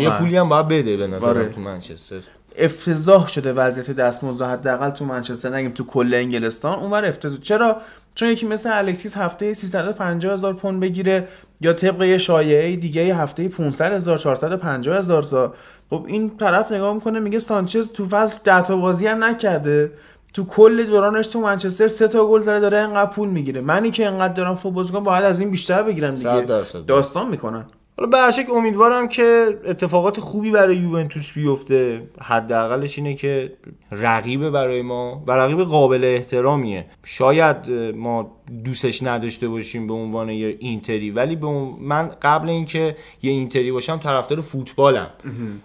یه 0.00 0.10
پولی 0.10 0.36
هم 0.36 0.48
باید 0.48 0.68
بده 0.68 0.96
به 0.96 1.06
نظر 1.06 1.48
تو 1.48 1.60
منچستر. 1.60 2.20
افتضاح 2.58 3.28
شده 3.28 3.52
وضعیت 3.52 3.90
دستمزد 3.90 4.44
حداقل 4.44 4.90
تو 4.90 5.04
منچستر 5.04 5.54
نگیم 5.56 5.70
تو 5.70 5.84
کل 5.84 6.14
انگلستان. 6.14 6.78
اونور 6.78 7.04
افتضاح. 7.04 7.38
چرا؟ 7.40 7.76
چون 8.14 8.28
یکی 8.28 8.46
مثل 8.46 8.70
الکسیس 8.72 9.16
هفته 9.16 9.54
350 9.54 10.32
هزار 10.32 10.54
پوند 10.54 10.80
بگیره 10.80 11.28
یا 11.60 11.72
طبق 11.72 12.02
یه 12.02 12.18
شایعه 12.18 12.76
دیگه 12.76 13.16
هفته 13.16 13.48
500 13.48 13.92
هزار 13.92 14.18
450 14.18 14.98
هزار 14.98 15.22
تا. 15.22 15.54
خب 15.90 16.04
این 16.08 16.36
طرف 16.36 16.72
نگاه 16.72 16.94
می‌کنه 16.94 17.20
میگه 17.20 17.38
سانچز 17.38 17.88
تو 17.88 18.06
فصل 18.06 18.38
10 18.44 18.62
تا 18.62 18.76
بازی 18.76 19.06
هم 19.06 19.24
نکرده. 19.24 19.90
تو 20.34 20.44
کل 20.44 20.86
دورانش 20.86 21.26
تو 21.26 21.40
منچستر 21.40 21.88
سه 21.88 22.08
تا 22.08 22.26
گل 22.26 22.40
زده 22.40 22.60
داره 22.60 22.78
انقدر 22.78 23.10
پول 23.10 23.28
می‌گیره. 23.28 23.60
منی 23.60 23.90
که 23.90 24.06
انقدر 24.06 24.34
دارم 24.34 24.56
خوب 24.56 24.74
بازیکن 24.74 25.04
باید 25.04 25.24
از 25.24 25.40
این 25.40 25.50
بیشتر 25.50 25.82
بگیرم 25.82 26.14
دیگه. 26.14 26.46
داستان 26.86 27.28
می‌کنن. 27.28 27.64
حالا 27.98 28.10
به 28.10 28.32
شکل 28.32 28.52
امیدوارم 28.52 29.08
که 29.08 29.58
اتفاقات 29.64 30.20
خوبی 30.20 30.50
برای 30.50 30.76
یوونتوس 30.76 31.32
بیفته. 31.32 32.02
حداقلش 32.20 32.98
اینه 32.98 33.14
که 33.14 33.52
رقیب 33.92 34.50
برای 34.50 34.82
ما 34.82 35.24
و 35.26 35.32
رقیب 35.32 35.62
قابل 35.62 36.04
احترامیه. 36.04 36.86
شاید 37.04 37.70
ما 37.96 38.30
دوستش 38.64 39.02
نداشته 39.02 39.48
باشیم 39.48 39.86
به 39.86 39.94
عنوان 39.94 40.28
یه 40.28 40.56
اینتری 40.58 41.10
ولی 41.10 41.36
به 41.36 41.46
من 41.80 42.10
قبل 42.22 42.48
اینکه 42.48 42.96
یه 43.22 43.30
اینتری 43.30 43.72
باشم 43.72 43.96
طرفدار 43.96 44.40
فوتبالم. 44.40 45.10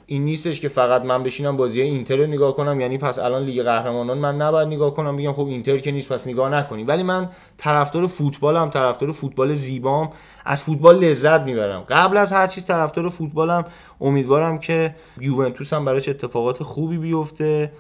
این 0.06 0.24
نیستش 0.26 0.62
که 0.62 0.68
فقط 0.68 1.02
من 1.02 1.24
بشینم 1.24 1.58
بازی 1.58 1.82
اینتر 1.82 2.16
رو 2.16 2.28
نگاه 2.28 2.56
کنم 2.56 2.82
یعنی 2.82 2.98
پس 2.98 3.20
الان 3.20 3.44
لیگ 3.44 3.64
قهرمانان 3.64 4.18
من 4.18 4.42
نباید 4.42 4.68
نگاه 4.68 4.94
کنم 4.94 5.18
بگم 5.18 5.34
خب 5.34 5.48
اینتر 5.48 5.78
که 5.78 5.92
نیست 5.92 6.14
پس 6.14 6.28
نگاه 6.28 6.50
نکنی. 6.50 6.84
ولی 6.84 7.04
من 7.04 7.30
طرفدار 7.58 8.06
فوتبالم 8.06 8.70
طرفدار 8.70 9.12
فوتبال 9.12 9.54
زیبام. 9.54 10.10
از 10.50 10.64
فوتبال 10.64 11.00
لذت 11.00 11.42
می‌برم. 11.42 11.82
قبل 11.82 12.18
از 12.18 12.34
هر 12.34 12.48
چیز 12.48 12.66
طرفدار 12.66 13.10
فوتبالم 13.10 13.66
امیدوارم 14.02 14.60
که 14.60 14.96
یوونتوس 15.22 15.74
هم 15.74 15.86
براش 15.86 16.10
اتفاقات 16.10 16.64
خوبی 16.64 16.98
بیفته 16.98 17.72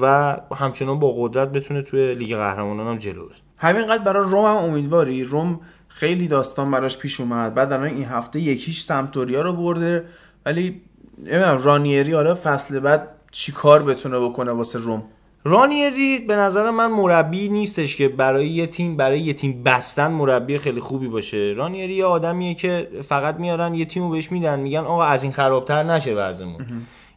و 0.00 0.36
همچنان 0.54 0.98
با 0.98 1.14
قدرت 1.18 1.48
بتونه 1.52 1.82
توی 1.82 2.14
لیگ 2.14 2.36
قهرمانان 2.36 2.86
هم 2.86 2.98
جلو 2.98 3.26
بره. 3.26 3.36
همینقدر 3.56 4.04
برای 4.04 4.30
روم 4.30 4.44
هم 4.44 4.56
امیدواری. 4.56 5.24
روم 5.24 5.60
خیلی 5.88 6.28
داستان 6.28 6.70
براش 6.70 6.98
پیش 6.98 7.20
اومد. 7.20 7.54
بعد 7.54 7.72
الان 7.72 7.86
این 7.86 8.04
هفته 8.04 8.40
یکیش 8.40 8.80
سمتوریا 8.80 9.40
رو 9.40 9.52
برده. 9.52 10.04
ولی 10.46 10.80
نمی‌دونم 11.18 11.58
رانیری 11.58 12.12
حالا 12.12 12.34
فصل 12.34 12.80
بعد 12.80 13.08
چی 13.30 13.52
کار 13.52 13.82
بتونه 13.82 14.18
بکنه 14.18 14.52
واسه 14.52 14.78
روم؟ 14.78 15.02
رانیری 15.46 16.18
به 16.18 16.36
نظر 16.36 16.70
من 16.70 16.86
مربی 16.86 17.48
نیستش 17.48 17.96
که 17.96 18.08
برای 18.08 18.48
یه 18.48 18.66
تیم 18.66 18.96
برای 18.96 19.20
یه 19.20 19.32
تیم 19.32 19.62
بستن 19.62 20.10
مربی 20.10 20.58
خیلی 20.58 20.80
خوبی 20.80 21.08
باشه. 21.08 21.54
رانیری 21.56 21.94
یه 21.94 22.04
آدمیه 22.04 22.54
که 22.54 22.88
فقط 23.02 23.36
میارن 23.36 23.74
یه 23.74 23.84
تیمو 23.84 24.08
بهش 24.08 24.32
میدن 24.32 24.60
میگن 24.60 24.78
آقا 24.78 25.04
از 25.04 25.22
این 25.22 25.32
خرابتر 25.32 25.82
نشه 25.82 26.14
وضعمون. 26.14 26.66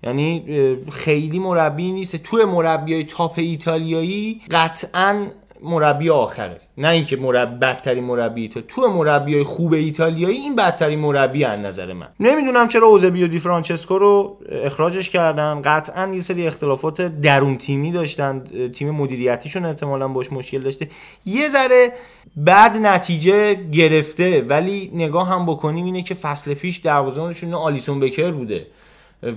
یعنی 0.03 0.43
خیلی 0.91 1.39
مربی 1.39 1.91
نیست. 1.91 2.15
توی 2.15 2.45
مربیای 2.45 3.03
تاپ 3.03 3.33
ایتالیایی 3.35 4.41
قطعا 4.51 5.27
مربی 5.63 6.09
آخره. 6.09 6.61
نه 6.77 6.87
اینکه 6.87 7.17
مربی 7.17 7.55
بدترین 7.59 8.03
مربی 8.03 8.49
تو 8.49 8.61
تو 8.61 8.87
مربی 8.87 9.33
های 9.33 9.43
خوب 9.43 9.73
ایتالیایی 9.73 10.37
این 10.37 10.55
بدترین 10.55 10.99
مربی 10.99 11.43
از 11.43 11.59
نظر 11.59 11.93
من. 11.93 12.07
نمی‌دونم 12.19 12.67
چرا 12.67 12.87
اوزبیو 12.87 13.27
دی 13.27 13.39
فرانچسکو 13.39 13.97
رو 13.97 14.37
اخراجش 14.51 15.09
کردن. 15.09 15.61
قطعا 15.61 16.11
یه 16.13 16.21
سری 16.21 16.47
اختلافات 16.47 17.01
درون 17.01 17.57
تیمی 17.57 17.91
داشتن. 17.91 18.43
تیم 18.73 18.91
مدیریتیشون 18.91 19.65
احتمالا 19.65 20.07
باش 20.07 20.33
مشکل 20.33 20.59
داشته. 20.59 20.89
یه 21.25 21.47
ذره 21.47 21.93
بد 22.45 22.77
نتیجه 22.77 23.53
گرفته 23.53 24.41
ولی 24.41 24.91
نگاه 24.93 25.27
هم 25.27 25.45
بکنیم 25.45 25.85
اینه 25.85 26.01
که 26.01 26.13
فصل 26.13 26.53
پیش 26.53 26.77
دروازه‌بانشون 26.77 27.53
آلیسون 27.53 27.99
بکر 27.99 28.31
بوده. 28.31 28.67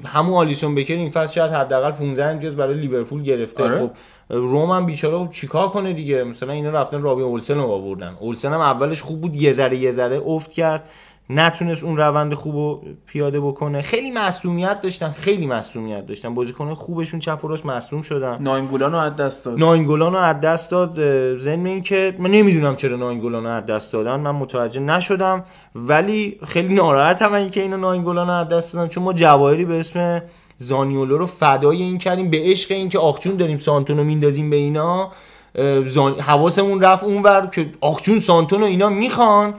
همون 0.05 0.35
آلیسون 0.35 0.75
بکر 0.75 0.95
این 0.95 1.09
فصل 1.09 1.33
شاید 1.33 1.53
حداقل 1.53 1.91
15 1.91 2.25
امتیاز 2.25 2.57
برای 2.57 2.75
لیورپول 2.75 3.23
گرفته. 3.23 3.63
آره؟ 3.63 3.79
خب 3.79 3.91
روم 4.29 4.71
هم 4.71 4.87
بیچاره 4.87 5.29
چیکار 5.29 5.69
کنه 5.69 5.93
دیگه؟ 5.93 6.25
مثلا 6.25 6.53
اینا 6.53 6.71
رفتن 6.71 7.03
رابی 7.03 7.23
اولسن 7.23 7.55
رو 7.55 7.67
آوردن. 7.67 8.17
اولسن 8.21 8.53
هم 8.53 8.61
اولش 8.61 9.03
خوب 9.03 9.21
بود 9.21 9.37
یه 9.37 9.53
ذره 9.53 9.77
یه 9.77 9.91
ذره 9.91 10.23
افت 10.27 10.53
کرد. 10.53 10.89
نتونست 11.31 11.85
اون 11.85 11.97
روند 11.97 12.35
خوب 12.35 12.57
رو 12.57 12.82
پیاده 13.07 13.40
بکنه. 13.40 13.82
خیلی 13.82 14.11
مصومیت 14.11 14.81
داشتن 14.81 15.11
خیلی 15.11 15.47
مصومیت 15.47 16.07
داشتن. 16.07 16.35
بازیکن 16.35 16.74
خوبشون 16.74 17.20
چپ 17.20 17.44
و 17.44 17.49
راست 17.49 17.66
مصدوم 17.66 18.03
شدن. 18.03 18.43
ناینگولان 18.43 18.93
رو 18.93 18.99
از 18.99 19.16
دست 19.16 19.44
داد. 19.44 19.59
ناینگولان 19.59 20.12
رو 20.12 20.19
از 20.19 20.40
دست 20.40 20.70
داد. 20.70 20.94
ضمن 21.39 21.66
این 21.66 21.82
که 21.82 22.16
من 22.19 22.31
نمی‌دونم 22.31 22.77
چرا 22.77 22.97
ناینگولان 22.97 23.44
رو 23.44 23.51
از 23.51 23.66
دست 23.66 23.93
دادن. 23.93 24.20
من 24.20 24.31
متوجه 24.31 24.81
نشدم. 24.81 25.44
ولی 25.74 26.39
خیلی 26.47 26.74
ناراحتم 26.74 27.32
اینکه 27.32 27.62
اینو 27.62 27.77
ناینگولان 27.77 28.27
رو 28.27 28.32
از 28.32 28.49
دست 28.49 28.74
دادن. 28.74 28.89
چون 28.89 29.05
ما 29.05 29.12
جواهری 29.12 29.65
به 29.65 29.81
اسم 29.81 30.23
زانیولو 30.57 31.19
رو 31.19 31.27
فدای 31.27 31.82
این 31.82 31.99
کردیم. 31.99 32.31
به 32.31 32.40
عشق 32.43 32.73
این 32.73 32.89
که 32.89 32.99
آخچون 32.99 33.36
داریم 33.36 33.59
سانتونو 33.59 34.05
میندازیم 34.05 34.51
به 34.51 34.57
اینا. 34.57 35.12
زان... 35.86 36.20
حواسمون 36.20 36.81
رفت 36.81 37.05
اونور 37.05 37.47
که 37.47 37.70
آخچون 37.81 38.20
سانتونو 38.20 38.65
اینا 38.65 38.89
می‌خوان. 38.89 39.55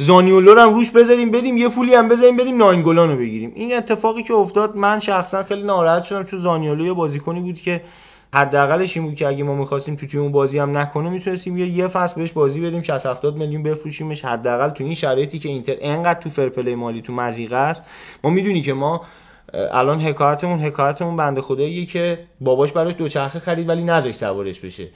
زانیولو 0.00 0.54
رو 0.54 0.60
هم 0.60 0.74
روش 0.74 0.90
بذاریم 0.90 1.30
بدیم 1.30 1.56
یه 1.56 1.68
پولی 1.68 1.94
هم 1.94 2.08
بذاریم 2.08 2.36
بدیم 2.36 2.56
ناینگولان 2.56 3.10
رو 3.10 3.16
بگیریم. 3.16 3.52
این 3.54 3.76
اتفاقی 3.76 4.22
که 4.22 4.34
افتاد 4.34 4.76
من 4.76 4.98
شخصا 4.98 5.42
خیلی 5.42 5.62
ناراحت 5.62 6.02
شدم 6.02 6.24
چون 6.24 6.40
زانیولو 6.40 6.86
یه 6.86 6.92
بازیکنی 6.92 7.40
بود 7.40 7.60
که 7.60 7.80
حداقلش 8.34 8.96
این 8.96 9.06
بود 9.06 9.14
که 9.14 9.26
اگه 9.28 9.44
ما 9.44 9.54
می‌خواستیم 9.54 9.96
تو 9.96 10.06
تیم 10.06 10.32
بازی 10.32 10.58
هم 10.58 10.78
نکنه 10.78 11.10
می‌تونستیم 11.10 11.58
یه 11.58 11.66
یه 11.66 11.88
فصل 11.88 12.20
بهش 12.20 12.32
بازی 12.32 12.60
بدیم 12.60 12.82
60 12.82 13.06
70 13.06 13.36
میلیون 13.36 13.62
بفروشیمش. 13.62 14.24
حداقل 14.24 14.68
تو 14.68 14.84
این 14.84 14.94
شرایطی 14.94 15.38
که 15.38 15.48
اینتر 15.48 15.74
انقدر 15.80 16.20
تو 16.20 16.28
فرپلی 16.28 16.74
مالی 16.74 17.02
تو 17.02 17.12
مزیقه 17.12 17.56
است. 17.56 17.84
ما 18.24 18.30
می‌دونی 18.30 18.62
که 18.62 18.72
ما 18.72 19.00
الان 19.54 20.00
حکایتمون 20.00 20.58
حکایتمون 20.58 21.16
بنده 21.16 21.40
خداییه 21.40 21.86
که 21.86 22.18
باباش 22.40 22.72
براش 22.72 22.94
دوچرخه 22.94 23.38
خرید 23.38 23.68
ولی 23.68 23.84
نذاش 23.84 24.14
سوارش 24.14 24.60
بشه. 24.60 24.88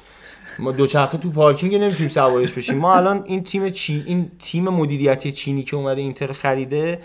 ما 0.59 0.73
دوچرخه 0.73 1.19
تو 1.19 1.31
پارکینگ 1.31 1.75
نمی‌تونیم 1.75 2.09
سوارش 2.09 2.53
بشیم. 2.53 2.79
ما 2.79 2.95
الان 2.95 3.25
این 3.27 3.45
تیم 3.45 3.71
چی 3.71 4.05
این 4.07 4.31
تیم 4.39 4.65
مدیریتی 4.69 5.33
چینی 5.33 5.63
که 5.63 5.77
اومده 5.77 6.01
اینتر 6.01 6.33
خریده 6.33 7.01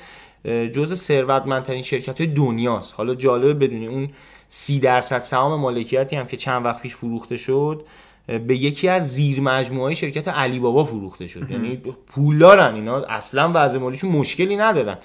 جزء 0.45 0.95
ثروتمندترین 0.95 1.81
شرکت 1.81 2.21
های 2.21 2.27
دنیاست. 2.27 2.93
حالا 2.97 3.15
جالبه 3.15 3.53
بدونی 3.53 3.87
اون 3.87 4.09
سی 4.47 4.79
درصد 4.79 5.19
سهام 5.19 5.59
مالکیتی 5.59 6.15
هم 6.15 6.25
که 6.25 6.37
چند 6.37 6.65
وقت 6.65 6.81
پیش 6.81 6.95
فروخته 6.95 7.37
شد 7.37 7.85
به 8.27 8.55
یکی 8.55 8.87
از 8.87 9.13
زیر 9.13 9.41
مجموعه 9.41 9.93
شرکت 9.93 10.27
علی 10.27 10.59
بابا 10.59 10.83
فروخته 10.83 11.27
شد. 11.27 11.51
یعنی 11.51 11.81
پولدارن 12.07 12.75
اینا 12.75 12.97
اصلا 12.97 13.51
وضع 13.55 13.79
مالیشون 13.79 14.11
مشکلی 14.11 14.55
ندارن. 14.55 14.97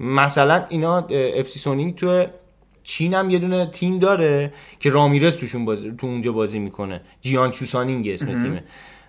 مثلا 0.00 0.64
اینا 0.68 0.98
FC 1.10 1.58
سونینگ 1.58 1.94
تو 1.94 2.24
چین 2.84 3.14
هم 3.14 3.30
یه 3.30 3.38
دونه 3.38 3.66
تیم 3.66 3.98
داره 3.98 4.52
که 4.80 4.90
رامیرز 4.90 5.36
توشون 5.36 5.64
بازی 5.64 5.94
تو 5.98 6.06
اونجا 6.06 6.32
بازی 6.32 6.58
می‌کنه. 6.58 7.00
جیانگسو 7.20 7.52
سانینگ 7.52 8.08
اسم 8.08 8.26
تیمه. 8.26 8.64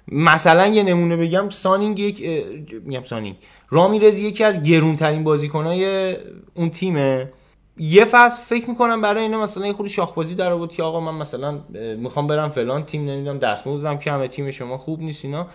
مثلا 0.07 0.67
یه 0.67 0.83
نمونه 0.83 1.17
بگم 1.17 1.49
سانینگ 1.49 1.99
یک 1.99 2.23
میگم 2.85 3.03
سانینگ. 3.03 3.35
رامیرز 3.69 4.19
یکی 4.19 4.43
از 4.43 4.63
گرونترین 4.63 5.23
بازیکنای 5.23 6.15
اون 6.53 6.69
تیمه. 6.69 7.31
یه 7.77 8.05
فصل 8.05 8.43
فکر 8.43 8.69
می‌کنم 8.69 9.01
برای 9.01 9.23
اینا 9.23 9.43
مثلا 9.43 9.67
یه 9.67 9.73
خورده 9.73 9.87
شاخ‌بازی 9.87 10.35
در 10.35 10.51
آورد 10.51 10.71
که 10.71 10.83
آقا 10.83 10.99
من 10.99 11.15
مثلا 11.15 11.59
می‌خوام 11.97 12.27
برم 12.27 12.49
فلان 12.49 12.85
تیم 12.85 13.09
نمی‌دونم 13.09 13.39
دستمزدم 13.39 13.97
کمه 13.97 14.27
تیم 14.27 14.51
شما 14.51 14.77
خوب 14.77 15.01
نیست 15.01 15.25
اینا. 15.25 15.47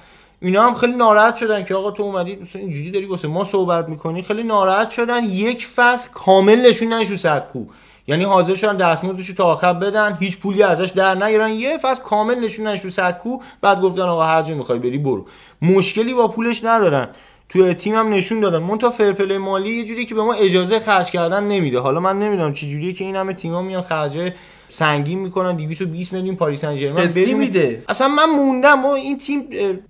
اینا 0.42 0.62
هم 0.62 0.74
خیلی 0.74 0.92
ناراحت 0.92 1.36
شدن 1.36 1.64
که 1.64 1.74
آقا 1.74 1.90
تو 1.90 2.02
اومدی 2.02 2.36
مثلا 2.36 2.62
اینجوری 2.62 2.90
داری 2.90 3.06
واسه 3.06 3.28
ما 3.28 3.44
صحبت 3.44 3.88
می‌کنی. 3.88 4.22
خیلی 4.22 4.42
ناراحت 4.42 4.90
شدن. 4.90 5.24
یک 5.24 5.66
فصل 5.66 6.08
کامل 6.12 6.66
نشوندنش 6.66 6.92
رو 6.92 7.16
سکو 7.16 7.64
یعنی 8.10 8.24
حاضر 8.24 8.54
شدن 8.54 8.76
دستمزدش 8.76 9.28
تا 9.28 9.44
آخر 9.44 9.72
بدن 9.72 10.16
هیچ 10.20 10.38
پولی 10.38 10.62
ازش 10.62 10.90
در 10.90 11.14
نگیرن. 11.14 11.50
یه 11.50 11.76
فصل 11.76 12.02
کامل 12.02 12.34
نشوندنش 12.34 12.66
رو 12.66 12.90
سکو 12.90 13.38
بعد 13.60 13.80
گفتن 13.80 14.02
آقا 14.02 14.24
هر 14.24 14.42
جا 14.42 14.54
می‌خوای 14.54 14.78
بری 14.78 14.98
برو. 14.98 15.26
مشکلی 15.62 16.14
با 16.14 16.28
پولش 16.28 16.64
ندارن. 16.64 17.08
توی 17.48 17.74
تیم 17.74 17.94
هم 17.94 18.08
نشون 18.08 18.40
دادن. 18.40 18.58
منتها 18.58 18.78
fair 18.78 18.90
play 18.90 19.38
مالی 19.38 19.70
یه 19.70 19.84
جوری 19.84 20.06
که 20.06 20.14
به 20.14 20.22
ما 20.22 20.32
اجازه 20.32 20.78
خرج 20.80 21.10
کردن 21.10 21.44
نمیده. 21.44 21.78
حالا 21.78 22.00
من 22.00 22.18
نمی‌دونم 22.18 22.52
چه 22.52 22.66
جوریه 22.66 22.92
که 22.92 23.04
این 23.04 23.16
همه 23.16 23.32
تیم‌ها 23.32 23.62
میان 23.62 23.82
خرج 23.82 24.32
سنگین 24.68 25.18
می‌کنن. 25.18 25.56
220 25.56 26.12
میلیون 26.12 26.36
پاریس 26.36 26.60
سن 26.60 26.76
ژرمن 26.76 27.08
میده؟ 27.34 27.84
اصلا 27.88 28.08
من 28.08 28.30
موندم. 28.36 28.84
و 28.84 28.88
این 28.88 29.18
تیم 29.18 29.48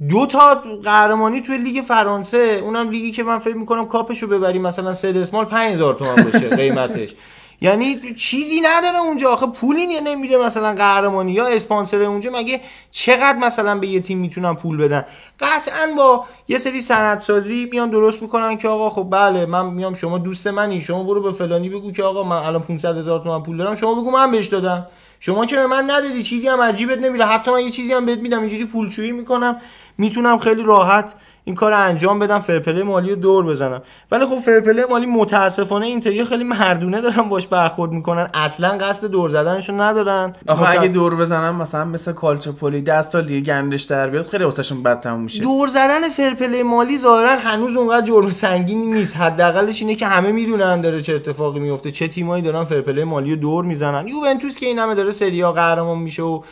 دو 0.08 0.26
تا 0.26 0.62
قهرمانی 0.84 1.40
توی 1.40 1.58
لیگ 1.58 1.80
فرانسه 1.80 2.60
اونم 2.62 2.90
لیگی 2.90 3.12
که 3.12 3.22
من 3.22 3.38
فکر 3.38 3.56
می‌کنم 3.56 3.86
کاپشو 3.86 4.26
ببریم. 4.26 4.62
مثلا 4.62 4.92
سه 4.92 5.12
دسمال 5.12 5.44
5000 5.44 5.94
تومان 5.94 6.22
باشه 6.22 6.48
قیمتش. 6.56 7.14
یعنی 7.60 8.14
چیزی 8.14 8.60
نداره 8.60 8.98
اونجا. 8.98 9.30
آخه 9.30 9.46
پولی 9.46 10.00
نمیده 10.00 10.46
مثلا 10.46 10.74
قهرمانی 10.74 11.32
یا 11.32 11.46
اسپانسر 11.46 12.02
اونجا. 12.02 12.30
مگه 12.30 12.60
چقدر 12.90 13.38
مثلا 13.38 13.78
به 13.78 13.86
یه 13.86 14.00
تیم 14.00 14.18
می‌تونن 14.18 14.54
پول 14.54 14.76
بدن؟ 14.76 15.04
قطعا 15.40 15.86
با 15.96 16.24
یه 16.48 16.58
سری 16.58 16.80
سندسازی 16.80 17.68
میان 17.72 17.90
درست 17.90 18.22
می‌کنن 18.22 18.56
که 18.56 18.68
آقا 18.68 18.90
خب 18.90 19.06
بله 19.10 19.46
من 19.46 19.66
میام 19.66 19.94
شما 19.94 20.18
دوست 20.18 20.46
منی 20.46 20.80
شما 20.80 21.04
برو 21.04 21.22
به 21.22 21.30
فلانی 21.30 21.68
بگو 21.68 21.92
که 21.92 22.02
آقا 22.02 22.22
من 22.22 22.36
الان 22.36 22.62
500 22.62 22.96
هزار 22.96 23.20
تومان 23.20 23.42
پول 23.42 23.56
دارم 23.56 23.74
شما 23.74 23.94
بگو 23.94 24.10
من 24.10 24.30
بهش 24.30 24.46
دادم. 24.46 24.86
شما 25.22 25.46
که 25.46 25.56
به 25.56 25.66
من 25.66 25.90
ندادی 25.90 26.22
چیزی 26.22 26.48
هم 26.48 26.60
عجیبت 26.60 26.98
نمیره. 26.98 27.26
حتی 27.26 27.50
من 27.50 27.60
یه 27.60 27.70
چیزی 27.70 27.92
هم 27.92 28.06
بهت 28.06 28.18
میدم 28.18 28.40
اینجوری 28.40 28.64
پولشویی 28.64 29.12
می‌کنم. 29.12 29.60
می‌تونم 29.98 30.38
خیلی 30.38 30.62
راحت 30.62 31.14
این 31.44 31.54
کار 31.54 31.72
انجام 31.72 32.18
بدم 32.18 32.38
فرپله 32.38 32.82
مالی 32.82 33.10
رو 33.10 33.16
دور 33.16 33.44
بزنم. 33.44 33.82
ولی 34.10 34.26
خب 34.26 34.38
فرپله 34.38 34.86
مالی 34.90 35.06
متاسفانه 35.06 35.86
اینطوری 35.86 36.24
خیلی 36.24 36.44
مردونه 36.44 37.00
دارن 37.00 37.28
باش 37.28 37.46
برخورد 37.46 37.92
می‌کنن. 37.92 38.28
اصلا 38.34 38.68
قصد 38.68 39.06
دور 39.06 39.28
زدنشون 39.28 39.80
ندارن. 39.80 40.32
آخه 40.48 40.70
اگه 40.70 40.88
دور 40.88 41.16
بزنن 41.16 41.50
مثلا 41.50 41.84
مثل 41.84 42.12
کالچوپولی 42.12 42.82
دست 42.82 43.12
تا 43.12 43.20
لیگ 43.20 43.46
گندش 43.46 43.82
در 43.82 44.10
بیاد 44.10 44.26
خیلی 44.26 44.44
واسهشون 44.44 44.82
بد 44.82 45.00
تموم 45.00 45.20
میشه. 45.20 45.42
دور 45.42 45.68
زدن 45.68 46.08
فرپله 46.08 46.62
مالی 46.62 46.98
ظاهرا 46.98 47.36
هنوز 47.36 47.76
اونقدر 47.76 48.06
جرم 48.06 48.28
سنگینی 48.28 48.86
نیست. 48.86 49.16
حداقلش 49.16 49.82
اینه 49.82 49.94
که 49.94 50.06
همه 50.06 50.32
می‌دونن 50.32 50.80
داره 50.80 51.02
چه 51.02 51.14
اتفاقی 51.14 51.60
میفته 51.60 51.90
چه 51.90 52.08
تیمایی 52.08 52.42
دارن 52.42 52.64
فرپله 52.64 53.04
مالی 53.04 53.30
رو 53.30 53.40
دور 53.40 53.64
می‌زنن. 53.64 54.08
یوونتوس 54.08 54.58
که 54.58 54.66
این 54.66 54.78
همه 54.78 54.94
داره 54.94 55.12
سری 55.12 55.44
قهرمان 55.44 55.98
میشه 55.98 56.22
و 56.22 56.42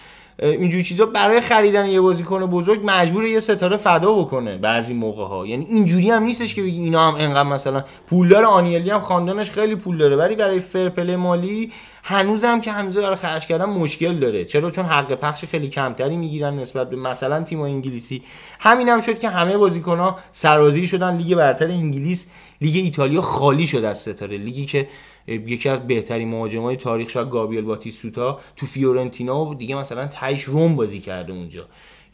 اینجور 0.42 0.82
چیزا 0.82 1.06
برای 1.06 1.40
خریدن 1.40 1.86
یه 1.86 2.00
بازیکن 2.00 2.46
بزرگ 2.46 2.80
مجبور 2.84 3.26
یه 3.26 3.40
ستاره 3.40 3.76
فدا 3.76 4.12
بکنه 4.12 4.56
بعضی 4.56 4.94
موقع 4.94 5.24
ها 5.24 5.46
یعنی 5.46 5.64
اینجوری 5.64 6.10
هم 6.10 6.22
نیستش 6.22 6.54
که 6.54 6.62
بگی 6.62 6.80
اینا 6.80 7.08
هم 7.08 7.14
انقدر 7.14 7.42
مثلا 7.42 7.84
پولدار 8.06 8.44
آنیلی 8.44 8.90
هم 8.90 9.00
خاندانش 9.00 9.50
خیلی 9.50 9.74
پول 9.76 9.98
داره 9.98 10.16
ولی 10.16 10.34
برای 10.34 10.58
fair 10.58 10.87
play 10.87 11.16
مالی 11.16 11.72
هنوزم 12.02 12.60
که 12.60 12.72
هنوز 12.72 12.98
برای 12.98 13.16
خرج 13.16 13.46
کردن 13.46 13.64
مشکل 13.64 14.14
داره. 14.14 14.44
چرا؟ 14.44 14.70
چون 14.70 14.84
حق 14.84 15.14
پخش 15.14 15.44
خیلی 15.44 15.68
کمتری 15.68 16.16
می‌گیرن 16.16 16.56
نسبت 16.56 16.90
به 16.90 16.96
مثلا 16.96 17.42
تیم 17.42 17.60
انگلیسی. 17.60 18.22
همین 18.60 18.88
هم 18.88 19.00
شد 19.00 19.18
که 19.18 19.28
همه 19.28 19.56
بازیکن 19.56 20.16
سرازیر 20.30 20.86
شدن. 20.86 21.16
لیگ 21.16 21.36
برتر 21.36 21.66
انگلیس 21.66 22.26
لیگ 22.60 22.76
ایتالیا 22.76 23.20
خالی 23.20 23.66
شد 23.66 23.84
از 23.84 23.98
ستاره. 23.98 24.36
لیگی 24.36 24.66
که 24.66 24.88
یکی 25.28 25.68
از 25.68 25.86
بهترین 25.86 26.28
مهاجمای 26.28 26.76
تاریخ 26.76 27.10
شاید 27.10 27.30
گابریل 27.30 27.64
باتیستوتا 27.64 28.40
تو 28.56 28.66
فیورنتینا 28.66 29.44
و 29.44 29.54
دیگه 29.54 29.74
مثلا 29.74 30.06
تایش 30.06 30.42
روم 30.42 30.76
بازی 30.76 31.00
کرده 31.00 31.32
اونجا. 31.32 31.66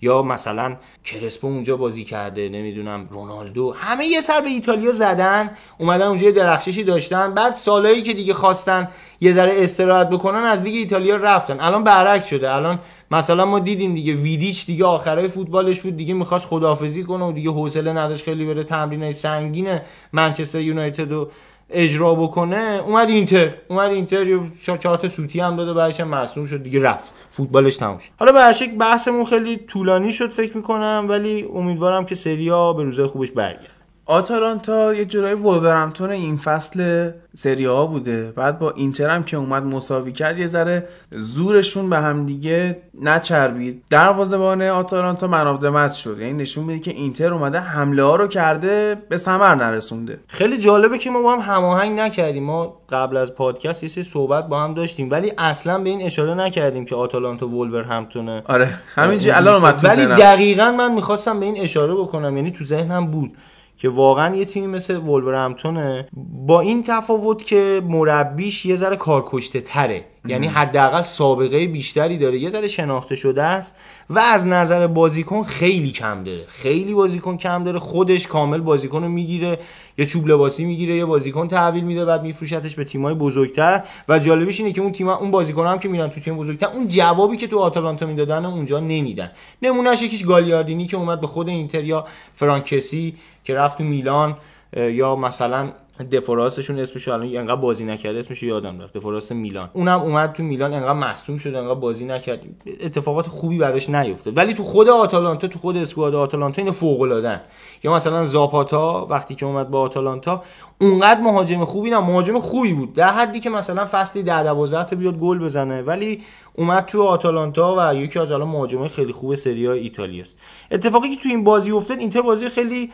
یا 0.03 0.23
مثلا 0.23 0.77
کرسپو 1.05 1.47
اونجا 1.47 1.77
بازی 1.77 2.05
کرده 2.05 2.49
نمی‌دونم 2.49 3.09
رونالدو. 3.11 3.73
همه 3.73 4.07
یه 4.07 4.21
سر 4.21 4.41
به 4.41 4.49
ایتالیا 4.49 4.93
زدن 4.93 5.51
اومدن 5.79 6.07
اونجا 6.07 6.31
درخششی 6.31 6.85
داشتن. 6.85 7.35
بعد 7.35 7.55
سالایی 7.55 8.03
که 8.03 8.13
دیگه 8.13 8.35
خواستن 8.35 8.89
یه 9.21 9.33
ذره 9.33 9.63
استراحت 9.63 10.09
بکنن 10.09 10.39
از 10.39 10.63
لیگ 10.63 10.75
ایتالیا 10.75 11.17
رفتن. 11.17 11.61
الان 11.61 11.85
برعکس 11.85 12.27
شده. 12.27 12.55
الان 12.55 12.79
مثلا 13.11 13.45
ما 13.45 13.59
دیدیم 13.59 13.95
دیگه 13.95 14.13
ویدیچ 14.13 14.67
دیگه 14.67 14.85
آخرای 14.85 15.29
فوتبالش 15.29 15.81
بود 15.81 15.97
دیگه 15.97 16.15
می‌خواست 16.15 16.47
خدافزی 16.47 17.03
کنه 17.03 17.25
و 17.25 17.33
دیگه 17.33 17.51
حوصله 17.51 17.93
نداشت 17.93 18.25
خیلی 18.25 18.47
بره 18.47 18.65
تمرینای 18.65 19.13
سنگین 19.13 19.79
منچستر 20.13 20.61
یونایتد 20.61 21.13
و 21.13 21.29
اجرا 21.75 22.15
بکنه 22.15 22.83
اومد 22.87 23.09
اینتر 23.09 23.55
اومد 23.69 23.91
اینتر 23.91 24.27
یه 24.27 24.41
چهار 24.81 25.09
سوتی 25.09 25.41
هم 25.41 25.57
داده 25.57 25.73
بعدش 25.73 26.01
هم 26.01 26.47
شد 26.47 26.63
دیگه 26.63 26.83
رفت. 26.83 27.13
فوتبالش 27.31 27.77
تموم 27.77 27.99
شد. 27.99 28.11
حالا 28.19 28.33
به 28.33 28.39
بحثمون 28.79 29.25
خیلی 29.25 29.57
طولانی 29.57 30.13
شد 30.13 30.31
فکر 30.31 30.57
می‌کنم 30.57 31.07
ولی 31.09 31.47
امیدوارم 31.55 32.05
که 32.05 32.15
سریا 32.15 32.73
به 32.73 32.83
روزای 32.83 33.07
خوبش 33.07 33.31
برگرد. 33.31 33.74
آتالانتا 34.07 34.95
یه 34.95 35.05
جورایی 35.05 35.35
وولورهمپتون 35.35 36.11
این 36.11 36.37
فصل 36.37 37.11
سری 37.37 37.65
ها 37.65 37.87
بوده. 37.87 38.33
بعد 38.37 38.59
با 38.59 38.71
اینتر 38.71 39.11
هم 39.11 39.23
که 39.23 39.37
اومد 39.37 39.63
مساوی 39.63 40.13
کرد 40.13 40.39
یه 40.39 40.47
ذره 40.47 40.89
زورشون 41.11 41.91
به 41.91 41.97
هم 41.97 42.27
دیگه 42.27 42.83
نچربید. 43.03 43.83
دروازه‌بان 43.91 44.63
آتالانتا 44.63 45.27
من 45.27 45.89
شد. 45.89 46.19
یعنی 46.19 46.33
نشون 46.33 46.65
میده 46.65 46.81
که 46.81 46.91
اینتر 46.91 47.35
اومده 47.35 47.59
حمله 47.59 48.03
ها 48.03 48.17
رو 48.17 48.27
کرده 48.27 48.97
به 49.09 49.17
ثمر 49.17 49.55
نرسونده. 49.55 50.19
خیلی 50.29 50.59
جالبه 50.59 50.99
که 50.99 51.11
ما 51.11 51.23
با 51.23 51.37
هم 51.37 51.55
هماهنگ 51.55 51.99
نکردیم. 51.99 52.45
ما 52.45 52.81
قبل 52.89 53.17
از 53.17 53.35
پادکست 53.35 53.83
یه 53.83 54.03
صحبت 54.03 54.49
با 54.49 54.65
هم 54.65 54.75
داشتیم 54.75 55.09
ولی 55.11 55.33
اصلا 55.39 55.79
به 55.79 55.91
این 55.91 56.03
اشاره 56.03 56.35
نکردیم 56.35 56.85
که 56.85 56.95
آتالانتا 56.95 57.47
همتونه 57.83 58.43
آره 58.47 58.69
همینجوری 58.95 59.31
الان 59.31 59.55
اومد 59.55 59.77
تو 59.77 59.89
ولی 59.89 60.07
دقیقا 60.07 60.73
من 60.73 60.95
می‌خواستم 60.95 61.41
به 61.41 61.47
این 61.47 61.61
اشاره 61.61 61.95
بکنم. 61.95 62.37
یعنی 62.37 62.51
تو 62.51 62.65
ذهنم 62.65 63.07
بود. 63.07 63.37
که 63.77 63.89
واقعا 63.89 64.37
یه 64.37 64.45
تیمی 64.45 64.67
مثل 64.67 64.97
وولورهمپتونه 64.97 66.09
با 66.47 66.61
این 66.61 66.83
تفاوت 66.83 67.43
که 67.43 67.83
مربیش 67.85 68.67
یه 68.67 68.77
ذره 68.77 68.97
کارکشته 68.97 69.61
تره 69.61 70.05
یعنی 70.27 70.47
حداقل 70.47 71.03
سابقه 71.03 71.67
بیشتری 71.67 72.19
داره. 72.19 72.39
یه 72.39 72.51
ذره 72.51 72.69
شناخته 72.69 73.17
شده 73.17 73.43
است 73.43 73.77
و 74.11 74.19
از 74.19 74.47
نظر 74.47 74.87
بازیکن 74.87 75.43
خیلی 75.43 75.91
کم 75.91 76.25
داره. 76.25 76.45
خیلی 76.49 76.95
بازیکن 76.95 77.37
کم 77.37 77.65
داره. 77.65 77.79
خودش 77.79 78.27
کامل 78.27 78.61
بازیکن 78.61 79.03
رو 79.03 79.09
می‌گیره. 79.09 79.59
یه 79.99 80.07
چوب 80.07 80.27
لباسی 80.27 80.65
می‌گیره 80.65 80.97
یه 80.97 81.05
بازیکن 81.05 81.49
تحویل 81.49 81.85
میده 81.85 82.05
بعد 82.05 82.23
میفروشتش 82.23 82.75
به 82.75 82.85
تیمای 82.85 83.15
بزرگتر. 83.15 83.83
و 84.09 84.19
جالبیش 84.19 84.61
اینه 84.61 84.73
که 84.73 84.81
اون 84.81 84.93
تیم 84.93 85.09
اون 85.09 85.31
بازیکن 85.31 85.67
هم 85.67 85.79
که 85.79 85.89
میرن 85.89 86.09
تو 86.09 86.21
تیم 86.21 86.37
بزرگتر 86.37 86.67
اون 86.67 86.89
جوابی 86.89 87.37
که 87.37 87.47
تو 87.47 87.59
آتالانتا 87.59 88.07
می‌دادن 88.07 88.45
اونجا 88.45 88.81
نمیدن. 88.81 89.31
نمونهش 89.63 90.03
یکیش 90.03 90.25
گالیاردینی 90.25 90.87
که 90.87 90.97
اومد 90.97 91.21
به 91.21 91.27
خود 91.27 91.49
اینتر 91.49 91.85
یا 91.85 92.07
فرانکسی 92.35 93.15
که 93.45 93.55
رفت 93.55 93.79
تو 93.79 93.85
میلان 93.85 94.37
یا 94.77 95.17
مثلا 95.17 95.69
دفوراسشون 96.03 96.79
اسمش 96.79 97.09
الان 97.09 97.37
انقدر 97.37 97.61
بازی 97.61 97.85
نکرده 97.85 98.19
اسمش 98.19 98.43
یادم 98.43 98.81
رفت. 98.81 98.97
دفوراس 98.97 99.33
میلان. 99.33 99.71
اونم 99.73 100.01
اومد 100.01 100.33
تو 100.33 100.43
میلان 100.43 100.73
انقدر 100.73 100.93
مصدوم 100.93 101.39
شد 101.39 101.55
انقدر 101.55 101.81
بازی 101.81 102.05
نکرد. 102.05 102.41
اتفاقات 102.81 103.27
خوبی 103.27 103.59
براش 103.59 103.91
نیفتاد. 103.91 104.37
ولی 104.37 104.55
تو 104.55 104.63
خود 104.63 104.89
آتالانتا 104.89 105.49
تو 105.49 105.59
خود 105.59 105.77
اسکواد 105.77 106.15
آتالانتا 106.15 106.63
اینو 106.63 106.73
فوق 106.73 107.01
العاده 107.01 107.41
یا 107.83 107.95
مثلا 107.95 108.25
زاپاتا 108.25 109.07
وقتی 109.11 109.35
که 109.35 109.47
اومد 109.47 109.71
با 109.71 109.81
آتالانتا 109.81 110.43
اونقدر 110.81 111.21
مهاجم 111.21 111.65
خوبی 111.65 111.91
نه. 111.91 111.99
مهاجم 111.99 112.41
خوبی 112.41 112.73
بود. 112.73 112.93
در 112.93 113.09
حدی 113.09 113.41
که 113.41 113.51
مثلا 113.51 113.87
فصلی 113.87 114.23
در 114.23 114.43
12 114.43 114.97
بیاد 114.97 115.19
گل 115.19 115.39
بزنه 115.39 115.83
ولی 115.83 116.23
اومد 116.55 116.87
تو 116.87 117.03
آتالانتا 117.03 117.77
و 117.79 117.95
یکی 117.95 118.19
از 118.19 118.33
الان 118.33 118.49
مهاجمای 118.49 118.89
خیلی 118.89 119.13
خوب 119.13 119.35
سری 119.35 119.69
ایتالیاست. 119.69 120.39
اتفاقی 120.71 121.17
که 121.17 121.23
تو 121.23 121.29
این 121.29 121.45
بازی 121.45 121.71
افتاد 121.71 121.99
اینتر 121.99 122.23
بازی 122.23 122.49
خیلی 122.49 122.93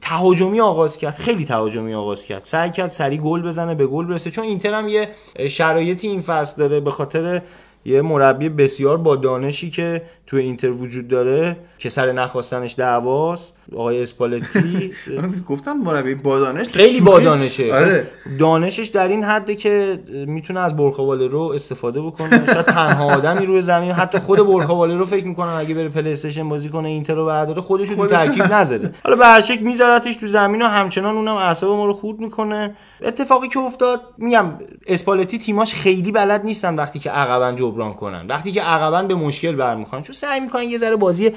تهاجمی 0.00 0.60
آغاز 0.60 0.96
کرد. 0.96 1.14
خیلی 1.14 1.44
تهاجمی 1.44 1.94
آغاز 1.94 2.24
کرد. 2.24 2.42
سعی 2.42 2.70
کرد 2.70 2.90
سری 2.90 3.18
گل 3.18 3.42
بزنه 3.42 3.74
به 3.74 3.86
گل 3.86 4.06
برسه. 4.06 4.30
چون 4.30 4.44
اینتر 4.44 4.74
هم 4.74 4.88
یه 4.88 5.08
شرایطی 5.48 6.08
این 6.08 6.20
فصل 6.20 6.56
داره 6.56 6.80
به 6.80 6.90
خاطر 6.90 7.42
یه 7.84 8.02
مربی 8.02 8.48
بسیار 8.48 8.96
با 8.96 9.16
دانشی 9.16 9.70
که 9.70 10.02
تو 10.26 10.36
اینتر 10.36 10.70
وجود 10.70 11.08
داره 11.08 11.56
که 11.78 11.88
سر 11.88 12.12
نخواستنش 12.12 12.74
دعواست. 12.78 13.54
آقای 13.72 14.02
اسپالتی 14.02 14.92
گفتم 15.48 15.72
مربی 15.72 16.14
با 16.14 16.38
دانش 16.38 16.68
خیلی 16.68 17.00
با 17.00 17.20
دانشه 17.20 17.74
آره. 17.74 18.06
دانشش 18.38 18.86
در 18.86 19.08
این 19.08 19.24
حده 19.24 19.54
که 19.54 19.98
می‌تونه 20.26 20.60
از 20.60 20.76
برخواله 20.76 21.26
رو 21.26 21.40
استفاده 21.40 22.00
بکنه. 22.02 22.46
شاید 22.46 22.66
تنها 22.66 23.14
آدمی 23.14 23.46
روی 23.46 23.62
زمین 23.62 23.92
حتی 23.92 24.18
خود 24.18 24.38
برخواله 24.46 24.96
رو 24.96 25.04
فکر 25.04 25.26
می‌کنم 25.26 25.56
اگه 25.58 25.74
بره 25.74 25.88
PlayStation 25.88 26.48
بازی 26.48 26.68
کنه 26.68 26.88
اینتر 26.88 27.14
رو 27.14 27.26
برداره 27.26 27.62
خودش 27.62 27.88
رو 27.88 28.06
ترکیب 28.06 28.42
نذاره. 28.42 28.90
حالا 29.04 29.16
به 29.16 29.26
هر 29.26 29.40
شکل 29.40 29.62
میذارتش 29.62 30.16
تو 30.16 30.26
زمین 30.26 30.62
و 30.62 30.66
همچنان 30.66 31.16
اونم 31.16 31.34
اعصاب 31.34 31.76
ما 31.76 31.86
رو 31.86 31.92
خورد 31.92 32.18
می‌کنه. 32.18 32.74
اتفاقی 33.02 33.48
که 33.48 33.58
افتاد 33.58 34.00
میگم 34.18 34.46
اسپالتی 34.86 35.38
تیماش 35.38 35.74
خیلی 35.74 36.12
بلد 36.12 36.44
نیستن 36.44 36.74
وقتی 36.74 36.98
که 36.98 37.10
عقبا 37.10 37.52
جبران 37.52 37.94
کنن. 37.94 38.26
وقتی 38.26 38.52
که 38.52 38.62
عقبا 38.62 39.02
به 39.02 39.14
مشکل 39.14 39.52
برمیخوان 39.56 40.02
چون 40.02 40.14
سعی 40.14 40.40
می‌کنن 40.40 40.62
یه 40.62 40.78
ذره 40.78 40.96
بازی 40.96 41.32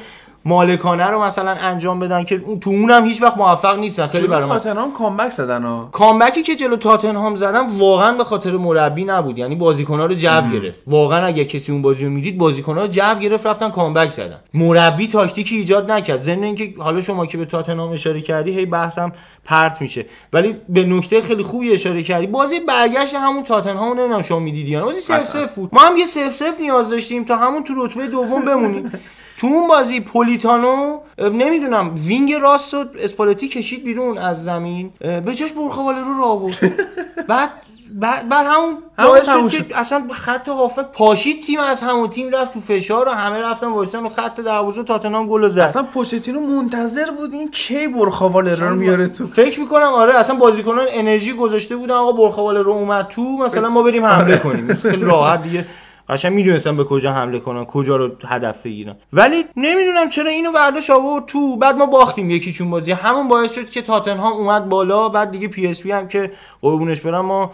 مالکانه 0.48 1.06
رو 1.06 1.24
مثلا 1.24 1.52
انجام 1.52 2.00
بدن 2.00 2.24
که 2.24 2.42
تو 2.62 2.70
اونم 2.70 3.06
هیچ 3.06 3.22
وقت 3.22 3.38
موفق 3.38 3.80
نیستن. 3.80 4.08
خیلی 4.08 4.28
برام 4.28 4.50
تاتنهام 4.50 4.94
comeback 4.94 5.30
زدن 5.30 5.64
ها. 5.64 5.90
comeback 5.92 6.38
ی 6.38 6.44
که 6.44 6.56
جلو 6.56 6.76
تاتنهام 6.76 7.36
زدن 7.36 7.66
واقعا 7.78 8.18
به 8.18 8.24
خاطر 8.24 8.52
مربی 8.52 9.06
نبود. 9.06 9.38
یعنی 9.38 9.56
بازیکن‌ها 9.56 10.06
رو 10.06 10.14
جو 10.14 10.42
گرفت. 10.54 10.84
واقعا 10.88 11.26
اگه 11.26 11.46
کسی 11.46 11.72
اون 11.72 11.82
بازی 11.82 12.06
رو 12.06 12.12
می‌دید 12.12 12.38
بازیکن‌ها 12.38 12.82
رو 12.82 12.88
جو 12.88 13.16
گرفت 13.22 13.46
رفتن 13.46 13.70
comeback 13.70 14.10
زدن. 14.10 14.40
مربی 14.54 15.08
تاکتیکی 15.08 15.56
ایجاد 15.56 15.92
نکرد. 15.92 16.22
ضمن 16.22 16.44
اینکه 16.44 16.74
حالا 16.78 17.02
شما 17.02 17.26
که 17.26 17.38
به 17.38 17.46
تاتنهام 17.46 17.92
اشاره 17.92 18.22
کردی 18.22 18.52
هی 18.52 18.66
بحثم 18.66 19.12
پرت 19.46 19.82
میشه. 19.82 20.06
ولی 20.34 20.56
به 20.70 20.84
نکته 20.84 21.22
خیلی 21.22 21.44
خوبی 21.44 21.74
اشاره 21.74 22.04
کردی 22.04 22.28
بازی 22.28 22.60
برگشت 22.60 23.16
همون 23.16 23.44
تاتنهام 23.44 24.00
نمی‌دونم 24.00 24.22
شما 24.22 24.40
می‌دیدی. 24.40 24.72
یا 24.72 24.86
بازی 24.86 25.02
0 25.02 25.24
0 25.24 25.46
بود. 25.56 25.70
ما 25.74 25.82
هم 25.82 25.98
یه 25.98 26.06
0 26.06 26.30
0 26.30 26.52
نیاز 26.62 26.90
داشتیم 26.90 27.24
تا 27.24 27.38
همون 27.38 27.64
تو 27.64 27.86
رتبه 27.86 28.08
دوم 28.08 28.46
بمونیم. 28.46 28.92
تو 29.38 29.48
اون 29.48 29.68
بازی 29.68 30.00
پولیتانو 30.00 31.00
نمی‌دونم 31.20 31.96
wing 32.06 32.34
راست 32.34 32.74
و 32.74 32.86
اسپالتی 33.00 33.48
کشید 33.48 33.84
بیرون 33.84 34.18
از 34.18 34.44
زمین. 34.44 34.92
به 35.00 35.36
جاش 35.36 35.52
بورخا 35.52 36.02
والرو 36.02 36.18
را 36.18 36.26
آورد. 36.26 36.58
بعد 37.28 37.50
بعد, 37.94 38.30
بعد 38.30 38.48
همون 38.50 38.78
باعث 38.98 39.30
شد 39.54 39.68
که 39.68 39.80
اصلا 39.80 40.04
خط 40.12 40.50
هافک 40.50 40.86
پاشید 40.94 41.44
تیم 41.44 41.60
از 41.60 41.82
همون 41.82 42.10
تیم 42.10 42.30
رفت 42.30 42.54
تو 42.54 42.60
فشار 42.60 43.08
و 43.08 43.12
همه 43.12 43.42
رفتن 43.42 43.68
وایسن 43.68 44.00
و 44.00 44.10
خط 44.10 44.40
دروازه 44.40 44.84
تاتنهام 44.84 45.28
گل 45.28 45.48
زد. 45.48 45.60
اصلا 45.60 45.84
پوچتینو 45.84 46.40
منتظر 46.40 47.12
بود 47.12 47.34
این 47.34 47.52
کی 47.52 47.88
برخواله 47.88 48.56
رو 48.56 48.76
میاره 48.76 49.08
تو. 49.08 49.28
فکر 49.28 49.60
می‌کنم 49.60 49.84
آره 49.84 50.16
اصلا 50.16 50.36
بازیکنان 50.36 50.86
انرژی 50.90 51.34
گذاشته 51.34 51.76
بودن 51.76 51.96
آقا 51.96 52.12
برخواله 52.12 52.62
رو 52.62 52.72
اومد 52.72 53.08
تو 53.08 53.22
مثلا 53.22 53.70
ما 53.70 53.84
بریم 53.84 54.06
حمله 54.06 54.24
آره. 54.24 54.38
کنیم. 54.38 54.74
خیلی 54.74 55.06
راحت 55.06 55.44
دیگه. 55.44 55.66
قشنگ 56.10 56.34
می‌دونستم 56.34 56.78
به 56.78 56.84
کجا 56.84 57.12
حمله 57.12 57.40
کنن 57.40 57.66
کجا 57.66 57.96
رو 57.96 58.12
هدف 58.28 58.66
بگیرن. 58.66 58.96
ولی 59.14 59.46
نمی‌دونم 59.58 60.10
چرا 60.10 60.30
اینو 60.30 60.52
برداشت 60.52 60.90
آورد 60.90 61.26
تو 61.26 61.56
بعد 61.56 61.76
ما 61.76 61.86
باختیم 61.86 62.30
یکی 62.30 62.54
چون 62.54 62.70
بازی. 62.70 62.92
همون 62.92 63.28
باعث 63.28 63.54
شد 63.54 63.70
که 63.70 63.82
تاتنهام 63.82 64.34
اومد 64.34 64.70
بالا 64.70 65.10
بعد 65.10 65.32
دیگه 65.32 65.48
پی 65.48 65.68
اس 65.68 65.82
پی 65.82 65.92
هم 65.92 66.08
که 66.08 66.32
قربونش 66.62 67.02
برم 67.02 67.26
ما 67.26 67.52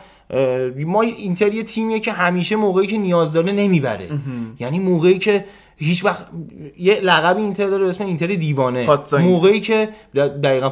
ما 0.86 1.02
اینتر 1.02 1.54
یه 1.54 1.64
تیمیه 1.64 2.00
که 2.00 2.12
همیشه 2.12 2.56
موقعی 2.56 2.88
که 2.88 2.98
نیاز 2.98 3.34
داره 3.34 3.52
نمی‌بره. 3.52 4.10
یعنی 4.60 4.80
موقعی 4.80 5.18
که 5.18 5.46
هیچ 5.84 6.06
وقت 6.06 6.28
یه 6.78 7.00
لقب 7.00 7.38
اینتر 7.38 7.70
داره 7.70 7.88
اسم 7.88 8.06
اینتر 8.06 8.28
دیوانه. 8.28 9.00
موقعی 9.14 9.60
که 9.60 9.90
دقیقا 10.44 10.70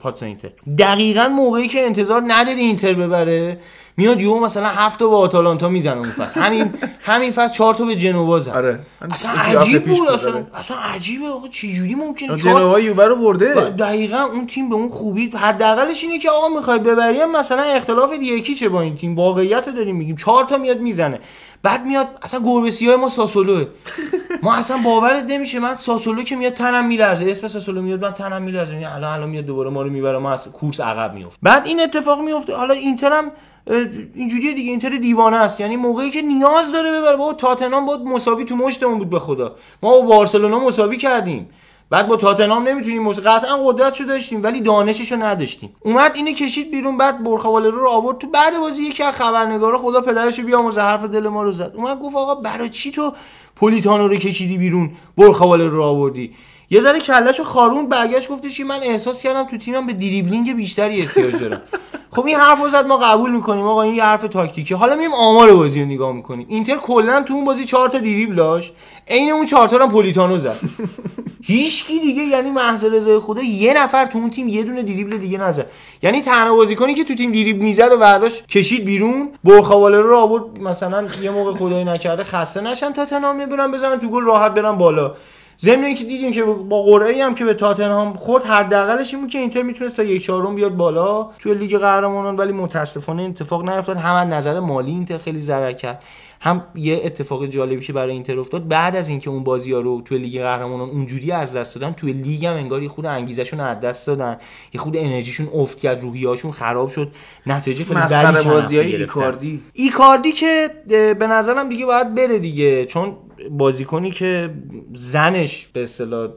پاتساینتر 0.00 0.48
دقیقا 0.78 1.28
موقعی 1.28 1.68
که 1.68 1.80
انتظار 1.80 2.22
نداری 2.26 2.60
اینتر 2.60 2.94
ببره 2.94 3.58
میاد 3.96 4.20
یو 4.20 4.40
مثلا 4.40 4.66
هفت 4.66 4.98
تا 4.98 5.06
با 5.06 5.18
آتالانتا 5.18 5.68
می‌زنه 5.68 5.96
اون 5.96 6.08
فصل. 6.08 6.40
همین 6.40 6.70
همین 7.10 7.30
فصل 7.30 7.54
چهار 7.54 7.74
تا 7.74 7.84
به 7.84 7.94
جنوا 7.94 8.38
زد. 8.38 8.50
آره. 8.50 8.78
اصلا 9.10 9.30
عجیب 9.30 9.84
بود 9.84 10.08
اصلا 10.08 10.46
اصلا 10.54 10.76
عجیبه 10.76 11.26
آقا 11.26 11.48
چه 11.48 11.68
جوری 11.68 11.94
ممکنه 11.94 12.36
جنوا 12.36 12.80
یووه 12.80 13.04
رو 13.04 13.16
برده. 13.16 13.54
دقیقا 13.54 14.20
اون 14.20 14.46
تیم 14.46 14.68
به 14.68 14.74
اون 14.74 14.88
خوبی 14.88 15.30
حداقلش 15.34 16.02
اینه 16.04 16.18
که 16.18 16.30
آقا 16.30 16.48
می‌خوای 16.48 16.78
ببریم 16.78 17.30
مثلا 17.30 17.62
اختلاف 17.62 18.12
یکی 18.22 18.54
چه 18.54 18.68
با 18.68 18.80
این 18.80 18.96
تیم. 18.96 19.16
واقعیت 19.16 19.68
رو 19.68 19.74
داریم 19.74 19.96
میگیم. 19.96 20.16
چهار 20.16 20.44
تا 20.44 20.58
میاد 20.58 20.80
می‌زنه. 20.80 21.20
بعد 21.64 21.86
میاد 21.86 22.08
اصلا 22.22 22.40
گربه 22.40 22.70
سیاه 22.70 22.96
ما 22.96 23.08
ساسولوه. 23.08 23.66
ما 24.42 24.54
اصلا 24.54 24.76
باورت 24.84 25.24
نمیشه 25.28 25.58
من 25.58 25.76
ساسولو 25.76 26.22
که 26.22 26.36
میاد 26.36 26.52
تنم 26.52 26.86
میلرزه. 26.86 27.30
اسم 27.30 27.48
ساسولو 27.48 27.82
میاد 27.82 28.04
من 28.04 28.10
تنم 28.12 28.42
میلرزه. 28.42 28.74
میگه 28.74 28.94
الان 28.94 29.10
الان 29.12 29.28
میاد 29.28 29.44
دوباره 29.44 29.70
ما 29.70 29.82
رو 29.82 29.90
می‌بره 29.90 30.18
ما 30.18 30.32
از 30.32 30.52
کورس 30.52 30.80
عقب 30.80 31.14
میفته 31.14 31.38
بعد 31.42 31.66
این 31.66 31.80
اتفاق 31.80 32.20
میفته. 32.20 32.56
حالا 32.56 32.74
اینتر 32.74 33.12
هم 33.12 33.30
اینجوریه 34.14 34.52
دیگه. 34.52 34.70
اینتر 34.70 34.88
دیوانه 34.88 35.36
است. 35.36 35.60
یعنی 35.60 35.76
موقعی 35.76 36.10
که 36.10 36.22
نیاز 36.22 36.72
داره 36.72 37.00
ببره. 37.00 37.16
بابا 37.16 37.32
تاتنهام 37.32 37.86
بود 37.86 38.00
مساوی 38.00 38.44
تو 38.44 38.56
مشتمون 38.56 38.98
بود 38.98 39.10
به 39.10 39.18
خدا. 39.18 39.56
ما 39.82 39.90
با 39.90 40.00
بارسلونا 40.00 40.58
مساوی 40.58 40.96
کردیم. 40.96 41.50
بعد 41.94 42.08
با 42.08 42.16
تاتنهام 42.16 42.68
نمی‌تونیم 42.68 43.02
مس... 43.02 43.20
قطعا 43.20 43.56
قدرتشو 43.64 44.04
داشتیم 44.04 44.42
ولی 44.42 44.60
دانششو 44.60 45.16
نداشتیم. 45.16 45.76
اومد 45.80 46.12
اینو 46.14 46.32
کشید 46.32 46.70
بیرون 46.70 46.96
بعد 46.96 47.24
برخوالرو 47.24 47.78
رو 47.78 47.88
آورد 47.88 48.18
تو 48.18 48.26
بعد 48.26 48.58
بازی 48.60 48.82
یکی 48.82 49.02
از 49.02 49.14
خبرنگارا 49.14 49.78
خدا 49.78 50.00
پدرشو 50.00 50.42
بیامرزه 50.42 50.80
حرف 50.80 51.04
دل 51.04 51.28
ما 51.28 51.42
رو 51.42 51.52
زد. 51.52 51.72
اومد 51.76 52.00
گفت 52.00 52.16
آقا 52.16 52.34
برای 52.34 52.68
چی 52.68 52.90
تو 52.90 53.12
پولیتانو 53.56 54.08
رو 54.08 54.16
کشیدی 54.16 54.58
بیرون؟ 54.58 54.90
برخوالرو 55.18 55.76
رو 55.76 55.82
آوردی. 55.82 56.32
یه 56.70 56.80
ذره 56.80 57.00
کلهشو 57.00 57.44
خارون 57.44 57.88
برگشت 57.88 58.28
گفتش 58.28 58.60
من 58.60 58.78
احساس 58.82 59.22
کردم 59.22 59.44
تو 59.44 59.58
تیمم 59.58 59.86
به 59.86 59.92
دریبلینگ 59.92 60.56
بیشتری 60.56 61.00
احتیاج 61.00 61.36
دارم. 61.36 61.62
خب 62.14 62.26
این 62.26 62.36
حرف 62.36 62.60
رو 62.60 62.68
زد 62.68 62.86
ما 62.86 62.96
قبول 62.96 63.30
می‌کنیم. 63.30 63.64
آقا 63.64 63.82
این 63.82 63.94
یه 63.94 64.04
حرف 64.04 64.22
تاکتیکه 64.22 64.76
حالا 64.76 64.94
میریم 64.94 65.14
آمار 65.14 65.54
بازی 65.54 65.80
رو 65.80 65.86
نگاه 65.86 66.12
می‌کنیم. 66.12 66.46
اینتر 66.48 66.76
کلا 66.76 67.22
تو 67.22 67.34
اون 67.34 67.44
بازی 67.44 67.64
چهار 67.64 67.88
تا 67.88 67.98
دریبل 67.98 68.34
داشت. 68.34 68.74
عین 69.08 69.30
اون 69.30 69.46
چهار 69.46 69.68
تا 69.68 69.78
هم 69.78 69.88
پولیتانو 69.88 70.38
زد. 70.38 70.56
هیچکی 71.46 72.00
دیگه 72.00 72.22
یعنی 72.22 72.50
محض 72.50 72.84
رضای 72.84 73.18
خدا 73.18 73.42
یه 73.42 73.74
نفر 73.74 74.06
تو 74.06 74.18
اون 74.18 74.30
تیم 74.30 74.48
یه 74.48 74.62
دونه 74.62 74.82
دریبل 74.82 75.16
دیگه 75.16 75.38
نزد. 75.38 75.66
یعنی 76.02 76.20
تنها 76.22 76.56
بازیکنی 76.56 76.94
که 76.94 77.04
تو 77.04 77.14
تیم 77.14 77.32
دریبل 77.32 77.62
می‌زد 77.62 77.92
و 77.92 77.96
برداشت 77.98 78.46
کشید 78.46 78.84
بیرون. 78.84 79.28
برخواله 79.44 80.00
رو 80.00 80.16
آورد. 80.18 80.60
مثلا 80.60 81.06
یه 81.22 81.30
موقع 81.30 81.52
خدای 81.52 81.84
نکرده 81.84 82.24
خسته 82.24 82.60
نشن 82.60 82.92
تاتنهام 82.92 83.46
برن 83.46 83.72
بزنن 83.72 84.00
تو 84.00 84.08
گل 84.08 84.22
راحت 84.22 84.54
برن 84.54 84.78
بالا. 84.78 85.14
ضمن 85.60 85.84
اینکه 85.84 86.04
دیدیم 86.04 86.32
که 86.32 86.42
با 86.42 86.82
قرعه 86.82 87.24
هم 87.24 87.34
که 87.34 87.44
به 87.44 87.54
تاتنهام 87.54 88.12
خورد 88.12 88.44
حداقلش 88.44 89.14
این 89.14 89.22
بود 89.22 89.30
که 89.30 89.38
اینتر 89.38 89.62
می‌تونست 89.62 89.96
تا 89.96 90.02
یک 90.02 90.24
چهارم 90.24 90.54
بیاد 90.54 90.76
بالا 90.76 91.30
توی 91.38 91.54
لیگ 91.54 91.78
قهرمانان 91.78 92.36
ولی 92.36 92.52
متاسفانه 92.52 93.22
اتفاق 93.22 93.68
نیفتاد. 93.68 93.96
هم 93.96 94.34
نظر 94.34 94.60
مالی 94.60 94.90
اینتر 94.90 95.18
خیلی 95.18 95.40
ضرر 95.40 95.72
کرد. 95.72 96.02
هم 96.44 96.64
یه 96.74 97.00
اتفاق 97.04 97.46
جالبی 97.46 97.80
که 97.80 97.92
برای 97.92 98.12
اینتر 98.12 98.38
افتاد 98.38 98.68
بعد 98.68 98.96
از 98.96 99.08
اینکه 99.08 99.30
اون 99.30 99.44
بازی 99.44 99.72
ها 99.72 99.80
رو 99.80 100.02
توی 100.04 100.18
لیگ 100.18 100.42
قهرمانان 100.42 100.88
اونجوری 100.88 101.32
از 101.32 101.56
دست 101.56 101.74
دادن 101.74 101.92
توی 101.92 102.12
لیگ 102.12 102.46
هم 102.46 102.56
انگار 102.56 102.82
یه 102.82 102.88
خود 102.88 103.06
انگیزشون 103.06 103.60
از 103.60 103.80
دست 103.80 104.06
دادن. 104.06 104.36
یه 104.74 104.80
خود 104.80 104.96
انرژیشون 104.96 105.48
افت 105.54 105.80
کرد 105.80 106.02
روحیه‌هاشون 106.02 106.50
خراب 106.50 106.88
شد. 106.88 107.08
نتایج 107.46 107.82
خیلی 107.82 108.00
بدی 108.00 108.48
بازی 108.48 108.78
های. 108.78 108.96
ایکاردی. 108.96 109.62
ایکاردی 109.72 110.32
که 110.32 110.70
به 111.18 111.26
نظرم 111.26 111.68
دیگه 111.68 111.86
باید 111.86 112.14
بره 112.14 112.38
دیگه 112.38 112.86
چون 112.86 113.16
بازیکنی 113.50 114.10
که 114.10 114.50
زنش 114.92 115.66
به 115.72 115.82
اصطلاح 115.82 116.28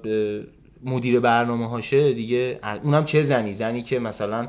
مدیر 0.84 1.20
برنامه 1.20 1.70
هاشه 1.70 2.14
دیگه 2.14 2.60
اونم 2.84 3.06
چه 3.06 3.24
زنی؟ 3.24 3.54
زنی 3.54 3.82
که 3.82 4.00
مثلا 4.00 4.48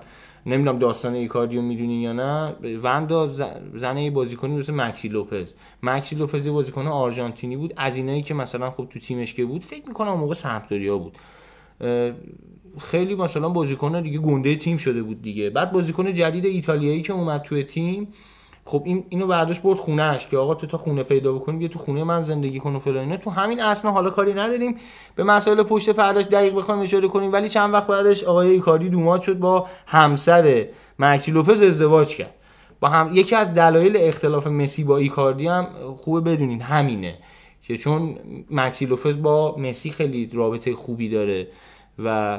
نمی‌دونم 0.48 0.78
داستان 0.78 1.14
ایکاردیو 1.14 1.62
می‌دونین 1.62 2.00
یا 2.00 2.12
نه. 2.12 2.54
وندا 2.82 3.32
زن 3.74 3.98
یه 3.98 4.10
بازیکنی 4.10 4.56
مثل 4.56 4.74
مکسی 4.74 5.08
لوپز. 5.08 5.54
مکسی 5.82 6.16
لوپز 6.16 6.46
یه 6.46 6.52
بازیکن 6.52 6.86
آرژانتینی 6.86 7.56
بود. 7.56 7.74
از 7.76 7.96
اینایی 7.96 8.22
که 8.22 8.34
مثلا 8.34 8.70
خب 8.70 8.86
تو 8.90 8.98
تیمش 8.98 9.34
که 9.34 9.44
بود 9.44 9.64
فکر 9.64 9.88
می‌کنم 9.88 10.08
اون 10.08 10.20
موقع 10.20 10.34
سمپدوریا 10.34 10.98
بود. 10.98 11.18
خیلی 12.78 13.14
مثلا 13.14 13.48
بازیکن 13.48 14.02
دیگه 14.02 14.18
گنده 14.18 14.56
تیم 14.56 14.76
شده 14.76 15.02
بود 15.02 15.22
دیگه. 15.22 15.50
بعد 15.50 15.72
بازیکن 15.72 16.12
جدید 16.12 16.44
ایتالیایی 16.44 17.02
که 17.02 17.12
اومد 17.12 17.42
توی 17.42 17.64
تیم 17.64 18.08
خب 18.68 18.82
این 18.84 19.04
اینو 19.08 19.26
برداشت 19.26 19.62
برد 19.62 19.78
خونهش 19.78 20.26
که 20.26 20.36
آقا 20.36 20.54
تو 20.54 20.66
تا 20.66 20.78
خونه 20.78 21.02
پیدا 21.02 21.32
بکنی 21.32 21.58
بیا 21.58 21.68
تو 21.68 21.78
خونه 21.78 22.04
من 22.04 22.22
زندگی 22.22 22.58
کن 22.58 22.76
و 22.76 22.78
فلان 22.78 23.16
تو 23.16 23.30
همین 23.30 23.62
اسنا 23.62 23.90
حالا 23.90 24.10
کاری 24.10 24.34
نداریم. 24.34 24.76
به 25.14 25.24
مسائل 25.24 25.62
پشت 25.62 25.90
پرداش 25.90 26.24
دقیق 26.24 26.54
بخوایم 26.54 26.80
اشاره 26.80 27.08
کنیم. 27.08 27.32
ولی 27.32 27.48
چند 27.48 27.74
وقت 27.74 27.86
بعدش 27.86 28.24
آقای 28.24 28.50
ایکاردی 28.50 28.88
دوماد 28.88 29.20
شد 29.20 29.38
با 29.38 29.66
همسر 29.86 30.66
مکسی 30.98 31.30
لوپز 31.30 31.62
ازدواج 31.62 32.16
کرد. 32.16 32.34
با 32.80 32.88
هم 32.88 33.10
یکی 33.12 33.36
از 33.36 33.54
دلایل 33.54 33.96
اختلاف 33.96 34.46
مسی 34.46 34.84
با 34.84 34.96
ایکاردی 34.96 35.46
هم 35.46 35.66
خوبه 35.96 36.20
بدونین 36.20 36.60
همینه 36.60 37.18
که 37.62 37.76
چون 37.76 38.18
مکسی 38.50 38.86
لوپز 38.86 39.22
با 39.22 39.56
مسی 39.58 39.90
خیلی 39.90 40.30
رابطه 40.32 40.74
خوبی 40.74 41.08
داره. 41.08 41.48
و 42.04 42.38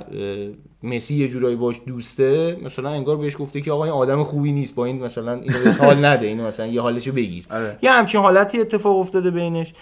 مسی 0.84 1.15
یه 1.15 1.27
جورایی 1.27 1.56
باش 1.56 1.81
دوسته 1.88 2.57
مثلا 2.64 2.90
انگار 2.90 3.18
بهش 3.18 3.38
گفته 3.40 3.61
که 3.61 3.72
آقا 3.72 3.84
این 3.84 3.94
آدم 3.94 4.23
خوبی 4.23 4.52
نیست 4.52 4.76
با 4.76 4.86
این 4.86 5.03
مثلا 5.03 5.34
اینو 5.34 5.72
حال 5.80 6.06
نده 6.06 6.27
اینو 6.27 6.48
مثلا 6.48 6.68
یه 6.68 6.81
حالشو 6.81 7.11
بگیر 7.11 7.45
آره. 7.52 7.77
یه 7.81 7.91
همچین 7.91 8.22
حالتی 8.22 8.61
اتفاق 8.61 8.98
افتاده 8.98 9.31
بینش 9.31 9.73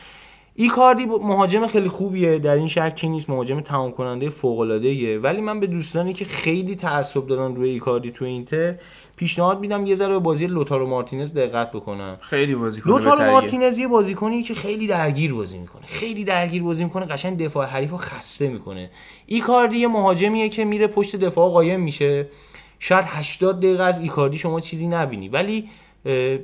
ایکاردی 0.60 1.06
ب- 1.06 1.10
مهاجم 1.10 1.68
خیلی 1.68 1.88
خوبیه. 1.88 2.40
در 2.40 2.56
این 2.56 2.68
شکی 2.68 3.10
نیست. 3.10 3.30
مهاجم 3.30 3.62
تمام 3.62 3.92
کننده 3.92 4.30
فوق 4.30 4.60
العاده 4.60 5.20
ولی 5.20 5.42
من 5.42 5.60
به 5.60 5.68
دوستانی 5.68 6.14
که 6.14 6.26
خیلی 6.26 6.76
تعصب 6.76 7.28
دارن 7.28 7.56
روی 7.56 7.70
ایکاردی 7.70 8.12
تو 8.12 8.26
اینتر 8.26 8.76
پیشنهاد 9.16 9.60
میدم 9.60 9.86
یه 9.86 9.96
ذره 9.96 10.14
به 10.14 10.20
بازی 10.20 10.48
لوتارو 10.48 10.88
مارتینز 10.88 11.34
دقت 11.34 11.72
بکنن. 11.72 12.18
خیلی 12.22 12.56
بازیکن 12.56 12.90
لوتارو. 12.90 13.32
مارتینز 13.32 13.80
یه 13.80 13.88
بازیکنی 13.88 14.44
که 14.44 14.54
خیلی 14.54 14.88
درگیر 14.88 15.34
بازی 15.34 15.58
می‌کنه. 15.58 15.82
خیلی 15.86 16.24
درگیر 16.24 16.64
بازی 16.64 16.84
می‌کنه. 16.84 17.06
قشنگ 17.06 17.38
دفاع 17.38 17.66
حریف 17.68 17.92
رو 17.92 17.98
خسته 17.98 18.48
می‌کنه. 18.48 18.90
ایکاردی 19.26 19.78
یه 19.78 19.88
مهاجمیه 19.88 20.50
که 20.50 20.66
میره 20.66 20.88
پشت 20.88 21.16
دفاع 21.16 21.50
قایم 21.52 21.80
میشه. 21.80 22.28
شاید 22.80 23.06
80 23.08 23.58
دقیقه 23.60 23.84
از 23.84 24.00
ایکاردی 24.00 24.38
شما 24.38 24.60
چیزی 24.62 24.88
نبینی. 24.88 25.30
ولی 25.30 25.70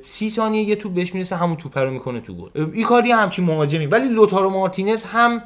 سی 0.06 0.30
ثانیه 0.30 0.64
یه 0.64 0.76
توپ 0.76 0.94
بهش 0.94 1.14
می‌رسه 1.14 1.36
همون 1.36 1.56
توپ 1.56 1.78
رو 1.78 1.92
می‌کنه 1.92 2.22
تو 2.22 2.34
گل. 2.34 2.50
اه، 2.56 2.70
ایکاردی 2.74 3.12
همچین 3.12 3.46
مهاجمی. 3.46 3.86
ولی 3.86 4.08
لوتارو 4.08 4.50
مارتینز 4.50 5.04
هم 5.04 5.42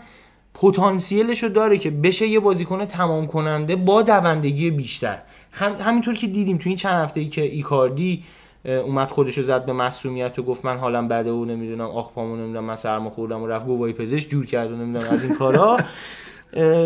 پتانسیلش 0.53 1.43
رو 1.43 1.49
داره 1.49 1.77
که 1.77 1.91
بشه 1.91 2.27
یه 2.27 2.39
بازیکن 2.39 2.85
تمام 2.85 3.27
کننده 3.27 3.75
با 3.75 4.01
دوندگی 4.01 4.71
بیشتر. 4.71 5.17
هم 5.51 5.75
همینطور 5.79 6.15
که 6.15 6.27
دیدیم 6.27 6.57
تو 6.57 6.69
این 6.69 6.77
چند 6.77 7.03
هفته 7.03 7.19
ای 7.19 7.27
که 7.27 7.41
ایکاردی 7.41 8.23
اومد 8.65 9.09
خودش 9.09 9.37
رو 9.37 9.43
زد 9.43 9.65
به 9.65 9.73
مسئولیت 9.73 10.39
و 10.39 10.43
گفت 10.43 10.65
من 10.65 10.77
حالم 10.77 11.07
بده 11.07 11.31
و 11.31 11.45
نمی‌دونم 11.45 11.85
آخ 11.85 12.11
پامو 12.11 12.35
نمی‌دونم 12.35 12.63
من 12.63 12.75
سرما 12.75 13.09
خوردم 13.09 13.41
و 13.41 13.47
رفت 13.47 13.65
گواهی 13.65 13.93
پزشک 13.93 14.29
جور 14.29 14.45
کرد 14.45 14.71
و 14.71 14.75
نمی‌دونم 14.75 15.05
از 15.11 15.23
این 15.23 15.33
کارا. 15.33 15.77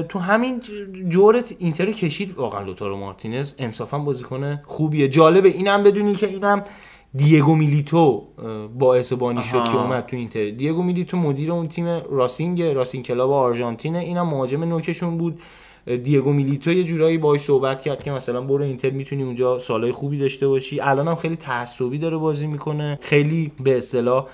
تو 0.10 0.20
همین 0.20 0.62
جو 1.10 1.33
رو 1.33 1.56
اینتر 1.58 1.92
کشید. 1.92 2.34
واقعا 2.38 2.62
لوتارو 2.62 2.98
مارتینز 2.98 3.54
انصافا 3.60 4.00
بازیکن 4.00 4.62
خوبیه. 4.66 5.08
جالبه 5.08 5.50
اینم 5.50 5.84
بدونی 5.84 6.16
که 6.16 6.28
اینم 6.28 6.64
دیگو 7.16 7.56
میلیتو 7.56 8.28
باعث 8.80 9.07
و 9.07 9.14
بانی 9.14 9.44
شد. 9.44 9.64
که 9.64 9.76
اومد 9.76 10.06
تو 10.06 10.16
اینتر. 10.16 10.50
دیگو 10.50 10.84
میلیتو 10.84 11.18
مدیر 11.18 11.52
اون 11.52 11.68
تیم 11.68 11.86
راسینگ 12.10 12.62
راسینگ 12.62 13.06
کلاب 13.06 13.32
آرژانتینه. 13.32 14.00
اینم 14.00 14.28
مهاجم 14.28 14.64
نوکشون 14.64 15.18
بود. 15.18 15.40
دیگو 16.04 16.34
میلیتو 16.34 16.72
یه 16.72 16.84
جورایی 16.84 17.18
باهاش 17.18 17.40
صحبت 17.40 17.82
کرد 17.82 18.04
که 18.04 18.12
مثلا 18.12 18.42
برو 18.42 18.64
اینتر 18.64 18.90
می‌تونی 18.90 19.24
اونجا 19.24 19.60
سالهای 19.60 19.92
خوبی 19.92 20.18
داشته 20.20 20.48
باشی. 20.48 20.80
الان 20.80 21.08
هم 21.08 21.16
خیلی 21.16 21.36
تعصبی 21.36 21.98
داره 21.98 22.18
بازی 22.18 22.48
می‌کنه. 22.48 23.00
خیلی 23.02 23.52
به 23.60 23.78
اصطلاح 23.78 24.28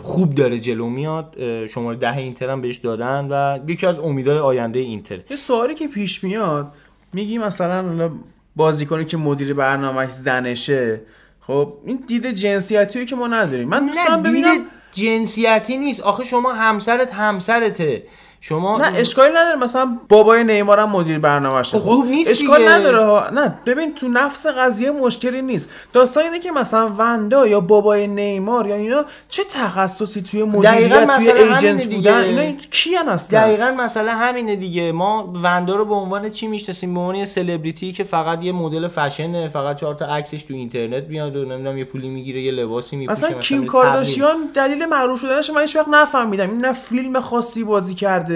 خوب 0.00 0.34
داره 0.34 0.58
جلو 0.58 0.88
میاد. 0.88 1.36
شماره 1.66 1.96
ده 1.96 2.16
اینتر 2.16 2.50
هم 2.50 2.60
بهش 2.60 2.76
دادن 2.76 3.28
و 3.30 3.58
یکی 3.70 3.86
از 3.86 3.98
امیدهای 3.98 4.38
آینده 4.38 4.78
اینتر. 4.78 5.20
یه 5.30 5.36
سوالی 5.36 5.74
که 5.74 5.88
پیش 5.88 6.24
میاد 6.24 6.72
میگی 7.12 7.38
مثلا 7.38 8.10
بازیکنی 8.56 9.04
که 9.04 9.16
مدیر 9.16 9.54
برنامهش 9.54 10.10
زنشه 10.10 11.00
خب 11.46 11.72
این 11.86 12.04
دید 12.06 12.26
جنسیتی 12.26 13.06
که 13.06 13.16
ما 13.16 13.26
نداریم. 13.26 13.68
من 13.68 13.86
دوست 13.86 14.06
دارم 14.08 14.22
ببینم 14.22 14.66
جنسیتی 14.92 15.76
نیست. 15.76 16.00
آخه 16.00 16.24
شما 16.24 16.52
همسرت 16.52 17.14
همسرته. 17.14 18.02
شما 18.44 18.78
نه 18.78 18.98
اشکالی 18.98 19.30
نداره 19.30 19.56
مثلا 19.56 19.98
بابای 20.08 20.44
نیمار 20.44 20.80
هم 20.80 20.90
مدیر 20.90 21.18
برنامه‌شه 21.18 21.78
خب 21.78 21.84
خوب 21.84 22.06
نیست 22.06 22.30
اشکال 22.30 22.58
دیگه. 22.58 22.70
نداره 22.70 23.32
نه 23.32 23.54
ببین 23.66 23.94
تو 23.94 24.08
نفس 24.08 24.46
قضیه 24.46 24.90
مشکلی 24.90 25.42
نیست. 25.42 25.70
داستان 25.92 26.22
اینه 26.22 26.38
که 26.38 26.50
مثلا 26.50 26.88
وندا 26.98 27.46
یا 27.46 27.60
بابای 27.60 28.06
نیمار 28.06 28.66
یا 28.66 28.74
اینا 28.74 29.04
چه 29.28 29.42
تخصصی 29.50 30.22
توی 30.22 30.42
مدیریت 30.42 31.16
توی 31.16 31.30
ایجنت. 31.30 31.86
بودن؟ 31.86 32.20
اینا 32.20 32.56
کیان 32.70 33.08
اصلا؟ 33.08 33.40
دقیقا 33.40 33.74
مسئله 33.78 34.12
همینه 34.12 34.56
دیگه. 34.56 34.92
ما 34.92 35.32
وندا 35.42 35.76
رو 35.76 35.84
به 35.84 35.94
عنوان 35.94 36.28
چی 36.28 36.46
می‌شناسیم؟ 36.46 36.94
به 36.94 37.00
عنوان 37.00 37.14
یه 37.14 37.24
سلبریتی 37.24 37.92
که 37.92 38.04
فقط 38.04 38.42
یه 38.42 38.52
مدل 38.52 38.88
فشنه 38.88 39.48
فقط 39.48 39.76
چهار 39.76 39.94
تا 39.94 40.06
عکسش 40.06 40.42
تو 40.42 40.54
اینترنت 40.54 41.04
میاد 41.08 41.36
و 41.36 41.44
نمی‌دونم 41.44 41.78
یه 41.78 41.84
پولی 41.84 42.08
می‌گیره 42.08 42.42
یه 42.42 42.52
لباسی 42.52 42.96
میپوشه 42.96 43.26
اصلا 43.26 43.38
کیم 43.38 43.66
کارداشیان 43.66 44.36
دلیل 44.54 44.86
معروف 44.86 45.20
شدنش 45.20 45.50
من 45.50 45.60
هیچ 45.60 45.76
وقت 45.76 45.88
نفهمیدم. 45.88 46.50
این 46.50 46.60
نه 46.60 46.72
فیلم 46.72 47.20
خاصی 47.20 47.64
بازی 47.64 47.94
کرده 47.94 48.31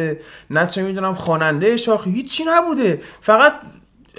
نه 0.50 0.66
چه 0.66 0.82
می‌دونم 0.82 1.14
خواننده 1.14 1.76
شاخی 1.76 2.10
هیچی 2.10 2.44
نبوده. 2.48 3.00
فقط 3.20 3.52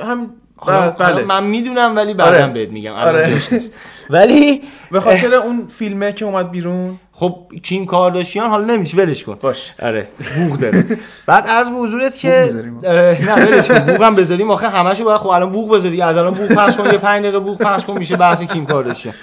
هم 0.03 0.29
بله 0.67 0.93
حالا 0.97 1.25
من 1.25 1.43
می‌دونم 1.43 1.95
ولی 1.95 2.13
بعدا 2.13 2.37
آره. 2.37 2.53
بهت 2.53 2.69
میگم. 2.69 2.93
آره. 2.93 3.33
ولی 4.09 4.61
به 4.91 4.99
خاطر 4.99 5.35
اون 5.35 5.67
فیلمه 5.67 6.13
که 6.13 6.25
اومد 6.25 6.51
بیرون. 6.51 6.99
خب 7.11 7.37
کیم 7.63 7.85
کارداشیان 7.85 8.49
حالا 8.49 8.65
نمیشه 8.65 8.97
ولش 8.97 9.23
کن. 9.23 9.37
باش. 9.41 9.73
آره. 9.81 10.07
بوق 10.35 10.57
داره. 10.57 10.85
بعد 11.25 11.47
عرض 11.47 11.69
به 11.69 11.75
حضورت 11.75 12.17
که. 12.19 12.53
آره. 12.87 13.17
نه 13.25 13.45
ولش 13.45 13.67
کن. 13.67 13.79
بوق 13.79 14.03
هم 14.03 14.15
بذاریم. 14.15 14.51
آخه 14.51 14.69
همشو 14.69 15.03
باید 15.03 15.19
خب 15.19 15.27
الان 15.27 15.51
بوق 15.51 15.75
بذاری. 15.75 16.01
از 16.01 16.17
الان 16.17 16.33
بوق 16.33 16.47
پخش 16.47 16.75
کن. 16.75 16.85
یه 16.85 16.97
5 16.97 17.21
دقیقه 17.21 17.39
بوق 17.39 17.57
پخش 17.57 17.85
کن. 17.85 17.97
میشه 17.97 18.17
بحث 18.17 18.43
کیم 18.43 18.65
کارداشیان. 18.65 19.15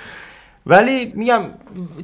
ولی 0.67 1.13
میگم 1.15 1.41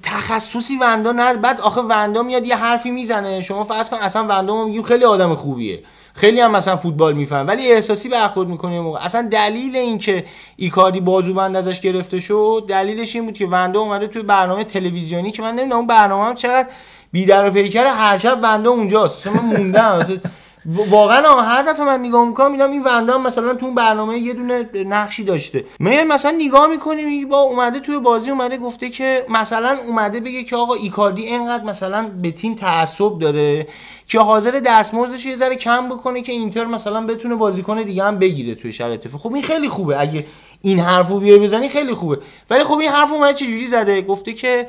تخصصی 0.03 0.77
وندا 0.77 1.13
نه 1.13 1.35
بعد 1.35 1.61
آخه 1.61 1.81
وندا 1.81 2.23
میاد 2.23 2.47
یه 2.47 2.57
حرفی 2.57 2.91
می‌زنه. 2.91 3.41
شما 3.41 3.65
فرض 3.65 3.91
کن 3.91 3.97
اصلا 3.97 4.25
وندا 4.25 4.65
میگیم 4.65 4.83
خیلی 4.83 5.05
آدم 5.05 5.35
خوبیه. 5.35 5.83
خیلی 6.15 6.41
هم 6.41 6.51
مثلا 6.51 6.77
فوتبال 6.77 7.15
میفهم 7.15 7.47
ولی 7.47 7.73
احساسی 7.73 8.09
برخورد 8.09 8.49
می‌کنه 8.49 8.81
موقع. 8.81 9.05
اصلا 9.05 9.29
دلیل 9.31 9.77
اینکه 9.77 10.25
ایکاردی 10.57 11.01
بازوبند 11.01 11.57
ازش 11.57 11.81
گرفته 11.81 12.21
شد 12.21 12.65
دلیلش 12.69 13.17
این 13.17 13.25
بود 13.25 13.35
که 13.35 13.47
وندا 13.47 13.81
اومده 13.81 14.07
توی 14.07 14.23
برنامه 14.23 14.65
تلویزیونی 14.65 15.33
که 15.33 15.43
من 15.43 15.55
نمی‌دونم 15.55 15.77
اون 15.77 15.87
برنامه 15.87 16.25
هم 16.25 16.35
چقدر 16.35 16.69
بیدر 17.13 17.47
و 17.47 17.51
پیکر 17.51 17.87
هر 17.87 18.17
شب 18.17 18.39
وندا 18.43 18.71
اونجاست. 18.71 19.27
من 19.27 19.45
موندم. 19.45 20.21
واقعا 20.67 21.41
هر 21.41 21.63
دفعه 21.63 21.87
من 21.87 22.01
نگاه 22.01 22.29
می‌کنم 22.29 22.53
میدم 22.53 22.71
این 22.71 22.83
وندام 22.85 23.23
مثلا 23.23 23.55
تو 23.55 23.67
اون 23.67 23.75
برنامه 23.75 24.19
یه 24.19 24.35
دونه 24.35 24.69
نقشی 24.75 25.25
داشته. 25.25 25.65
من 25.81 26.05
مثلا 26.05 26.31
نگاه 26.31 26.67
می‌کنیم 26.67 27.29
با 27.29 27.41
اومده 27.41 27.81
توی 27.81 27.99
بازی 27.99 28.31
اومده 28.31 28.57
گفته 28.57 28.91
که 28.91 29.27
مثلا 29.29 29.79
اومده 29.87 30.21
بگه 30.21 30.45
که 30.45 30.57
آقا 30.57 30.75
ایکاردی 30.75 31.23
اینقدر 31.23 31.65
مثلا 31.65 32.11
به 32.23 32.31
تیم 32.31 32.55
تعصب 32.55 33.19
داره 33.19 33.67
که 34.07 34.21
حاضر 34.21 34.51
دستمزدش 34.51 35.27
یه 35.27 35.37
ذره 35.37 35.57
کم 35.57 35.89
بکنه 35.89 36.23
که 36.23 36.33
اینتر 36.33 36.65
مثلا 36.65 37.07
بتونه 37.07 37.35
بازیکن 37.35 37.83
دیگه 37.83 38.05
هم 38.05 38.19
بگیره 38.19 38.55
توی 38.55 38.73
شرایط 38.73 39.09
خب 39.09 39.35
این 39.35 39.43
خیلی 39.43 39.69
خوبه. 39.69 40.01
اگه 40.01 40.27
این 40.63 40.81
حرفو 40.81 41.21
بیای 41.21 41.39
بزنی 41.39 41.69
خیلی 41.69 41.95
خوبه. 41.95 42.19
ولی 42.51 42.65
خب 42.65 42.79
این 42.79 42.91
حرف 42.91 43.13
اومده 43.13 43.35
چجوری 43.35 43.67
زده؟ 43.67 44.03
گفته 44.03 44.33
که 44.33 44.67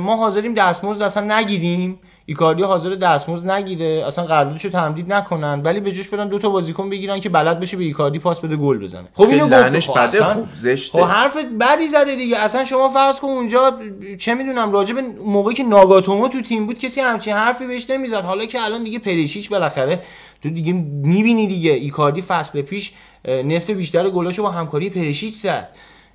ما 0.00 0.16
حاضریم 0.16 0.54
دستمزد 0.54 1.02
اصلا 1.02 1.38
نگیریم. 1.38 1.98
ایکاردی 2.30 2.62
حاضر 2.62 2.94
دستمزد 2.94 3.50
نگیره 3.50 4.04
اصلا 4.06 4.24
قراردادشو 4.24 4.68
تمدید 4.68 5.12
نکنن 5.12 5.62
ولی 5.64 5.80
به 5.80 5.92
جوش 5.92 6.08
بدن 6.08 6.28
دو 6.28 6.38
تا 6.38 6.48
بازیکن 6.48 6.90
بگیرن 6.90 7.20
که 7.20 7.28
بلد 7.28 7.60
بشه 7.60 7.76
به 7.76 7.84
ایکاردی 7.84 8.18
پاس 8.18 8.40
بده 8.40 8.56
گل 8.56 8.78
بزنه. 8.78 9.08
خب 9.14 9.28
اینو 9.28 9.48
گفت. 9.48 9.80
خب 9.80 10.06
بده 10.06 10.24
خوب 10.24 10.48
زشته. 10.54 10.98
خب 10.98 11.04
حرف 11.04 11.36
بدی 11.60 11.88
زده 11.88 12.16
دیگه. 12.16 12.38
اصلا 12.38 12.64
شما 12.64 12.88
فرض 12.88 13.20
کن 13.20 13.28
اونجا 13.28 13.78
چه 14.18 14.34
می‌دونم 14.34 14.72
راجع 14.72 14.94
به 14.94 15.02
موقعی 15.24 15.54
که 15.54 15.62
ناگاتومو 15.62 16.28
تو 16.28 16.40
تیم 16.42 16.66
بود 16.66 16.78
کسی 16.78 17.00
همچین 17.00 17.34
حرفی 17.34 17.66
بهش 17.66 17.90
نمی‌زد. 17.90 18.24
حالا 18.24 18.44
که 18.44 18.64
الان 18.64 18.84
دیگه 18.84 18.98
پریشیچ 18.98 19.50
بالاخره 19.50 20.02
تو 20.42 20.50
دیگه 20.50 20.72
می‌بینی 20.72 21.46
دیگه 21.46 21.72
ایکاردی 21.72 22.20
فصل 22.20 22.62
پیش 22.62 22.92
نصف 23.28 23.70
بیشتر 23.70 24.10
گلاشو 24.10 24.42
با 24.42 24.50
همکاری 24.50 24.90
پریشیچ 24.90 25.34
زد. 25.34 25.68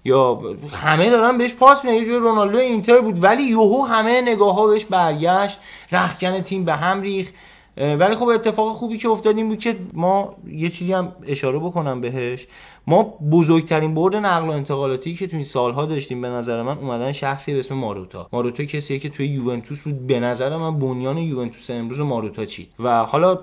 یا 0.06 0.41
همه 0.72 1.10
دارن 1.10 1.38
بهش 1.38 1.53
پاس 1.53 1.86
میدن. 1.86 1.98
یه 1.98 2.06
جور 2.06 2.22
رونالدو 2.22 2.57
اینتر 2.57 3.02
بود 3.02 3.23
ولی 3.23 3.44
یوهو 3.44 3.84
همه 3.84 4.22
نگاه 4.22 4.56
ها 4.56 4.68
بهش 4.68 4.86
برگشت. 4.86 5.60
رخکن 5.91 6.41
تیم 6.41 6.65
به 6.65 6.73
هم 6.73 7.02
ریخ 7.02 7.32
ولی 7.77 8.15
خب 8.15 8.27
اتفاق 8.27 8.76
خوبی 8.76 8.98
که 8.98 9.10
افتاد 9.10 9.38
این 9.38 9.48
بود 9.48 9.60
که 9.60 9.76
ما 9.94 10.36
یه 10.48 10.69
چیزی 10.69 10.94
هم 10.94 11.11
اشاره 11.27 11.60
بکنم 11.60 12.02
بهش. 12.02 12.48
ما 12.88 13.03
بزرگترین 13.32 13.94
برد 13.94 14.15
نقل 14.15 14.48
و 14.48 14.52
انتقالاتی 14.52 15.15
که 15.15 15.27
تو 15.27 15.36
این 15.36 15.44
سالها 15.45 15.86
داشتیم 15.86 16.22
به 16.22 16.27
نظر 16.27 16.61
من 16.61 16.77
اومدن 16.77 17.11
شخصی 17.11 17.53
به 17.53 17.60
اسم 17.60 17.76
ماروتا. 17.76 18.30
ماروتا 18.34 18.64
کسیه 18.64 18.99
که 18.99 19.10
توی 19.10 19.27
یوونتوس 19.27 19.82
بود. 19.82 20.07
به 20.07 20.19
نظر 20.19 20.57
من 20.57 20.80
بنیان 20.80 21.18
یوونتوس 21.18 21.69
امروز 21.69 22.02
ماروتا 22.02 22.45
چی 22.45 22.68
و 22.80 23.03
حالا 23.03 23.40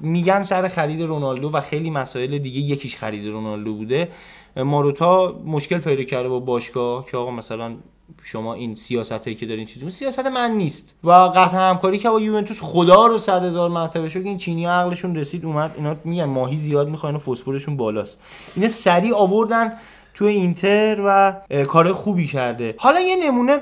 میگن 0.00 0.42
سر 0.42 0.68
خرید 0.68 1.02
رونالدو 1.02 1.50
و 1.50 1.60
خیلی 1.60 1.90
مسائل 1.90 2.38
دیگه 2.38 2.60
یکیش 2.60 2.96
خرید 2.96 3.28
رونالدو 3.28 3.74
بوده. 3.74 4.08
ماروتا 4.56 5.40
مشکل 5.46 5.78
پیدا 5.78 6.02
کرده 6.02 6.28
با 6.28 6.40
باشگاه 6.40 7.06
که 7.06 7.16
آقا 7.16 7.30
مثلا 7.30 7.76
شما 8.22 8.54
این 8.54 8.74
سیاست 8.74 9.12
هایی 9.12 9.34
که 9.34 9.46
دارین 9.46 9.66
چیزی 9.66 9.90
سیاست 9.90 10.26
من 10.26 10.50
نیست. 10.50 10.94
و 11.04 11.10
قطع 11.10 11.56
همکاری 11.56 11.98
که 11.98 12.10
با 12.10 12.20
یوونتوس 12.20 12.60
خدا 12.62 13.06
رو 13.06 13.18
صد 13.18 13.44
هزار 13.44 13.70
مرتبه 13.70 14.08
شد 14.08 14.20
این 14.24 14.36
چینی 14.36 14.66
عقلشون 14.66 15.16
رسید 15.16 15.44
اومد 15.44 15.74
اینا 15.76 15.96
میگن 16.04 16.24
ماهی 16.24 16.56
زیاد 16.56 16.88
می‌خوان 16.88 17.14
و 17.14 17.18
فسفرشون 17.18 17.76
بالاست. 17.76 18.20
اینا 18.56 18.68
سریع 18.68 19.14
آوردن 19.14 19.72
تو 20.16 20.24
اینتر 20.24 21.02
و 21.06 21.34
کار 21.64 21.92
خوبی 21.92 22.26
کرده. 22.26 22.74
حالا 22.78 23.00
یه 23.00 23.16
نمونه 23.16 23.58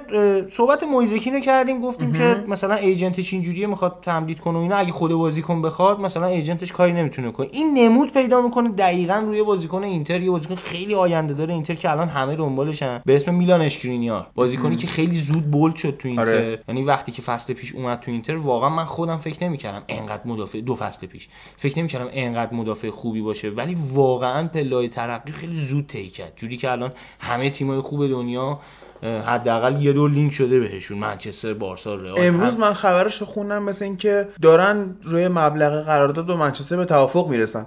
صحبت 0.50 0.82
مویزکینو 0.82 1.40
کردیم 1.40 1.80
گفتیم 1.80 2.12
که 2.12 2.44
مثلا 2.48 2.74
ایجنتش 2.74 3.32
اینجوریه 3.32 3.66
می‌خواد 3.66 3.98
تمدید 4.02 4.40
کنه 4.40 4.58
و 4.58 4.60
اینا. 4.60 4.76
اگه 4.76 4.92
خود 4.92 5.12
بازیکن 5.12 5.62
بخواد 5.62 6.00
مثلا 6.00 6.26
ایجنتش 6.26 6.72
کاری 6.72 6.92
نمی‌تونه 6.92 7.30
کنه. 7.30 7.48
این 7.52 7.78
نمود 7.78 8.12
پیدا 8.12 8.40
می‌کنه 8.40 8.68
دقیقا 8.68 9.14
روی 9.14 9.42
بازیکن 9.42 9.84
اینتر. 9.84 10.20
یه 10.20 10.30
بازیکن 10.30 10.54
خیلی 10.54 10.94
آینده 10.94 11.34
داره 11.34 11.54
اینتر 11.54 11.74
که 11.74 11.90
الان 11.90 12.08
همه 12.08 12.36
دنبالشن. 12.36 13.02
به 13.06 13.16
اسم 13.16 13.34
میلان 13.34 13.60
اشکرینیار. 13.60 14.26
بازیکنی 14.34 14.76
که 14.76 14.86
خیلی 14.86 15.20
زود 15.20 15.50
بولد 15.50 15.76
شد 15.76 15.96
تو 15.98 16.08
اینتر. 16.08 16.22
آره. 16.22 16.62
یعنی 16.68 16.82
وقتی 16.82 17.12
که 17.12 17.22
فصل 17.22 17.54
پیش 17.54 17.74
اومد 17.74 18.00
تو 18.00 18.10
اینتر 18.10 18.36
واقعا 18.36 18.68
من 18.68 18.84
خودم 18.84 19.16
فکر 19.16 19.44
نمی‌کردم 19.44 19.82
انقدر 19.88 20.22
مدافع 20.24 20.60
دو 20.60 20.74
فصل 20.74 21.06
پیش. 21.06 21.28
فکر 21.56 21.78
نمی‌کردم 21.78 22.08
انقدر 22.12 22.54
مدافع 22.54 22.90
خوبی 22.90 23.20
باشه. 23.20 23.50
ولی 23.50 23.76
واقعا 23.92 24.48
پلای 24.48 24.88
ترقی 24.88 25.32
خیلی 25.32 25.56
زود 25.56 25.86
طی 25.86 26.08
کرد. 26.08 26.32
جوری 26.44 26.56
که 26.56 26.70
الان 26.70 26.92
همه 27.20 27.50
تیمای 27.50 27.80
خوب 27.80 28.06
دنیا 28.06 28.60
حداقل 29.02 29.82
یه 29.82 29.92
دور 29.92 30.10
لینک 30.10 30.32
شده 30.32 30.60
بهشون 30.60 30.98
منچستر 30.98 31.54
بارسا 31.54 31.94
رئال. 31.94 32.18
امروز 32.18 32.58
من 32.58 32.72
خبرش 32.72 33.20
رو 33.20 33.26
خوندم 33.26 33.62
مثل 33.62 33.84
اینکه 33.84 34.28
دارن 34.42 34.96
روی 35.02 35.28
مبلغ 35.28 35.84
قرارداد 35.84 36.26
دو 36.26 36.36
منچستر 36.36 36.76
به 36.76 36.84
توافق 36.84 37.28
می‌رسن. 37.28 37.66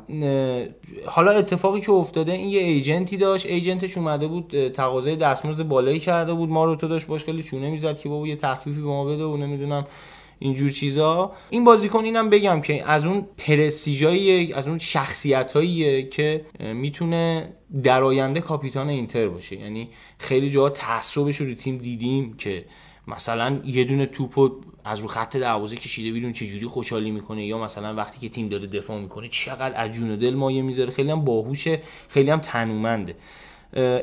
حالا 1.05 1.31
اتفاقی 1.31 1.81
که 1.81 1.91
افتاده 1.91 2.31
این 2.31 2.49
یه 2.49 2.59
ایجنتی 2.59 3.17
داشت 3.17 3.45
ایجنتش 3.45 3.97
اومده 3.97 4.27
بود 4.27 4.69
تقاضای 4.69 5.15
دستمزد 5.15 5.63
بالایی 5.63 5.99
کرده 5.99 6.33
بود 6.33 6.49
ما 6.49 6.65
رو 6.65 6.75
تو 6.75 6.87
داشت 6.87 7.07
باش 7.07 7.23
خیلی 7.23 7.43
چونه 7.43 7.69
می‌زد 7.69 7.97
که 7.99 8.09
بابا 8.09 8.27
یه 8.27 8.35
تخفیفی 8.35 8.81
به 8.81 8.87
ما 8.87 9.05
بده 9.05 9.23
و 9.23 9.37
نمی‌دونم 9.37 9.85
اینجور 10.39 10.72
چیزا. 10.72 11.31
این 11.49 11.64
بازیکن 11.64 12.03
اینم 12.03 12.30
بگم 12.30 12.61
که 12.61 12.89
از 12.89 13.05
اون 13.05 13.27
پرستیجایی 13.38 14.53
از 14.53 14.68
اون 14.68 14.77
شخصیتایی 14.77 16.03
که 16.03 16.45
می‌تونه 16.59 17.53
در 17.84 18.03
آینده 18.03 18.41
کاپیتان 18.41 18.89
اینتر 18.89 19.27
باشه. 19.27 19.55
یعنی 19.55 19.89
خیلی 20.18 20.49
جاها 20.49 20.69
تعصبش 20.69 21.38
رو 21.38 21.53
تیم 21.53 21.77
دیدیم 21.77 22.34
که 22.34 22.65
مثلا 23.07 23.59
یه 23.65 23.84
دونه 23.84 24.05
توپو 24.05 24.49
از 24.85 24.99
رو 24.99 25.07
خط 25.07 25.38
دروازه 25.38 25.76
کشیده 25.76 26.11
بیرون 26.11 26.31
چجوری 26.31 26.65
خوشحالی 26.65 27.11
می‌کنه 27.11 27.45
یا 27.45 27.57
مثلا 27.57 27.95
وقتی 27.95 28.19
که 28.19 28.30
تیم 28.30 28.49
داره 28.49 28.68
دفاع 28.68 28.99
می‌کنه 28.99 29.30
چقدر 29.30 29.76
عجون 29.76 30.15
دل 30.15 30.34
مایه 30.34 30.61
می‌ذاره. 30.61 30.91
خیلی 30.91 31.11
هم 31.11 31.26
باهوشه 31.26 31.81
خیلی 32.09 32.30
هم 32.30 32.39
تنومنده. 32.39 33.15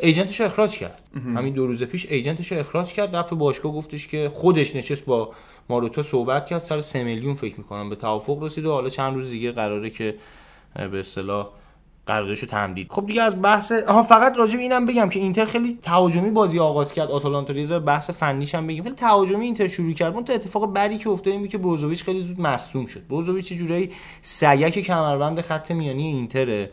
ایجنتش 0.02 0.40
رو 0.40 0.46
اخراج 0.46 0.78
کرد. 0.78 1.02
همین 1.14 1.54
دو 1.54 1.66
روز 1.66 1.82
پیش 1.82 2.06
ایجنتش 2.06 2.52
رو 2.52 2.58
اخراج 2.58 2.92
کرد. 2.92 3.16
رفت 3.16 3.34
باشگاه 3.34 3.72
گفتش 3.72 4.08
که 4.08 4.30
خودش 4.34 4.76
نشست 4.76 5.04
با 5.04 5.32
ماروتا 5.68 6.02
صحبت 6.02 6.46
کرد 6.46 6.62
سر 6.62 6.80
سه 6.80 7.04
میلیون 7.04 7.34
فکر 7.34 7.54
می‌کنم 7.58 7.90
به 7.90 7.96
توافق 7.96 8.42
رسید 8.42 8.66
و 8.66 8.72
حالا 8.72 8.88
چند 8.88 9.14
روز 9.14 9.30
دیگه 9.30 9.52
قراره 9.52 9.90
که 9.90 10.14
به 10.74 10.98
اصطلاح 10.98 11.48
قراردادشو 12.06 12.46
تمدید. 12.46 12.86
خب 12.90 13.06
دیگه 13.06 13.22
از 13.22 13.42
بحث 13.42 13.72
آها 13.72 14.02
فقط 14.02 14.38
راجع 14.38 14.58
اینم 14.58 14.86
بگم 14.86 15.08
که 15.08 15.20
اینتر 15.20 15.44
خیلی 15.44 15.78
تهاجمی 15.82 16.30
بازی 16.30 16.58
آغاز 16.58 16.92
کرد. 16.92 17.10
آتالانتا 17.10 17.52
ریزا 17.52 17.78
بحث 17.78 18.10
فنیش 18.10 18.54
هم 18.54 18.66
بگیم. 18.66 18.82
خیلی 18.82 18.94
تهاجمی 18.94 19.44
اینتر 19.44 19.66
شروع 19.66 19.92
کرد. 19.92 20.14
اون 20.14 20.24
اتفاق 20.28 20.72
بعدی 20.72 20.98
که 20.98 21.10
افتاد 21.10 21.34
این 21.34 21.48
که 21.48 21.58
بروزوویچ 21.58 22.04
خیلی 22.04 22.20
زود 22.20 22.40
مصدوم 22.40 22.86
شد. 22.86 23.06
بروزوویچ 23.06 23.52
یه 23.52 23.58
جورایی 23.58 23.90
سگک 24.20 24.78
کمربند 24.78 25.40
خط 25.40 25.70
میانی 25.70 26.06
اینتره. 26.06 26.70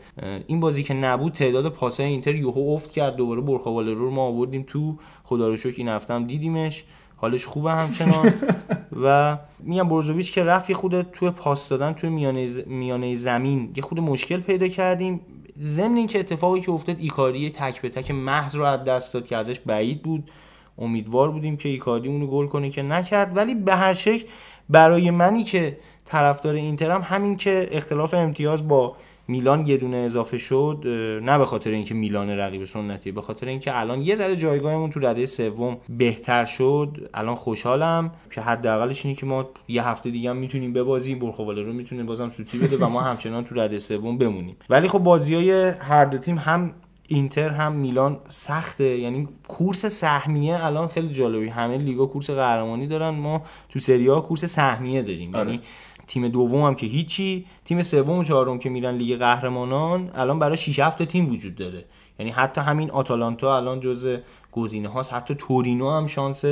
این 0.48 0.60
بازی 0.60 0.84
که 0.84 0.94
نبود 0.94 1.34
تعداد 1.34 1.70
پاسای 1.70 2.06
اینتر 2.06 2.36
یهو 2.36 2.74
افت 2.74 2.92
کرد. 2.92 3.16
دوباره 3.16 3.42
برخوال 3.42 3.90
رو 3.90 4.12
ما 4.12 4.22
آوردیم 4.22 4.64
تو. 4.68 4.98
خدا 5.24 5.48
رو 5.48 5.56
شکر 5.56 5.76
این 5.78 5.88
هفته 5.88 6.20
دیدیمش. 6.20 6.84
حالش 7.22 7.46
خوبه 7.46 7.72
همچنان. 7.72 8.34
و 9.04 9.38
میگم 9.60 9.90
بروزوویچ 9.90 10.34
که 10.34 10.44
رفت 10.44 10.70
یه 10.70 10.76
خود 10.76 11.02
توی 11.02 11.30
پاس 11.30 11.70
دادن 11.70 11.94
توی 11.94 12.10
میانه, 12.10 12.48
میانه 12.66 13.16
زمین. 13.16 13.72
یه 13.76 13.84
خود 13.84 14.00
مشکل 14.00 14.40
پیدا 14.40 14.68
کردیم. 14.68 15.22
ضمن 15.62 15.96
اینکه 15.96 16.20
اتفاقی 16.20 16.62
که 16.62 16.72
افتاد 16.72 16.96
ایکاری 17.00 17.50
تک 17.50 17.82
به 17.82 17.90
تک 17.90 18.12
محض 18.12 18.56
رو 18.56 18.64
از 18.64 18.84
دست 18.84 19.14
داد 19.14 19.26
که 19.26 19.38
ازش 19.38 19.60
بعید 19.60 20.04
بود. 20.04 20.32
امیدوار 20.78 21.32
بودیم 21.32 21.58
که 21.58 21.70
ایکاردی 21.70 22.08
اونو 22.08 22.28
گل 22.28 22.48
کنه 22.48 22.70
که 22.70 22.82
نکرد. 22.82 23.38
ولی 23.38 23.56
به 23.56 23.76
هر 23.76 23.94
شکل 23.94 24.26
برای 24.70 25.12
منی 25.12 25.44
که 25.44 25.78
طرفدار 26.06 26.54
اینترم 26.54 27.02
همین 27.02 27.36
که 27.36 27.70
اختلاف 27.72 28.14
امتیاز 28.14 28.68
با 28.68 28.96
میلان 29.32 29.68
یه 29.68 29.78
دونه 29.78 29.98
اضافه 29.98 30.38
شد 30.38 30.84
نه 31.24 31.38
به 31.38 31.46
خاطر 31.46 31.70
اینکه 31.70 31.94
میلان 31.94 32.30
رقیب 32.30 32.64
سنتی 32.64 33.12
به 33.12 33.22
خاطر 33.22 33.48
اینکه 33.48 33.80
الان 33.80 34.02
یه 34.02 34.16
ذره 34.16 34.36
جایگاهمون 34.36 34.90
تو 34.90 35.00
رده 35.00 35.26
سوم 35.26 35.78
بهتر 35.90 36.46
شد. 36.46 37.10
الان 37.14 37.36
خوشحالم 37.36 38.12
که 38.32 38.42
حداقلش 38.42 39.06
اینه 39.06 39.18
که 39.18 39.26
ما 39.26 39.50
یه 39.68 39.88
هفته 39.88 40.10
دیگه 40.10 40.30
هم 40.30 40.38
می‌تونیم 40.38 40.74
ببازیم. 40.74 41.20
برخواله 41.20 41.64
رو 41.64 41.74
می‌تونیم 41.74 42.06
بازم 42.06 42.30
سوتی 42.30 42.60
بده 42.60 42.78
و 42.78 42.90
ما 42.90 43.02
همچنان 43.02 43.44
تو 43.44 43.56
رده 43.56 43.80
سوم 43.80 44.18
بمونیم. 44.18 44.56
ولی 44.70 44.88
خب 44.88 45.00
بازی 45.00 45.36
های 45.36 45.70
هر 45.70 46.06
دو 46.06 46.18
تیم 46.18 46.38
هم 46.38 46.74
اینتر 47.08 47.50
هم 47.50 47.72
میلان 47.72 48.18
سخته. 48.28 48.98
یعنی 48.98 49.28
کورس 49.48 49.86
سهمیه 49.86 50.66
الان 50.66 50.88
خیلی 50.88 51.14
جالبی. 51.14 51.50
همه 51.50 51.78
لیگا 51.78 52.06
کورس 52.06 52.30
قهرمانی 52.30 52.88
دارن 52.88 53.10
ما 53.10 53.42
تو 53.70 53.80
سری 53.80 54.08
ها 54.08 54.22
کورس 54.22 54.46
سهمیه 54.46 55.02
داریم. 55.02 55.36
آره. 55.36 55.60
تیم 56.08 56.28
دوم 56.28 56.64
هم 56.64 56.76
که 56.76 56.88
هیچی. 56.88 57.46
تیم 57.66 57.82
سوم 57.82 58.18
و 58.18 58.24
چهارم 58.24 58.60
که 58.60 58.70
میرن 58.70 58.96
لیگ 58.96 59.20
قهرمانان 59.20 60.10
الان 60.14 60.40
برای 60.40 60.58
6 60.58 60.80
7 60.80 61.04
تیم 61.04 61.32
وجود 61.32 61.56
داره. 61.56 61.86
یعنی 62.20 62.32
حتی 62.32 62.62
همین 62.62 62.92
آتالانتا 62.92 63.58
الان 63.58 63.80
جز 63.80 64.18
گزینه 64.52 64.90
هاست. 64.90 65.14
حتی 65.14 65.36
تورینو 65.36 65.92
هم 65.92 66.08
شانس 66.08 66.46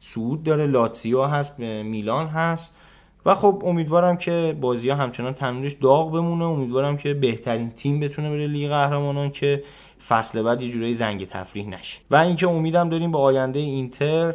صعود 0.00 0.42
داره. 0.42 0.66
لاتسیو 0.66 1.22
هست 1.22 1.58
میلان 1.58 2.26
هست. 2.26 2.74
و 3.26 3.34
خب 3.34 3.62
امیدوارم 3.66 4.16
که 4.16 4.56
بازی 4.60 4.90
ها 4.90 4.96
همچنان 4.96 5.32
تمرینش 5.32 5.72
داغ 5.72 6.12
بمونه. 6.12 6.44
امیدوارم 6.44 6.96
که 6.96 7.14
بهترین 7.14 7.70
تیم 7.70 8.00
بتونه 8.00 8.30
بره 8.30 8.46
لیگ 8.46 8.68
قهرمانان 8.68 9.30
که 9.30 9.62
فصل 10.08 10.42
بعد 10.42 10.62
یه 10.62 10.70
جورایی 10.70 10.94
زنگ 10.94 11.26
تفریح 11.26 11.68
نشه. 11.68 12.00
و 12.10 12.16
اینکه 12.16 12.48
امیدم 12.48 12.88
داریم 12.88 13.12
به 13.12 13.18
آینده 13.18 13.58
اینتر 13.58 14.34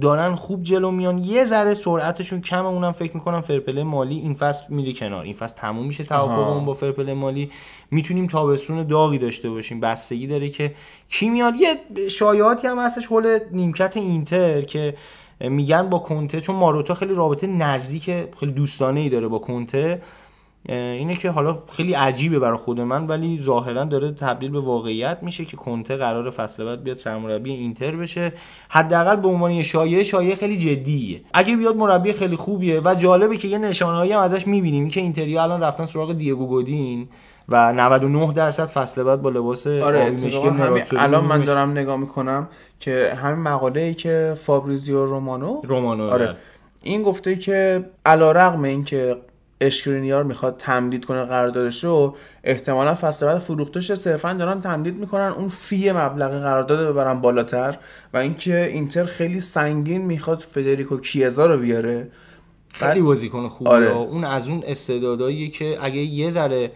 دارن 0.00 0.34
خوب 0.34 0.62
جلو 0.62 0.90
میان. 0.90 1.18
یه 1.18 1.44
ذره 1.44 1.74
سرعتشون 1.74 2.40
کم 2.40 2.66
اونم 2.66 2.92
فکر 2.92 3.14
می‌کنم 3.14 3.40
فرپله 3.40 3.82
مالی 3.82 4.18
این 4.18 4.34
فصل 4.34 4.64
میره 4.68 4.92
کنار. 4.92 5.24
این 5.24 5.32
فصل 5.32 5.56
تموم 5.56 5.86
میشه 5.86 6.04
توافقمون 6.04 6.64
با 6.64 6.72
فرپله 6.72 7.14
مالی. 7.14 7.50
می‌تونیم 7.90 8.26
تابستون 8.26 8.86
داغی 8.86 9.18
داشته 9.18 9.50
باشیم. 9.50 9.80
بستگی 9.80 10.26
داره 10.26 10.48
که 10.48 10.74
کی 11.08 11.30
میاد. 11.30 11.54
یه 11.56 12.08
شایعاتی 12.08 12.66
هم 12.66 12.78
هستش 12.78 13.06
حول 13.06 13.38
نیمکت 13.52 13.96
اینتر 13.96 14.60
که 14.60 14.94
میگن 15.40 15.90
با 15.90 15.98
کنته 15.98 16.40
چون 16.40 16.56
ماروتا 16.56 16.94
خیلی 16.94 17.14
رابطه 17.14 17.46
نزدیک 17.46 18.04
خیلی 18.40 18.52
دوستانه 18.52 19.00
ای 19.00 19.08
داره 19.08 19.28
با 19.28 19.38
کنته. 19.38 20.02
اینه 20.68 21.14
که 21.14 21.30
حالا 21.30 21.58
خیلی 21.72 21.92
عجیبه 21.94 22.38
برای 22.38 22.56
خود 22.56 22.80
من 22.80 23.06
ولی 23.06 23.38
ظاهرا 23.40 23.84
داره 23.84 24.12
تبدیل 24.12 24.50
به 24.50 24.60
واقعیت 24.60 25.18
میشه 25.22 25.44
که 25.44 25.56
کنته 25.56 25.96
قرار 25.96 26.30
فصل 26.30 26.64
بعد 26.64 26.82
بیاد 26.82 26.96
سرمربی 26.96 27.52
اینتر 27.52 27.96
بشه. 27.96 28.32
حداقل 28.68 29.16
به 29.16 29.28
عنوان 29.28 29.62
شایعه 29.62 30.02
شایعه 30.02 30.34
خیلی 30.34 30.56
جدیه. 30.56 31.20
اگه 31.34 31.56
بیاد 31.56 31.76
مربی 31.76 32.12
خیلی 32.12 32.36
خوبیه 32.36 32.80
و 32.84 32.94
جالبه 32.94 33.36
که 33.36 33.48
یه 33.48 33.58
نشانهایی 33.58 34.12
هم 34.12 34.20
ازش 34.20 34.46
می‌بینیم 34.46 34.88
که 34.88 35.00
اینتریا 35.00 35.42
الان 35.42 35.60
رفتن 35.60 35.86
سراغ 35.86 36.12
دیگو 36.12 36.46
گودین 36.46 37.08
و 37.48 37.72
99 37.72 38.32
درصد 38.32 38.66
فصل 38.66 39.02
بعد 39.02 39.22
با 39.22 39.30
لباس 39.30 39.66
آره 39.66 40.16
الان 40.92 41.24
من 41.24 41.44
دارم 41.44 41.70
نگاه 41.70 41.96
می‌کنم 41.96 42.48
که 42.80 43.12
همین 43.16 43.38
مقاله 43.38 43.80
ای 43.80 43.94
که 43.94 44.34
فابریزیو 44.36 45.06
رومانو؟ 45.06 45.60
رومانو 45.64 46.10
آره. 46.10 46.26
بله. 46.26 46.36
این 46.82 47.02
گفته 47.02 47.36
که 47.36 47.84
علیرغم 48.06 48.62
اینکه 48.62 49.16
اشکرینیار 49.66 50.24
می‌خواد 50.24 50.56
تمدید 50.58 51.04
کنه 51.04 51.24
قراردادش 51.24 51.84
رو 51.84 52.16
احتمالا 52.44 52.94
فصل 52.94 53.26
بعد 53.26 53.38
فروختش 53.38 53.92
صرفا 53.92 54.32
دارن 54.32 54.60
تمدید 54.60 54.96
می‌کنن 54.96 55.28
اون 55.28 55.48
فی 55.48 55.92
مبلغ 55.92 56.30
قرارداد 56.30 56.88
ببرن 56.88 57.20
بالاتر 57.20 57.78
و 58.14 58.16
اینکه 58.16 58.66
اینتر 58.66 59.04
خیلی 59.04 59.40
سنگین 59.40 60.02
می‌خواد 60.02 60.38
فدریکو 60.38 60.96
کیزا 60.96 61.46
رو 61.46 61.58
بیاره 61.58 62.10
خیلی 62.74 63.02
بازیکن 63.02 63.48
خوبه 63.48 63.70
آره. 63.70 63.90
اون 63.90 64.24
از 64.24 64.48
اون 64.48 64.62
استعدادایی 64.66 65.50
که 65.50 65.78
اگه 65.80 65.96
یه 65.96 66.30
ذره 66.30 66.72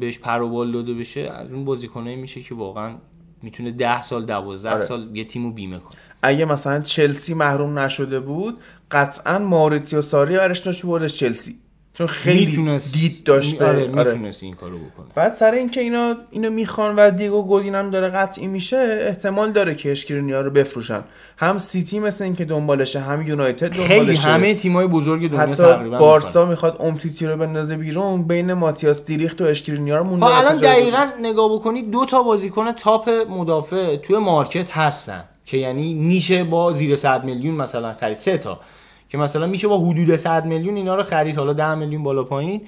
بهش 0.00 0.18
پر 0.18 0.40
و 0.40 0.48
بال 0.48 0.72
داده 0.72 0.94
بشه 0.94 1.20
از 1.20 1.52
اون 1.52 1.64
بازیکنایی 1.64 2.16
میشه 2.16 2.40
که 2.40 2.54
واقعا 2.54 2.94
می‌تونه 3.42 3.70
10 3.70 4.00
سال 4.00 4.26
12 4.26 4.70
آره. 4.70 4.84
سال 4.84 5.16
یه 5.16 5.24
تیمو 5.24 5.52
بیمه 5.52 5.78
کنه 5.78 5.98
اگه 6.22 6.44
مثلا 6.44 6.80
چلسی 6.80 7.34
محروم 7.34 7.78
نشده 7.78 8.20
بود 8.20 8.58
قطعا 8.90 9.38
ماریتیو 9.38 10.00
ساری 10.00 10.36
برش 10.36 10.58
داشت 10.58 10.86
بردش 10.86 11.14
چلسی 11.14 11.54
چون 11.98 12.06
خیلی 12.06 12.46
می‌تونست 12.46 12.94
دید 12.94 13.24
داشته. 13.24 13.66
آره 13.66 13.90
آره. 13.90 14.12
می‌تونست 14.12 14.42
این 14.42 14.54
کارو 14.54 14.78
بکنه. 14.78 15.06
بعد 15.14 15.32
سر 15.32 15.50
اینکه 15.50 15.80
اینا 15.80 16.14
اینو 16.30 16.50
می‌خوان 16.50 16.96
و 16.96 17.10
دیگو 17.10 17.42
گودین 17.42 17.74
هم 17.74 17.90
داره 17.90 18.08
قطعی 18.08 18.46
میشه 18.46 18.98
احتمال 19.08 19.52
داره 19.52 19.74
که 19.74 19.92
اشکرینیا 19.92 20.40
رو 20.40 20.50
بفروشن. 20.50 21.02
هم 21.36 21.58
سیتی 21.58 21.98
مثل 21.98 22.24
اینکه 22.24 22.44
دنبالشه 22.44 23.00
هم 23.00 23.26
یونایتد 23.26 23.72
خیلی 23.72 23.98
دنبالشه 23.98 24.28
همه 24.28 24.54
تیمای 24.54 24.86
بزرگ 24.86 25.30
دنیا 25.30 25.40
حتی 25.40 25.54
تقریبا 25.54 25.98
بارسا 25.98 26.44
می‌خواد 26.44 26.76
امتیتی 26.80 27.26
رو 27.26 27.36
بندازه 27.36 27.76
بیرون 27.76 28.22
بین 28.22 28.52
ماتیاس 28.52 29.04
دلیخت 29.04 29.42
و 29.42 29.44
اشکرینیار 29.44 29.96
رو 29.96 30.04
خب 30.04 30.10
مونده 30.10 30.26
الان 30.26 30.44
واسه 30.44 30.60
جایگزین. 30.60 30.94
دقیقا 30.94 31.08
نگاه 31.20 31.54
بکنی 31.54 31.82
دو 31.82 32.04
تا 32.04 32.22
بازیکن 32.22 32.72
top 32.72 33.10
مدافع 33.30 33.96
توی 33.96 34.18
market 34.18 34.70
هستن 34.70 35.24
که 35.46 35.56
یعنی 35.56 35.94
میشه 35.94 36.44
با 36.44 36.72
زیر 36.72 36.96
100 36.96 37.24
میلیون 37.24 37.54
مثلا 37.54 37.94
خرید. 38.00 38.16
سه 38.16 38.38
تا. 38.38 38.60
که 39.08 39.18
مثلا 39.18 39.46
میشه 39.46 39.68
با 39.68 39.78
حدود 39.78 40.16
100 40.16 40.46
میلیون 40.46 40.76
اینا 40.76 40.94
رو 40.94 41.02
خرید 41.02 41.36
حالا 41.36 41.52
10 41.52 41.74
میلیون 41.74 42.02
بالا 42.02 42.24
پایین. 42.24 42.60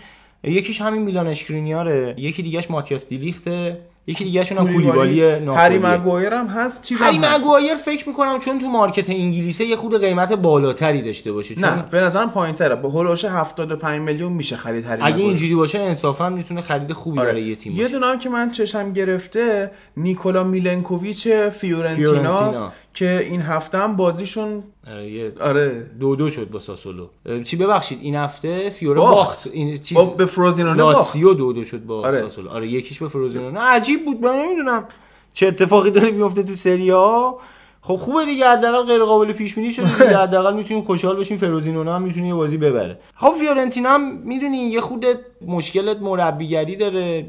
یکیش 0.44 0.80
همین 0.80 1.02
میلان 1.02 1.26
اشکرینیاره 1.26 2.14
یکی 2.18 2.42
دیگهش 2.42 2.70
ماتیاس 2.70 3.08
دلیخته 3.08 3.78
یکی 4.06 4.24
دیگهشون 4.24 4.58
هم 4.58 4.72
کولیبالی. 4.72 5.22
هری 5.22 5.78
مگوایر 5.78 6.34
هم 6.34 6.46
هست 6.46 6.82
چیز 6.82 6.98
هری 7.00 7.18
مگوایر 7.18 7.74
فکر 7.74 8.08
می‌کنم 8.08 8.38
چون 8.38 8.58
تو 8.58 8.66
market 8.66 9.10
انگلیسه 9.10 9.64
یه 9.64 9.76
خود 9.76 10.00
قیمت 10.00 10.32
بالاتری 10.32 11.02
داشته 11.02 11.32
باشه 11.32 11.54
چون 11.54 11.64
نه 11.64 11.84
به 11.90 12.00
نظرم 12.00 12.30
پایین 12.30 12.54
تره 12.54 12.74
با 12.74 12.88
حول 12.88 13.02
و 13.02 13.06
حوش 13.06 13.24
75 13.24 14.00
میلیون 14.00 14.32
میشه 14.32 14.56
خرید 14.56 14.86
هری 14.86 15.02
اگه. 15.02 15.16
اینجوری 15.16 15.54
باشه 15.54 15.78
انصافا 15.78 16.28
می‌تونه 16.28 16.60
خرید 16.60 16.92
خوبی 16.92 17.18
آره. 17.18 17.28
برای 17.28 17.42
یه 17.42 17.56
تیم 17.56 17.72
یه 17.72 17.82
باشه. 17.82 17.92
دونه 17.94 18.06
هم 18.06 18.18
که 18.18 18.28
من 18.28 18.50
چشم 18.50 18.92
گرفته 18.92 19.70
نیکولا 19.96 20.44
میلنکوویچ 20.44 21.28
فیورنتیناست 21.28 21.96
فیورنتینا. 21.96 22.72
که 22.98 23.26
این 23.30 23.40
هفته 23.42 23.78
هم 23.78 23.96
بازیشون 23.96 24.62
آره، 24.86 25.32
آره. 25.40 25.86
دو 26.00 26.16
دو 26.16 26.30
شد 26.30 26.50
با 26.50 26.58
ساسولو. 26.58 27.08
چی 27.44 27.56
ببخشید 27.56 27.98
این 28.02 28.14
هفته 28.14 28.70
فیوره 28.70 29.00
باخت. 29.00 29.14
باخت. 29.14 29.46
این 29.52 29.78
چیز 29.78 29.98
با 29.98 30.04
به 30.04 30.26
فروزینونه 30.26 30.82
باخت. 30.82 30.96
لاتسیو 30.96 31.34
دو 31.34 31.52
دو 31.52 31.64
شد 31.64 31.84
با 31.84 32.06
آره. 32.06 32.20
ساسولو. 32.20 32.50
آره 32.50 32.68
یکیش 32.68 32.98
به 32.98 33.08
فروزینونه 33.08 33.60
عجیب 33.60 34.04
بود 34.04 34.20
من 34.20 34.36
نمی‌دونم 34.36 34.84
چه 35.32 35.46
اتفاقی 35.46 35.90
داره 35.90 36.10
میفته 36.10 36.42
تو 36.42 36.54
سری 36.54 36.90
ها 36.90 37.38
خب 37.80 37.96
خوبه 37.96 38.24
دیگه 38.24 38.48
حداقل 38.48 38.86
غیر 38.86 39.04
قابل 39.04 39.32
پیش 39.32 39.54
بینی 39.54 39.72
شده 39.72 39.98
دیگه. 39.98 40.18
حداقل 40.24 40.54
می‌تونیم 40.56 40.82
خوشحال 40.84 41.16
باشیم 41.16 41.36
فروزینونه 41.36 41.92
هم 41.92 42.02
می‌تونه 42.02 42.28
یه 42.28 42.34
بازی 42.34 42.56
ببره. 42.56 42.98
خب 43.16 43.32
فیورنتینا 43.40 43.90
هم 43.90 44.18
می‌دونی 44.18 44.56
یه 44.56 44.80
خود 44.80 45.06
مشکلت 45.46 46.02
مربیگری 46.02 46.76
داره. 46.76 47.26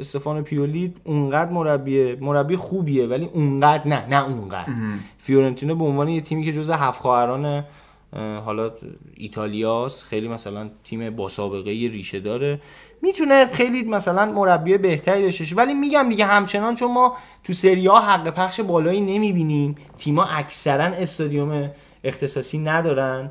استفانو 0.00 0.42
پیولی 0.42 0.94
اونقدر 1.04 1.50
مربی 1.50 2.14
مربی 2.14 2.56
خوبیه 2.56 3.06
ولی 3.06 3.30
اونقدر 3.32 3.88
نه 3.88 4.06
نه 4.06 4.24
اونقدر. 4.24 4.72
فیورنتینا 5.18 5.74
به 5.74 5.84
عنوان 5.84 6.08
یه 6.08 6.20
تیمی 6.20 6.44
که 6.44 6.52
جزء 6.52 6.74
هفت 6.74 7.00
خواهران 7.00 7.64
اه، 8.14 8.38
حالا 8.38 8.70
ایتالیاس 9.16 10.04
خیلی 10.04 10.28
مثلا 10.28 10.70
تیم 10.84 11.16
با 11.16 11.28
سابقه 11.28 11.70
ریشه 11.70 12.20
داره. 12.20 12.60
می‌تونه 13.02 13.46
خیلی 13.46 13.82
مثلا 13.82 14.32
مربی 14.32 14.78
بهتری 14.78 15.22
داشته. 15.22 15.54
ولی 15.54 15.74
میگم 15.74 16.08
دیگه 16.08 16.24
همچنان 16.24 16.74
چون 16.74 16.92
ما 16.92 17.16
تو 17.44 17.52
سری 17.52 17.86
ها 17.86 18.00
حق 18.00 18.30
پخش 18.30 18.60
بالایی 18.60 19.00
نمی‌بینیم. 19.00 19.76
تیما 19.96 20.24
اکثرا 20.24 20.84
استادیوم 20.84 21.70
اختصاصی 22.04 22.58
ندارن. 22.58 23.30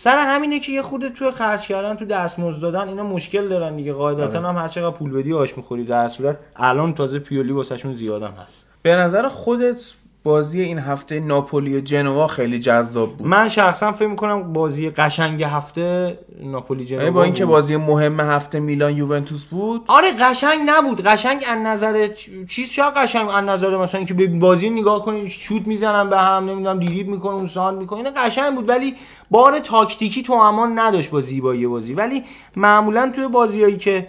سر 0.00 0.18
همینه 0.18 0.60
که 0.60 0.72
یه 0.72 0.82
خود 0.82 1.08
تو 1.08 1.30
خرج 1.30 1.66
کردن 1.66 1.94
تو 1.94 2.04
دستمزد 2.04 2.60
دادن 2.60 2.88
اینا 2.88 3.04
مشکل 3.04 3.48
دارن 3.48 3.76
دیگه. 3.76 3.92
قاعدتا 3.92 4.48
هم 4.48 4.56
هر 4.56 4.68
چقدر 4.68 4.96
پول 4.96 5.10
بدی 5.10 5.32
آش 5.32 5.56
می‌خوری 5.56 5.84
در 5.84 6.08
صورت. 6.08 6.38
الان 6.56 6.94
تازه 6.94 7.18
پیولی 7.18 7.52
واسهشون 7.52 7.94
زیادم 7.94 8.34
هست. 8.42 8.66
به 8.82 8.96
نظر 8.96 9.28
خودت 9.28 9.92
بازی 10.24 10.60
این 10.60 10.78
هفته 10.78 11.20
ناپولی 11.20 11.76
و 11.76 11.80
جنوا 11.80 12.26
خیلی 12.26 12.58
جذاب 12.58 13.16
بود. 13.16 13.26
من 13.26 13.48
شخصا 13.48 13.92
فکر 13.92 14.08
می‌کنم 14.08 14.52
بازی 14.52 14.90
قشنگ 14.90 15.42
هفته 15.42 16.18
ناپولی 16.42 16.84
جنوا 16.84 17.10
با 17.10 17.22
اینکه. 17.22 17.46
بازی 17.46 17.76
مهم 17.76 18.20
هفته 18.20 18.60
میلان 18.60 18.96
یوونتوس 18.96 19.44
بود. 19.44 19.84
آره 19.86 20.12
قشنگ 20.12 20.60
نبود. 20.66 21.06
قشنگ 21.06 21.44
از 21.48 21.58
نظر 21.58 22.08
چیز 22.48 22.70
شاید 22.70 22.94
قشنگ 22.94 23.28
از 23.28 23.44
نظر 23.44 23.76
مثلا 23.76 24.04
که 24.04 24.14
به 24.14 24.26
بازی 24.26 24.70
نگاه 24.70 25.04
کنی 25.04 25.28
شوت 25.28 25.66
می‌زنن 25.66 26.10
به 26.10 26.18
هم 26.18 26.44
نمی‌دونم 26.44 26.78
دیریب 26.78 27.08
می‌کنن 27.08 27.46
ساند 27.46 27.78
می‌کنن 27.78 28.06
این 28.06 28.14
قشنگ 28.16 28.54
بود. 28.54 28.68
ولی 28.68 28.94
بار 29.30 29.58
تاکتیکی 29.58 30.22
تو 30.22 30.32
امان 30.32 30.78
نداشت 30.78 31.10
با 31.10 31.20
زیبایی 31.20 31.66
بازی. 31.66 31.94
ولی 31.94 32.24
معمولا 32.56 33.12
توی 33.14 33.28
بازیایی 33.28 33.76
که 33.76 34.08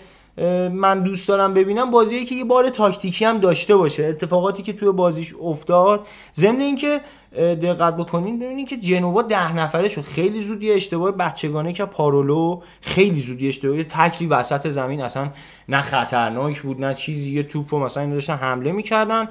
من 0.71 1.03
دوست 1.03 1.27
دارم 1.27 1.53
ببینم 1.53 1.91
بازیایی 1.91 2.25
که 2.25 2.35
یه 2.35 2.43
بار 2.43 2.69
تاکتیکی 2.69 3.25
هم 3.25 3.37
داشته 3.37 3.75
باشه. 3.75 4.05
اتفاقاتی 4.05 4.63
که 4.63 4.73
توی 4.73 4.91
بازیش 4.91 5.35
افتاد. 5.41 6.07
ضمن 6.35 6.61
اینکه 6.61 7.01
دقت 7.37 7.95
بکنین 7.95 8.39
ببینین 8.39 8.65
که 8.65 8.77
جنوا 8.77 9.21
ده 9.21 9.53
نفره 9.53 9.87
شد. 9.87 10.01
خیلی 10.01 10.41
زود 10.41 10.63
یه 10.63 10.75
اشتباه 10.75 11.11
بچگانه 11.11 11.73
که 11.73 11.85
پارولو 11.85 12.61
خیلی 12.81 13.19
زود 13.19 13.41
یه 13.41 13.47
اشتباه. 13.47 13.83
تکلی 13.83 14.27
وسط 14.27 14.67
زمین 14.69 15.01
اصلا 15.01 15.29
نه 15.69 15.81
خطرناک 15.81 16.61
بود 16.61 16.85
نه 16.85 16.93
چیزی. 16.93 17.31
یه 17.31 17.43
توپو 17.43 17.79
مثلا 17.79 18.03
اینا 18.03 18.15
داشتن 18.15 18.35
حمله 18.35 18.71
می‌کردن. 18.71 19.27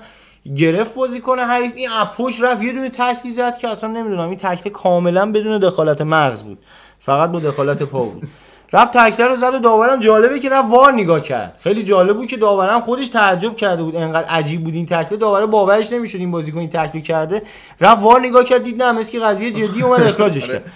گرفت 0.56 0.94
بازی 0.94 1.20
کنه 1.20 1.42
حریف. 1.42 1.74
این 1.76 1.88
اپوش 1.92 2.40
رفت 2.40 2.62
یه 2.62 2.72
دونه 2.72 2.90
تکلی 2.90 3.32
زد 3.32 3.58
که 3.58 3.68
اصلا 3.68 3.90
نمی‌دونم. 3.90 4.28
این 4.28 4.36
تکل 4.36 4.70
کاملا 4.70 5.32
بدون 5.32 5.58
دخالت 5.58 6.00
مغز 6.00 6.42
بود. 6.42 6.58
فقط 6.98 7.30
با 7.30 7.38
دخالت 7.38 7.82
پا 7.82 7.98
بود. 7.98 8.28
رفت 8.72 8.96
تکله 8.96 9.26
رو 9.26 9.36
زد 9.36 9.54
و 9.54 9.58
داورم 9.58 10.00
جالبه 10.00 10.38
که 10.38 10.48
رفت 10.48 10.70
وار 10.70 10.92
نگاه 10.92 11.20
کرد. 11.20 11.58
خیلی 11.60 11.82
جالب 11.82 12.16
بود 12.16 12.26
که 12.26 12.36
داورم 12.36 12.80
خودش 12.80 13.08
تعجب 13.08 13.56
کرده 13.56 13.82
بود 13.82 13.96
انقدر 13.96 14.28
عجیب 14.28 14.64
بود 14.64 14.74
این 14.74 14.86
تکله 14.86 15.18
داور 15.18 15.46
باورش 15.46 15.92
نمی‌شد 15.92 16.18
این 16.18 16.30
بازیکن 16.30 16.58
این 16.58 16.68
تکلی 16.68 17.02
کرده. 17.02 17.42
رفت 17.80 18.02
وار 18.02 18.20
نگاه 18.20 18.44
کرد 18.44 18.62
دید 18.62 18.82
نه 18.82 19.04
که 19.04 19.20
قضیه 19.20 19.50
جدی 19.50 19.82
اومد 19.82 20.02
اخراجش 20.08 20.50
کرد. 20.50 20.72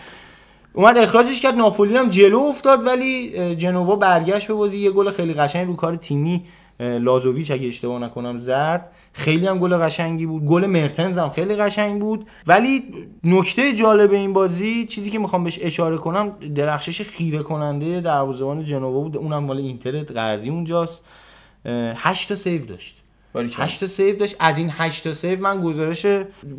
اومد 0.73 0.98
اخراجش 0.98 1.40
کرد. 1.40 1.55
ناپولی 1.55 1.97
هم 1.97 2.09
جلو 2.09 2.39
افتاد 2.39 2.86
ولی 2.86 3.56
جنوا 3.56 3.97
برگشت 3.97 4.48
به 4.48 4.55
بازی. 4.55 4.81
یه 4.81 4.90
گل 4.90 5.10
خیلی 5.10 5.35
قشنگ 5.35 5.66
رو 5.66 5.77
کار 5.77 5.97
تیمی 5.97 6.43
لازوویچ 6.82 7.50
اگه 7.50 7.66
اشتباه 7.66 7.98
نکنم 7.98 8.38
زد. 8.38 8.90
خیلی 9.12 9.46
هم 9.46 9.59
گل 9.59 9.76
قشنگی 9.76 10.26
بود. 10.26 10.44
گل 10.44 10.66
مرتنز 10.66 11.18
هم 11.18 11.28
خیلی 11.28 11.54
قشنگ 11.54 12.00
بود. 12.00 12.26
ولی 12.46 12.84
نکته 13.24 13.72
جالب 13.72 14.12
این 14.12 14.32
بازی 14.32 14.84
چیزی 14.84 15.10
که 15.10 15.18
می‌خوام 15.18 15.44
بهش 15.44 15.59
اشاره 15.62 15.96
کنم 15.96 16.30
درخشش 16.54 17.02
خیره 17.02 17.42
کننده 17.42 18.00
دروازه‌بان 18.00 18.64
جنوا 18.64 19.00
بود. 19.00 19.16
اونم 19.16 19.44
مال 19.44 19.56
اینتر 19.56 20.02
قرضی 20.02 20.50
اونجاست. 20.50 21.04
اه، 21.64 21.92
هشت 21.96 22.28
تا 22.28 22.34
save 22.35 22.66
داشت. 22.66 22.96
باریکلا. 23.34 23.64
8 23.64 23.80
تا 23.80 23.86
save 23.86 24.16
داشت. 24.16 24.36
از 24.40 24.59
این 24.59 24.70
8 24.72 25.04
تا 25.04 25.12
save 25.12 25.40
من 25.40 25.62
گزارش 25.62 26.06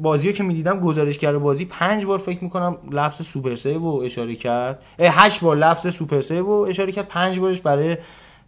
بازی 0.01 0.27
رو 0.27 0.33
که 0.33 0.43
می‌دیدم 0.43 0.79
گزارشگر 0.79 1.37
بازی 1.37 1.65
5 1.65 2.05
بار 2.05 2.17
فکر 2.17 2.43
می‌کنم 2.43 2.77
لفظ 2.91 3.21
super 3.21 3.55
save 3.55 3.79
رو 3.79 4.01
اشاره 4.05 4.35
کرد. 4.35 4.83
8 4.99 5.41
بار 5.41 5.57
لفظ 5.57 5.95
super 5.95 6.19
save 6.21 6.45
رو 6.45 6.65
اشاره 6.69 6.91
کرد. 6.91 7.07
5 7.07 7.39
بارش 7.39 7.61
برای 7.61 7.97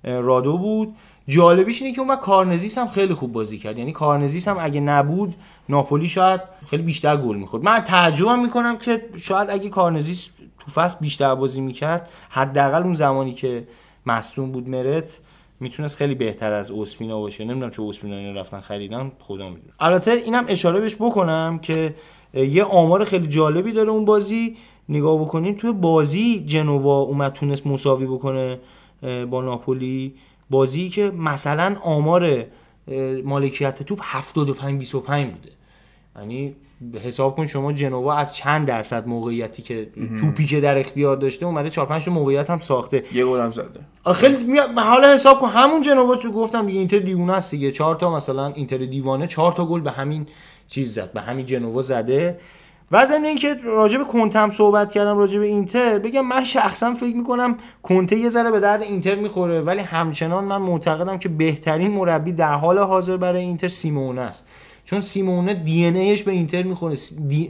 رادو 0.06 0.58
بود. 0.58 0.96
جالبیش 1.28 1.82
اینه 1.82 1.96
که 1.96 2.02
اون 2.02 2.16
کارنزیس 2.16 2.78
هم 2.78 2.88
خیلی 2.88 3.14
خوب 3.14 3.32
بازی 3.32 3.58
کرد. 3.58 3.78
یعنی 3.78 3.92
کارنزیس 3.92 4.48
هم 4.48 4.58
اگه 4.60 4.80
نبود 4.80 5.36
ناپولی 5.70 6.08
شاید 6.08 6.42
خیلی 6.68 6.84
بیشتر 6.84 7.18
گل 7.18 7.36
می‌خورد. 7.36 7.64
من 7.64 7.80
تعجبم 7.80 8.42
می‌کنم 8.42 8.78
که 8.78 9.06
شاید 9.18 9.50
اگه 9.50 9.70
کارنزیس 9.70 10.30
تو 10.60 10.72
فصل 10.72 10.98
بیشتر 11.02 11.36
بازی 11.36 11.62
می‌کرد 11.62 12.10
حداقل 12.30 12.84
اون 12.84 12.94
زمانی 12.94 13.34
که 13.34 13.68
مصدوم 14.06 14.52
بود 14.52 14.70
مرت 14.70 15.20
می‌تونست 15.60 15.98
خیلی 15.98 16.16
بهتر 16.16 16.54
از 16.54 16.72
اوسپینا 16.72 17.20
باشه. 17.20 17.46
نمی‌دونم 17.46 17.72
چه 17.72 17.82
اوسپینا 17.82 18.16
اینو 18.16 18.40
رفتن 18.40 18.60
خریدن 18.60 19.12
خدا 19.20 19.50
می‌دونه 19.50 19.74
البته 19.80 20.12
اینم 20.12 20.46
اشاره 20.48 20.80
بهش 20.80 20.96
بکنم 20.96 21.60
که 21.62 21.96
یه 22.34 22.64
آمار 22.64 23.04
خیلی 23.04 23.28
جالبی 23.28 23.72
داره 23.72 23.90
اون 23.90 24.06
بازی. 24.06 24.58
نگاه 24.90 25.22
بکنیم 25.22 25.54
توی 25.54 25.72
بازی 25.72 26.44
جنوا 26.46 27.00
اومد 27.00 27.34
تونست 27.34 27.68
مساوی 27.68 28.06
بکنه. 28.06 28.60
با 29.02 29.42
ناپولی 29.42 30.14
بازی 30.50 30.90
که 30.90 31.12
مثلا 31.12 31.76
آمار 31.84 32.46
مالکیت 33.24 33.84
توپ 33.84 34.00
75 34.04 34.80
25 34.80 35.32
بوده. 35.32 35.50
یعنی 36.20 36.56
حساب 37.04 37.36
کن 37.36 37.46
شما 37.46 37.74
جنوا 37.74 38.14
از 38.16 38.36
چند 38.36 38.68
درصد 38.68 39.08
موقعیتی 39.08 39.62
که 39.62 39.88
توپی 40.20 40.46
که 40.46 40.62
در 40.62 40.78
اختیار 40.78 41.16
داشته 41.18 41.46
اومده 41.46 41.70
4 41.70 41.86
5 41.86 42.06
تا 42.06 42.12
موقعیت 42.12 42.50
هم 42.50 42.60
ساخته. 42.60 43.04
یه 43.14 43.26
گل 43.26 43.40
هم 43.40 43.52
زده. 43.52 43.80
خیلی 44.14 44.44
می- 44.44 44.60
حالا 44.78 45.14
حساب 45.14 45.40
کن 45.40 45.48
همون 45.50 45.82
جنوا 45.82 46.16
چون 46.16 46.32
گفتم 46.32 46.66
دیگه 46.66 46.80
اینتر 46.80 47.00
دیوونه 47.00 47.34
است 47.34 47.52
دیگه. 47.52 47.72
چهار 47.72 47.96
تا 47.96 48.16
مثلا 48.16 48.48
اینتر 48.48 48.78
دیوانه 48.78 49.28
چهار 49.28 49.52
تا 49.52 49.66
گل 49.66 49.82
به 49.82 49.92
همین 49.92 50.28
چیز 50.68 50.94
زد 50.94 51.14
به 51.14 51.22
همین 51.22 51.46
جنوا 51.46 51.82
زده. 51.82 52.40
و 52.92 53.06
ضمن 53.06 53.26
اینکه 53.26 53.54
راجع 53.64 53.98
به 53.98 54.04
کنته 54.04 54.50
صحبت 54.50 54.92
کردم 54.92 55.18
راجع 55.18 55.40
به 55.40 55.46
اینتر 55.46 56.00
بگم 56.00 56.26
من 56.26 56.44
شخصا 56.44 56.94
فکر 56.94 57.16
می‌کنم 57.16 57.58
کنته 57.84 58.16
یه 58.16 58.30
ذره 58.30 58.52
به 58.52 58.60
درد 58.60 58.82
اینتر 58.82 59.16
می‌خوره 59.16 59.62
ولی 59.62 59.80
همچنان 59.80 60.44
من 60.44 60.58
معتقدم 60.58 61.18
که 61.18 61.30
بهترین 61.30 61.92
مربی 61.92 62.32
در 62.32 62.54
حال 62.54 62.80
حاضر 62.80 63.18
برای 63.18 63.42
اینتر 63.42 63.68
سیمونه 63.68 64.22
است. 64.22 64.46
چون 64.86 65.02
سیمونه 65.02 65.54
دی 65.54 65.86
ان 65.86 65.94
به 66.26 66.32
اینتر 66.32 66.64
می‌خوره. 66.64 66.96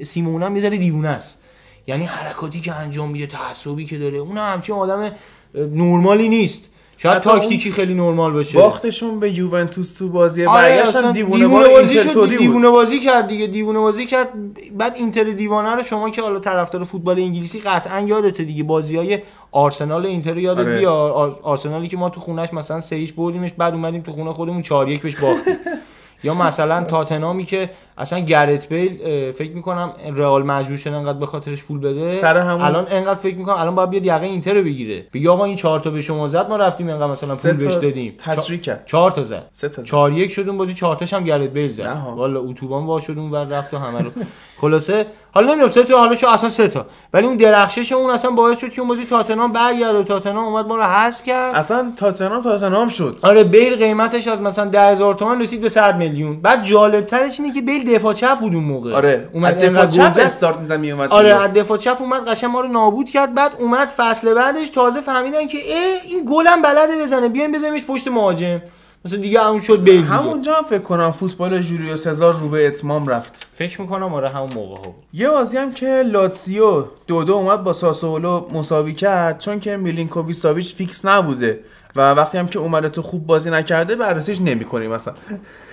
سیمونه 0.03 0.45
هم 0.45 0.55
یه 0.55 0.61
ذره 0.61 1.07
است. 1.09 1.41
یعنی 1.87 2.05
حرکاتی 2.05 2.61
که 2.61 2.73
انجام 2.73 3.11
میده 3.11 3.27
تعصبی 3.27 3.85
که 3.85 3.97
داره 3.97 4.17
اون 4.17 4.37
همچین 4.37 4.75
آدم 4.75 4.99
اه، 5.01 5.11
نرمالی 5.55 6.29
نیست. 6.29 6.69
شاید 6.97 7.21
تاکتیکی 7.21 7.71
خیلی 7.71 7.93
نرمال 7.93 8.33
باشه. 8.33 8.57
باختشون 8.59 9.19
به 9.19 9.37
یوونتوس 9.39 9.97
تو 9.97 10.09
بازی 10.09 10.45
آره، 10.45 10.61
برگشتن 10.61 11.11
دیوونه 11.11 11.47
بازی 11.47 11.99
شد، 11.99 12.29
دیوونه 12.37 12.69
بازی 12.69 12.99
کرد 12.99 13.27
دیگه 13.27 13.47
دیوونه 13.47 13.79
بازی 13.79 14.05
کرد. 14.05 14.29
بعد 14.77 14.95
اینتر 14.95 15.23
دیوانه 15.23 15.75
رو 15.75 15.83
شما 15.83 16.09
که 16.09 16.21
حالا 16.21 16.39
طرفدار 16.39 16.83
فوتبال 16.83 17.19
انگلیسی 17.19 17.59
قطعا 17.59 17.99
یادته 17.99 18.43
دیگه 18.43 18.63
بازی 18.63 18.97
های 18.97 19.19
آرسنال 19.51 20.05
اینتر 20.05 20.31
رو 20.31 20.39
یادت 20.39 20.59
آره. 20.59 20.77
بیار 20.79 21.11
آر- 21.11 21.39
آرسنالی 21.43 21.87
که 21.87 21.97
ما 21.97 22.09
تو 22.09 22.19
خونش 22.19 22.53
مثلا 22.53 22.79
سه 22.79 22.95
هیچ 22.95 23.13
بردیمش 23.13 23.51
بعد 23.57 23.73
اومدیم 23.73 24.01
تو 24.01 24.11
خونه 24.11 24.33
خودمون 24.33 24.61
4 24.61 24.89
1 24.89 25.01
بهش 25.01 25.15
باختیم. 25.15 25.53
یا 26.23 26.33
مثلا 26.33 26.83
تاتنامی 26.83 27.45
که 27.45 27.69
اصلا 27.97 28.19
گرت 28.19 28.69
بیل 28.69 29.31
فکر 29.31 29.51
می‌کنم 29.51 29.93
رئال 30.15 30.43
مجبور 30.43 30.77
شد 30.77 30.89
انقدر 30.93 31.19
به 31.19 31.25
خاطرش 31.25 31.63
پول 31.63 31.79
بده. 31.79 32.15
سر 32.15 32.37
همون- 32.37 32.61
الان 32.61 32.85
انقدر 32.89 33.19
فکر 33.19 33.35
می‌کنم 33.35 33.55
الان 33.55 33.75
باید 33.75 33.89
بیاد 33.89 34.05
یقه 34.05 34.25
اینتر 34.25 34.53
رو 34.53 34.63
بگیره. 34.63 35.05
بگی 35.13 35.27
آقا 35.27 35.45
این 35.45 35.55
4 35.55 35.79
تا 35.79 35.89
به 35.89 36.01
شما 36.01 36.27
زد 36.27 36.49
ما 36.49 36.57
رفتیم 36.57 36.89
انقدر 36.89 37.07
مثلا 37.07 37.35
پول 37.51 37.65
بهش 37.65 37.73
دادیم. 37.73 38.13
تسریع 38.17 38.59
کرد. 38.59 38.83
4 38.85 39.11
تا 39.11 39.23
زد. 39.23 39.47
سه 39.51 39.69
تا 39.69 39.81
زد. 39.81 39.87
چهار 39.87 40.11
یک 40.11 40.31
شد 40.31 40.47
اون 40.49 40.57
بازی 40.57 40.73
چهار 40.73 40.95
تاش 40.95 41.13
هم 41.13 41.23
گرت 41.23 41.49
بیل 41.49 41.71
زد. 41.73 41.97
والا 42.15 42.39
اتوبان 42.39 42.83
وا 42.85 42.99
شد 42.99 43.17
اون 43.17 43.31
ور 43.31 43.43
رفت 43.45 43.73
و 43.73 43.77
همه 43.77 43.99
رو. 44.01 44.11
خلاصه؟ 44.61 45.05
حالا 45.33 45.47
نمی‌دونم 45.47 45.71
سه 45.71 45.83
تا 45.83 45.97
حالا 45.97 46.15
چه 46.15 46.29
اصلا 46.29 46.49
سه 46.49 46.67
تا. 46.67 46.85
ولی 47.13 47.27
اون 47.27 47.37
درخشش 47.37 47.91
اون 47.91 48.09
اصلا 48.09 48.31
باعث 48.31 48.59
شد 48.59 48.69
که 48.69 48.81
اون 48.81 48.89
بازی 48.89 49.05
تاتنهام 49.05 49.53
برگرده. 49.53 49.99
و 49.99 50.03
تاتنهام 50.03 50.45
اومد 50.45 50.67
ما 50.67 50.75
رو 50.75 50.83
حذف 50.83 51.23
کرد. 51.23 51.55
اصلا 51.55 51.91
تاتنهام 51.95 52.41
تاتنهام 52.41 52.89
شد. 52.89 53.17
آره 53.21 53.43
بیل 53.43 53.75
قیمتش 53.75 54.27
از 54.27 54.41
مثلا 54.41 54.65
10000 54.65 55.13
تومان 55.13 55.41
رسید 55.41 55.61
به 55.61 55.69
100 55.69 55.97
میلیون. 55.97 56.41
بعد 56.41 56.63
جالب 56.63 57.05
ترش 57.05 57.39
اینه 57.39 57.53
که 57.53 57.61
بیل 57.61 57.95
دفاع 57.95 58.13
چپ 58.13 58.39
بود 58.39 58.53
اون 58.53 58.63
موقع. 58.63 58.93
آره 58.93 59.29
اومد 59.33 59.63
اومد 59.63 59.65
دفاع 59.65 60.11
چپ. 60.11 60.23
استارت 60.23 60.57
می‌زد 60.57 60.79
میومد 60.79 61.11
آره 61.11 61.29
جلو. 61.29 61.39
از 61.39 61.53
دفاع 61.53 61.77
چپ 61.77 61.97
اومد 61.99 62.27
قشنگ 62.27 62.49
ما 62.49 62.61
رو 62.61 62.67
نابود 62.67 63.09
کرد. 63.09 63.33
بعد 63.33 63.51
اومد 63.59 63.87
فصل 63.87 64.33
بعدش 64.33 64.69
تازه 64.69 65.01
فهمیدن 65.01 65.47
که 65.47 65.57
اه 65.57 66.01
این 66.07 66.25
گلم 66.29 66.61
بلده 66.61 67.03
بزنه. 67.03 67.29
بیایم 67.29 67.51
بزنیمش 67.51 67.83
پشت 67.83 68.07
مهاجم. 68.07 68.61
مثلا 69.05 69.19
دیگه 69.19 69.41
همون 69.41 69.61
شد 69.61 69.85
دیگه. 69.85 70.01
همونجا 70.01 70.53
هم 70.53 70.63
فکر 70.63 70.81
کنم 70.81 71.11
فوتبال 71.11 71.61
جولیو 71.61 71.97
سزار 71.97 72.33
رو 72.33 72.49
به 72.49 72.67
اتمام 72.67 73.07
رفت. 73.07 73.47
فکر 73.51 73.81
می‌کنم 73.81 74.13
آره 74.13 74.29
همون 74.29 74.53
موقع 74.53 74.77
ها 74.77 74.83
بود. 74.83 75.03
یه 75.13 75.29
بازی 75.29 75.57
هم 75.57 75.73
که 75.73 75.87
لاتسیو 75.87 76.83
دو 77.07 77.23
دو 77.23 77.33
اومد 77.33 77.63
با 77.63 77.73
ساسولو 77.73 78.47
مساوی 78.53 78.93
کرد 78.93 79.39
چون 79.39 79.59
که 79.59 79.77
میلینکوویچ 79.77 80.37
ساویچ 80.37 80.75
fix 80.75 81.05
نبوده 81.05 81.59
و 81.95 82.11
وقتی 82.11 82.37
هم 82.37 82.47
که 82.47 82.59
اومده 82.59 82.89
تو 82.89 83.01
خوب 83.01 83.27
بازی 83.27 83.49
نکرده 83.49 83.95
بررسیش 83.95 84.41
نمی‌کنیم 84.41 84.91
مثلا 84.91 85.13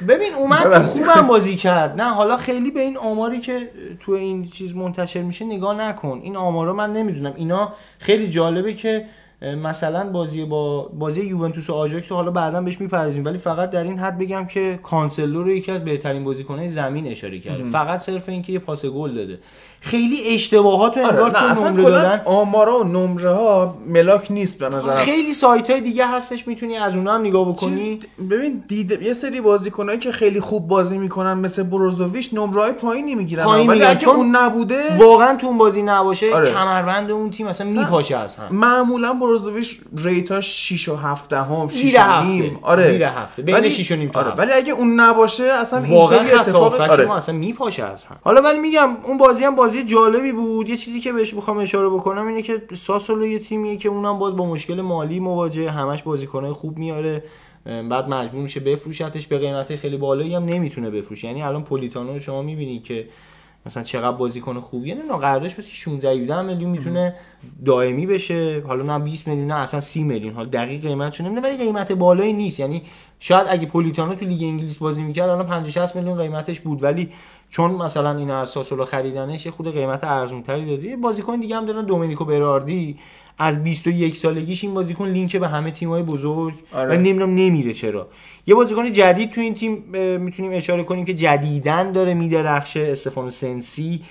ببین 0.08 0.34
اومد. 0.34 0.72
تو 0.72 0.82
خوبم 0.82 1.26
بازی 1.26 1.56
کرد. 1.56 2.00
نه 2.00 2.14
حالا 2.14 2.36
خیلی 2.36 2.70
به 2.70 2.80
این 2.80 2.96
آماری 2.96 3.40
که 3.40 3.70
تو 4.00 4.12
این 4.12 4.44
چیز 4.44 4.74
منتشر 4.74 5.22
میشه 5.22 5.44
نگاه 5.44 5.80
نکن. 5.80 6.20
این 6.22 6.36
آمارا 6.36 6.72
من 6.72 6.92
نمی‌دونم. 6.92 7.32
اینا 7.36 7.72
خیلی 7.98 8.28
جالبه 8.28 8.74
که 8.74 9.04
مثلا 9.42 10.10
بازی 10.10 10.44
با 10.44 10.82
بازی 10.82 11.22
یوونتوس 11.22 11.70
و 11.70 11.74
آژاکس 11.74 12.12
حالا 12.12 12.30
بعدا 12.30 12.60
بهش 12.60 12.80
می‌پردازیم. 12.80 13.24
ولی 13.24 13.38
فقط 13.38 13.70
در 13.70 13.84
این 13.84 13.98
حد 13.98 14.18
بگم 14.18 14.46
که 14.46 14.78
کانسلو 14.82 15.42
رو 15.42 15.50
یکی 15.50 15.72
از 15.72 15.84
بهترین 15.84 16.24
بازیکنهای 16.24 16.68
زمین 16.68 17.06
اشاره 17.06 17.38
کرده. 17.38 17.64
فقط 17.64 18.00
صرف 18.00 18.28
اینکه 18.28 18.52
یه 18.52 18.58
پاس 18.58 18.86
گل 18.86 19.14
داده. 19.14 19.38
خیلی 19.84 20.34
اشتباهات 20.34 20.96
رو 20.96 21.04
آره 21.04 21.14
انگار 21.14 21.30
نه 21.30 21.38
تو 21.38 21.44
اصلا 21.44 21.70
نمره 21.70 21.82
دادن 21.82 22.22
آمارا 22.24 22.78
و 22.80 22.84
نمره 22.84 23.32
ها 23.32 23.74
ملاک 23.86 24.26
نیست 24.30 24.58
به 24.58 24.68
نظرم 24.68 24.94
خیلی 24.96 25.32
سایت 25.32 25.70
های 25.70 25.80
دیگه 25.80 26.06
هستش 26.06 26.48
می‌تونی 26.48 26.76
از 26.76 26.96
اونها 26.96 27.14
هم 27.14 27.20
نگاه 27.20 27.48
بکنی 27.52 28.00
ببین 28.30 28.64
دیده 28.68 29.04
یه 29.04 29.12
سری 29.12 29.40
بازیکنایی 29.40 29.98
که 29.98 30.12
خیلی 30.12 30.40
خوب 30.40 30.68
بازی 30.68 30.98
می‌کنن 30.98 31.32
مثل 31.32 31.62
بروزوویچ 31.62 32.30
نمره‌های 32.32 32.72
پایینی 32.72 33.14
می‌گیرن 33.14 33.44
پایین 33.44 33.70
ولی 33.70 33.82
اگه 33.82 34.00
چون 34.00 34.16
اون 34.16 34.36
نبوده 34.36 34.98
واقعا 34.98 35.36
تو 35.36 35.46
اون 35.46 35.58
بازی 35.58 35.82
نباشه 35.82 36.34
آره. 36.34 36.50
کمربند 36.50 37.10
اون 37.10 37.30
تیم 37.30 37.46
اصلا 37.46 37.66
میپاشه 37.66 38.18
هم 38.18 38.26
معمولا 38.50 39.12
بروزوویچ 39.12 39.80
ریتاش 39.96 40.68
6 40.72 40.88
و 40.88 40.96
7 40.96 41.32
هم 41.32 41.68
6 41.68 41.74
زیر 41.76 41.96
و 41.96 42.00
هفته. 42.02 42.28
نیم 42.28 42.58
آره 42.62 42.86
زیر 42.86 43.02
هفته. 43.02 43.42
بین 43.42 43.54
ولی- 43.54 43.70
شیش 43.70 43.92
و 43.92 43.96
نیم 43.96 44.08
تا 44.08 44.20
آره. 44.20 44.34
ولی 44.34 44.52
اگه 44.52 44.72
اون 44.72 45.00
نباشه 45.00 45.44
اصلا 45.44 45.82
واقعا 45.88 46.18
اتفاق 46.40 46.80
آره. 46.80 47.12
اصلا 47.12 47.34
میپاشه 47.34 47.84
هم 47.84 47.94
حالا 48.24 48.42
ولی 48.42 48.58
میگم 48.58 48.96
اون 49.02 49.18
بازی 49.18 49.44
هم 49.44 49.54
بازی 49.56 49.71
جالبی 49.76 50.32
بود. 50.32 50.68
یه 50.68 50.76
چیزی 50.76 51.00
که 51.00 51.12
بهش 51.12 51.34
می‌خوام 51.34 51.58
اشاره 51.58 51.88
بکنم 51.88 52.26
اینه 52.26 52.42
که 52.42 52.62
ساسولو 52.74 53.26
یه 53.26 53.38
تیمیه 53.38 53.76
که 53.76 53.88
اونم 53.88 54.18
باز 54.18 54.36
با 54.36 54.46
مشکل 54.46 54.80
مالی 54.80 55.20
مواجه 55.20 55.70
همش 55.70 56.02
بازیکنای 56.02 56.52
خوب 56.52 56.78
میاره. 56.78 57.24
بعد 57.64 58.08
مجبور 58.08 58.42
میشه 58.42 58.60
بفروشتش 58.60 59.26
به 59.26 59.38
قیمت 59.38 59.76
خیلی 59.76 59.96
بالایی 59.96 60.34
هم 60.34 60.44
نمی‌تونه 60.44 60.90
بفروشه. 60.90 61.28
یعنی 61.28 61.42
الان 61.42 61.64
پولیتانو 61.64 62.12
رو 62.12 62.18
شما 62.18 62.42
می‌بینید 62.42 62.84
که 62.84 63.08
مثلا 63.66 63.82
چقدر 63.82 64.16
بازیکن 64.16 64.60
خوبیه 64.60 64.94
نه 64.94 65.18
قراردادش 65.18 65.58
مثلا 65.58 65.70
16 65.72 66.10
17 66.10 66.42
میلیون 66.42 66.70
می‌تونه 66.70 67.14
دائمی 67.64 68.06
بشه. 68.06 68.62
حالا 68.66 68.98
نه 68.98 69.04
20 69.04 69.28
میلیون 69.28 69.46
نه 69.46 69.54
اصلا 69.54 69.80
30 69.80 70.02
میلیون. 70.02 70.34
حالا 70.34 70.48
دقیق 70.48 70.82
قیمتش 70.82 71.20
نمی‌دونم 71.20 71.44
ولی 71.44 71.56
قیمت 71.56 71.92
بالایی 71.92 72.32
نیست. 72.32 72.60
یعنی 72.60 72.82
شاید 73.18 73.46
اگه 73.50 73.66
پولیتانو 73.66 74.14
تو 74.14 74.24
لیگ 74.24 74.42
انگلیس 74.42 74.78
بازی 74.78 75.02
می‌کرد 75.02 75.28
الان 75.28 75.46
50 75.46 75.70
60 75.70 75.96
میلیون 75.96 76.18
قیمتش 76.18 76.60
بود. 76.60 76.82
ولی 76.82 77.08
چون 77.48 77.70
مثلا 77.70 78.16
اینا 78.16 78.40
از 78.40 78.48
ساسولو 78.48 78.84
خریدنش 78.84 79.46
خود 79.46 79.74
قیمت 79.74 80.04
ارزون 80.04 80.42
تری 80.42 80.76
داده 80.76 80.96
بازیکن 80.96 81.40
دیگه 81.40 81.56
هم 81.56 81.66
دارن 81.66 81.84
دومینیکو 81.84 82.24
براردی 82.24 82.98
از 83.42 83.64
21 83.64 84.16
سالگیش 84.16 84.64
این 84.64 84.74
بازیکن 84.74 85.08
لینک 85.08 85.36
به 85.36 85.48
همه 85.48 85.70
تیم‌های 85.70 86.02
بزرگ 86.02 86.54
آره. 86.72 86.90
و 86.90 87.00
نمی‌دونم 87.00 87.34
نمیره 87.34 87.72
چرا. 87.72 88.08
یه 88.46 88.54
بازیکن 88.54 88.92
جدید 88.92 89.30
تو 89.30 89.40
این 89.40 89.54
تیم 89.54 89.84
می‌تونیم 90.20 90.52
اشاره 90.52 90.82
کنیم 90.82 91.04
که 91.04 91.14
جدیدن 91.14 91.92
داره 91.92 92.14
میدرخشه 92.14 92.80
استفانو 92.80 93.30
سنسی 93.30 94.02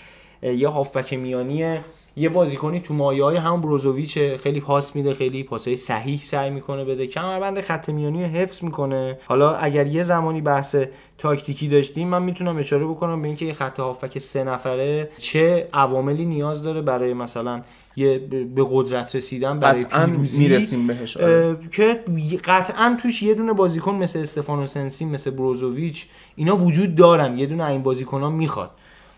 یه 0.44 0.68
هافبک 0.68 1.14
میانیه. 1.14 1.82
یه 2.16 2.30
بازیکنی 2.30 2.80
تو 2.80 2.94
مایه 2.94 3.24
های 3.24 3.38
همون 3.38 3.62
بروزوویچ 3.62 4.20
خیلی 4.20 4.60
پاس 4.60 4.96
میده 4.96 5.14
خیلی 5.14 5.44
پاسای 5.44 5.76
صحیح 5.76 6.20
سعی 6.24 6.50
می‌کنه 6.50 6.86
بده. 6.86 7.08
کمربند 7.08 7.62
خط 7.62 7.90
میانی 7.90 8.24
رو 8.24 8.30
حفظ 8.30 8.64
می‌کنه. 8.64 9.18
حالا 9.26 9.56
اگر 9.56 9.88
یه 9.88 10.04
زمانی 10.04 10.42
بحث 10.42 10.76
تاکتیکی 11.18 11.68
داشتیم 11.68 12.08
من 12.08 12.24
می‌تونم 12.24 12.58
اشاره 12.58 12.86
بکنم 12.86 13.22
به 13.22 13.28
اینکه 13.28 13.46
یه 13.46 13.54
خط 13.54 13.80
هافبک 13.80 14.18
سه 14.18 14.44
نفره 14.44 15.10
چه 15.18 15.68
عواملی 15.74 16.26
نیاز 16.26 16.64
داره 16.64 16.82
برای 16.82 17.14
مثلا 17.14 17.62
یه 17.96 18.18
به 18.56 18.66
قدرت 18.72 19.16
رسیدن 19.16 19.60
برای 19.60 19.80
قطعا 19.80 20.06
پیروزی 20.06 20.44
می‌رسیم 20.44 20.88
بهش 20.88 21.18
آره. 21.18 21.58
که 21.72 22.04
قطعا 22.46 22.98
توش 23.02 23.24
یه 23.24 23.34
دونه 23.34 23.54
بازیکن 23.54 23.96
مثل 23.96 24.20
استفانو 24.20 24.68
سنسی 24.68 25.06
مثل 25.06 25.32
بروزوویچ 25.32 26.06
اینا 26.36 26.56
وجود 26.56 26.96
دارن 26.96 27.38
یه 27.38 27.46
دونه 27.46 27.66
این 27.66 27.84
بازیکن 27.84 28.22
ها 28.22 28.30
می‌خواد 28.30 28.72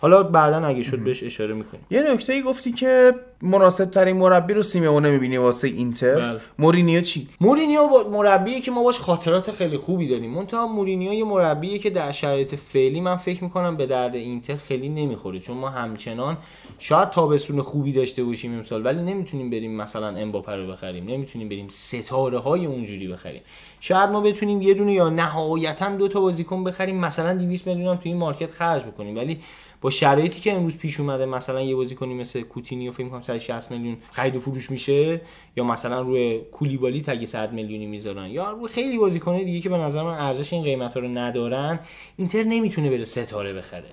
حالا 0.03 0.23
بعدا 0.23 0.65
اگه 0.65 0.81
شد 0.81 0.99
بهش 0.99 1.23
اشاره 1.23 1.53
می‌کنیم. 1.53 1.85
یه 1.91 2.13
نکته 2.13 2.33
ای 2.33 2.41
گفتی 2.41 2.71
که 2.71 3.13
مناسب 3.41 3.85
ترین 3.85 4.17
مربی 4.17 4.53
رو 4.53 4.63
سیمئونه 4.63 5.11
می‌بینی 5.11 5.37
واسه 5.37 5.67
اینتر. 5.67 6.15
بله. 6.15 6.39
مورینیو 6.59 7.01
چی؟ 7.01 7.27
مورینیو 7.41 7.87
با 7.87 8.09
مربیه 8.09 8.61
که 8.61 8.71
ما 8.71 8.83
باش 8.83 8.99
خاطرات 8.99 9.51
خیلی 9.51 9.77
خوبی 9.77 10.07
داریم. 10.07 10.31
منتها 10.31 10.67
مورینیو 10.67 11.13
یه 11.13 11.23
مربیه 11.23 11.79
که 11.79 11.89
در 11.89 12.11
شرایط 12.11 12.55
فعلی 12.55 13.01
من 13.01 13.15
فکر 13.15 13.43
می‌کنم 13.43 13.77
به 13.77 13.85
درد 13.85 14.15
اینتر 14.15 14.55
خیلی 14.55 14.89
نمی‌خوره. 14.89 15.39
چون 15.39 15.57
ما 15.57 15.69
همچنان 15.69 16.37
شاید 16.79 17.09
تابستون 17.09 17.61
خوبی 17.61 17.93
داشته 17.93 18.23
باشیم 18.23 18.53
امسال 18.53 18.85
ولی 18.85 19.01
نمی‌تونیم 19.01 19.49
بریم 19.49 19.77
مثلا 19.77 20.07
امباپه 20.07 20.55
رو 20.55 20.67
بخریم. 20.67 21.05
نمی‌تونیم 21.05 21.49
بریم 21.49 21.67
ستاره 21.67 22.39
های 22.39 22.65
اونجوری 22.65 23.07
بخریم. 23.07 23.41
شاید 23.79 24.09
ما 24.09 24.21
بتونیم 24.21 24.61
یه 24.61 24.73
دونه 24.73 24.93
یا 24.93 25.09
نهایتا 25.09 25.89
دو 25.89 26.07
تا 26.07 26.19
بازیکن 26.19 26.63
بخریم. 26.63 26.99
مثلا 26.99 27.33
200 27.33 27.67
میلیون 27.67 27.87
هم 27.87 27.95
توی 27.95 28.11
این 28.11 28.19
market 28.19 28.51
خرج 28.51 28.83
بکنیم. 28.83 29.17
ولی 29.17 29.39
با 29.83 29.89
شرایطی 29.89 30.39
که 30.39 30.53
امروز 30.53 30.77
پیش 30.77 30.99
اومده 30.99 31.25
مثلا 31.25 31.61
یه 31.61 31.75
بازیکنی 31.75 32.13
مثل 32.13 32.41
کوتینیو 32.41 32.91
فکر 32.91 33.07
کنم 33.09 33.21
160 33.21 33.71
میلیون 33.71 33.97
خرید 34.11 34.35
و 34.35 34.39
فروش 34.39 34.71
میشه 34.71 35.21
یا 35.55 35.63
مثلا 35.63 36.01
روی 36.01 36.39
کولیبالی 36.51 37.01
تگ 37.01 37.25
100 37.25 37.53
میلیونی 37.53 37.85
می‌ذارن 37.85 38.27
یا 38.27 38.51
روی 38.51 38.67
خیلی 38.67 38.97
بازیکنای 38.97 39.45
دیگه 39.45 39.59
که 39.59 39.69
به 39.69 39.77
نظر 39.77 40.03
من 40.03 40.17
ارزش 40.17 40.53
این 40.53 40.63
قیمت 40.63 40.97
رو 40.97 41.07
ندارن 41.07 41.79
اینتر 42.17 42.43
نمی‌تونه 42.43 42.89
بره 42.89 43.05
ستاره 43.05 43.53
بخره. 43.53 43.89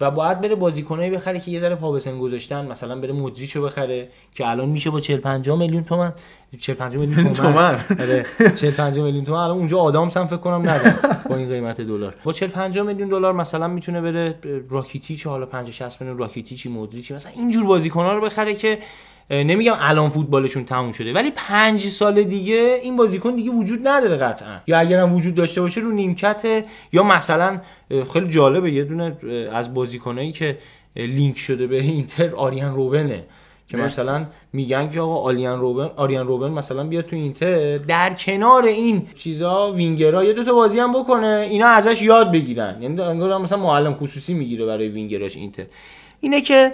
و 0.00 0.10
باید 0.10 0.40
بره 0.40 0.54
بازیکنایی 0.54 1.10
بخره 1.10 1.40
که 1.40 1.50
یه 1.50 1.60
ذره 1.60 1.74
پا 1.74 1.92
گذاشتن. 2.20 2.66
مثلا 2.66 3.00
بره 3.00 3.12
مودریچو 3.12 3.62
بخره 3.62 4.08
که 4.34 4.48
الان 4.48 4.68
میشه 4.68 4.90
با 4.90 5.00
40 5.00 5.20
50 5.20 5.58
میلیون 5.58 5.84
تومن. 5.84 6.12
40 6.60 6.76
50 6.76 7.00
میلیون 7.00 7.32
تومن. 7.32 7.74
آره. 8.00 8.24
40 8.56 8.70
50 8.70 9.04
میلیون 9.04 9.24
تومن. 9.24 9.38
الان 9.38 9.56
اونجا 9.56 9.78
آدامس 9.78 10.16
هم 10.16 10.26
فکر 10.26 10.36
کنم 10.36 10.68
نداره 10.68 10.94
با 11.28 11.36
این 11.36 11.48
قیمت 11.48 11.80
دلار. 11.80 12.14
با 12.24 12.32
40 12.32 12.50
50 12.50 12.86
میلیون 12.86 13.08
دلار 13.08 13.32
مثلا 13.32 13.68
می‌تونه 13.68 14.00
بره 14.00 14.34
راکیتیچ 14.70 15.26
حالا 15.26 15.46
50 15.46 15.72
60 15.72 16.00
میلیون 16.00 16.18
راکیتیچی 16.18 16.68
مودریچی 16.68 17.14
مثلا 17.14 17.32
اینجور 17.36 17.64
بازیکن‌ها 17.64 18.12
رو 18.12 18.20
بخره 18.20 18.54
که 18.54 18.78
نمیگم 19.30 19.74
الان 19.78 20.08
فوتبالشون 20.10 20.64
تموم 20.64 20.92
شده 20.92 21.12
ولی 21.12 21.32
پنج 21.36 21.80
سال 21.80 22.22
دیگه 22.22 22.80
این 22.82 22.96
بازیکن 22.96 23.36
دیگه 23.36 23.50
وجود 23.50 23.88
نداره 23.88 24.16
قطعا. 24.16 24.60
یا 24.66 24.78
اگرم 24.78 25.14
وجود 25.14 25.34
داشته 25.34 25.60
باشه 25.60 25.80
رو 25.80 25.90
نیمکت 25.90 26.64
یا 26.92 27.02
مثلا 27.02 27.60
خیلی 28.12 28.28
جالبه 28.28 28.72
یه 28.72 28.84
دونه 28.84 29.16
از 29.52 29.74
بازیکنایی 29.74 30.32
که 30.32 30.58
لینک 30.96 31.38
شده 31.38 31.66
به 31.66 31.80
اینتر 31.80 32.34
آریان 32.34 32.74
روبنه 32.74 33.24
که 33.68 33.76
مرسی. 33.76 34.00
مثلا 34.00 34.26
میگن 34.52 34.88
که 34.88 35.00
آقا 35.00 35.16
آریان 35.16 35.60
روبن 35.60 35.90
آریان 35.96 36.26
روبن 36.26 36.50
مثلا 36.50 36.84
بیاد 36.84 37.06
تو 37.06 37.16
اینتر 37.16 37.78
در 37.78 38.14
کنار 38.14 38.64
این 38.64 39.06
چیزا 39.14 39.72
وینگرها 39.72 40.24
یه 40.24 40.32
دو 40.32 40.44
تا 40.44 40.52
بازی 40.52 40.78
هم 40.78 40.92
بکنه 41.00 41.48
اینا 41.50 41.66
ازش 41.66 42.02
یاد 42.02 42.32
بگیرن. 42.32 42.82
یعنی 42.82 43.00
انگار 43.00 43.38
مثلا 43.38 43.58
معلم 43.58 43.94
خصوصی 43.94 44.34
می‌گیره 44.34 44.66
برای 44.66 44.88
وینگراش 44.88 45.36
اینتر. 45.36 45.64
اینه 46.20 46.40
که 46.40 46.72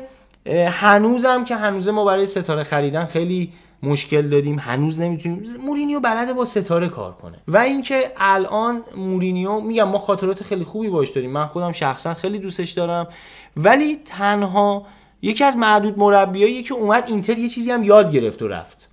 هنوزم 0.69 1.45
که 1.45 1.57
هنوز 1.57 1.89
ما 1.89 2.05
برای 2.05 2.27
ستاره 2.27 2.62
خریدن 2.62 3.05
خیلی 3.05 3.53
مشکل 3.83 4.29
داریم. 4.29 4.59
هنوز 4.59 5.01
نمی‌تونیم. 5.01 5.43
مورینیو 5.66 6.01
بلده 6.01 6.33
با 6.33 6.45
ستاره 6.45 6.89
کار 6.89 7.12
کنه. 7.12 7.39
و 7.49 7.59
اینکه 7.59 8.12
الان 8.16 8.83
مورینیو 8.97 9.61
میگم 9.61 9.89
ما 9.89 9.99
خاطرات 9.99 10.43
خیلی 10.43 10.65
خوبی 10.65 10.89
باش 10.89 11.11
داریم. 11.11 11.31
من 11.31 11.47
خودم 11.47 11.73
شخصا 11.73 12.15
خیلی 12.15 12.39
دوستش 12.39 12.71
دارم. 12.71 13.09
ولی 13.57 13.99
تنها 14.05 14.87
یکی 15.23 15.45
از 15.45 15.57
معدود 15.57 15.99
مربیایی 15.99 16.62
که 16.62 16.75
اومد 16.75 17.05
اینتر 17.07 17.39
یه 17.39 17.49
چیزی 17.49 17.71
هم 17.71 17.85
یاد 17.85 18.12
گرفت 18.12 18.43
و 18.43 18.49
رفت. 18.49 18.89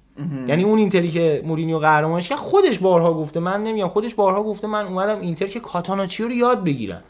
یعنی 0.48 0.64
اون 0.64 0.80
اینتری 0.80 1.12
که 1.12 1.42
مورینیو 1.46 1.80
قهرمانش 1.80 2.30
کرد 2.30 2.38
خودش 2.38 2.80
بارها 2.80 3.14
گفته. 3.14 3.40
من 3.40 3.64
نمیگم 3.64 3.88
خودش 3.88 4.16
بارها 4.16 4.44
گفته 4.44 4.68
من 4.68 4.86
اومدم 4.86 5.20
اینتر 5.22 5.48
که 5.48 5.60
کاتاناچیو 5.60 6.28
رو 6.28 6.34
یاد 6.34 6.64
بگیرم 6.64 7.02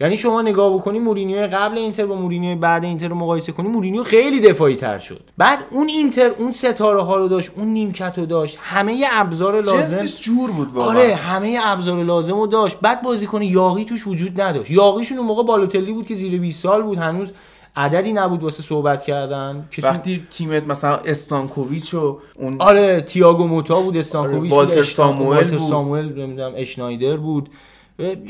یعنی 0.00 0.16
شما 0.16 0.42
نگاه 0.42 0.74
بکنی 0.74 0.98
مورینیو 0.98 1.46
قبل 1.46 1.78
اینتر 1.78 2.06
با 2.06 2.14
مورینیو 2.14 2.58
بعد 2.58 2.84
اینتر 2.84 3.08
رو 3.08 3.14
مقایسه 3.14 3.52
کنی 3.52 3.68
مورینیو 3.68 4.02
خیلی 4.02 4.40
دفاعی 4.40 4.76
تر 4.76 4.98
شد. 4.98 5.20
بعد 5.38 5.58
اون 5.70 5.88
اینتر 5.88 6.30
اون 6.38 6.52
ستاره 6.52 7.02
ها 7.02 7.16
رو 7.16 7.28
داشت 7.28 7.50
اون 7.56 7.68
نیمکت 7.68 8.14
رو 8.18 8.26
داشت 8.26 8.58
همه 8.60 9.06
ابزار 9.12 9.60
لازم 9.62 10.04
جور 10.22 10.50
بود 10.50 10.72
واقعا. 10.72 10.90
آره 10.90 11.14
همه 11.14 11.58
ابزار 11.62 12.02
لازم 12.02 12.34
رو 12.34 12.46
داشت. 12.46 12.78
بعد 12.82 13.02
بازیکن 13.02 13.42
یاغی 13.42 13.84
توش 13.84 14.06
وجود 14.06 14.40
نداشت. 14.40 14.70
یاغیشون 14.70 15.18
اون 15.18 15.26
موقع 15.26 15.42
بالوتلی 15.42 15.92
بود 15.92 16.06
که 16.06 16.14
زیر 16.14 16.40
20 16.40 16.62
سال 16.62 16.82
بود 16.82 16.98
هنوز 16.98 17.32
عددی 17.76 18.12
نبود 18.12 18.42
واسه 18.42 18.62
صحبت 18.62 19.04
کردن. 19.04 19.68
کسی 19.70 19.82
وقتی 19.82 20.26
تیمت 20.30 20.66
مثلا 20.66 20.96
استانکوویچ 20.96 21.94
و 21.94 22.18
اون 22.38 22.56
آره 22.60 23.00
تییاگو 23.00 23.46
موتا 23.46 23.80
بود 23.80 23.96
استانکوویچ 23.96 24.52
آره، 24.52 24.66
بود 24.66 24.76
والتر 24.76 24.82
ساموئل 24.82 25.50
بود. 25.50 25.58
ساموئل 25.58 26.22
نمی‌دونم 26.22 26.52
اشنایدر 26.56 27.16
بود. 27.16 27.48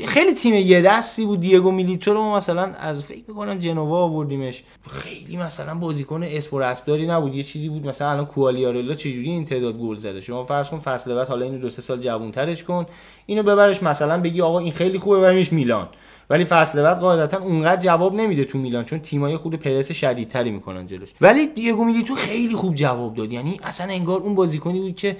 خیلی 0.06 0.34
تیم 0.34 0.54
یه 0.54 0.82
دستی 0.82 1.24
بود. 1.24 1.40
دیگو 1.40 1.70
میلیتو 1.70 2.14
رو 2.14 2.36
مثلا 2.36 2.62
از 2.62 3.04
فکر 3.04 3.22
می‌کنم 3.28 3.58
جنوا 3.58 4.02
آوردیمش. 4.02 4.64
خیلی 4.88 5.36
مثلا 5.36 5.74
بازیکن 5.74 6.22
اسپور 6.22 6.62
اسبداری 6.62 7.06
نبود. 7.06 7.34
یه 7.34 7.42
چیزی 7.42 7.68
بود. 7.68 7.86
مثلا 7.86 8.10
الان 8.10 8.26
کوالیارلا 8.26 8.94
چجوری 8.94 9.30
این 9.30 9.44
تعداد 9.44 9.78
گل 9.78 9.96
زده؟ 9.96 10.20
شما 10.20 10.42
فرض 10.42 10.68
کن 10.68 10.78
فصل 10.78 11.14
بعد 11.14 11.28
حالا 11.28 11.44
اینو 11.44 11.58
دو 11.58 11.70
سه 11.70 11.82
سال 11.82 11.98
جوونترش 11.98 12.64
کن. 12.64 12.86
اینو 13.26 13.42
ببرش 13.42 13.82
مثلا 13.82 14.20
بگی 14.20 14.40
آقا 14.40 14.58
این 14.58 14.72
خیلی 14.72 14.98
خوبه 14.98 15.18
ببریمش 15.18 15.52
میلان. 15.52 15.88
ولی 16.30 16.44
فصل 16.44 16.82
بعد 16.82 16.98
قاعدتا 17.00 17.38
اونقدر 17.38 17.80
جواب 17.80 18.14
نمیده 18.14 18.44
تو 18.44 18.58
میلان 18.58 18.84
چون 18.84 18.98
تیمای 18.98 19.36
خود 19.36 19.54
پرس 19.54 19.92
شدیدتری 19.92 20.50
می‌کنن 20.50 20.86
جلوش. 20.86 21.08
ولی 21.20 21.46
دیگو 21.46 21.84
میلیتو 21.84 22.14
خیلی 22.14 22.54
خوب 22.54 22.74
جواب 22.74 23.14
داد. 23.14 23.32
یعنی 23.32 23.60
اصلا 23.62 23.92
انگار 23.92 24.20
اون 24.20 24.34
بازیکنی 24.34 24.80
بود 24.80 24.96
که 24.96 25.16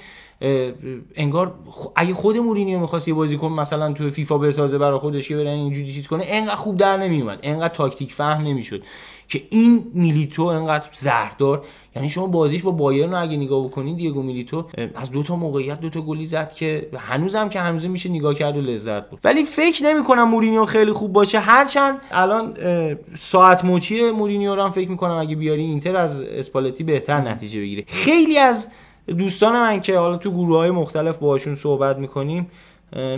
انگار 1.14 1.54
اگه 1.96 2.14
خود 2.14 2.36
مورینیو 2.36 2.78
می‌خواست 2.78 3.08
یه 3.08 3.14
بازیکن 3.14 3.48
مثلا 3.48 3.92
تو 3.92 4.10
فیفا 4.10 4.38
بسازه 4.38 4.78
برای 4.78 4.98
خودش 4.98 5.28
که 5.28 5.36
بره 5.36 5.50
اینجوری 5.50 5.92
چیز 5.92 6.06
کنه 6.06 6.24
انقدر 6.26 6.56
خوب 6.56 6.76
در 6.76 6.96
نمیومد 6.96 7.38
انقدر 7.42 7.74
تاکتیک 7.74 8.12
فهم 8.12 8.42
نمی‌شد 8.42 8.82
که 9.28 9.42
این 9.50 9.86
میلیتو 9.94 10.42
انقدر 10.42 10.86
زهردار 10.92 11.64
یعنی 11.96 12.08
شما 12.08 12.26
بازیش 12.26 12.62
با 12.62 12.70
بایرن 12.70 13.10
رو 13.10 13.22
اگه 13.22 13.36
نگاه 13.36 13.64
بکنید 13.64 13.96
دیگو 13.96 14.22
میلیتو 14.22 14.66
از 14.94 15.10
دو 15.10 15.22
تا 15.22 15.36
موقعیت 15.36 15.80
دو 15.80 15.90
تا 15.90 16.00
گلی 16.00 16.24
زد 16.24 16.52
که 16.52 16.88
هنوزم 16.96 17.48
که 17.48 17.60
هنوز 17.60 17.86
میشه 17.86 18.08
نگاه 18.08 18.34
کرد 18.34 18.56
و 18.56 18.60
لذت 18.60 19.10
برد 19.10 19.20
ولی 19.24 19.42
فکر 19.42 19.84
نمی 19.84 20.04
کنم 20.04 20.28
مورینیو 20.28 20.64
خیلی 20.64 20.92
خوب 20.92 21.12
باشه. 21.12 21.38
هرچند 21.38 21.98
الان 22.10 22.54
ساعت 23.14 23.64
مچی 23.64 24.10
مورینیو 24.10 24.54
رو 24.54 24.62
هم 24.62 24.70
فکر 24.70 24.90
می‌کنم 24.90 25.18
اگه 25.18 25.36
بیاری 25.36 25.62
اینتر 25.62 25.96
از 25.96 26.22
اسپالتی 26.22 26.84
بهتر 26.84 27.20
نتیجه 27.20 27.60
بگیره. 27.60 27.84
خیلی 27.86 28.38
از 28.38 28.68
دوستان 29.06 29.52
من 29.52 29.80
که 29.80 29.98
حالا 29.98 30.16
تو 30.16 30.30
گروه 30.30 30.56
های 30.56 30.70
مختلف 30.70 31.18
باشون 31.18 31.54
صحبت 31.54 31.96
می‌کنیم 31.96 32.50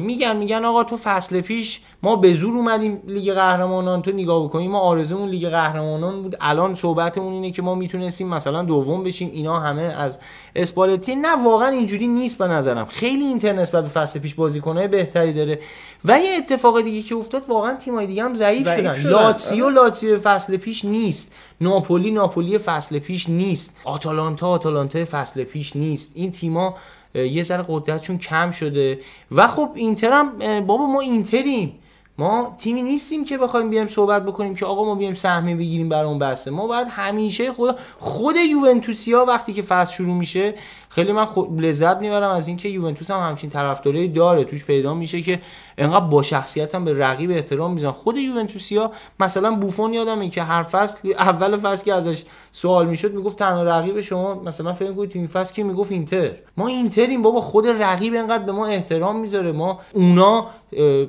میگن 0.01 0.37
میگن 0.37 0.65
آقا 0.65 0.85
تو 0.85 0.97
فصل 0.97 1.41
پیش 1.41 1.81
ما 2.03 2.17
به 2.17 2.33
زور 2.33 2.57
اومدیم 2.57 3.03
لیگ 3.07 3.33
قهرمانان 3.33 4.03
تو 4.03 4.11
نگاه 4.11 4.45
بکنیم 4.45 4.71
ما 4.71 4.79
آرزومون 4.81 5.29
لیگ 5.29 5.49
قهرمانان 5.49 6.23
بود. 6.23 6.37
الان 6.41 6.75
صحبتمون 6.75 7.33
اینه 7.33 7.51
که 7.51 7.63
ما 7.63 7.75
می‌تونستیم 7.75 8.29
مثلا 8.29 8.63
دوم 8.63 9.05
بشیم. 9.05 9.31
اینا 9.33 9.61
همه 9.61 9.83
از 9.83 10.19
اسپالتی. 10.57 11.15
نه 11.15 11.45
واقعا 11.45 11.69
اینجوری 11.69 12.07
نیست 12.07 12.39
به 12.39 12.47
نظرم. 12.47 12.87
خیلی 12.87 13.25
اینتر 13.25 13.53
نسبت 13.53 13.83
به 13.83 13.89
فصل 13.89 14.19
پیش 14.19 14.35
بازیکنهای 14.35 14.89
بهتری 14.89 15.33
داره. 15.33 15.59
و 16.05 16.21
یه 16.21 16.37
اتفاق 16.39 16.81
دیگه 16.81 17.03
که 17.03 17.15
افتاد 17.15 17.43
واقعا 17.49 17.75
تیمای 17.75 18.07
دیگه 18.07 18.25
هم 18.25 18.35
ضعیف 18.35 18.75
شدن. 18.75 18.95
شدن. 18.95 19.11
لاتسیو 19.11 19.71
لاتسیو 19.71 20.17
فصل 20.17 20.57
پیش 20.57 20.85
نیست. 20.85 21.33
ناپولی 21.61 22.11
ناپولی 22.11 22.59
فصل 22.59 22.99
پیش 22.99 23.29
نیست. 23.29 23.77
آتالانتا 23.85 24.49
آتالانتا 24.49 25.05
فصل 25.05 25.45
پیش 25.45 25.77
نیست. 25.77 26.13
این 26.15 26.33
تیما 26.33 26.75
یه 27.15 27.43
ذره 27.43 27.65
قدرتشون 27.69 28.19
کم 28.19 28.51
شده. 28.51 29.01
و 29.31 29.47
خب 29.47 29.71
اینتر 29.75 30.13
هم 30.13 30.39
بابا 30.67 30.87
ما 30.87 31.01
اینتریم. 31.01 31.79
ما 32.19 32.57
تیمی 32.59 32.83
نیستیم 32.83 33.25
که 33.25 33.39
بخوایم 33.39 33.71
بیایم 33.71 33.87
صحبت 33.87 34.27
بکنیم 34.27 34.55
که 34.55 34.67
آقا 34.67 34.85
ما 34.85 34.95
بیایم 34.95 35.15
سهمی 35.15 35.55
بگیریم 35.55 35.89
برای 35.89 36.09
اون 36.09 36.19
بسته. 36.19 36.51
ما 36.51 36.67
باید 36.67 36.87
همیشه 36.91 37.53
خود 37.53 37.77
خود 37.99 38.37
یوونتوسیا 38.37 39.25
وقتی 39.25 39.53
که 39.53 39.63
فصل 39.63 39.95
شروع 39.95 40.15
میشه 40.15 40.55
خیلی 40.91 41.13
من 41.13 41.25
خود 41.25 41.61
لذت 41.61 42.01
می‌برم 42.01 42.31
از 42.31 42.49
اینکه 42.49 42.69
یوونتوس 42.69 43.11
هم 43.11 43.29
همچین 43.29 43.51
طرفدارایی 43.51 44.09
داره. 44.09 44.45
توش 44.45 44.65
پیدا 44.65 44.95
میشه 44.95 45.21
که 45.21 45.41
انقدر 45.79 46.05
با 46.05 46.23
شخصیت 46.23 46.75
هم 46.75 46.85
به 46.85 46.99
رقیب 46.99 47.31
احترام 47.31 47.73
میزن 47.73 47.91
خود 47.91 48.17
یوونتوسیا 48.17 48.93
مثلا 49.21 49.55
بوفون 49.55 49.95
یادمه 49.95 50.29
که 50.29 50.43
هر 50.43 50.63
فصل 50.63 51.09
اول 51.19 51.57
فصل 51.57 51.85
که 51.85 51.95
ازش 51.95 52.25
سوال 52.53 52.87
می‌شد 52.87 53.15
می‌گفت 53.15 53.39
تنها 53.39 53.63
رقیب 53.63 54.01
شما 54.01 54.35
مثلا 54.35 54.73
فکر 54.73 54.93
کنید 54.93 55.11
تو 55.11 55.19
این 55.19 55.27
فصل 55.29 55.55
که 55.55 55.65
می‌گفت 55.65 55.93
اینتر. 55.93 56.31
ما 56.57 56.67
اینتریم 56.67 57.23
بابا 57.23 57.41
خود 57.41 57.67
رقیب 57.67 58.15
انقدر 58.15 58.45
به 58.45 58.53
ما 58.53 58.67
احترام 58.67 59.21
می‌ذاره. 59.21 59.53
ما 59.53 59.81
اونا 59.93 60.47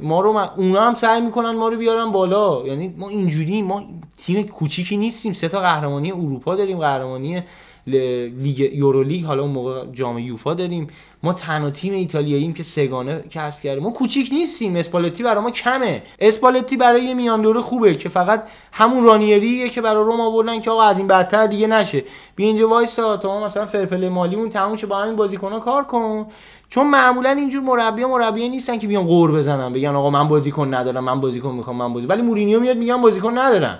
ما 0.01 0.21
رو 0.21 0.33
م- 0.33 0.49
اونا 0.57 0.81
هم 0.81 0.93
سعی 0.93 1.21
می‌کنن 1.21 1.51
ما 1.51 1.67
رو 1.67 1.77
بیارن 1.77 2.11
بالا. 2.11 2.67
یعنی 2.67 2.93
ما 2.97 3.09
اینجوری 3.09 3.61
ما 3.61 3.81
تیم 4.17 4.43
کوچیکی 4.43 4.97
نیستیم. 4.97 5.33
سه 5.33 5.49
تا 5.49 5.59
قهرمانی 5.59 6.11
اروپا 6.11 6.55
داریم 6.55 6.77
قهرمانی 6.79 7.43
لیگ 8.41 8.59
یورولیگ 8.59 9.25
حالا 9.25 9.41
اون 9.41 9.51
موقع 9.51 9.85
جام 9.93 10.19
یوفا 10.19 10.53
داریم. 10.53 10.87
ما 11.23 11.33
تنها 11.33 11.69
تیم 11.69 11.93
ایتالیاییم 11.93 12.53
که 12.53 12.63
سگانه 12.63 13.23
کسب 13.29 13.61
کرده 13.61 13.81
ما 13.81 13.89
کوچیک 13.89 14.29
نیستیم. 14.33 14.75
اسپالتی 14.75 15.23
برای 15.23 15.43
ما 15.43 15.51
کمه. 15.51 16.03
اسپالتی 16.19 16.77
برای 16.77 17.13
میان 17.13 17.41
دوره 17.41 17.61
خوبه 17.61 17.93
که 17.93 18.09
فقط 18.09 18.43
همون 18.71 19.03
رانیریه 19.03 19.69
که 19.69 19.81
برای 19.81 20.03
روم 20.03 20.21
آوردن 20.21 20.61
که 20.61 20.71
آقا 20.71 20.83
از 20.83 20.97
این 20.97 21.07
بدتر 21.07 21.47
دیگه 21.47 21.67
نشه. 21.67 22.03
بیا 22.35 22.47
اینجا 22.47 22.67
وایسا. 22.67 23.17
تا 23.17 23.39
ما 23.39 23.45
مثلا 23.45 23.65
فرپل 23.65 24.09
مالیمون 24.09 24.49
تموم 24.49 24.75
شه 24.75 24.87
با 24.87 24.97
همین 24.97 25.15
بازیکن‌ها 25.15 25.59
کار 25.59 25.83
کن. 25.83 26.27
چون 26.69 26.87
معمولا 26.87 27.29
اینجور 27.29 27.63
مربی 27.63 28.05
مربی 28.05 28.49
نیستن 28.49 28.77
که 28.77 28.87
بیان 28.87 29.07
قور 29.07 29.31
بزنن. 29.31 29.73
بگن 29.73 29.95
آقا 29.95 30.09
من 30.09 30.27
بازیکن 30.27 30.73
ندارم 30.73 31.03
من 31.03 31.21
بازیکن 31.21 31.51
می‌خوام 31.51 31.75
من 31.75 31.93
بازی 31.93 32.07
ولی 32.07 32.21
مورینیو 32.21 32.59
میاد 32.59 32.77
میگن 32.77 33.01
بازیکن 33.01 33.37
ندارم. 33.37 33.79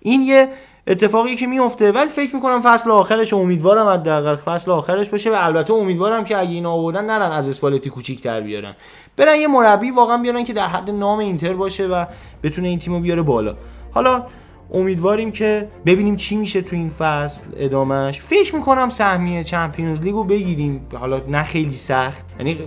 این 0.00 0.22
یه 0.22 0.48
اتفاقی 0.88 1.36
که 1.36 1.46
میفته 1.46 1.92
ولی 1.92 2.06
فکر 2.06 2.34
می‌کنم 2.34 2.60
فصل 2.60 2.90
آخرش 2.90 3.32
امیدوارم 3.32 3.86
حداقل 3.88 4.34
فصل 4.34 4.70
آخرش 4.70 5.08
باشه 5.08 5.30
و 5.30 5.34
البته 5.36 5.72
امیدوارم 5.72 6.24
که 6.24 6.38
اگه 6.38 6.50
اینا 6.50 6.72
آوردن 6.72 7.04
نرن 7.04 7.32
از 7.32 7.48
اسپالتی 7.48 7.90
کوچیک 7.90 8.22
تر 8.22 8.40
بیارن. 8.40 8.74
برن 9.16 9.36
یه 9.36 9.48
مربی 9.48 9.90
واقعا 9.90 10.18
بیارن 10.18 10.44
که 10.44 10.52
در 10.52 10.66
حد 10.66 10.90
نام 10.90 11.18
اینتر 11.18 11.52
باشه 11.52 11.86
و 11.86 12.04
بتونه 12.42 12.68
این 12.68 12.78
تیمو 12.78 13.00
بیاره 13.00 13.22
بالا. 13.22 13.54
حالا 13.94 14.24
امیدواریم 14.72 15.32
که 15.32 15.68
ببینیم 15.86 16.16
چی 16.16 16.36
میشه 16.36 16.62
تو 16.62 16.76
این 16.76 16.88
فصل 16.88 17.44
ادامش 17.56 18.20
فکر 18.20 18.54
می‌کنم 18.54 18.88
سهمیه 18.88 19.44
چمپیونز 19.44 20.00
لیگو 20.00 20.24
بگیریم. 20.24 20.86
حالا 20.94 21.20
نه 21.28 21.42
خیلی 21.42 21.76
سخت. 21.76 22.26
یعنی 22.38 22.58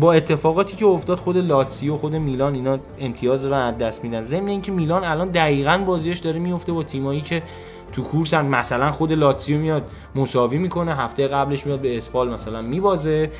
با 0.00 0.12
اتفاقاتی 0.12 0.76
که 0.76 0.86
افتاد 0.86 1.18
خود 1.18 1.36
لاتسیو 1.36 1.96
خود 1.96 2.16
میلان 2.16 2.54
اینا 2.54 2.78
امتیاز 3.00 3.46
رو 3.46 3.54
از 3.54 3.78
دست 3.78 4.04
میدن. 4.04 4.22
ضمن 4.22 4.48
اینکه 4.48 4.72
میلان 4.72 5.04
الان 5.04 5.28
دقیقا 5.28 5.78
بازیش 5.86 6.18
داره 6.18 6.38
میفته 6.38 6.72
با 6.72 6.82
تیمایی 6.82 7.20
که 7.20 7.42
تو 7.92 8.02
کورسن 8.02 8.46
مثلا 8.46 8.90
خود 8.90 9.12
لاتسیو 9.12 9.58
میاد 9.58 9.90
مساوی 10.14 10.58
می‌کنه 10.58 10.96
هفته 10.96 11.26
قبلش 11.26 11.66
میاد 11.66 11.80
به 11.80 11.98
اسپال 11.98 12.30
مثلا 12.30 12.62
میبازه. 12.62 13.30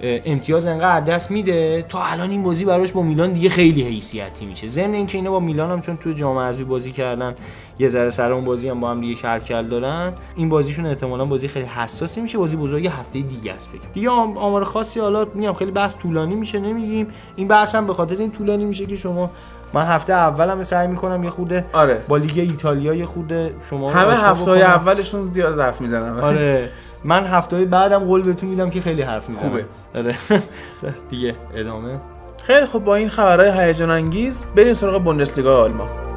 امتیاز 0.00 0.66
انقدر 0.66 1.14
دست 1.14 1.30
میده؟ 1.30 1.84
تا 1.88 2.02
الان 2.02 2.30
این 2.30 2.42
بازی 2.42 2.64
براش 2.64 2.92
با 2.92 3.02
میلان 3.02 3.32
دیگه 3.32 3.48
خیلی 3.48 3.82
حیثیتی 3.82 4.46
میشه. 4.46 4.66
ضمن 4.66 4.94
اینکه 4.94 5.18
اینا 5.18 5.30
با 5.30 5.40
میلان 5.40 5.70
هم 5.70 5.80
چون 5.80 5.96
تو 5.96 6.12
جام 6.12 6.38
حذفی 6.38 6.64
بازی 6.64 6.92
کردن 6.92 7.34
یه 7.78 7.88
ذره 7.88 8.10
سر 8.10 8.32
اون 8.32 8.44
بازی 8.44 8.68
هم 8.68 8.80
با 8.80 8.90
هم 8.90 9.00
دیگه 9.00 9.14
شرکل 9.14 9.62
دارن 9.62 10.12
این 10.36 10.48
بازیشون 10.48 10.86
احتمالا 10.86 11.24
بازی 11.24 11.48
خیلی 11.48 11.66
حساسی 11.66 12.20
میشه 12.20 12.38
بازی 12.38 12.56
بزرگ 12.56 12.86
هفته 12.86 13.20
دیگه 13.20 13.52
است 13.52 13.68
فکر 13.68 13.88
دیگه 13.94 14.10
آمار 14.10 14.64
خاصی 14.64 15.00
حالا 15.00 15.26
میگم 15.34 15.52
خیلی 15.52 15.70
بحث 15.70 15.94
طولانی 15.96 16.34
میشه 16.34 16.58
نمیگیم. 16.58 17.06
این 17.36 17.48
بحث 17.48 17.74
هم 17.74 17.86
به 17.86 17.94
خاطر 17.94 18.16
این 18.16 18.30
طولانی 18.30 18.64
میشه 18.64 18.86
که 18.86 18.96
شما 18.96 19.30
من 19.72 19.86
هفته 19.86 20.12
اولم 20.12 20.62
سعی 20.62 20.86
می‌کنم 20.86 21.24
یه 21.24 21.30
خوده 21.30 21.64
آره. 21.72 22.02
با 22.08 22.16
لیگ 22.16 22.38
ایتالیا 22.38 22.94
یه 22.94 23.06
خوده 23.06 23.54
شما 23.70 23.90
همه 23.90 24.16
هفته 24.16 24.50
اولشون 24.50 25.22
زیاد 25.22 25.60
حرف 25.60 25.80
می‌زنم 25.80 26.20
آره. 26.20 26.70
من 27.04 27.24
هفته 27.26 27.56
های 27.56 27.64
بعدم 27.64 27.98
قول 27.98 28.22
بهتون 28.22 28.48
میدم 28.48 28.70
که 28.70 28.80
خیلی 28.80 29.02
حرف 29.02 29.28
می‌زنم. 29.28 29.48
خوبه. 29.48 29.64
آره. 29.94 30.14
دیگه 31.10 31.34
ادامه. 31.54 31.98
خیلی 32.42 32.66
خب 32.66 32.78
با 32.78 32.94
این 32.94 33.08
خبرهای 33.08 33.66
هیجان 33.66 33.90
انگیز 33.90 34.44
بریم 34.56 34.74
سراغ 34.74 35.02
بوندسلیگا 35.02 35.62
آلمان. 35.62 36.07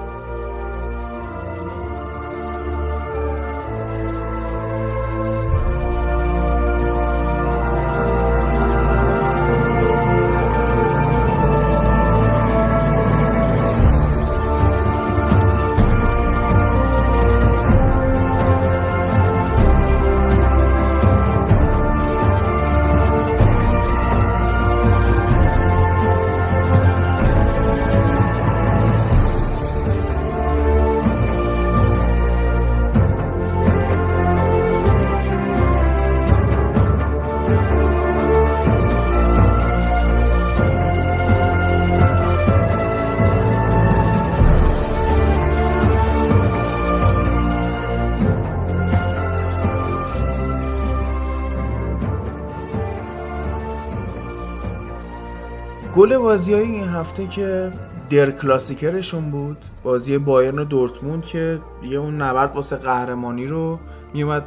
گل 55.95 56.17
بازی 56.17 56.53
های 56.53 56.63
این 56.63 56.87
هفته 56.87 57.27
که 57.27 57.71
در 58.09 58.31
کلاسیکرشون 58.31 59.31
بود 59.31 59.57
بازی 59.83 60.17
بایرن 60.17 60.59
و 60.59 60.65
دورتموند 60.65 61.25
که 61.25 61.59
یه 61.83 61.97
اون 61.97 62.21
نبرد 62.21 62.55
واسه 62.55 62.75
قهرمانی 62.75 63.47
رو 63.47 63.79
میومد 64.13 64.43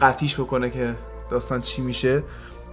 قطیش 0.00 0.40
بکنه 0.40 0.70
که 0.70 0.94
داستان 1.30 1.60
چی 1.60 1.82
میشه. 1.82 2.22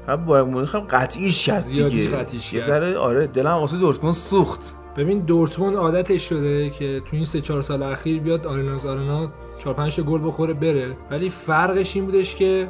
و 0.08 0.18
بایر 0.18 0.44
مونیخ 0.44 0.76
هم 0.76 0.82
قطعیش 0.82 1.46
کرد 1.46 1.66
دیگه. 1.66 2.10
قطعیش 2.10 2.54
یه 2.54 2.98
آره 2.98 3.28
دلم 3.28 3.52
واسه 3.54 3.78
دورتموند 3.78 4.16
سوخت. 4.16 4.74
ببین 4.98 5.20
دورتموند 5.20 5.76
عادتش 5.76 6.30
شده 6.30 6.70
که 6.70 7.00
تو 7.00 7.16
این 7.16 7.26
سه 7.26 7.42
چهار 7.42 7.62
سال 7.62 7.84
اخیر 7.84 8.22
بیاد 8.22 8.46
آرناز 8.46 8.86
آرنا 8.86 9.32
4 9.60 9.74
5 9.74 10.02
گل 10.02 10.28
بخوره 10.28 10.54
بره. 10.54 10.98
ولی 11.12 11.30
فرقش 11.30 11.96
این 11.96 12.06
بودش 12.06 12.36
که 12.36 12.68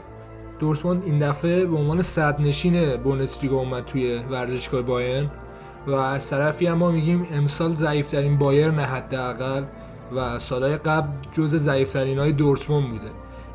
دورتموند 0.64 1.04
این 1.06 1.20
دفعه 1.20 1.66
به 1.66 1.78
عنوان 1.78 2.02
صد 2.02 2.42
نشین 2.42 2.96
بوندسلیگا 2.96 3.58
اومد 3.58 3.86
توی 3.86 4.20
ورزشگاه 4.32 4.82
بایرن 4.82 5.30
و 5.88 5.92
از 5.92 6.30
طرفی 6.30 6.66
هم 6.66 6.78
ما 6.78 6.92
میگیم 6.92 7.28
امسال 7.32 7.76
ضعیفترین 7.76 8.38
بایرن 8.38 8.80
حداقل 8.80 9.64
و 10.16 10.40
سالهای 10.40 10.78
قبل 10.78 11.08
جز 11.34 11.56
ضعیفترین 11.56 12.20
های 12.20 12.32
دورتموند 12.32 12.90
بوده. 12.90 13.12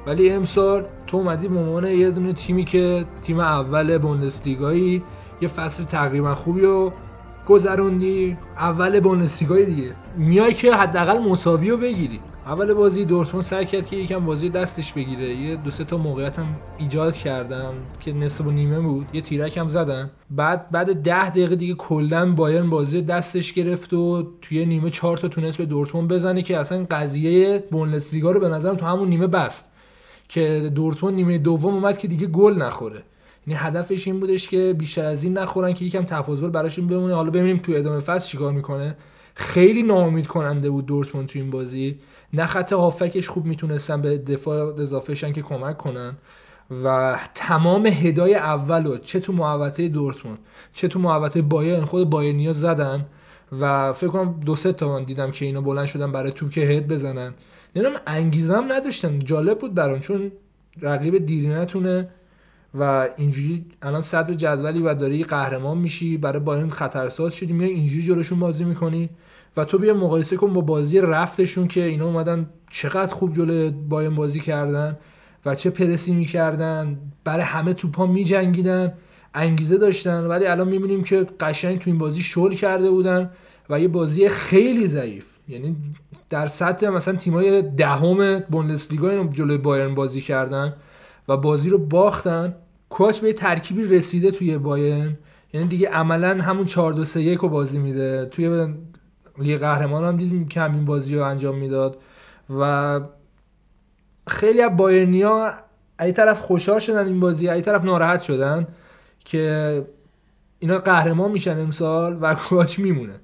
ولی 0.07 0.31
امسال 0.31 0.85
تو 1.07 1.17
اومدی 1.17 1.49
به 1.49 1.59
عنوان 1.59 1.85
یه 1.85 2.11
دونه 2.11 2.33
تیمی 2.33 2.65
که 2.65 3.05
تیم 3.25 3.41
اول 3.41 3.99
بوندسلیگایی 3.99 5.03
یه 5.41 5.49
فصل 5.49 5.85
تقریبا 5.85 6.35
خوبی 6.35 6.61
رو 6.61 6.93
گذروندی 7.49 8.37
اول 8.59 9.01
بوندسلیگا 9.01 9.57
دیگه. 9.57 9.91
میای 10.17 10.55
که 10.55 10.75
حداقل 10.75 11.19
مساوی 11.19 11.71
رو 11.71 11.77
بگیری. 11.77 12.21
اول 12.49 12.75
بازی 12.75 13.05
دورتموند 13.05 13.47
سعی 13.47 13.67
کرد 13.67 13.87
که 13.87 13.97
یکم 13.97 14.25
بازی 14.25 14.51
دستش 14.51 14.93
بگیره. 14.93 15.35
یه 15.35 15.57
دو 15.57 15.71
سه 15.71 15.85
تا 15.85 15.97
موقعیت 15.97 16.39
هم 16.39 16.47
ایجاد 16.79 17.15
کردن 17.15 17.73
که 18.01 18.13
نصف 18.13 18.47
و 18.47 18.51
نیمه 18.51 18.81
بود. 18.81 19.07
یه 19.13 19.21
تیرک 19.21 19.59
هم 19.59 19.69
زدن. 19.69 20.11
بعد 20.31 20.71
بعد 20.71 21.03
ده 21.03 21.31
دقیقه 21.31 21.57
دیگه 21.57 21.75
کلا 21.75 22.33
بایرن 22.33 22.71
بازی 22.71 23.03
دستش 23.03 23.53
گرفت 23.53 23.93
و 23.93 24.33
توی 24.43 24.67
نیمه 24.67 24.91
چهار 24.91 25.17
تا 25.17 25.29
تونست 25.29 25.59
به 25.59 25.67
دورتموند 25.67 26.09
بزنه 26.09 26.43
که 26.43 26.59
اصلا 26.59 26.87
قضیه 26.91 27.65
بوندسلیگا 27.71 28.31
رو 28.31 28.41
به 28.41 28.49
نظرم 28.49 28.77
تو 28.77 28.87
همون 28.87 29.09
نیمه 29.09 29.27
بست. 29.27 29.65
که 30.29 30.73
دورتموند 30.75 31.15
نیمه 31.15 31.39
دوم 31.39 31.75
اومد 31.75 31.99
که 31.99 32.09
دیگه 32.09 32.27
گل 32.27 32.55
نخوره. 32.55 33.03
یعنی 33.47 33.61
هدفش 33.61 34.07
این 34.07 34.21
بودش 34.21 34.49
که 34.49 34.75
بیشتر 34.79 35.05
از 35.05 35.25
این 35.25 35.39
نخورن 35.39 35.73
که 35.73 35.85
یکم 35.85 36.05
تفاضل 36.05 36.49
براشون 36.49 36.87
بمونه. 36.87 37.15
حالا 37.15 37.31
ببینیم 37.31 37.59
تو 37.59 37.73
ادامه 37.77 38.01
فصل 38.01 38.29
چیکار 38.29 38.53
می‌کنه. 38.53 38.97
خیلی 39.35 39.83
ناامید 39.83 40.27
کننده 40.27 40.71
بود 40.71 40.87
دورتموند 40.87 41.29
تو 41.29 41.39
این 41.39 41.51
بازی. 41.51 41.99
نه 42.33 42.47
خط 42.47 42.73
هافکش 42.73 43.29
خوب 43.29 43.47
می‌تونستن 43.47 44.03
به 44.03 44.19
دفاع 44.19 44.81
اضافهشن 44.81 45.33
که 45.33 45.43
کمک 45.43 45.79
کنن. 45.79 46.17
و 46.85 47.19
تمام 47.35 47.87
هدای 47.87 48.35
اول 48.35 48.85
رو 48.85 48.99
چه 48.99 49.21
تو 49.21 49.33
محوطه 49.33 49.89
دورتموند 49.89 50.39
چه 50.73 50.89
تو 50.89 50.99
محوطه 50.99 51.43
بایرن 51.43 51.85
خود 51.85 52.11
بایرنیا 52.11 52.53
زدن 52.53 53.07
و 53.61 53.93
فکر 53.93 54.11
کنم 54.11 54.41
دو 54.41 54.57
سه 54.57 54.73
تا 54.73 54.89
من 54.89 55.05
دیدم 55.05 55.31
که 55.31 55.45
اینا 55.45 55.61
بلند 55.61 55.87
شدن 55.87 56.13
برای 56.13 56.33
توپ 56.33 56.51
که 56.51 56.61
هد 56.61 56.89
بزنن. 56.89 57.35
نمی‌دونم 57.77 58.01
انگیزه 58.07 58.57
هم 58.57 58.73
نداشتن. 58.73 59.19
جالب 59.19 59.59
بود 59.59 59.75
برام 59.75 60.01
چون 60.01 60.33
رقیب 60.81 61.27
دیرینتونه 61.27 62.09
و 62.75 63.09
اینجوری 63.17 63.67
الان 63.83 64.03
صدر 64.03 64.35
جدولی 64.35 64.83
و 64.83 64.95
داری 64.95 65.25
قهرمان 65.25 65.79
میشی 65.79 66.19
برای 66.19 66.41
بایرن 66.41 66.71
خطرساز 66.71 67.35
شدی 67.35 67.53
میای 67.53 67.71
اینجوری 67.71 68.03
جلوشون 68.03 68.41
بازی 68.41 68.65
می‌کنی. 68.65 69.11
و 69.59 69.65
تو 69.65 69.79
بیا 69.79 69.95
مقایسه 69.95 70.37
کن 70.37 70.53
با 70.53 70.61
بازی 70.61 71.01
رفتشون 71.01 71.69
که 71.69 71.85
اینا 71.85 72.07
اومدن 72.07 72.51
چقدر 72.71 73.15
خوب 73.15 73.35
جلو 73.35 73.71
بایرن 73.71 74.15
بازی 74.15 74.41
کردن 74.41 74.97
و 75.47 75.55
چه 75.55 75.71
پرسی 75.71 76.15
می‌کردن. 76.15 76.99
برای 77.25 77.45
همه 77.45 77.75
توپا 77.75 78.07
میجنگیدن 78.07 78.93
انگیزه 79.35 79.79
داشتن. 79.79 80.27
ولی 80.27 80.47
الان 80.47 80.69
می‌بینیم 80.69 81.03
که 81.03 81.27
قشنگ 81.41 81.79
تو 81.79 81.91
این 81.91 81.99
بازی 81.99 82.23
شل 82.23 82.55
کرده 82.55 82.91
بودن 82.91 83.31
و 83.71 83.81
یه 83.81 83.89
بازی 83.89 84.29
خیلی 84.29 84.89
ضعیف. 84.89 85.27
یعنی 85.49 85.77
در 86.31 86.47
سطح 86.47 86.89
مثلا 86.89 87.17
تیمای 87.17 87.63
دهم 87.63 88.39
بوندسلیگا 88.39 89.11
اینو 89.11 89.33
جلوی 89.33 89.59
بایرن 89.59 89.95
بازی 89.95 90.21
کردن 90.21 90.75
و 91.29 91.37
بازی 91.37 91.71
رو 91.71 91.79
باختن. 91.79 92.55
کوچ 92.91 93.21
به 93.21 93.33
ترکیبی 93.33 93.85
رسیده 93.85 94.31
توی 94.31 94.59
بایرن. 94.59 95.19
یعنی 95.53 95.67
دیگه 95.67 95.89
عملا 95.89 96.43
همون 96.43 96.67
4 96.67 96.93
2 96.93 97.05
3 97.05 97.23
1 97.23 97.39
رو 97.39 97.49
بازی 97.49 97.79
میده. 97.79 98.27
توی 98.27 98.67
لیگ 99.39 99.61
قهرمان 99.61 100.05
هم 100.05 100.17
دیدیم 100.17 100.49
که 100.49 100.61
همین 100.61 100.85
بازی 100.85 101.17
رو 101.17 101.25
انجام 101.25 101.59
می‌داد. 101.59 101.99
و 102.59 103.01
خیلی 104.27 104.63
از 104.63 104.77
بایرنیا 104.77 105.55
ای 106.01 106.13
طرف 106.13 106.41
خوشحال 106.41 106.79
شدن 106.79 107.07
این 107.07 107.21
بازی 107.21 107.49
ای 107.49 107.63
طرف 107.63 107.85
ناراحت 107.85 108.23
شدن 108.23 108.67
که 109.25 109.85
اینا 110.59 110.79
قهرمان 110.79 111.31
میشن 111.31 111.59
امسال 111.59 112.19
و 112.21 112.35
کوچ 112.35 112.79
میمونه. 112.79 113.21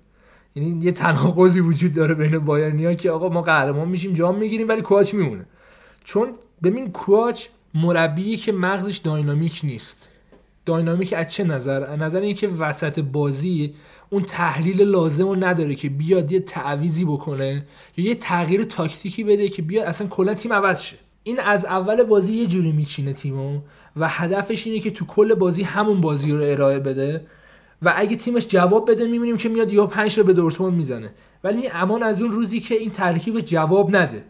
یعنی 0.55 0.85
یه 0.85 0.93
تناقضی 0.93 1.61
وجود 1.61 1.93
داره 1.93 2.15
بین 2.15 2.39
بایرنیا 2.39 2.95
که 2.95 3.11
آقا 3.11 3.29
ما 3.29 3.43
قهرمان 3.43 3.89
میشیم 3.89 4.13
جام 4.13 4.39
می‌گیریم 4.39 4.69
ولی 4.69 4.83
کوچ 4.83 5.15
میمونه. 5.15 5.47
چون 6.05 6.33
ببین 6.63 6.93
کوچ 6.93 7.47
مربی 7.75 8.37
که 8.37 8.53
مغزش 8.53 8.97
داینامیک 8.97 9.61
نیست. 9.65 10.09
داینامیک 10.67 11.13
از 11.13 11.33
چه 11.33 11.45
نظر؟ 11.45 11.85
از 11.85 11.99
نظر 11.99 12.21
اینکه 12.21 12.49
وسط 12.49 12.99
بازی 12.99 13.75
اون 14.15 14.23
تحلیل 14.23 14.83
لازم 14.83 15.29
رو 15.29 15.45
نداره 15.45 15.75
که 15.75 15.89
بیاد 15.89 16.33
یه 16.33 16.41
تعویزی 16.41 17.05
بکنه 17.05 17.67
یا 17.97 18.05
یه 18.05 18.15
تغییر 18.15 18.65
تاکتیکی 18.65 19.25
بده 19.25 19.49
که 19.49 19.63
بیاد 19.63 19.87
اصلا 19.87 20.07
کلا 20.07 20.35
تیم 20.35 20.53
عوض 20.53 20.83
شه. 20.83 20.97
این 21.23 21.41
از 21.41 21.65
اول 21.65 22.03
بازی 22.03 22.33
یه 22.33 22.47
جوری 22.47 22.73
میچینه 22.73 23.13
تیمو 23.13 23.61
و 23.97 24.09
هدفش 24.09 24.67
اینه 24.67 24.81
که 24.81 24.91
تو 24.91 25.07
کل 25.07 25.35
بازی 25.35 25.63
همون 25.63 26.01
بازی 26.01 26.33
رو 26.33 26.43
ارائه 26.43 26.79
بده 26.79 27.27
و 27.83 27.93
اگه 27.97 28.17
تیمش 28.17 28.47
جواب 28.47 28.91
بده 28.91 29.07
می‌بینیم 29.07 29.37
که 29.37 29.49
میاد 29.49 29.73
یا 29.73 29.87
پنج 29.87 30.19
رو 30.19 30.25
به 30.25 30.33
دورتموند 30.33 30.75
می‌زنه. 30.75 31.13
ولی 31.45 31.69
امان 31.69 32.03
از 32.03 32.23
اون 32.23 32.33
روزی 32.33 32.61
که 32.61 32.75
این 32.75 32.91
ترکیب 32.91 33.41
جواب 33.41 33.97
نده. 33.97 34.25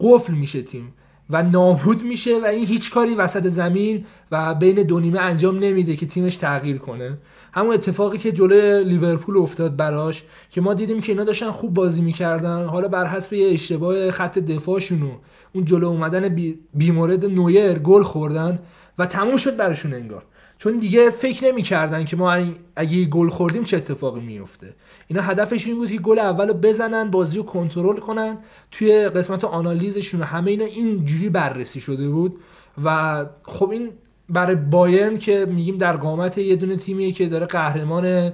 قفل 0.00 0.34
میشه 0.34 0.62
تیم 0.62 0.92
و 1.30 1.42
نابود 1.42 2.02
میشه 2.02 2.40
و 2.40 2.44
این 2.44 2.66
هیچ 2.66 2.90
کاری 2.90 3.14
وسط 3.14 3.46
زمین 3.46 4.06
و 4.32 4.54
بین 4.54 4.82
دو 4.82 5.00
نیمه 5.00 5.20
انجام 5.20 5.58
نمیده 5.58 5.96
که 5.96 6.06
تیمش 6.06 6.36
تغییر 6.36 6.78
کنه. 6.78 7.18
همون 7.52 7.74
اتفاقی 7.74 8.18
که 8.18 8.32
جلوی 8.32 8.84
لیورپول 8.84 9.36
افتاد 9.36 9.76
براش 9.76 10.24
که 10.50 10.60
ما 10.60 10.74
دیدیم 10.74 11.00
که 11.00 11.12
اینا 11.12 11.24
داشتن 11.24 11.50
خوب 11.50 11.74
بازی 11.74 12.02
می‌کردن. 12.02 12.64
حالا 12.64 12.88
بر 12.88 13.06
حسب 13.06 13.32
یه 13.32 13.52
اشتباه 13.52 14.10
خط 14.10 14.38
دفاعشون 14.38 15.02
و 15.02 15.10
اون 15.52 15.64
جلو 15.64 15.88
اومدن 15.88 16.28
بی, 16.28 16.58
بی 16.74 16.90
مورد 16.90 17.24
نویر 17.24 17.78
گل 17.78 18.02
خوردن 18.02 18.58
و 18.98 19.06
تموم 19.06 19.36
شد 19.36 19.56
براشون 19.56 19.94
انگار. 19.94 20.22
چون 20.58 20.78
دیگه 20.78 21.10
فکر 21.10 21.44
نمی‌کردن 21.44 22.04
که 22.04 22.16
ما 22.16 22.32
اگه 22.76 23.04
گل 23.04 23.28
خوردیم 23.28 23.64
چه 23.64 23.76
اتفاقی 23.76 24.20
میفته 24.20 24.74
اینا 25.06 25.22
هدفش 25.22 25.66
این 25.66 25.76
بود 25.76 25.90
که 25.90 25.98
گل 25.98 26.18
اول 26.18 26.52
بزنن 26.52 27.10
بازی 27.10 27.36
رو 27.36 27.42
کنترل 27.42 27.96
کنن. 27.96 28.38
توی 28.70 29.08
قسمت 29.08 29.44
آنالیزشون 29.44 30.22
همه 30.22 30.50
اینا 30.50 30.64
اینجوری 30.64 31.28
بررسی 31.28 31.80
شده 31.80 32.08
بود 32.08 32.40
و 32.84 33.26
خب 33.42 33.70
این 33.70 33.90
برای 34.30 34.56
بایرن 34.56 35.18
که 35.18 35.46
میگیم 35.46 35.78
در 35.78 35.96
قامت 35.96 36.38
یه 36.38 36.56
دونه 36.56 36.76
تیمیه 36.76 37.12
که 37.12 37.28
داره 37.28 37.46
قهرمان 37.46 38.32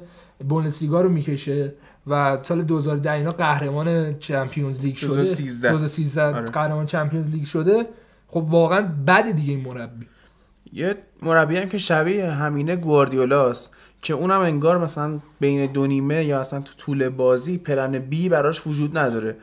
بوندسلیگا 0.49 1.01
رو 1.01 1.09
می‌کشه 1.09 1.75
و 2.07 2.39
سال 2.43 2.63
2010 2.63 3.13
اینا 3.13 3.33
قهرمان 3.33 4.19
چمپیونز 4.19 4.81
لیگ 4.81 4.97
شده. 4.97 5.09
2013 5.09 5.71
2013 5.71 6.23
آره. 6.23 6.47
قهرمان 6.47 6.87
چمپیونز 6.87 7.31
لیگ 7.31 7.45
شده. 7.45 7.87
خب 8.29 8.47
واقعا 8.49 8.89
بد 9.07 9.31
دیگه 9.31 9.53
این 9.53 9.65
مربی. 9.65 10.07
یه 10.73 10.97
مربی 11.23 11.57
هم 11.57 11.69
که 11.69 11.79
شبیه 11.79 12.31
همینه 12.31 12.77
گواردیولاست 12.77 13.71
که 14.03 14.15
اونم 14.15 14.41
انگار 14.41 14.79
مثلا 14.79 15.19
بین 15.41 15.73
دو 15.73 15.87
نیمه 15.87 16.25
یا 16.25 16.41
اصلا 16.41 16.61
تو 16.61 16.75
طول 16.79 17.09
بازی 17.09 17.59
پرن 17.59 17.99
بی 17.99 18.29
براش 18.29 18.67
وجود 18.67 18.99
نداره. 18.99 19.37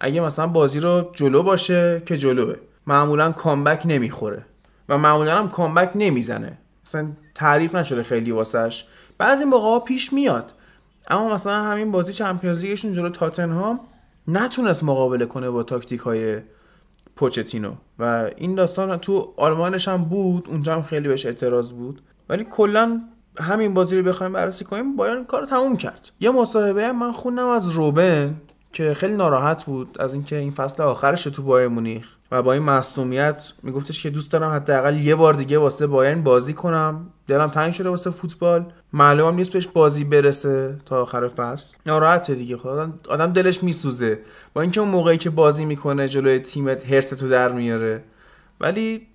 اگه 0.00 0.20
مثلا 0.20 0.46
بازی 0.46 0.80
رو 0.80 1.10
جلو 1.12 1.42
باشه 1.42 2.02
که 2.06 2.16
جلوه. 2.16 2.54
معمولا 2.86 3.32
کامبک 3.32 3.82
نمی‌خوره. 3.84 4.46
و 4.88 4.98
معمولا 4.98 5.38
هم 5.38 5.48
کامبک 5.48 5.90
نمی‌زنه. 5.94 6.58
مثلا 6.86 7.12
تعریف 7.34 7.74
نشده 7.74 8.02
خیلی 8.02 8.30
واسش. 8.30 8.84
بعضی 9.18 9.44
موقع 9.44 9.84
پیش 9.84 10.12
میاد. 10.12 10.52
اما 11.08 11.34
مثلا 11.34 11.62
همین 11.62 11.92
بازی 11.92 12.12
چمپیونز 12.12 12.62
لیگشون 12.62 12.92
جلو 12.92 13.08
تاتنهام 13.08 13.80
نتونست 14.28 14.82
مقابله 14.84 15.26
کنه 15.26 15.50
با 15.50 15.62
تاکتیک 15.62 16.00
های 16.00 16.40
پوچتینو. 17.16 17.72
و 17.98 18.30
این 18.36 18.54
داستان 18.54 18.96
تو 18.96 19.34
آلمانش 19.36 19.88
هم 19.88 20.04
بود. 20.04 20.48
اونجا 20.48 20.74
هم 20.74 20.82
خیلی 20.82 21.08
بهش 21.08 21.26
اعتراض 21.26 21.72
بود. 21.72 22.02
ولی 22.28 22.46
کلا 22.50 23.00
همین 23.38 23.74
بازی 23.74 23.96
رو 23.96 24.02
بخوایم 24.02 24.32
بررسی 24.32 24.64
کنیم 24.64 24.96
باید 24.96 25.26
کار 25.26 25.46
تموم 25.46 25.76
کرد. 25.76 26.10
یه 26.20 26.30
مصاحبه 26.30 26.92
من 26.92 27.12
خوندم 27.12 27.48
از 27.48 27.68
روبن 27.68 28.34
که 28.72 28.94
خیلی 28.94 29.14
ناراحت 29.14 29.64
بود 29.64 29.96
از 30.00 30.14
اینکه 30.14 30.36
این 30.36 30.50
فصل 30.50 30.82
آخرش 30.82 31.24
تو 31.24 31.42
بایر 31.42 31.68
مونیخ. 31.68 32.13
و 32.32 32.42
با 32.42 32.52
این 32.52 32.62
مصونیت 32.62 33.52
میگفتش 33.62 34.02
که 34.02 34.10
دوست 34.10 34.32
دارم 34.32 34.50
حداقل 34.50 34.98
یه 34.98 35.14
بار 35.14 35.34
دیگه 35.34 35.58
واسه 35.58 35.86
بایرن 35.86 36.22
بازی 36.22 36.52
کنم. 36.52 37.06
دلم 37.26 37.50
تنگ 37.50 37.72
شده 37.72 37.88
واسه 37.88 38.10
فوتبال. 38.10 38.72
معلومم 38.92 39.36
نیست 39.36 39.52
بهش 39.52 39.66
بازی 39.66 40.04
برسه 40.04 40.76
تا 40.86 41.02
آخر 41.02 41.28
فصل. 41.28 41.76
ناراحته 41.86 42.34
دیگه. 42.34 42.56
خب 42.56 42.68
آدم 43.08 43.32
دلش 43.32 43.62
میسوزه. 43.62 44.18
با 44.54 44.62
اینکه 44.62 44.80
اون 44.80 44.90
موقعی 44.90 45.18
که 45.18 45.30
بازی 45.30 45.64
می‌کنه 45.64 46.08
جلوی 46.08 46.38
تیمت 46.38 46.92
هرس 46.92 47.08
تو 47.08 47.28
در 47.28 47.52
میاره. 47.52 48.04
ولی 48.60 49.06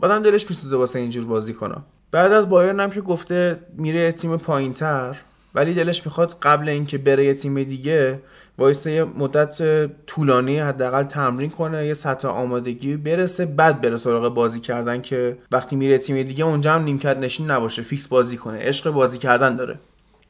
آدم 0.00 0.22
دلش 0.22 0.50
میسوزه 0.50 0.76
واسه 0.76 0.98
اینجور 0.98 1.24
بازی 1.24 1.54
کنم 1.54 1.84
بعد 2.10 2.32
از 2.32 2.48
بایرن 2.48 2.80
هم 2.80 2.90
که 2.90 3.00
گفته 3.00 3.58
میره 3.76 4.12
تیم 4.12 4.36
پایینتر 4.36 5.16
ولی 5.54 5.74
دلش 5.74 6.06
می‌خواد 6.06 6.36
قبل 6.42 6.68
اینکه 6.68 6.98
بره 6.98 7.24
یه 7.24 7.34
تیم 7.34 7.62
دیگه 7.62 8.22
وایسه 8.58 8.92
یه 8.92 9.04
مدت 9.04 9.86
طولانی 10.06 10.58
حداقل 10.58 11.02
تمرین 11.02 11.50
کنه 11.50 11.86
یه 11.86 11.94
سطح 11.94 12.28
آمادگی 12.28 12.96
برسه 12.96 13.46
بعد 13.46 13.80
بره 13.80 13.96
سراغ 13.96 14.34
بازی 14.34 14.60
کردن 14.60 15.02
که 15.02 15.38
وقتی 15.52 15.76
میره 15.76 15.98
تیم 15.98 16.22
دیگه 16.22 16.44
اونجا 16.44 16.74
هم 16.74 16.82
نیمکت 16.82 17.16
نشین 17.16 17.50
نباشه 17.50 17.82
فیکس 17.82 18.08
بازی 18.08 18.36
کنه 18.36 18.58
عشق 18.58 18.90
بازی 18.90 19.18
کردن 19.18 19.56
داره. 19.56 19.78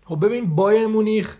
خب 0.04 0.24
ببین 0.24 0.54
بایر 0.54 0.86
مونیخ 0.86 1.36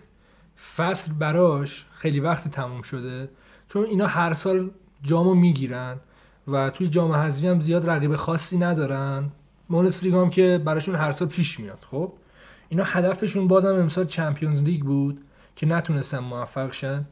فصل 0.75 1.11
براش 1.19 1.85
خیلی 1.93 2.19
وقت 2.19 2.51
تموم 2.51 2.81
شده 2.81 3.29
چون 3.69 3.83
اینا 3.83 4.07
هر 4.07 4.33
سال 4.33 4.69
جامو 5.01 5.33
می‌گیرن 5.33 5.95
و 6.47 6.69
توی 6.69 6.87
جام 6.87 7.11
حذفی 7.11 7.47
هم 7.47 7.59
زیاد 7.59 7.89
رقیب 7.89 8.15
خاصی 8.15 8.57
ندارن. 8.57 9.29
بوندسلیگا 9.69 10.21
هم 10.21 10.29
که 10.29 10.61
براشون 10.65 10.95
هر 10.95 11.11
سال 11.11 11.27
پیش 11.27 11.59
میاد 11.59 11.79
خب؟ 11.91 12.13
اینا 12.69 12.83
هدفشون 12.83 13.47
بازم 13.47 13.75
امسال 13.75 14.05
چمپیونز 14.05 14.63
لیگ 14.63 14.81
بود. 14.81 15.21
که 15.57 15.65
نتونستن 15.65 16.19
موفق 16.19 16.73
شن. 16.73 17.05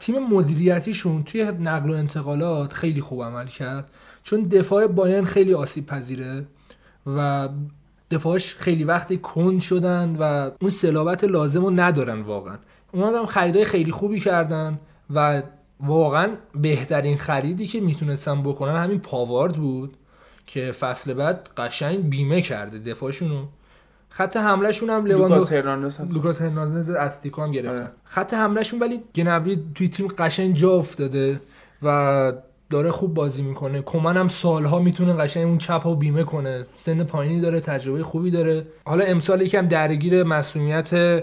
تیم 0.00 0.18
مدیریتیشون 0.18 1.24
توی 1.24 1.44
نقل 1.44 1.90
و 1.90 1.94
انتقالات 1.94 2.72
خیلی 2.72 3.00
خوب 3.00 3.22
عمل 3.22 3.46
کرد. 3.46 3.90
چون 4.22 4.42
دفاع 4.42 4.86
بایرن 4.86 5.24
خیلی 5.24 5.54
آسیب 5.54 5.86
پذیره 5.86 6.46
و 7.06 7.48
دفاعش 8.10 8.54
خیلی 8.54 8.84
وقته 8.84 9.18
کند 9.18 9.60
شدن 9.60 10.16
و 10.20 10.50
اون 10.60 10.70
صلابت 10.70 11.24
لازم 11.24 11.64
رو 11.64 11.70
ندارن 11.70 12.20
واقعا. 12.20 12.58
اونا 12.92 13.18
هم 13.18 13.26
خریدای 13.26 13.64
خیلی 13.64 13.92
خوبی 13.92 14.20
کردن 14.20 14.78
و 15.14 15.42
واقعا 15.80 16.28
بهترین 16.54 17.16
خریدی 17.16 17.66
که 17.66 17.80
می‌تونستن 17.80 18.42
بکنن 18.42 18.76
همین 18.76 19.00
پاوارد 19.00 19.54
بود 19.56 19.96
که 20.46 20.72
فصل 20.72 21.14
بعد 21.14 21.48
قشنگ 21.56 22.10
بیمه 22.10 22.42
کرده 22.42 22.78
دفاعشونو 22.78 23.46
خط 24.10 24.36
حملهشون 24.36 24.90
هم 24.90 25.06
لوکاس 25.06 25.52
هرناندز 25.52 26.00
لوکاس 26.00 26.42
هرناندز 26.42 26.90
اتلتیکو 26.90 27.42
هم 27.42 27.52
گرفتن. 27.52 27.78
آره. 27.78 27.90
خط 28.04 28.34
حملهشون 28.34 28.80
ولی 28.80 29.00
گنبری 29.14 29.64
توی 29.74 29.88
تیم 29.88 30.08
قشنگ 30.18 30.56
جا 30.56 30.70
افتاده 30.70 31.40
و 31.82 32.32
داره 32.70 32.90
خوب 32.90 33.14
بازی 33.14 33.42
می‌کنه. 33.42 33.82
کمان 33.82 34.16
هم 34.16 34.28
سالها 34.28 34.78
می‌تونه 34.78 35.12
قشنگ 35.12 35.46
اون 35.46 35.58
چپ 35.58 35.82
ها 35.82 35.94
بیمه 35.94 36.24
کنه. 36.24 36.66
سن 36.78 37.04
پایینی 37.04 37.40
داره 37.40 37.60
تجربه 37.60 38.02
خوبی 38.02 38.30
داره. 38.30 38.66
حالا 38.86 39.04
امسال 39.04 39.42
یکم 39.42 39.66
درگیر 39.66 40.24
مسئولیت 40.24 41.22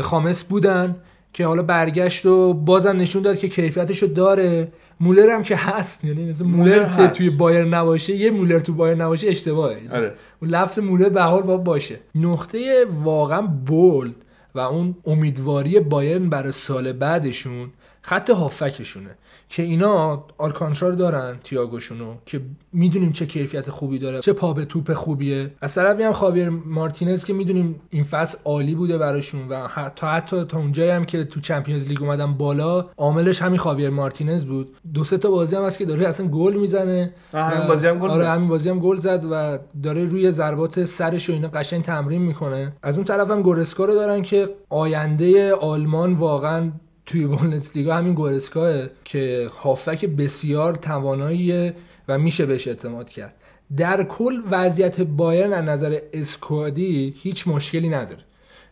خامس 0.00 0.44
بودن. 0.44 0.96
که 1.32 1.46
حالا 1.46 1.62
برگشت 1.62 2.26
و 2.26 2.54
بازم 2.54 2.96
نشون 2.96 3.22
داد 3.22 3.38
که 3.38 3.48
کیفیتشو 3.48 4.06
داره. 4.06 4.72
مولر 5.00 5.30
هم 5.30 5.42
که 5.42 5.56
هست 5.56 6.04
یعنی 6.04 6.34
مولر, 6.44 6.96
که 6.96 7.06
توی 7.06 7.30
بایر 7.30 7.64
نباشه 7.64 8.16
یه 8.16 8.30
مولر 8.30 8.60
تو 8.60 8.72
بایر 8.72 8.94
نباشه 8.94 9.28
اشتباهه. 9.28 9.80
آره. 9.92 10.14
اون 10.42 10.50
لفظ 10.50 10.78
مولر 10.78 11.08
به 11.08 11.22
حال 11.22 11.42
با 11.42 11.56
باشه. 11.56 11.98
نقطه 12.14 12.86
واقعا 13.04 13.42
بولد 13.42 14.14
و 14.54 14.58
اون 14.60 14.94
امیدواری 15.06 15.80
بایرن 15.80 16.28
برای 16.28 16.52
سال 16.52 16.92
بعدشون 16.92 17.70
خط 18.02 18.30
هافکشونه. 18.30 19.10
که 19.52 19.62
اینا 19.62 20.24
آلکانترا 20.38 20.88
رو 20.88 20.96
دارن 20.96 21.36
تییاگوشونو 21.44 22.14
که 22.26 22.40
می‌دونیم 22.72 23.12
چه 23.12 23.26
کیفیت 23.26 23.70
خوبی 23.70 23.98
داره 23.98 24.20
چه 24.20 24.32
پا 24.32 24.52
به 24.52 24.64
توپ 24.64 24.92
خوبیه. 24.92 25.50
از 25.60 25.74
طرفی 25.74 26.02
هم 26.02 26.12
خاویر 26.12 26.48
مارتینز 26.48 27.24
که 27.24 27.32
می‌دونیم 27.32 27.80
این 27.90 28.04
فصل 28.04 28.38
عالی 28.44 28.74
بوده 28.74 28.98
براشون 28.98 29.48
و 29.48 29.68
تا 29.96 30.06
حتی 30.06 30.44
تا 30.44 30.58
اونجایی 30.58 30.90
هم 30.90 31.04
که 31.04 31.24
تو 31.24 31.40
چمپیونز 31.40 31.86
لیگ 31.86 32.02
اومدن 32.02 32.32
بالا 32.32 32.86
عاملش 32.96 33.42
همین 33.42 33.58
خاویر 33.58 33.90
مارتینز 33.90 34.44
بود. 34.44 34.76
دو 34.94 35.04
سه 35.04 35.18
تا 35.18 35.30
بازی 35.30 35.56
هم 35.56 35.64
هست 35.64 35.78
که 35.78 35.84
داره 35.84 36.08
اصلا 36.08 36.26
گل 36.26 36.54
می‌زنه. 36.54 37.14
همین 37.32 37.68
بازی 37.68 37.86
هم 37.86 37.98
گل 37.98 38.10
آره 38.10 38.28
همین 38.28 38.48
بازی 38.48 38.68
هم 38.68 38.78
گل 38.78 38.96
زد 38.96 39.24
و 39.30 39.58
داره 39.82 40.04
روی 40.04 40.32
ضربات 40.32 40.84
سرش 40.84 41.30
و 41.30 41.32
اینا 41.32 41.48
قشنگ 41.48 41.82
تمرین 41.82 42.22
می‌کنه. 42.22 42.72
از 42.82 42.96
اون 42.96 43.04
طرف 43.04 43.30
هم 43.30 43.42
گورسکا 43.42 43.84
رو 43.84 43.94
دارن 43.94 44.22
که 44.22 44.48
آینده 44.68 45.54
آلمان 45.54 46.12
واقعا 46.12 46.70
توی 47.12 47.26
بوندسلیگا 47.26 47.94
همین 47.94 48.14
گورسکاه 48.14 48.86
که 49.04 49.48
هافک 49.62 50.04
بسیار 50.04 50.74
تواناییه 50.74 51.74
و 52.08 52.18
میشه 52.18 52.46
بهش 52.46 52.68
اعتماد 52.68 53.10
کرد. 53.10 53.34
در 53.76 54.02
کل 54.02 54.42
وضعیت 54.50 55.00
بایرن 55.00 55.52
از 55.52 55.64
نظر 55.64 55.98
اسکوادی 56.12 57.14
هیچ 57.16 57.48
مشکلی 57.48 57.88
نداره. 57.88 58.22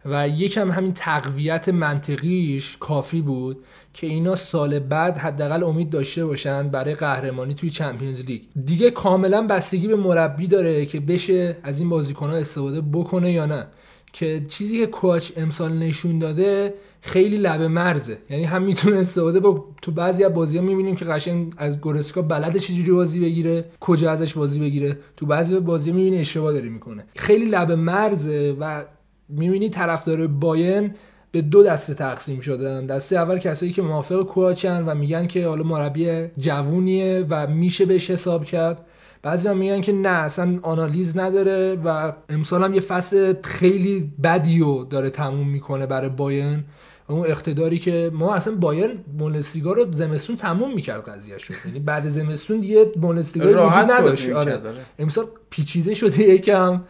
و 0.05 0.29
یکم 0.29 0.71
همین 0.71 0.95
تقویت 0.95 1.69
منطقیش 1.69 2.77
کافی 2.81 3.21
بود 3.21 3.65
که 3.95 4.07
اینا 4.07 4.35
سال 4.35 4.79
بعد 4.79 5.17
حداقل 5.17 5.65
امید 5.65 5.91
داشته 5.91 6.27
باشن 6.27 6.69
برای 6.69 6.95
قهرمانی 6.95 7.55
توی 7.55 7.71
چمپیونز 7.71 8.21
لیگ. 8.21 8.43
دیگه 8.65 8.91
کاملا 8.91 9.47
بستگی 9.47 9.89
به 9.89 9.97
مربی 9.97 10.47
داره 10.47 10.87
که 10.87 11.01
بشه 11.01 11.57
از 11.63 11.79
این 11.79 11.89
بازیکنها 11.89 12.37
استفاده 12.37 12.81
بکنه 12.81 13.33
یا 13.33 13.47
نه. 13.47 13.67
که 14.13 14.45
چیزی 14.49 14.79
که 14.79 14.87
کوچ 14.87 15.33
امسال 15.37 15.73
نشون 15.73 16.19
داده 16.19 16.75
خیلی 17.03 17.37
لبه 17.37 17.69
مرزه. 17.69 18.19
یعنی 18.31 18.45
هم 18.45 18.63
می‌تونه 18.63 18.97
استفاده 18.97 19.41
با 19.41 19.65
تو 19.83 19.93
بعضی 19.93 20.25
از 20.25 20.35
بازی 20.35 20.59
ها 20.59 20.65
می‌بینیم 20.65 20.97
که 20.97 21.05
قشنگ 21.05 21.53
از 21.57 21.81
گورسکا 21.81 22.23
بلد 22.23 22.57
چجوری 22.57 22.93
بازی 22.93 23.21
بگیره 23.21 23.65
کجا 23.81 24.11
ازش 24.11 24.35
بازی 24.35 24.61
بگیره. 24.61 24.99
تو 25.17 25.27
بعضی 25.27 25.61
بازی 25.61 25.93
می‌بینی 25.93 26.19
اشتباه 26.19 26.53
داره 26.53 26.69
می‌کنه. 26.69 27.05
خیلی 27.17 27.45
لبه 27.45 27.77
مرزه 27.77 28.57
و 28.61 28.85
می‌بینی 29.29 29.71
طرفدار 29.71 30.27
باین 30.27 30.95
به 31.33 31.43
دو 31.43 31.63
دسته 31.63 31.95
تقسیم 31.95 32.41
شدن. 32.41 32.87
دسته 32.87 33.17
اول 33.17 33.39
کسایی 33.39 33.73
که 33.73 33.83
موافق 33.83 34.23
کواچن 34.23 34.85
و 34.87 34.95
میگن 34.95 35.27
که 35.27 35.47
حالا 35.47 35.63
مربی 35.63 36.27
جوونیه 36.39 37.27
و 37.31 37.47
میشه 37.47 37.85
بهش 37.85 38.11
حساب 38.11 38.45
کرد. 38.45 38.87
بعضی 39.23 39.49
هم 39.49 39.57
میگن 39.57 39.81
که 39.81 39.93
نه 39.93 40.09
اصلا 40.09 40.59
آنالیز 40.63 41.19
نداره 41.19 41.79
و 41.85 42.13
امسال 42.29 42.65
هم 42.65 42.75
یه 42.75 42.81
فصل 42.81 43.35
خیلی 43.45 44.13
بدیو 44.23 44.85
داره 44.85 45.11
تموم 45.11 45.49
می‌کنه 45.49 45.87
برای 45.87 46.09
بایرن 46.09 46.65
اون 47.11 47.27
اقتداری 47.27 47.79
که 47.79 48.11
ما 48.15 48.35
اصلا 48.35 48.55
بایرن 48.55 48.91
بوندسلیگا 49.19 49.73
رو 49.73 49.93
زمستون 49.93 50.37
تموم 50.37 50.75
می‌کرد 50.75 51.09
قضیه 51.09 51.39
شد 51.39 51.55
یعنی 51.67 51.79
بعد 51.79 52.09
زمستون 52.09 52.61
دیگه 52.61 52.85
بوندسلیگا 52.85 53.47
وجود 53.47 53.91
نداشت. 53.91 54.31
آره. 54.31 54.61
امسال 54.99 55.27
پیچیده 55.51 55.95
شده 55.95 56.23
یکم. 56.23 56.83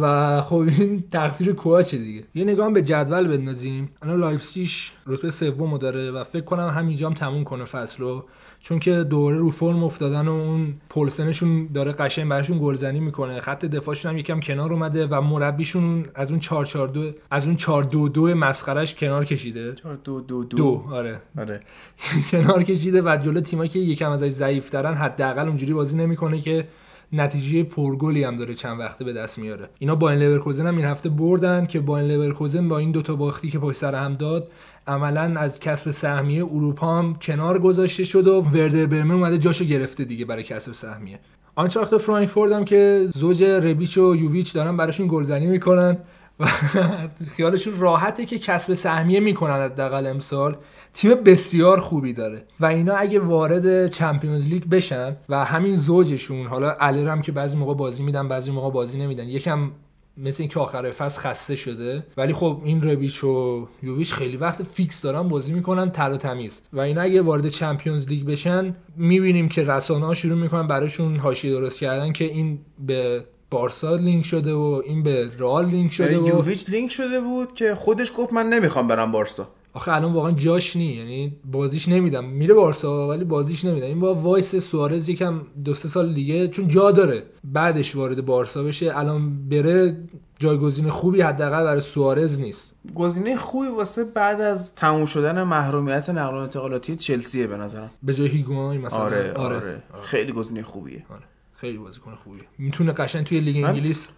و 0.00 0.40
خب 0.40 0.54
این 0.54 1.04
تقصیر 1.10 1.52
کواچه 1.52 1.98
دیگه. 1.98 2.24
یه 2.34 2.44
نگاه 2.44 2.72
به 2.72 2.82
جدول 2.82 3.28
بندازیم. 3.28 3.90
الان 4.02 4.20
لایپزیگ 4.20 4.70
رتبه 5.06 5.30
سومو 5.30 5.78
داره 5.78 6.10
و 6.10 6.24
فکر 6.24 6.44
کنم 6.44 6.68
همینجا 6.68 7.06
هم 7.06 7.14
تموم 7.14 7.44
کنه 7.44 7.64
فصل 7.64 8.02
رو 8.02 8.24
چون 8.60 8.78
که 8.78 9.04
دوره 9.04 9.38
رو 9.38 9.50
فرم 9.50 9.84
افتادن 9.84 10.28
و 10.28 10.32
اون 10.32 10.74
پولسنشون 10.88 11.66
داره 11.74 11.92
قشنگ 11.92 12.28
براشون 12.28 12.58
گلزنی 12.58 13.00
می‌کنه. 13.00 13.40
خط 13.40 13.64
دفاعشون 13.64 14.10
هم 14.10 14.18
یکم 14.18 14.40
کنار 14.40 14.72
اومده 14.72 15.06
و 15.06 15.20
مربیشون 15.20 16.06
از 16.14 16.30
اون 16.30 16.40
4 16.40 16.64
4 16.64 16.88
2 16.88 17.10
از 17.30 17.46
اون 17.46 17.56
4 17.56 17.84
2 17.84 18.08
2 18.08 18.34
مسخرش 18.34 18.94
کنار 18.94 19.24
کشیده. 19.24 19.74
4 19.74 19.98
2 20.04 20.20
2 20.20 20.44
دو 20.44 20.84
آره. 20.90 21.22
آره. 21.38 21.60
کنار 22.30 22.62
کشیده 22.62 23.02
و 23.02 23.16
جلو 23.16 23.40
تیمایی 23.40 23.68
که 23.68 23.78
یکم 23.78 24.10
ازش 24.10 24.28
ضعیف‌ترن 24.28 24.94
حداقل 24.94 25.48
اونجوری 25.48 25.72
بازی 25.72 25.96
نمی‌کنه 25.96 26.40
که 26.40 26.68
نتیجه 27.12 27.62
پرگلی 27.62 28.24
هم 28.24 28.36
داره 28.36 28.54
چند 28.54 28.80
وقته 28.80 29.04
به 29.04 29.12
دست 29.12 29.38
میاره. 29.38 29.68
اینا 29.78 29.94
با 29.94 30.10
این 30.10 30.20
لورکوزن 30.20 30.66
هم 30.66 30.76
این 30.76 30.86
هفته 30.86 31.08
بردن 31.08 31.66
که 31.66 31.80
با 31.80 31.98
این 31.98 32.10
لورکوزن 32.10 32.68
با 32.68 32.78
این 32.78 32.90
دوتا 32.90 33.16
باختی 33.16 33.50
که 33.50 33.58
پشت 33.58 33.76
سر 33.76 33.94
هم 33.94 34.12
داد 34.12 34.50
عملا 34.86 35.40
از 35.40 35.60
کسب 35.60 35.90
سهمیه 35.90 36.44
اروپا 36.44 36.98
هم 36.98 37.14
کنار 37.14 37.58
گذاشته 37.58 38.04
شد 38.04 38.26
و 38.26 38.40
وردر 38.40 38.86
برمن 38.86 39.14
اومده 39.14 39.38
جاشو 39.38 39.64
گرفته 39.64 40.04
دیگه 40.04 40.24
برای 40.24 40.42
کسب 40.42 40.72
سهمیه. 40.72 41.18
آنچاخت 41.54 41.96
فرانکفورت 41.96 42.52
هم 42.52 42.64
که 42.64 43.06
زوج 43.14 43.42
ربیچ 43.42 43.98
و 43.98 44.16
یوویچ 44.16 44.54
دارن 44.54 44.76
براشون 44.76 45.08
گلزنی 45.08 45.46
می‌کنن 45.46 45.98
و 46.40 46.46
خیالشون 47.36 47.78
راحته 47.78 48.26
که 48.26 48.38
کسب 48.38 48.74
سهمیه 48.74 49.20
می‌کنن 49.20 49.64
حداقل 49.64 50.06
امسال. 50.06 50.56
تیم 50.94 51.14
بسیار 51.14 51.80
خوبی 51.80 52.12
داره 52.12 52.44
و 52.60 52.66
اینا 52.66 52.94
اگه 52.94 53.20
وارد 53.20 53.88
چمپیونز 53.88 54.46
لیگ 54.46 54.64
بشن 54.64 55.16
و 55.28 55.44
همین 55.44 55.76
زوجشون 55.76 56.46
حالا 56.46 56.74
الرم 56.80 57.22
که 57.22 57.32
بعضی 57.32 57.56
موقع 57.56 57.74
بازی 57.74 58.02
میدن 58.02 58.28
بعضی 58.28 58.50
موقع 58.50 58.70
بازی 58.70 58.98
نمیدن 58.98 59.28
یکم 59.28 59.70
مثل 60.16 60.42
اینکه 60.42 60.60
آخر 60.60 60.90
فصل 60.90 61.20
خسته 61.20 61.56
شده 61.56 62.06
ولی 62.16 62.32
خب 62.32 62.60
این 62.64 62.82
ربیچ 62.82 63.24
و 63.24 63.66
یوویچ 63.82 64.12
خیلی 64.12 64.36
وقت 64.36 64.62
فیکس 64.62 65.02
دارن 65.02 65.28
بازی 65.28 65.52
می‌کنن 65.52 65.90
تر 65.90 66.10
و 66.10 66.16
تمیز. 66.16 66.62
و 66.72 66.80
اینا 66.80 67.00
اگه 67.00 67.22
وارد 67.22 67.48
Champions 67.48 68.08
League 68.08 68.26
بشن 68.26 68.76
می‌بینیم 68.96 69.48
که 69.48 69.64
رسانه 69.64 70.06
ها 70.06 70.14
شروع 70.14 70.38
می‌کنن 70.38 70.66
براشون 70.66 71.16
حاشیه 71.16 71.52
درست 71.52 71.80
کردن 71.80 72.12
که 72.12 72.24
این 72.24 72.58
به 72.86 73.24
بارسا 73.50 73.96
لینک 73.96 74.24
شده 74.24 74.54
و 74.54 74.82
این 74.86 75.02
به 75.02 75.30
رئال 75.38 75.66
لینک 75.66 75.92
شده 75.92 76.18
و 76.18 76.28
یوویچ 76.28 76.70
لینک 76.70 76.90
شده 76.90 77.20
بود 77.20 77.54
که 77.54 77.74
خودش 77.74 78.12
گفت 78.16 78.32
من 78.32 78.46
نمی‌خوام 78.46 78.88
برم 78.88 79.12
بارسا. 79.12 79.48
آخه 79.74 79.92
الان 79.92 80.12
واقعا 80.12 80.32
جاش 80.32 80.76
نیست 80.76 80.84
یعنی 80.84 81.36
بازیش 81.44 81.88
نمیدم. 81.88 82.24
میره 82.24 82.54
بارسا 82.54 83.08
ولی 83.08 83.24
بازیش 83.24 83.64
نمیدم. 83.64 83.86
این 83.86 84.00
با 84.00 84.14
وایس 84.14 84.56
سوارز 84.56 85.08
یکم 85.08 85.40
دو 85.64 85.74
سه 85.74 85.88
سال 85.88 86.14
دیگه 86.14 86.48
چون 86.48 86.68
جا 86.68 86.90
داره 86.90 87.22
بعدش 87.44 87.96
وارد 87.96 88.26
بارسا 88.26 88.62
بشه. 88.62 88.98
الان 88.98 89.48
بره 89.48 89.96
جایگزین 90.38 90.90
خوبی 90.90 91.20
حداقل 91.20 91.64
برای 91.64 91.80
سوارز 91.80 92.40
نیست. 92.40 92.74
گزینه 92.94 93.36
خوبی 93.36 93.68
واسه 93.68 94.04
بعد 94.04 94.40
از 94.40 94.74
تموم 94.74 95.06
شدن 95.06 95.42
محرومیت 95.42 96.10
نقل 96.10 96.34
و 96.34 96.38
انتقالاتی 96.38 96.96
چلسیه 96.96 97.46
به 97.46 97.56
نظرم. 97.56 97.90
به 98.02 98.14
جای 98.14 98.28
هیگوای 98.28 98.78
مثلا. 98.78 98.98
آره 98.98 99.32
آره, 99.32 99.56
آره. 99.56 99.82
خیلی 100.04 100.32
گزینه 100.32 100.62
خوبیه. 100.62 101.04
آره. 101.10 101.22
خیلی 101.52 101.78
بازیکن 101.78 102.14
خوبیه. 102.14 102.42
می‌تونه 102.58 102.92
قشنگ 102.92 103.26
توی 103.26 103.40
لیگ 103.40 103.64
انگلیس 103.64 104.08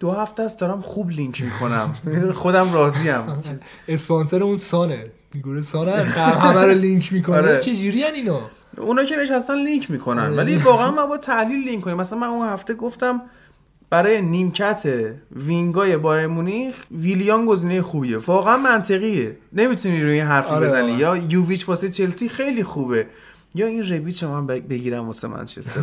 دو 0.00 0.10
هفته 0.12 0.42
است 0.42 0.58
دارم 0.58 0.82
خوب 0.82 1.10
لینک 1.10 1.42
می‌کنم. 1.42 1.94
خودم 2.34 2.72
راضیم. 2.72 3.42
اسپانسر 3.88 4.42
اون 4.42 4.56
سانه. 4.56 5.06
گروه 5.34 5.62
سانه 5.62 5.92
همه 5.92 6.62
رو 6.62 6.74
لینک 6.74 7.12
می‌کنه. 7.12 7.36
آره. 7.36 7.60
چه 7.60 7.76
جوری 7.76 8.04
اینا؟ 8.04 8.50
اونا 8.78 9.04
که 9.04 9.16
نشستن 9.16 9.54
لینک 9.54 9.90
می‌کنن. 9.90 10.36
ولی 10.36 10.56
واقعا 10.56 10.90
ما 10.90 11.06
با 11.06 11.16
تحلیل 11.16 11.68
لینک 11.68 11.84
کنیم. 11.84 11.96
مثلا 11.96 12.18
من 12.18 12.26
اون 12.26 12.48
هفته 12.48 12.74
گفتم 12.74 13.22
برای 13.90 14.22
نیمکت 14.22 15.12
وینگای 15.30 15.96
بایر 15.96 16.26
مونیخ 16.26 16.74
ویلیان 16.90 17.46
گزینه 17.46 17.82
خوبیه. 17.82 18.18
واقعا 18.18 18.56
منطقیه. 18.56 19.36
نمی‌تونی 19.52 20.02
روی 20.02 20.12
این 20.12 20.26
حرفی 20.26 20.50
آره 20.50 20.66
بزنی. 20.66 20.92
یا 20.92 21.16
یوویچ 21.16 21.68
واسه 21.68 21.88
چلسی 21.88 22.28
خیلی 22.28 22.62
خوبه. 22.62 23.06
یا 23.54 23.66
این 23.66 23.82
ربیچ 23.82 24.24
من 24.24 24.46
بگیرم 24.46 25.06
واسه 25.06 25.28
منچستر. 25.28 25.80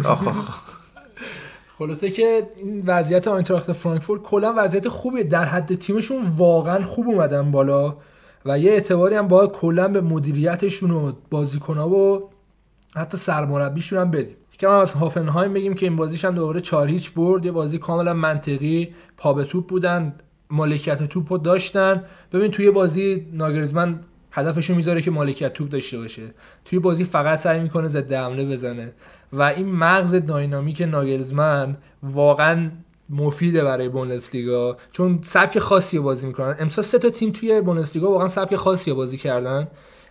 خلاصه 1.84 2.10
که 2.10 2.48
این 2.58 2.84
وضعیت 2.86 3.28
آینتراخت 3.28 3.72
فرانکفورت 3.72 4.22
کلا 4.22 4.54
وضعیت 4.58 4.88
خوبیه. 4.88 5.24
در 5.24 5.46
حد 5.46 5.76
تیمشون 5.76 6.22
واقعا 6.38 6.84
خوب 6.84 7.08
اومدن 7.08 7.52
بالا 7.52 7.98
و 8.46 8.60
یه 8.60 8.72
اعتباری 8.72 9.16
هم 9.16 9.28
باید 9.28 9.52
کلا 9.52 9.88
به 9.88 10.02
مدیریتشون 10.02 10.92
و 10.92 11.12
بازیکن‌ها 11.30 11.90
و 11.90 12.30
حتی 12.96 13.18
سرمربیشون 13.18 14.00
هم 14.00 14.12
بدیم. 14.12 14.36
یکم 14.54 14.68
هم 14.68 14.80
از 14.80 14.92
هافنهایم 14.92 15.54
بگیم 15.54 15.74
که 15.74 15.86
این 15.86 15.96
بازیش 15.96 16.26
هم 16.26 16.36
دوباره 16.36 16.62
4 16.62 16.88
هیچ 16.88 17.14
برد. 17.14 17.46
یه 17.46 17.52
بازی 17.52 17.78
کاملا 17.78 18.14
منطقی. 18.14 18.94
پا 19.18 19.34
به 19.34 19.44
توپ 19.44 19.68
بودن. 19.68 20.16
مالکیت 20.50 21.04
توپ 21.04 21.32
رو 21.32 21.38
داشتن. 21.38 22.04
ببین 22.34 22.52
توی 22.52 22.72
بازی 22.72 23.28
ناگرزمن 23.34 24.00
هدفشو 24.36 24.76
می‌ذاره 24.76 25.02
که 25.02 25.12
مالکیت 25.12 25.54
توپ 25.54 25.70
داشته 25.70 25.98
باشه. 25.98 26.34
توی 26.66 26.80
بازی 26.80 27.04
فقط 27.04 27.40
سعی 27.40 27.60
می‌کنه 27.60 27.88
ضد 27.88 28.14
حمله 28.14 28.46
بزنه. 28.46 28.94
و 29.34 29.42
این 29.42 29.72
مغز 29.72 30.16
داینامیک 30.16 30.82
ناگلزمن 30.82 31.78
واقعا 32.04 32.72
مفیده 33.10 33.64
برای 33.64 33.90
بوندسلیگا. 33.90 34.78
چون 34.92 35.20
سبک 35.24 35.60
خاصی 35.60 36.00
بازی 36.00 36.28
می‌کنن. 36.28 36.56
امسال 36.60 36.86
سه 36.86 37.00
تا 37.00 37.10
تیم 37.10 37.32
توی 37.32 37.62
بوندسلیگا 37.62 38.12
واقعا 38.12 38.28
سبک 38.28 38.56
خاصی 38.56 38.94
بازی 38.94 39.18
کردن. 39.18 39.68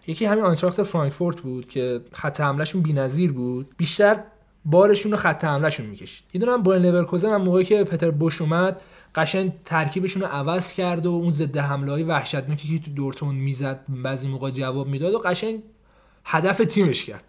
یکی 0.07 0.24
همین 0.24 0.44
آنتراخت 0.44 0.82
فرانکفورت 0.82 1.40
بود 1.40 1.69
که 1.69 2.01
خط 2.12 2.40
حملهشون 2.40 2.82
بی‌نظیر 2.82 3.32
بود. 3.32 3.69
بیشتر 3.77 4.16
بارشون 4.65 5.12
رو 5.12 5.19
خط 5.19 5.44
حملهشون 5.44 5.86
می‌کشید. 5.86 6.24
یه 6.35 6.40
دونه 6.40 6.57
با 6.59 6.74
لورکوزن 6.74 7.28
هم 7.28 7.43
موقعی 7.43 7.65
که 7.65 7.85
پتر 7.85 8.11
بوش 8.11 8.40
اومد 8.40 8.81
قشنگ 9.15 9.53
ترکیبشون 9.65 10.23
رو 10.23 10.29
عوض 10.29 10.73
کرد 10.73 11.07
و 11.07 11.11
اون 11.11 11.33
ضد 11.33 11.57
حمله 11.57 11.93
های 11.93 12.03
وحشتناکی 12.03 12.79
که 12.79 12.85
تو 12.85 12.91
دورتموند 12.91 13.41
می‌زد 13.41 13.85
بعضی 13.89 14.29
موقع 14.29 14.51
جواب 14.51 14.89
می‌داد 14.89 15.15
و 15.15 15.19
قشنگ 15.19 15.63
هدف 16.25 16.59
تیمش 16.59 17.05
کرد. 17.05 17.25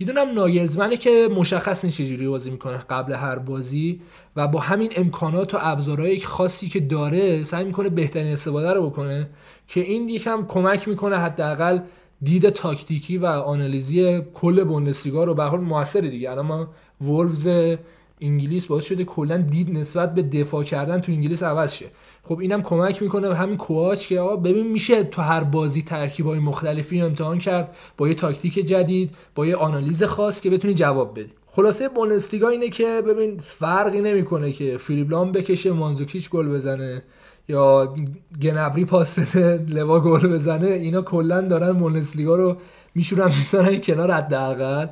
یه 0.00 0.06
دونم 0.06 0.34
ناگلزمنه 0.34 0.96
که 0.96 1.28
مشخص 1.36 1.84
نیست 1.84 1.98
چجوری 1.98 2.28
بازی 2.28 2.50
می‌کنه 2.50 2.76
قبل 2.76 3.12
هر 3.12 3.38
بازی 3.38 4.00
و 4.36 4.48
با 4.48 4.60
همین 4.60 4.92
امکانات 4.96 5.54
و 5.54 5.58
ابزارهای 5.60 6.20
خاصی 6.20 6.68
که 6.68 6.80
داره 6.80 7.44
سعی 7.44 7.64
می‌کنه 7.64 7.88
بهترین 7.88 8.32
استفاده 8.32 8.72
رو 8.72 8.90
بکنه 8.90 9.30
که 9.68 9.80
این 9.80 10.08
یکم 10.08 10.46
کمک 10.46 10.88
می‌کنه 10.88 11.16
حداقل 11.16 11.80
دید 12.22 12.50
تاکتیکی 12.50 13.18
و 13.18 13.26
آنالیزی 13.26 14.20
کل 14.34 14.64
بوندسلیگا 14.64 15.24
رو. 15.24 15.34
به 15.34 15.44
حال 15.44 15.60
موثر 15.60 16.00
دیگه. 16.00 16.30
الان 16.30 16.46
ما 16.46 16.68
وولفز 17.00 17.76
انگلیس 18.20 18.66
باعث 18.66 18.84
شده 18.84 19.04
کلا 19.04 19.36
دید 19.36 19.78
نسبت 19.78 20.14
به 20.14 20.22
دفاع 20.22 20.64
کردن 20.64 21.00
تو 21.00 21.12
انگلیس 21.12 21.42
عوض 21.42 21.72
شه. 21.72 21.86
خب 22.24 22.38
اینم 22.38 22.62
کمک 22.62 23.02
می‌کنه 23.02 23.28
به 23.28 23.36
همین 23.36 23.56
کواچ 23.56 24.08
که 24.08 24.20
آقا 24.20 24.36
ببین 24.36 24.66
میشه 24.66 25.04
تو 25.04 25.22
هر 25.22 25.44
بازی 25.44 25.82
ترکیبای 25.82 26.38
مختلفی 26.38 27.00
امتحان 27.00 27.38
کرد 27.38 27.76
با 27.96 28.08
یه 28.08 28.14
تاکتیک 28.14 28.54
جدید 28.54 29.10
با 29.34 29.46
یه 29.46 29.56
آنالیز 29.56 30.02
خاص 30.02 30.40
که 30.40 30.50
بتونی 30.50 30.74
جواب 30.74 31.18
بدی. 31.20 31.32
خلاصه 31.46 31.88
بوندسلیگا 31.88 32.48
اینه 32.48 32.68
که 32.68 33.02
ببین 33.06 33.38
فرقی 33.38 34.00
نمی‌کنه 34.00 34.52
که 34.52 34.76
فیلیپ 34.76 35.10
لام 35.10 35.32
بکشه 35.32 35.72
مانزوکیچ 35.72 36.30
گل 36.30 36.48
بزنه 36.48 37.02
یا 37.48 37.94
گنبری 38.42 38.84
پاس 38.84 39.14
بده 39.18 39.64
لوا 39.68 40.00
گل 40.00 40.28
بزنه 40.28 40.66
اینا 40.66 41.02
کلا 41.02 41.40
دارن 41.40 41.72
بوندسلیگا 41.72 42.36
رو 42.36 42.56
میشورن 42.94 43.32
می‌ذارن 43.38 43.80
کنار 43.80 44.10
حداقل. 44.10 44.86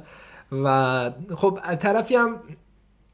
و 0.53 1.11
خب 1.35 1.59
طرفی 1.81 2.15
هم 2.15 2.37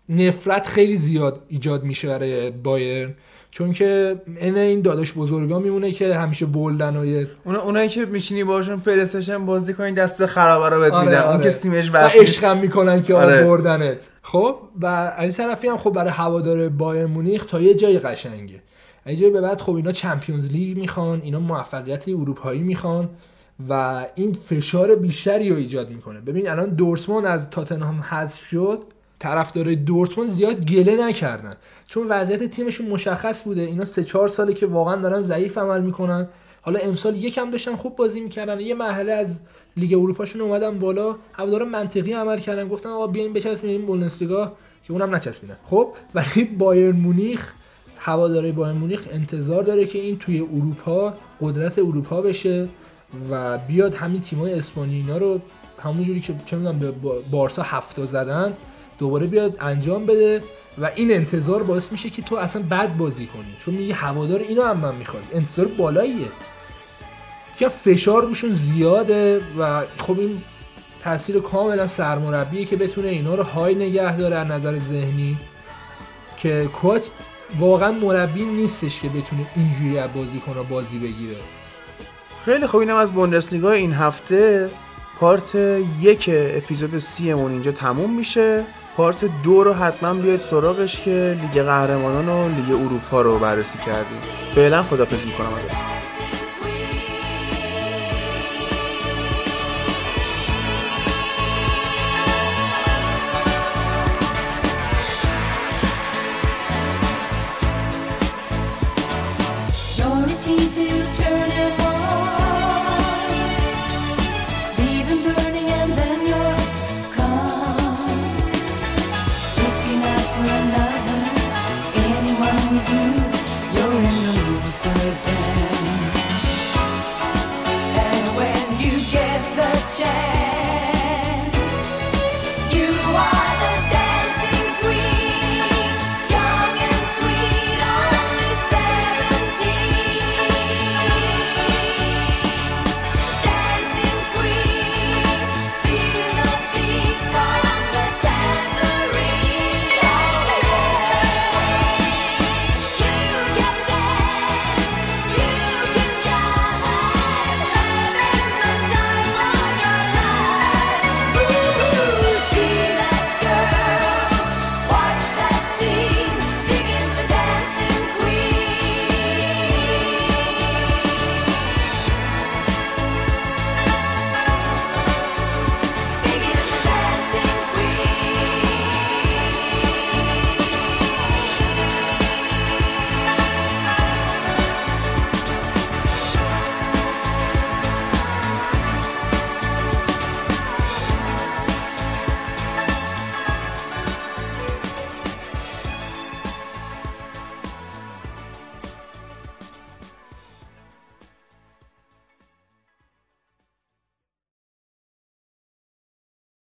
نفرت 0.08 0.66
خیلی 0.66 0.96
زیاد 0.96 1.42
ایجاد 1.48 1.84
میشه 1.84 2.08
برای 2.08 2.50
بایر 2.50 3.14
چون 3.50 3.72
که 3.72 4.20
این 4.40 4.56
این 4.56 4.82
داداش 4.82 5.12
بزرگا 5.12 5.58
میمونه 5.58 5.92
که 5.92 6.14
همیشه 6.14 6.46
بولدن 6.46 6.96
و 6.96 7.24
اونا 7.44 7.62
اونایی 7.62 7.88
که 7.88 8.04
میشینی 8.04 8.44
باشون 8.44 8.80
پلیستشن 8.80 9.46
بازی 9.46 9.74
کنین 9.74 9.94
دست 9.94 10.26
خرابه 10.26 10.68
رو 10.68 10.80
بهت 10.80 10.92
آره 10.92 11.06
میدن. 11.06 11.18
آره. 11.18 11.30
اون 11.30 11.40
که 11.40 11.50
سیمش 11.50 11.90
بس 11.90 12.10
عشقم 12.14 12.58
می‌کنن 12.58 13.02
که 13.02 13.14
آره. 13.14 13.44
بردنت 13.44 14.10
خب 14.22 14.56
و 14.80 14.86
از 14.86 15.36
طرفی 15.36 15.68
هم 15.68 15.76
خب 15.76 15.90
برای 15.90 16.10
هوادار 16.10 16.68
بایر 16.68 17.06
مونیخ 17.06 17.44
تا 17.44 17.60
یه 17.60 17.74
جای 17.74 17.98
قشنگه. 17.98 18.62
از 19.06 19.18
جای 19.18 19.30
به 19.30 19.40
بعد 19.40 19.60
خب 19.60 19.74
اینا 19.74 19.92
چمپیونز 19.92 20.52
لیگ 20.52 20.78
می‌خوان 20.78 21.20
اینا 21.24 21.40
موفقیت 21.40 22.08
اروپایی 22.08 22.62
می‌خوان 22.62 23.08
و 23.68 24.04
این 24.14 24.32
فشار 24.32 24.94
بیشتری 24.94 25.50
رو 25.50 25.56
ایجاد 25.56 25.90
می‌کنه. 25.90 26.20
ببین 26.20 26.50
الان 26.50 26.70
دورتموند 26.70 27.26
از 27.26 27.50
تاتنهام 27.50 28.00
حذف 28.00 28.46
شد. 28.46 28.78
طرفدارای 29.23 29.77
دورتموند 29.77 30.31
زیاد 30.31 30.65
گله 30.65 31.07
نکردن. 31.07 31.57
چون 31.86 32.07
وضعیت 32.09 32.43
تیمشون 32.43 32.89
مشخص 32.89 33.43
بوده. 33.43 33.61
اینا 33.61 33.85
سه 33.85 34.05
چهار 34.05 34.28
ساله 34.28 34.55
که 34.55 34.66
واقعا 34.66 34.97
دارن 34.97 35.20
ضعیف 35.20 35.59
عمل 35.59 35.81
می‌کنن. 35.81 36.28
حالا 36.62 36.81
امسال 36.81 37.16
یکم 37.16 37.51
داشتن 37.51 37.77
خوب 37.77 37.97
بازی 37.97 38.20
می‌کردن. 38.20 38.61
یه 38.61 38.74
مرحله 38.74 39.12
از 39.12 39.39
لیگ 39.77 39.94
اروپاشون 39.94 40.40
اومدن 40.40 40.78
بالا. 40.78 41.16
هوادارا 41.32 41.65
منطقی 41.65 42.12
عمل 42.12 42.39
کردن. 42.39 42.69
گفتن 42.69 42.89
آقا 42.89 43.07
بیاین 43.07 43.32
بچسبیم 43.32 43.86
بوندسلیگا. 43.86 44.53
که 44.85 44.93
اونم 44.93 45.15
نچسبیدن. 45.15 45.57
خب 45.65 45.89
ولی 46.15 46.44
بایر 46.44 46.93
مونیخ 46.93 47.53
هواداری 47.99 48.53
بایر 48.53 48.74
مونیخ 48.74 49.09
انتظار 49.11 49.62
داره 49.62 49.85
که 49.85 49.99
این 49.99 50.19
توی 50.19 50.40
اروپا 50.40 51.15
قدرت 51.40 51.78
اروپا 51.78 52.20
بشه 52.20 52.69
و 53.31 53.59
بیاد 53.59 53.94
همین 53.94 54.20
تیمای 54.20 54.55
اسپانی 54.55 54.94
اینا 54.94 55.16
رو 55.16 55.40
همونجوری 55.78 56.20
که 56.20 56.35
چه 56.47 56.57
می‌دونم 56.57 56.78
به 56.78 56.93
بارسا 57.31 57.62
هفتا 57.62 58.07
زدن. 58.07 58.53
دوباره 59.02 59.26
بیاد 59.26 59.56
انجام 59.60 60.06
بده 60.06 60.42
و 60.78 60.90
این 60.94 61.10
انتظار 61.10 61.62
باعث 61.62 61.92
میشه 61.92 62.10
که 62.10 62.22
تو 62.22 62.36
اصلا 62.36 62.62
بد 62.62 62.96
بازی 62.96 63.26
کنی. 63.26 63.56
چون 63.64 63.74
میگه 63.74 63.94
هوادار 63.94 64.40
اینو 64.40 64.62
هم 64.62 64.76
من 64.76 64.94
می‌خواد 64.94 65.22
انتظار 65.32 65.66
بالاییه. 65.66 66.28
که 67.58 67.68
فشار 67.68 68.22
روشون 68.22 68.50
زیاده 68.50 69.40
و 69.58 69.82
خب 69.98 70.18
این 70.18 70.42
تاثیر 71.04 71.40
کاملا 71.40 71.86
سرمربیه 71.86 72.64
که 72.64 72.76
بتونه 72.76 73.08
اینا 73.08 73.34
رو 73.34 73.42
های 73.42 73.74
نگه 73.74 74.16
داره 74.16 74.36
از 74.36 74.46
نظر 74.46 74.78
ذهنی 74.78 75.36
که 76.38 76.68
کوچ 76.72 77.06
واقعا 77.58 77.92
مربی 77.92 78.44
نیستش 78.44 79.00
که 79.00 79.08
بتونه 79.08 79.46
اینجوری 79.56 79.98
از 79.98 80.10
بازی 80.14 80.38
کنه 80.38 80.62
بازی 80.62 80.98
بگیره. 80.98 81.36
خیلی 82.44 82.66
خوب 82.66 82.80
اینم 82.80 82.96
از 82.96 83.12
بوندسلیگا 83.12 83.72
این 83.72 83.92
هفته. 83.92 84.70
پارت 85.20 85.54
یک 86.00 86.30
اپیزود 86.32 86.98
سیمون 86.98 87.52
اینجا 87.52 87.72
تموم 87.72 88.16
میشه. 88.16 88.64
پارت 88.97 89.24
دو 89.44 89.64
رو 89.64 89.73
حتما 89.73 90.14
بیاید 90.14 90.40
سراغش 90.40 91.01
که 91.01 91.36
لیگ 91.40 91.64
قهرمانان 91.64 92.28
و 92.28 92.48
لیگ 92.48 92.81
اروپا 92.81 93.23
رو 93.23 93.39
بررسی 93.39 93.78
کردیم. 93.78 94.19
فعلا 94.55 94.82
خدافظ 94.82 95.27
می‌کنم 95.27 95.47
ازتون. 95.47 96.11